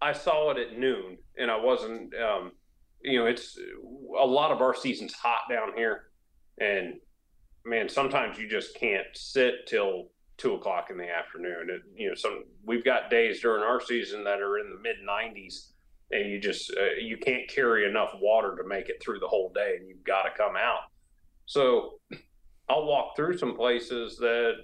I 0.00 0.12
saw 0.12 0.50
it 0.50 0.58
at 0.58 0.78
noon 0.78 1.18
and 1.38 1.50
I 1.50 1.56
wasn't, 1.56 2.14
um, 2.14 2.52
you 3.02 3.18
know, 3.18 3.26
it's 3.26 3.58
a 4.20 4.26
lot 4.26 4.52
of 4.52 4.60
our 4.60 4.74
season's 4.74 5.14
hot 5.14 5.42
down 5.50 5.72
here. 5.74 6.04
And 6.60 6.94
man, 7.64 7.88
sometimes 7.88 8.38
you 8.38 8.48
just 8.48 8.74
can't 8.76 9.06
sit 9.14 9.66
till 9.66 10.10
two 10.36 10.54
o'clock 10.54 10.90
in 10.90 10.98
the 10.98 11.08
afternoon. 11.08 11.68
It, 11.70 11.82
you 11.96 12.08
know, 12.08 12.14
some 12.14 12.44
we've 12.64 12.84
got 12.84 13.10
days 13.10 13.40
during 13.40 13.62
our 13.62 13.80
season 13.80 14.24
that 14.24 14.40
are 14.40 14.58
in 14.58 14.70
the 14.70 14.78
mid 14.80 14.96
90s, 15.08 15.72
and 16.10 16.30
you 16.30 16.40
just 16.40 16.72
uh, 16.76 16.94
you 17.00 17.16
can't 17.16 17.48
carry 17.48 17.88
enough 17.88 18.12
water 18.20 18.56
to 18.56 18.68
make 18.68 18.88
it 18.88 19.02
through 19.02 19.18
the 19.18 19.28
whole 19.28 19.52
day, 19.54 19.76
and 19.78 19.88
you've 19.88 20.04
got 20.04 20.22
to 20.22 20.30
come 20.36 20.56
out. 20.56 20.80
So 21.46 22.00
I'll 22.68 22.86
walk 22.86 23.16
through 23.16 23.38
some 23.38 23.56
places 23.56 24.16
that 24.18 24.54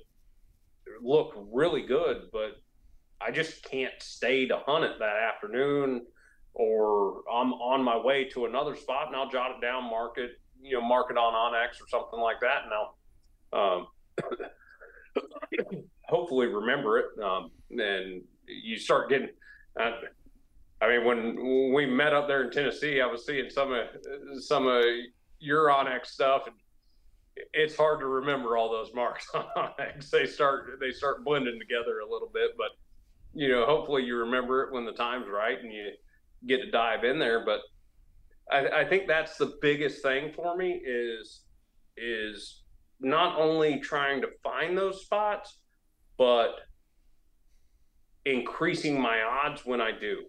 look 1.02 1.32
really 1.52 1.82
good, 1.82 2.28
but 2.32 2.56
I 3.20 3.31
just 3.31 3.62
can't 3.64 3.93
stay 4.01 4.47
to 4.47 4.59
hunt 4.66 4.85
it 4.85 4.98
that 4.98 5.16
afternoon, 5.16 6.06
or 6.55 7.23
I'm 7.32 7.52
on 7.55 7.82
my 7.85 7.97
way 7.97 8.28
to 8.31 8.47
another 8.47 8.74
spot, 8.74 9.09
and 9.09 9.16
I'll 9.16 9.31
jot 9.31 9.52
it 9.52 9.60
down, 9.60 9.85
mark 9.85 10.19
it, 10.19 10.32
you 10.60 10.78
know, 10.78 10.86
mark 10.86 11.10
it 11.10 11.16
on 11.16 11.35
onX 11.35 11.81
or 11.81 11.89
something 11.89 12.20
like 12.20 12.40
that, 12.40 12.64
and 12.64 12.73
I'll. 12.73 12.97
Um, 13.55 13.86
hopefully 16.12 16.47
remember 16.47 16.98
it. 16.98 17.06
Um, 17.23 17.51
and 17.70 18.23
you 18.47 18.78
start 18.78 19.09
getting, 19.09 19.31
uh, 19.81 19.93
I 20.83 20.89
mean, 20.89 21.05
when 21.05 21.73
we 21.73 21.87
met 21.87 22.13
up 22.13 22.27
there 22.27 22.43
in 22.43 22.51
Tennessee, 22.51 23.01
I 23.01 23.07
was 23.07 23.25
seeing 23.25 23.49
some 23.51 23.73
of 23.73 23.87
some 24.41 24.67
of 24.67 24.85
your 25.39 25.69
onX 25.69 26.07
stuff, 26.07 26.43
and 26.47 26.57
it's 27.53 27.77
hard 27.77 28.01
to 28.01 28.07
remember 28.07 28.57
all 28.57 28.69
those 28.69 28.93
marks 28.93 29.29
on 29.33 29.45
onX. 29.57 30.11
They 30.11 30.27
start 30.27 30.79
they 30.81 30.91
start 30.91 31.25
blending 31.25 31.59
together 31.61 32.01
a 32.01 32.11
little 32.11 32.31
bit, 32.35 32.53
but 32.57 32.71
you 33.33 33.49
know, 33.49 33.65
hopefully 33.65 34.03
you 34.03 34.17
remember 34.17 34.65
it 34.65 34.73
when 34.73 34.85
the 34.85 34.93
time's 34.93 35.27
right 35.33 35.59
and 35.59 35.73
you 35.73 35.93
get 36.47 36.59
to 36.63 36.71
dive 36.71 37.05
in 37.05 37.19
there. 37.19 37.45
But 37.45 37.61
I, 38.51 38.81
I 38.81 38.85
think 38.85 39.07
that's 39.07 39.37
the 39.37 39.55
biggest 39.63 40.03
thing 40.03 40.33
for 40.33 40.57
me 40.57 40.81
is 40.85 41.43
is 41.97 42.63
not 42.99 43.39
only 43.39 43.79
trying 43.79 44.21
to 44.23 44.29
find 44.43 44.77
those 44.77 45.03
spots, 45.03 45.59
but 46.19 46.57
increasing 48.25 49.01
my 49.01 49.23
odds 49.23 49.65
when 49.65 49.81
I 49.81 49.93
do. 49.93 50.25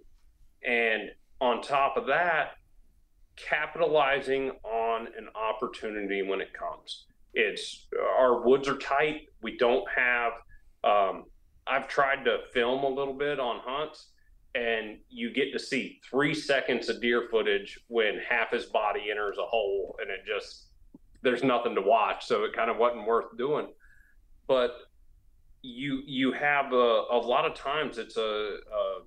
And 0.66 1.10
on 1.42 1.62
top 1.62 1.98
of 1.98 2.08
that, 2.08 2.52
capitalizing 3.36 4.52
on 4.64 5.08
an 5.18 5.28
opportunity 5.36 6.22
when 6.22 6.42
it 6.42 6.54
comes. 6.54 7.06
it's 7.34 7.88
our 8.20 8.48
woods 8.48 8.68
are 8.68 8.78
tight. 8.78 9.28
We 9.42 9.58
don't 9.58 9.86
have. 9.96 10.34
Um, 10.84 11.26
I've 11.66 11.88
tried 11.88 12.26
to 12.26 12.40
film 12.54 12.84
a 12.84 12.90
little 12.90 13.14
bit 13.14 13.40
on 13.40 13.60
hunts, 13.64 14.10
and 14.54 15.00
you 15.10 15.34
get 15.34 15.52
to 15.54 15.60
see 15.60 16.00
three 16.10 16.34
seconds 16.34 16.90
of 16.90 17.02
deer 17.02 17.28
footage 17.32 17.80
when 17.88 18.20
half 18.30 18.52
his 18.52 18.66
body 18.66 19.10
enters 19.10 19.38
a 19.38 19.46
hole, 19.46 19.96
and 20.00 20.12
it 20.12 20.20
just 20.28 20.68
there's 21.24 21.44
nothing 21.44 21.74
to 21.76 21.82
watch. 21.82 22.26
So 22.26 22.44
it 22.44 22.54
kind 22.54 22.70
of 22.70 22.78
wasn't 22.78 23.08
worth 23.08 23.36
doing. 23.38 23.68
But 24.48 24.76
you 25.64 26.04
you 26.06 26.34
have 26.34 26.72
a, 26.74 27.06
a 27.12 27.18
lot 27.18 27.46
of 27.46 27.56
times 27.56 27.98
it's 27.98 28.18
a, 28.18 28.22
a 28.22 29.00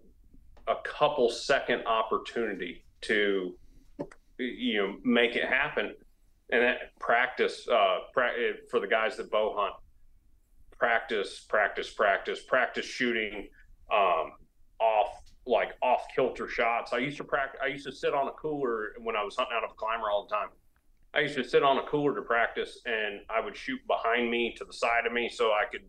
a 0.69 0.75
couple 0.85 1.31
second 1.31 1.87
opportunity 1.87 2.85
to 3.03 3.55
you 4.39 4.79
know 4.79 4.97
make 5.05 5.37
it 5.37 5.45
happen. 5.45 5.95
And 6.51 6.63
that 6.63 6.99
practice 7.01 7.67
uh, 7.69 7.99
pra- 8.13 8.33
for 8.71 8.79
the 8.79 8.87
guys 8.87 9.17
that 9.17 9.31
bow 9.31 9.55
hunt 9.57 9.75
practice 10.79 11.41
practice 11.49 11.91
practice 11.91 12.41
practice 12.43 12.85
shooting 12.85 13.49
um, 13.93 14.33
off 14.81 15.23
like 15.47 15.73
off 15.83 16.03
kilter 16.15 16.49
shots. 16.49 16.93
I 16.93 16.99
used 16.99 17.17
to 17.19 17.25
practice 17.25 17.61
i 17.63 17.69
used 17.69 17.87
to 17.87 17.93
sit 17.93 18.15
on 18.15 18.29
a 18.29 18.33
cooler 18.33 18.93
when 18.99 19.17
i 19.17 19.23
was 19.25 19.37
hunting 19.37 19.57
out 19.57 19.65
of 19.65 19.71
a 19.71 19.75
climber 19.75 20.11
all 20.11 20.27
the 20.29 20.35
time. 20.35 20.49
I 21.15 21.21
used 21.21 21.37
to 21.37 21.45
sit 21.49 21.63
on 21.63 21.79
a 21.79 21.83
cooler 21.85 22.15
to 22.15 22.23
practice 22.23 22.81
and 22.85 23.21
i 23.31 23.41
would 23.41 23.57
shoot 23.57 23.81
behind 23.87 24.31
me 24.31 24.55
to 24.59 24.65
the 24.65 24.73
side 24.73 25.07
of 25.07 25.13
me 25.13 25.29
so 25.29 25.47
i 25.47 25.65
could 25.71 25.85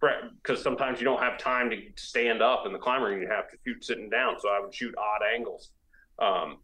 because 0.00 0.62
sometimes 0.62 1.00
you 1.00 1.04
don't 1.04 1.20
have 1.20 1.38
time 1.38 1.70
to 1.70 1.76
stand 1.96 2.40
up 2.40 2.64
in 2.66 2.72
the 2.72 2.78
climber 2.78 3.12
and 3.12 3.20
you 3.20 3.28
have 3.28 3.48
to 3.50 3.56
shoot 3.66 3.84
sitting 3.84 4.08
down 4.08 4.36
so 4.38 4.48
i 4.48 4.60
would 4.60 4.72
shoot 4.72 4.94
odd 4.96 5.20
angles 5.34 5.70
um, 6.20 6.58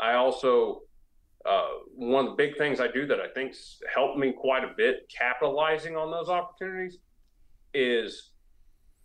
i 0.00 0.14
also 0.14 0.80
uh, 1.46 1.68
one 1.94 2.26
of 2.26 2.32
the 2.32 2.36
big 2.36 2.56
things 2.58 2.80
I 2.80 2.88
do 2.88 3.06
that 3.06 3.18
I 3.18 3.28
think's 3.34 3.80
helped 3.92 4.18
me 4.18 4.32
quite 4.32 4.64
a 4.64 4.72
bit 4.76 5.10
capitalizing 5.16 5.96
on 5.96 6.10
those 6.10 6.28
opportunities 6.28 6.98
is 7.72 8.32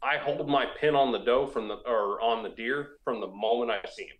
I 0.03 0.17
hold 0.17 0.47
my 0.47 0.65
pin 0.79 0.95
on 0.95 1.11
the 1.11 1.19
doe 1.19 1.47
from 1.47 1.67
the 1.67 1.75
or 1.85 2.21
on 2.21 2.43
the 2.43 2.49
deer 2.49 2.97
from 3.03 3.21
the 3.21 3.27
moment 3.27 3.71
I 3.71 3.87
see 3.89 4.03
him. 4.03 4.17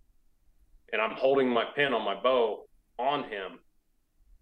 And 0.94 1.02
I'm 1.02 1.12
holding 1.18 1.50
my 1.50 1.66
pin 1.76 1.94
on 1.94 2.06
my 2.06 2.16
bow 2.16 2.66
on 2.98 3.24
him 3.24 3.60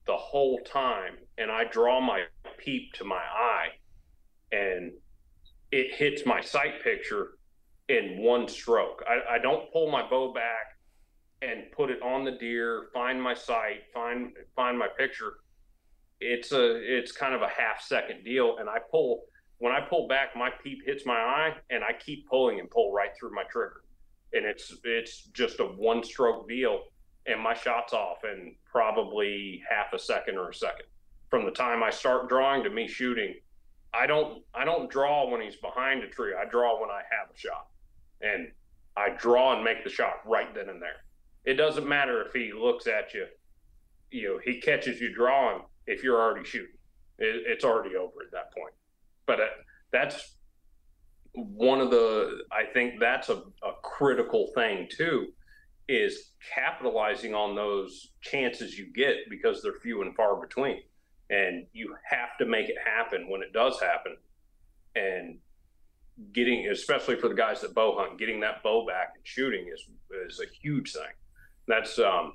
the 0.05 0.15
whole 0.15 0.59
time 0.59 1.13
and 1.37 1.49
I 1.49 1.63
draw 1.63 1.99
my 1.99 2.23
peep 2.59 2.93
to 2.93 3.05
my 3.05 3.15
eye 3.15 3.69
and 4.51 4.91
it 5.73 5.95
hits 5.95 6.23
my 6.23 6.39
sight 6.39 6.83
picture 6.83 7.31
in 7.89 8.21
one 8.21 8.47
stroke. 8.47 9.03
I, 9.07 9.35
I 9.35 9.39
don't 9.39 9.71
pull 9.73 9.91
my 9.91 10.07
bow 10.07 10.31
back 10.31 10.77
and 11.41 11.63
put 11.71 11.89
it 11.89 11.99
on 12.03 12.23
the 12.23 12.31
deer, 12.31 12.89
find 12.93 13.21
my 13.21 13.33
sight, 13.33 13.81
find 13.91 14.33
find 14.55 14.77
my 14.77 14.87
picture. 14.87 15.33
It's 16.21 16.51
a 16.51 16.75
it's 16.75 17.11
kind 17.11 17.33
of 17.33 17.41
a 17.41 17.47
half 17.47 17.81
second 17.81 18.23
deal, 18.23 18.57
and 18.59 18.69
I 18.69 18.77
pull 18.91 19.23
when 19.57 19.73
I 19.73 19.79
pull 19.81 20.07
back, 20.07 20.35
my 20.35 20.51
peep 20.63 20.79
hits 20.85 21.07
my 21.07 21.15
eye, 21.15 21.55
and 21.71 21.83
I 21.83 21.93
keep 21.93 22.29
pulling 22.29 22.59
and 22.59 22.69
pull 22.69 22.93
right 22.93 23.09
through 23.19 23.33
my 23.33 23.43
trigger, 23.51 23.81
and 24.33 24.45
it's 24.45 24.71
it's 24.83 25.23
just 25.33 25.59
a 25.59 25.65
one 25.65 26.03
stroke 26.03 26.47
deal, 26.47 26.83
and 27.25 27.41
my 27.41 27.55
shot's 27.55 27.93
off 27.93 28.19
in 28.23 28.53
probably 28.71 29.63
half 29.67 29.91
a 29.91 29.99
second 29.99 30.37
or 30.37 30.49
a 30.49 30.53
second 30.53 30.85
from 31.31 31.45
the 31.45 31.51
time 31.51 31.81
I 31.81 31.89
start 31.89 32.29
drawing 32.29 32.63
to 32.63 32.69
me 32.69 32.87
shooting. 32.87 33.33
I 33.93 34.07
don't 34.07 34.43
I 34.53 34.65
don't 34.65 34.89
draw 34.89 35.29
when 35.29 35.41
he's 35.41 35.57
behind 35.57 36.03
a 36.03 36.07
tree. 36.07 36.33
I 36.39 36.49
draw 36.49 36.79
when 36.79 36.89
I 36.89 37.01
have 37.11 37.33
a 37.33 37.37
shot, 37.37 37.67
and 38.21 38.51
I 38.97 39.09
draw 39.17 39.55
and 39.55 39.63
make 39.63 39.83
the 39.83 39.89
shot 39.89 40.15
right 40.25 40.53
then 40.53 40.69
and 40.69 40.81
there 40.81 41.03
it 41.45 41.55
doesn't 41.55 41.87
matter 41.87 42.21
if 42.23 42.33
he 42.33 42.51
looks 42.53 42.87
at 42.87 43.13
you, 43.13 43.25
you 44.11 44.29
know, 44.29 44.39
he 44.43 44.61
catches 44.61 45.01
you 45.01 45.13
drawing 45.13 45.61
if 45.87 46.03
you're 46.03 46.19
already 46.19 46.45
shooting. 46.45 46.75
It, 47.19 47.43
it's 47.47 47.65
already 47.65 47.95
over 47.95 48.21
at 48.25 48.31
that 48.31 48.53
point. 48.53 48.73
But 49.25 49.39
uh, 49.41 49.47
that's 49.91 50.35
one 51.33 51.81
of 51.81 51.91
the, 51.91 52.43
I 52.51 52.63
think 52.71 52.99
that's 52.99 53.29
a, 53.29 53.35
a 53.35 53.73
critical 53.83 54.51
thing 54.55 54.87
too, 54.89 55.27
is 55.89 56.31
capitalizing 56.53 57.35
on 57.35 57.55
those 57.55 58.11
chances 58.21 58.77
you 58.77 58.91
get 58.93 59.29
because 59.29 59.61
they're 59.61 59.73
few 59.73 60.01
and 60.01 60.15
far 60.15 60.39
between. 60.39 60.81
And 61.29 61.65
you 61.73 61.95
have 62.09 62.37
to 62.39 62.45
make 62.45 62.69
it 62.69 62.75
happen 62.83 63.29
when 63.29 63.41
it 63.41 63.53
does 63.53 63.79
happen. 63.79 64.17
And 64.95 65.39
getting, 66.33 66.67
especially 66.67 67.15
for 67.15 67.27
the 67.27 67.35
guys 67.35 67.61
that 67.61 67.73
bow 67.73 67.97
hunt, 67.97 68.19
getting 68.19 68.41
that 68.41 68.61
bow 68.61 68.85
back 68.85 69.13
and 69.15 69.25
shooting 69.25 69.67
is 69.73 69.87
is 70.29 70.39
a 70.39 70.45
huge 70.61 70.91
thing 70.91 71.11
that's 71.67 71.99
um, 71.99 72.33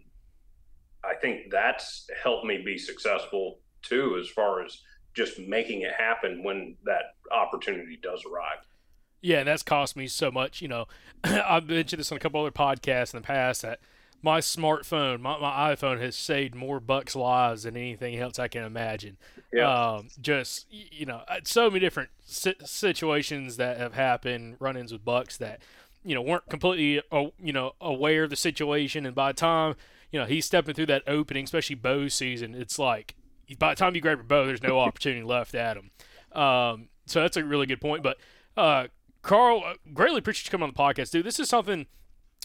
I 1.04 1.14
think 1.20 1.50
that's 1.50 2.08
helped 2.22 2.46
me 2.46 2.62
be 2.64 2.78
successful 2.78 3.58
too, 3.82 4.18
as 4.20 4.28
far 4.28 4.64
as 4.64 4.80
just 5.14 5.38
making 5.38 5.82
it 5.82 5.92
happen 5.96 6.42
when 6.42 6.76
that 6.84 7.14
opportunity 7.32 7.98
does 8.02 8.24
arrive. 8.24 8.58
Yeah, 9.20 9.38
and 9.38 9.48
that's 9.48 9.62
cost 9.62 9.96
me 9.96 10.06
so 10.06 10.30
much. 10.30 10.62
You 10.62 10.68
know, 10.68 10.86
I've 11.24 11.68
mentioned 11.68 12.00
this 12.00 12.12
on 12.12 12.16
a 12.16 12.20
couple 12.20 12.40
other 12.40 12.50
podcasts 12.50 13.14
in 13.14 13.20
the 13.20 13.26
past 13.26 13.62
that 13.62 13.80
my 14.22 14.40
smartphone, 14.40 15.20
my, 15.20 15.38
my 15.38 15.74
iPhone 15.74 16.00
has 16.00 16.16
saved 16.16 16.54
more 16.54 16.80
bucks' 16.80 17.14
lives 17.14 17.62
than 17.62 17.76
anything 17.76 18.16
else 18.16 18.38
I 18.38 18.48
can 18.48 18.64
imagine. 18.64 19.16
Yeah. 19.52 19.70
Um, 19.70 20.08
just, 20.20 20.66
you 20.70 21.06
know, 21.06 21.22
uh, 21.28 21.40
so 21.44 21.70
many 21.70 21.80
different 21.80 22.10
situations 22.24 23.56
that 23.56 23.78
have 23.78 23.94
happened, 23.94 24.56
run 24.58 24.76
ins 24.76 24.92
with 24.92 25.04
bucks 25.04 25.36
that 25.38 25.60
you 26.04 26.14
know 26.14 26.22
weren't 26.22 26.48
completely 26.48 27.02
uh, 27.12 27.26
you 27.42 27.52
know 27.52 27.72
aware 27.80 28.24
of 28.24 28.30
the 28.30 28.36
situation, 28.36 29.04
and 29.04 29.14
by 29.14 29.32
the 29.32 29.36
time 29.36 29.74
you 30.10 30.18
know 30.18 30.26
he's 30.26 30.46
stepping 30.46 30.74
through 30.74 30.86
that 30.86 31.02
opening, 31.06 31.44
especially 31.44 31.76
bow 31.76 32.08
season, 32.08 32.54
it's 32.54 32.78
like 32.78 33.14
by 33.58 33.70
the 33.70 33.76
time 33.76 33.94
you 33.94 34.00
grab 34.00 34.18
your 34.18 34.24
bow, 34.24 34.46
there's 34.46 34.62
no 34.62 34.78
opportunity 34.80 35.22
left 35.22 35.54
at 35.54 35.76
him. 35.76 35.90
Um, 36.40 36.88
so 37.06 37.22
that's 37.22 37.36
a 37.36 37.44
really 37.44 37.66
good 37.66 37.80
point. 37.80 38.02
But 38.02 38.18
uh, 38.56 38.88
Carl, 39.22 39.62
uh, 39.64 39.74
greatly 39.92 40.18
appreciate 40.18 40.46
you 40.46 40.50
coming 40.50 40.68
on 40.68 40.74
the 40.74 40.78
podcast, 40.78 41.10
dude. 41.10 41.24
This 41.24 41.40
is 41.40 41.48
something. 41.48 41.86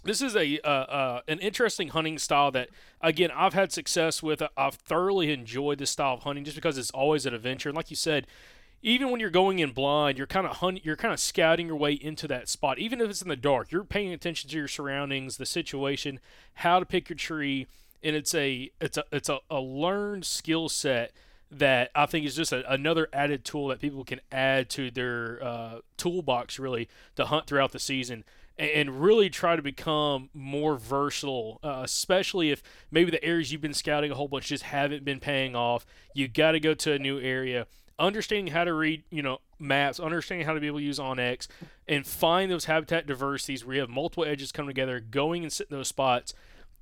This 0.04 0.22
is 0.22 0.36
a 0.36 0.60
uh, 0.60 0.70
uh, 0.70 1.22
an 1.28 1.40
interesting 1.40 1.90
hunting 1.90 2.18
style 2.18 2.52
that 2.52 2.70
again 3.02 3.32
I've 3.34 3.54
had 3.54 3.72
success 3.72 4.22
with. 4.22 4.44
I've 4.58 4.76
thoroughly 4.76 5.32
enjoyed 5.32 5.78
this 5.78 5.92
style 5.92 6.16
of 6.16 6.24
hunting 6.24 6.44
just 6.44 6.56
because 6.56 6.78
it's 6.78 6.92
always 6.92 7.26
an 7.26 7.34
adventure. 7.34 7.70
And 7.70 7.76
like 7.76 7.90
you 7.90 7.96
said, 7.96 8.28
even 8.82 9.10
when 9.10 9.22
you're 9.22 9.30
going 9.30 9.60
in 9.60 9.72
blind, 9.72 10.18
you're 10.18 10.28
kind 10.28 10.46
of 10.46 10.58
hunt, 10.58 10.86
you're 10.86 10.98
kind 10.98 11.14
of 11.14 11.20
scouting 11.22 11.68
your 11.68 11.78
way 11.78 11.94
into 11.94 12.28
that 12.28 12.50
spot. 12.50 12.80
Even 12.80 13.00
if 13.00 13.10
it's 13.10 13.22
in 13.22 13.30
the 13.30 13.38
dark, 13.38 13.72
you're 13.72 13.86
paying 13.86 14.12
attention 14.12 14.50
to 14.50 14.58
your 14.58 14.68
surroundings, 14.68 15.38
the 15.38 15.46
situation, 15.46 16.20
how 16.56 16.80
to 16.80 16.86
pick 16.86 17.08
your 17.08 17.16
tree, 17.16 17.68
and 18.04 18.14
it's 18.14 18.36
a 18.36 18.72
it's 18.82 18.98
a 18.98 19.06
it's 19.12 19.30
a, 19.30 19.40
a 19.50 19.62
learned 19.62 20.26
skill 20.26 20.68
set 20.68 21.14
that 21.50 21.92
I 21.96 22.08
think 22.08 22.26
is 22.26 22.36
just 22.36 22.52
a, 22.52 22.70
another 22.70 23.08
added 23.14 23.46
tool 23.46 23.70
that 23.70 23.80
people 23.80 24.04
can 24.04 24.20
add 24.34 24.70
to 24.72 24.92
their 24.92 25.42
uh, 25.42 25.80
toolbox 25.96 26.60
really 26.60 26.90
to 27.16 27.26
hunt 27.26 27.48
throughout 27.48 27.72
the 27.72 27.80
season 27.80 28.26
and 28.58 29.02
really 29.02 29.30
try 29.30 29.56
to 29.56 29.62
become 29.62 30.30
more 30.34 30.78
versatile, 30.78 31.60
uh, 31.64 31.82
especially 31.84 32.52
if 32.52 32.62
maybe 32.92 33.10
the 33.10 33.24
areas 33.24 33.52
you've 33.52 33.62
been 33.62 33.74
scouting 33.74 34.12
a 34.12 34.16
whole 34.16 34.28
bunch 34.28 34.48
just 34.48 34.64
haven't 34.64 35.04
been 35.04 35.20
paying 35.20 35.56
off. 35.56 35.86
You 36.14 36.28
got 36.28 36.52
to 36.52 36.60
go 36.60 36.74
to 36.76 36.94
a 36.94 37.00
new 37.00 37.20
area 37.20 37.66
understanding 38.00 38.54
how 38.54 38.64
to 38.64 38.74
read, 38.74 39.04
you 39.10 39.22
know, 39.22 39.40
maps, 39.60 40.00
understanding 40.00 40.46
how 40.46 40.54
to 40.54 40.60
be 40.60 40.68
able 40.68 40.80
to 40.80 40.86
use 40.86 41.00
onX, 41.00 41.48
and 41.88 42.06
find 42.06 42.52
those 42.52 42.66
habitat 42.66 43.08
diversities 43.08 43.66
where 43.66 43.76
you 43.76 43.82
have 43.82 43.90
multiple 43.90 44.26
edges 44.26 44.52
come 44.52 44.68
together, 44.68 45.00
going 45.00 45.44
and 45.44 45.52
sit 45.52 45.68
in 45.70 45.78
those 45.78 45.88
spots. 45.88 46.34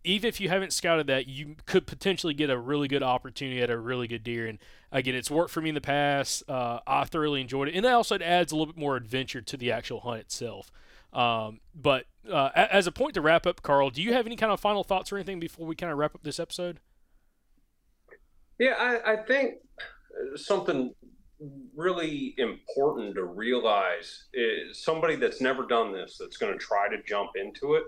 Even 0.04 0.28
if 0.28 0.42
you 0.42 0.50
haven't 0.50 0.74
scouted 0.74 1.06
that, 1.08 1.28
you 1.28 1.56
could 1.68 1.86
potentially 1.86 2.34
get 2.34 2.50
a 2.50 2.58
really 2.58 2.88
good 2.88 3.04
opportunity 3.04 3.62
at 3.62 3.70
a 3.70 3.78
really 3.78 4.08
good 4.08 4.24
deer. 4.24 4.48
And 4.48 4.58
again, 4.92 5.14
it's 5.14 5.30
worked 5.30 5.52
for 5.52 5.62
me 5.62 5.70
in 5.70 5.76
the 5.76 5.82
past. 5.82 6.44
Uh, 6.50 6.80
I 6.88 7.04
thoroughly 7.04 7.42
enjoyed 7.42 7.68
it, 7.68 7.76
and 7.76 7.86
also 7.86 8.18
adds 8.18 8.52
a 8.52 8.56
little 8.56 8.74
bit 8.74 8.80
more 8.80 8.96
adventure 8.96 9.42
to 9.42 9.58
the 9.58 9.72
actual 9.72 10.00
hunt 10.00 10.22
itself. 10.22 10.72
Um, 11.14 11.60
but 11.76 12.06
uh, 12.32 12.50
as 12.56 12.88
a 12.88 12.92
point 12.92 13.14
to 13.16 13.22
wrap 13.22 13.46
up, 13.46 13.62
Carl, 13.62 13.90
do 13.90 14.02
you 14.02 14.14
have 14.14 14.26
any 14.26 14.36
kind 14.36 14.52
of 14.52 14.60
final 14.60 14.84
thoughts 14.84 15.12
or 15.12 15.18
anything 15.18 15.40
before 15.40 15.66
we 15.66 15.76
kind 15.76 15.92
of 15.92 15.98
wrap 15.98 16.16
up 16.16 16.24
this 16.24 16.40
episode? 16.40 16.80
Yeah, 18.60 18.76
I, 18.78 19.14
I 19.14 19.18
think 19.18 19.56
something 20.36 20.94
really 21.76 22.36
important 22.38 23.16
to 23.16 23.24
realize 23.24 24.26
is 24.34 24.84
somebody 24.84 25.16
that's 25.16 25.42
never 25.42 25.66
done 25.66 25.92
this 25.92 26.18
that's 26.20 26.38
going 26.38 26.54
to 26.54 26.60
try 26.60 26.88
to 26.88 27.02
jump 27.04 27.32
into 27.36 27.74
it 27.74 27.84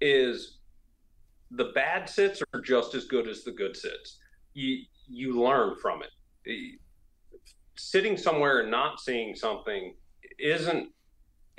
is 0.00 0.58
the 1.52 1.70
bad 1.74 2.08
sits 2.08 2.42
are 2.52 2.60
just 2.60 2.94
as 2.94 3.04
good 3.04 3.28
as 3.28 3.44
the 3.44 3.52
good 3.52 3.76
sits 3.76 4.18
you 4.54 4.82
you 5.08 5.40
learn 5.40 5.76
from 5.80 6.00
it 6.02 6.80
sitting 7.76 8.16
somewhere 8.16 8.60
and 8.60 8.70
not 8.70 9.00
seeing 9.00 9.34
something 9.34 9.94
isn't 10.38 10.88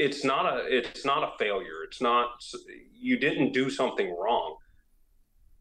it's 0.01 0.25
not 0.25 0.45
a 0.51 0.65
it's 0.65 1.05
not 1.05 1.23
a 1.23 1.37
failure. 1.37 1.83
It's 1.87 2.01
not 2.01 2.43
you 2.99 3.17
didn't 3.17 3.53
do 3.53 3.69
something 3.69 4.09
wrong. 4.19 4.57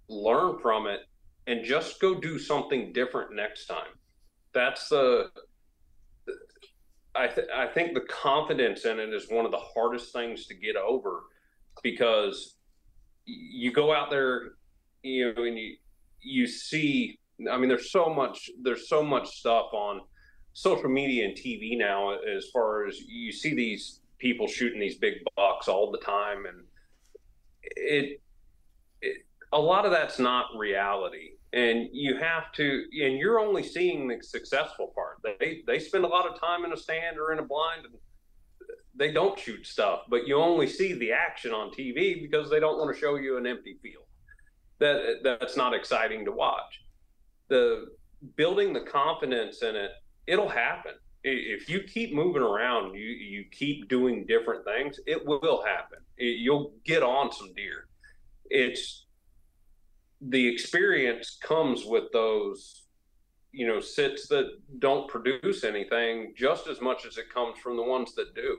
Learn 0.09 0.59
from 0.61 0.87
it 0.87 1.01
and 1.47 1.63
just 1.63 2.01
go 2.01 2.19
do 2.19 2.39
something 2.39 2.93
different 2.93 3.35
next 3.35 3.67
time. 3.67 3.93
That's 4.55 4.89
the 4.89 5.31
I, 7.15 7.27
th- 7.27 7.49
I 7.55 7.67
think 7.67 7.95
the 7.95 8.07
confidence 8.09 8.85
in 8.85 8.99
it 8.99 9.13
is 9.13 9.27
one 9.29 9.45
of 9.45 9.51
the 9.51 9.59
hardest 9.75 10.13
things 10.13 10.47
to 10.47 10.55
get 10.55 10.77
over 10.77 11.25
because 11.83 12.57
you 13.27 13.73
go 13.73 13.93
out 13.93 14.11
there, 14.11 14.53
you 15.03 15.35
know, 15.35 15.45
and 15.45 15.59
you 15.59 15.77
you 16.23 16.47
see 16.47 17.19
I 17.51 17.59
mean, 17.59 17.69
there's 17.69 17.93
so 17.93 18.09
much 18.09 18.49
there's 18.63 18.89
so 18.89 19.03
much 19.03 19.29
stuff 19.29 19.67
on 19.75 20.01
social 20.55 20.89
media 20.89 21.27
and 21.27 21.37
TV 21.37 21.77
now 21.77 22.13
as 22.15 22.47
far 22.53 22.87
as 22.87 23.01
you 23.01 23.33
see 23.33 23.55
these 23.55 24.01
people 24.21 24.47
shooting 24.47 24.79
these 24.79 24.99
big 24.99 25.15
bucks 25.37 25.69
all 25.69 25.91
the 25.91 25.99
time, 25.99 26.47
and 26.47 26.65
it, 27.63 28.21
it 29.03 29.19
a 29.53 29.59
lot 29.59 29.85
of 29.85 29.91
that's 29.91 30.19
not 30.19 30.47
reality. 30.57 31.31
And 31.53 31.89
you 31.93 32.17
have 32.17 32.53
to 32.53 32.85
and 32.93 33.19
you're 33.19 33.41
only 33.41 33.65
seeing 33.65 34.07
the 34.07 34.23
successful 34.23 34.93
part. 34.95 35.17
They 35.41 35.63
they 35.67 35.81
spend 35.81 36.05
a 36.05 36.09
lot 36.09 36.29
of 36.29 36.39
time 36.39 36.65
in 36.65 36.73
a 36.73 36.77
stand 36.77 37.19
or 37.19 37.33
in 37.33 37.41
a 37.41 37.45
blind 37.45 37.87
and 37.87 37.95
they 38.95 39.13
don't 39.13 39.39
shoot 39.39 39.67
stuff 39.67 40.01
but 40.11 40.27
you 40.27 40.37
only 40.37 40.67
see 40.67 40.93
the 40.95 41.13
action 41.13 41.53
on 41.53 41.71
tv 41.71 42.21
because 42.21 42.51
they 42.51 42.61
don't 42.61 42.77
want 42.77 42.95
to 42.95 43.01
show 43.01 43.17
you 43.17 43.37
an 43.37 43.47
empty 43.47 43.79
field. 43.83 44.05
That 44.79 45.21
that's 45.25 45.57
not 45.57 45.75
exciting 45.75 46.25
to 46.27 46.33
watch. 46.33 46.83
The 47.49 47.87
building 48.37 48.73
the 48.73 48.83
confidence 48.83 49.63
in 49.63 49.75
it 49.75 49.91
it'll 50.27 50.49
happen 50.49 50.93
if 51.23 51.69
you 51.69 51.83
keep 51.83 52.15
moving 52.15 52.43
around 52.43 52.95
you 52.95 53.01
you 53.01 53.45
keep 53.51 53.89
doing 53.89 54.27
different 54.27 54.65
things 54.65 54.99
it 55.07 55.25
will 55.25 55.63
happen. 55.65 55.99
It, 56.17 56.39
you'll 56.39 56.73
get 56.85 57.03
on 57.03 57.33
some 57.33 57.53
deer. 57.55 57.89
It's 58.47 59.07
the 60.21 60.47
experience 60.47 61.39
comes 61.43 61.85
with 61.85 62.05
those 62.13 62.85
you 63.53 63.67
know 63.67 63.81
sits 63.81 64.29
that 64.29 64.47
don't 64.79 65.09
produce 65.09 65.65
anything 65.65 66.33
just 66.37 66.67
as 66.69 66.81
much 66.81 67.05
as 67.05 67.19
it 67.19 67.33
comes 67.33 67.59
from 67.59 67.77
the 67.77 67.83
ones 67.83 68.15
that 68.15 68.35
do. 68.35 68.59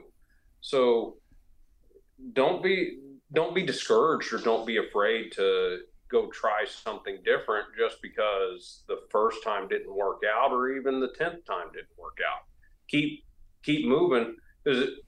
So 0.60 1.16
don't 2.32 2.62
be 2.62 2.98
don't 3.32 3.54
be 3.54 3.62
discouraged 3.62 4.32
or 4.32 4.38
don't 4.38 4.66
be 4.66 4.76
afraid 4.76 5.32
to 5.32 5.78
go 6.10 6.28
try 6.28 6.64
something 6.66 7.18
different 7.24 7.66
just 7.76 7.96
because 8.02 8.84
the 8.86 9.00
first 9.10 9.42
time 9.42 9.66
didn't 9.66 9.92
work 9.92 10.20
out 10.30 10.52
or 10.52 10.68
even 10.68 11.00
the 11.00 11.08
10th 11.08 11.44
time 11.46 11.72
didn't 11.72 11.96
work 11.96 12.18
out 12.28 12.42
keep 12.92 13.24
keep 13.64 13.86
moving 13.86 14.36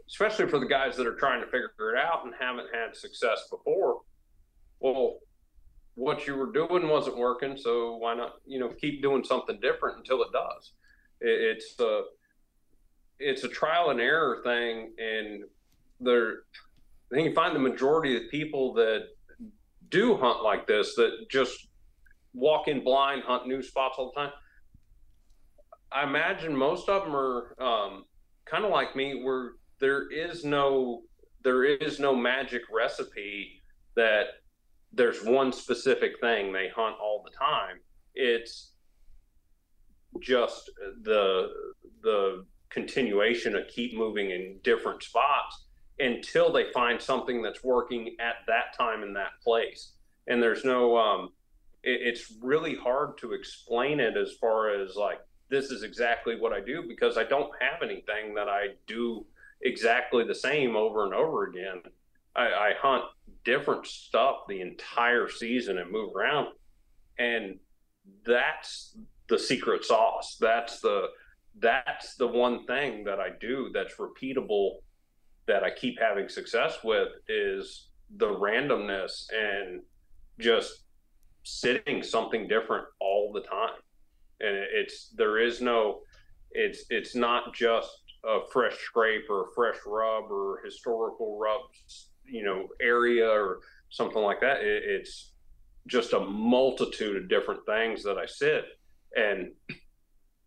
especially 0.09 0.49
for 0.49 0.59
the 0.59 0.67
guys 0.67 0.97
that 0.97 1.07
are 1.07 1.15
trying 1.15 1.41
to 1.41 1.47
figure 1.47 1.71
it 1.79 1.99
out 1.99 2.25
and 2.25 2.35
haven't 2.41 2.67
had 2.75 2.97
success 2.97 3.47
before 3.51 4.01
well 4.81 5.19
what 5.95 6.27
you 6.27 6.35
were 6.35 6.51
doing 6.51 6.89
wasn't 6.89 7.17
working, 7.17 7.57
so 7.57 7.97
why 7.97 8.15
not, 8.15 8.35
you 8.47 8.59
know, 8.59 8.69
keep 8.69 9.03
doing 9.03 9.25
something 9.25 9.59
different 9.61 9.99
until 9.99 10.23
it 10.23 10.33
does. 10.33 10.73
It, 11.21 11.57
it's 11.57 11.79
a 11.81 12.03
it's 13.21 13.45
a 13.45 13.49
trial 13.49 13.91
and 13.91 14.01
error 14.01 14.41
thing, 14.43 14.93
and 14.99 15.45
there, 16.01 16.39
I 17.13 17.15
think 17.15 17.29
you 17.29 17.35
find 17.35 17.55
the 17.55 17.61
majority 17.61 18.17
of 18.17 18.23
people 18.31 18.75
that 18.75 19.07
do 19.89 20.17
hunt 20.17 20.43
like 20.43 20.67
this 20.67 20.97
that 20.97 21.27
just 21.31 21.69
walk 22.33 22.67
in 22.67 22.83
blind, 22.83 23.23
hunt 23.23 23.47
new 23.47 23.63
spots 23.63 23.95
all 23.99 24.13
the 24.13 24.21
time. 24.21 24.33
I 25.95 26.03
imagine 26.03 26.57
most 26.57 26.89
of 26.89 27.05
them 27.05 27.15
are 27.15 27.55
um, 27.63 28.05
kind 28.45 28.65
of 28.65 28.71
like 28.71 28.97
me, 28.97 29.23
where 29.23 29.53
there 29.81 30.11
is 30.11 30.45
no 30.45 31.03
there 31.43 31.65
is 31.65 32.01
no 32.01 32.17
magic 32.17 32.63
recipe 32.73 33.63
that 33.97 34.25
there's 34.93 35.23
one 35.23 35.53
specific 35.53 36.19
thing 36.21 36.53
they 36.53 36.69
hunt 36.75 36.97
all 37.01 37.23
the 37.25 37.37
time. 37.37 37.79
It's 38.15 38.73
just 40.21 40.71
the 41.03 41.49
the 42.03 42.45
continuation 42.71 43.55
of 43.55 43.69
keep 43.69 43.97
moving 43.97 44.31
in 44.31 44.59
different 44.65 45.03
spots 45.03 45.67
until 46.01 46.53
they 46.53 46.73
find 46.73 47.01
something 47.01 47.41
that's 47.41 47.63
working 47.63 48.17
at 48.21 48.37
that 48.49 48.77
time 48.77 49.05
in 49.05 49.13
that 49.15 49.33
place. 49.45 49.93
And 50.27 50.43
there's 50.43 50.65
no 50.65 50.97
um 50.97 51.29
it, 51.85 52.01
it's 52.03 52.35
really 52.43 52.75
hard 52.75 53.17
to 53.19 53.33
explain 53.33 54.01
it 54.01 54.17
as 54.17 54.33
far 54.41 54.71
as 54.71 54.97
like 54.97 55.21
this 55.55 55.71
is 55.71 55.85
exactly 55.85 56.35
what 56.39 56.53
I 56.53 56.61
do 56.61 56.83
because 56.89 57.17
I 57.17 57.23
don't 57.23 57.51
have 57.61 57.83
anything 57.83 58.35
that 58.35 58.49
I 58.49 58.75
do 58.89 59.25
exactly 59.63 60.25
the 60.25 60.35
same 60.35 60.75
over 60.75 61.05
and 61.05 61.15
over 61.15 61.45
again. 61.45 61.81
I, 62.35 62.47
I 62.47 62.73
hunt 62.81 63.05
different 63.45 63.87
stuff 63.87 64.39
the 64.49 64.61
entire 64.61 65.29
season 65.29 65.79
and 65.79 65.93
move 65.93 66.17
around. 66.17 66.49
And 67.21 67.61
that's 68.27 68.97
the 69.29 69.39
secret 69.39 69.85
sauce. 69.85 70.37
That's 70.41 70.81
the 70.81 71.07
that's 71.61 72.17
the 72.17 72.27
one 72.27 72.67
thing 72.67 73.05
that 73.05 73.21
I 73.21 73.29
do 73.41 73.71
that's 73.73 73.95
repeatable 73.95 74.79
that 75.47 75.63
I 75.63 75.71
keep 75.71 76.01
having 76.01 76.29
success 76.29 76.79
with 76.83 77.11
is 77.29 77.91
the 78.17 78.27
randomness 78.27 79.27
and 79.33 79.83
just 80.41 80.83
sitting 81.45 82.03
something 82.03 82.49
different 82.49 82.87
all 83.01 83.31
the 83.33 83.43
time. 83.43 83.84
And 84.45 84.57
it's 84.57 85.11
there 85.17 85.39
is 85.39 85.61
no 85.61 86.01
it's 86.53 86.85
it's 86.91 87.15
not 87.15 87.55
just 87.55 87.91
a 88.25 88.41
fresh 88.53 88.77
scrape 88.79 89.29
or 89.29 89.43
a 89.43 89.53
fresh 89.55 89.77
rub 89.87 90.31
or 90.31 90.61
historical 90.65 91.39
rubs 91.39 92.11
you 92.27 92.45
know 92.45 92.69
area 92.81 93.29
or 93.29 93.61
something 93.91 94.23
like 94.23 94.41
that. 94.41 94.63
It, 94.63 94.83
it's 94.85 95.33
just 95.87 96.13
a 96.15 96.21
multitude 96.21 97.17
of 97.17 97.29
different 97.29 97.67
things 97.67 98.03
that 98.05 98.17
I 98.17 98.27
sit 98.27 98.65
and 99.17 99.53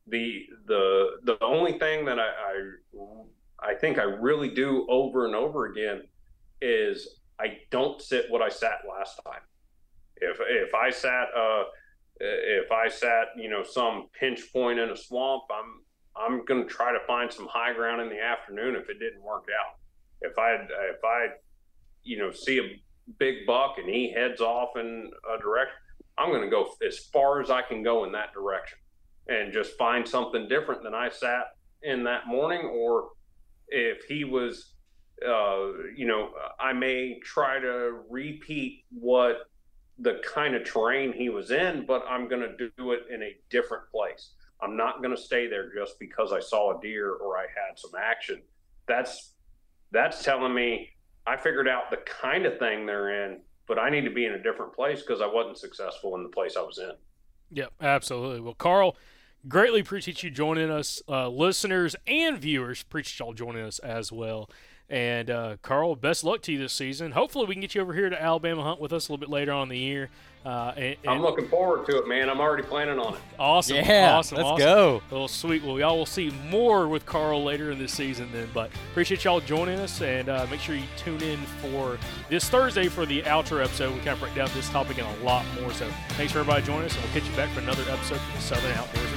the 0.07 0.45
the 0.65 1.17
the 1.23 1.43
only 1.43 1.77
thing 1.77 2.05
that 2.05 2.19
I, 2.19 2.23
I 2.23 3.71
I 3.71 3.75
think 3.75 3.99
I 3.99 4.03
really 4.03 4.49
do 4.49 4.85
over 4.89 5.25
and 5.25 5.35
over 5.35 5.65
again 5.65 6.03
is 6.61 7.19
I 7.39 7.57
don't 7.71 8.01
sit 8.01 8.25
what 8.29 8.41
I 8.41 8.49
sat 8.49 8.79
last 8.89 9.19
time. 9.25 9.41
If 10.17 10.37
if 10.39 10.73
I 10.73 10.89
sat 10.89 11.27
uh 11.37 11.63
if 12.19 12.71
I 12.71 12.87
sat 12.87 13.27
you 13.37 13.49
know 13.49 13.63
some 13.63 14.07
pinch 14.19 14.51
point 14.51 14.79
in 14.79 14.89
a 14.89 14.97
swamp, 14.97 15.43
I'm 15.51 15.81
I'm 16.15 16.45
going 16.45 16.63
to 16.63 16.69
try 16.69 16.91
to 16.91 16.99
find 17.05 17.31
some 17.31 17.47
high 17.47 17.73
ground 17.73 18.01
in 18.01 18.09
the 18.09 18.19
afternoon 18.19 18.75
if 18.75 18.89
it 18.89 18.99
didn't 18.99 19.21
work 19.23 19.45
out. 19.59 19.75
If 20.21 20.37
I 20.37 20.55
if 20.55 21.03
I 21.03 21.27
you 22.07 22.17
know, 22.17 22.31
see 22.31 22.59
a 22.59 22.81
big 23.19 23.45
buck 23.45 23.75
and 23.77 23.87
he 23.87 24.11
heads 24.11 24.41
off 24.41 24.77
in 24.77 25.11
a 25.35 25.39
direction, 25.39 25.77
I'm 26.17 26.29
going 26.29 26.41
to 26.41 26.49
go 26.49 26.69
as 26.85 26.97
far 26.97 27.41
as 27.41 27.51
I 27.51 27.61
can 27.61 27.83
go 27.83 28.05
in 28.05 28.13
that 28.13 28.33
direction 28.33 28.79
and 29.27 29.53
just 29.53 29.77
find 29.77 30.07
something 30.07 30.47
different 30.47 30.83
than 30.83 30.95
I 30.95 31.09
sat 31.09 31.47
in 31.83 32.05
that 32.05 32.27
morning. 32.27 32.65
Or 32.65 33.09
if 33.67 34.05
he 34.05 34.23
was, 34.23 34.73
uh, 35.23 35.73
you 35.95 36.07
know, 36.07 36.31
I 36.59 36.73
may 36.73 37.19
try 37.23 37.59
to 37.59 37.99
repeat 38.09 38.85
what 38.89 39.49
the 39.99 40.21
kind 40.25 40.55
of 40.55 40.63
terrain 40.63 41.13
he 41.13 41.29
was 41.29 41.51
in, 41.51 41.85
but 41.85 42.03
I'm 42.07 42.27
going 42.27 42.41
to 42.41 42.69
do 42.77 42.91
it 42.91 43.01
in 43.13 43.23
a 43.23 43.35
different 43.49 43.89
place. 43.91 44.31
I'm 44.61 44.75
not 44.75 45.01
going 45.01 45.15
to 45.15 45.21
stay 45.21 45.47
there 45.47 45.73
just 45.73 45.99
because 45.99 46.31
I 46.31 46.39
saw 46.39 46.77
a 46.77 46.81
deer 46.81 47.13
or 47.13 47.37
I 47.37 47.43
had 47.43 47.77
some 47.77 47.91
action. 47.99 48.41
That's 48.87 49.33
that's 49.91 50.23
telling 50.23 50.53
me 50.53 50.89
I 51.25 51.37
figured 51.37 51.67
out 51.67 51.89
the 51.89 51.97
kind 51.97 52.45
of 52.45 52.57
thing 52.59 52.85
they're 52.85 53.25
in, 53.25 53.39
but 53.67 53.79
I 53.79 53.89
need 53.89 54.05
to 54.05 54.11
be 54.11 54.25
in 54.25 54.33
a 54.33 54.43
different 54.43 54.73
place 54.73 55.01
because 55.01 55.21
I 55.21 55.27
wasn't 55.27 55.57
successful 55.57 56.15
in 56.15 56.23
the 56.23 56.29
place 56.29 56.55
I 56.57 56.61
was 56.61 56.77
in. 56.77 56.91
Yep, 57.51 57.73
absolutely. 57.81 58.41
Well, 58.41 58.53
Carl, 58.53 58.97
greatly 59.47 59.79
appreciate 59.79 60.23
you 60.23 60.29
joining 60.29 60.69
us, 60.69 61.01
uh, 61.07 61.29
listeners 61.29 61.95
and 62.05 62.37
viewers. 62.37 62.81
Appreciate 62.81 63.19
y'all 63.19 63.33
joining 63.33 63.63
us 63.63 63.79
as 63.79 64.11
well. 64.11 64.49
And 64.89 65.29
uh, 65.29 65.57
Carl, 65.61 65.95
best 65.97 66.23
luck 66.23 66.41
to 66.43 66.53
you 66.53 66.57
this 66.57 66.71
season. 66.71 67.11
Hopefully, 67.11 67.45
we 67.45 67.55
can 67.55 67.61
get 67.61 67.75
you 67.75 67.81
over 67.81 67.93
here 67.93 68.09
to 68.09 68.21
Alabama 68.21 68.63
Hunt 68.63 68.79
with 68.79 68.93
us 68.93 69.09
a 69.09 69.11
little 69.11 69.19
bit 69.19 69.29
later 69.29 69.51
on 69.51 69.63
in 69.63 69.69
the 69.69 69.77
year. 69.77 70.09
Uh, 70.45 70.71
and, 70.77 70.95
and 71.03 71.09
I'm 71.09 71.21
looking 71.21 71.45
forward 71.49 71.85
to 71.87 71.97
it, 71.97 72.07
man. 72.07 72.29
I'm 72.29 72.39
already 72.39 72.63
planning 72.63 72.97
on 72.99 73.15
it. 73.15 73.19
Awesome. 73.37 73.75
Yeah, 73.75 74.15
awesome. 74.15 74.37
let's 74.37 74.47
awesome. 74.47 74.65
go. 74.65 75.01
Well, 75.11 75.27
sweet. 75.27 75.61
Well, 75.61 75.77
y'all 75.77 75.97
will 75.97 76.05
see 76.05 76.31
more 76.49 76.87
with 76.87 77.05
Carl 77.05 77.43
later 77.43 77.69
in 77.71 77.79
this 77.79 77.91
season 77.91 78.29
then. 78.31 78.47
But 78.53 78.71
appreciate 78.91 79.25
y'all 79.25 79.41
joining 79.41 79.77
us, 79.79 80.01
and 80.01 80.29
uh, 80.29 80.47
make 80.49 80.61
sure 80.61 80.75
you 80.75 80.85
tune 80.95 81.21
in 81.21 81.39
for 81.61 81.97
this 82.29 82.47
Thursday 82.47 82.87
for 82.87 83.05
the 83.05 83.23
outro 83.23 83.61
episode. 83.61 83.93
We 83.93 83.97
kind 83.97 84.11
of 84.11 84.21
break 84.21 84.35
down 84.35 84.49
this 84.53 84.69
topic 84.69 84.99
and 84.99 85.21
a 85.21 85.23
lot 85.25 85.45
more. 85.59 85.73
So 85.73 85.85
thanks 86.11 86.31
for 86.31 86.39
everybody 86.39 86.65
joining 86.65 86.85
us, 86.85 86.95
and 86.95 87.03
we'll 87.03 87.13
catch 87.13 87.29
you 87.29 87.35
back 87.35 87.49
for 87.49 87.59
another 87.59 87.83
episode 87.91 88.15
of 88.15 88.33
the 88.33 88.41
Southern 88.41 88.71
Outdoorsman 88.71 89.16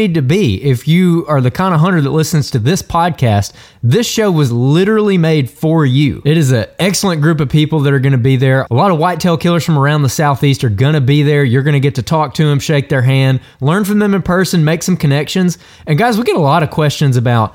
need 0.00 0.14
to 0.14 0.22
be. 0.22 0.62
If 0.62 0.88
you 0.88 1.26
are 1.28 1.40
the 1.40 1.50
kind 1.50 1.74
of 1.74 1.80
hunter 1.80 2.00
that 2.00 2.10
listens 2.10 2.50
to 2.50 2.58
this 2.58 2.82
podcast, 2.82 3.52
this 3.82 4.06
show 4.06 4.30
was 4.30 4.50
literally 4.50 5.18
made 5.18 5.50
for 5.50 5.84
you. 5.84 6.22
It 6.24 6.36
is 6.36 6.52
an 6.52 6.66
excellent 6.78 7.20
group 7.20 7.40
of 7.40 7.48
people 7.48 7.80
that 7.80 7.92
are 7.92 8.00
going 8.00 8.12
to 8.12 8.18
be 8.18 8.36
there. 8.36 8.66
A 8.70 8.74
lot 8.74 8.90
of 8.90 8.98
whitetail 8.98 9.36
killers 9.36 9.64
from 9.64 9.78
around 9.78 10.02
the 10.02 10.08
Southeast 10.08 10.64
are 10.64 10.70
going 10.70 10.94
to 10.94 11.00
be 11.00 11.22
there. 11.22 11.44
You're 11.44 11.62
going 11.62 11.74
to 11.74 11.80
get 11.80 11.94
to 11.96 12.02
talk 12.02 12.34
to 12.34 12.44
them, 12.44 12.58
shake 12.58 12.88
their 12.88 13.02
hand, 13.02 13.40
learn 13.60 13.84
from 13.84 13.98
them 13.98 14.14
in 14.14 14.22
person, 14.22 14.64
make 14.64 14.82
some 14.82 14.96
connections. 14.96 15.58
And 15.86 15.98
guys, 15.98 16.16
we 16.16 16.24
get 16.24 16.36
a 16.36 16.40
lot 16.40 16.62
of 16.62 16.70
questions 16.70 17.16
about 17.16 17.54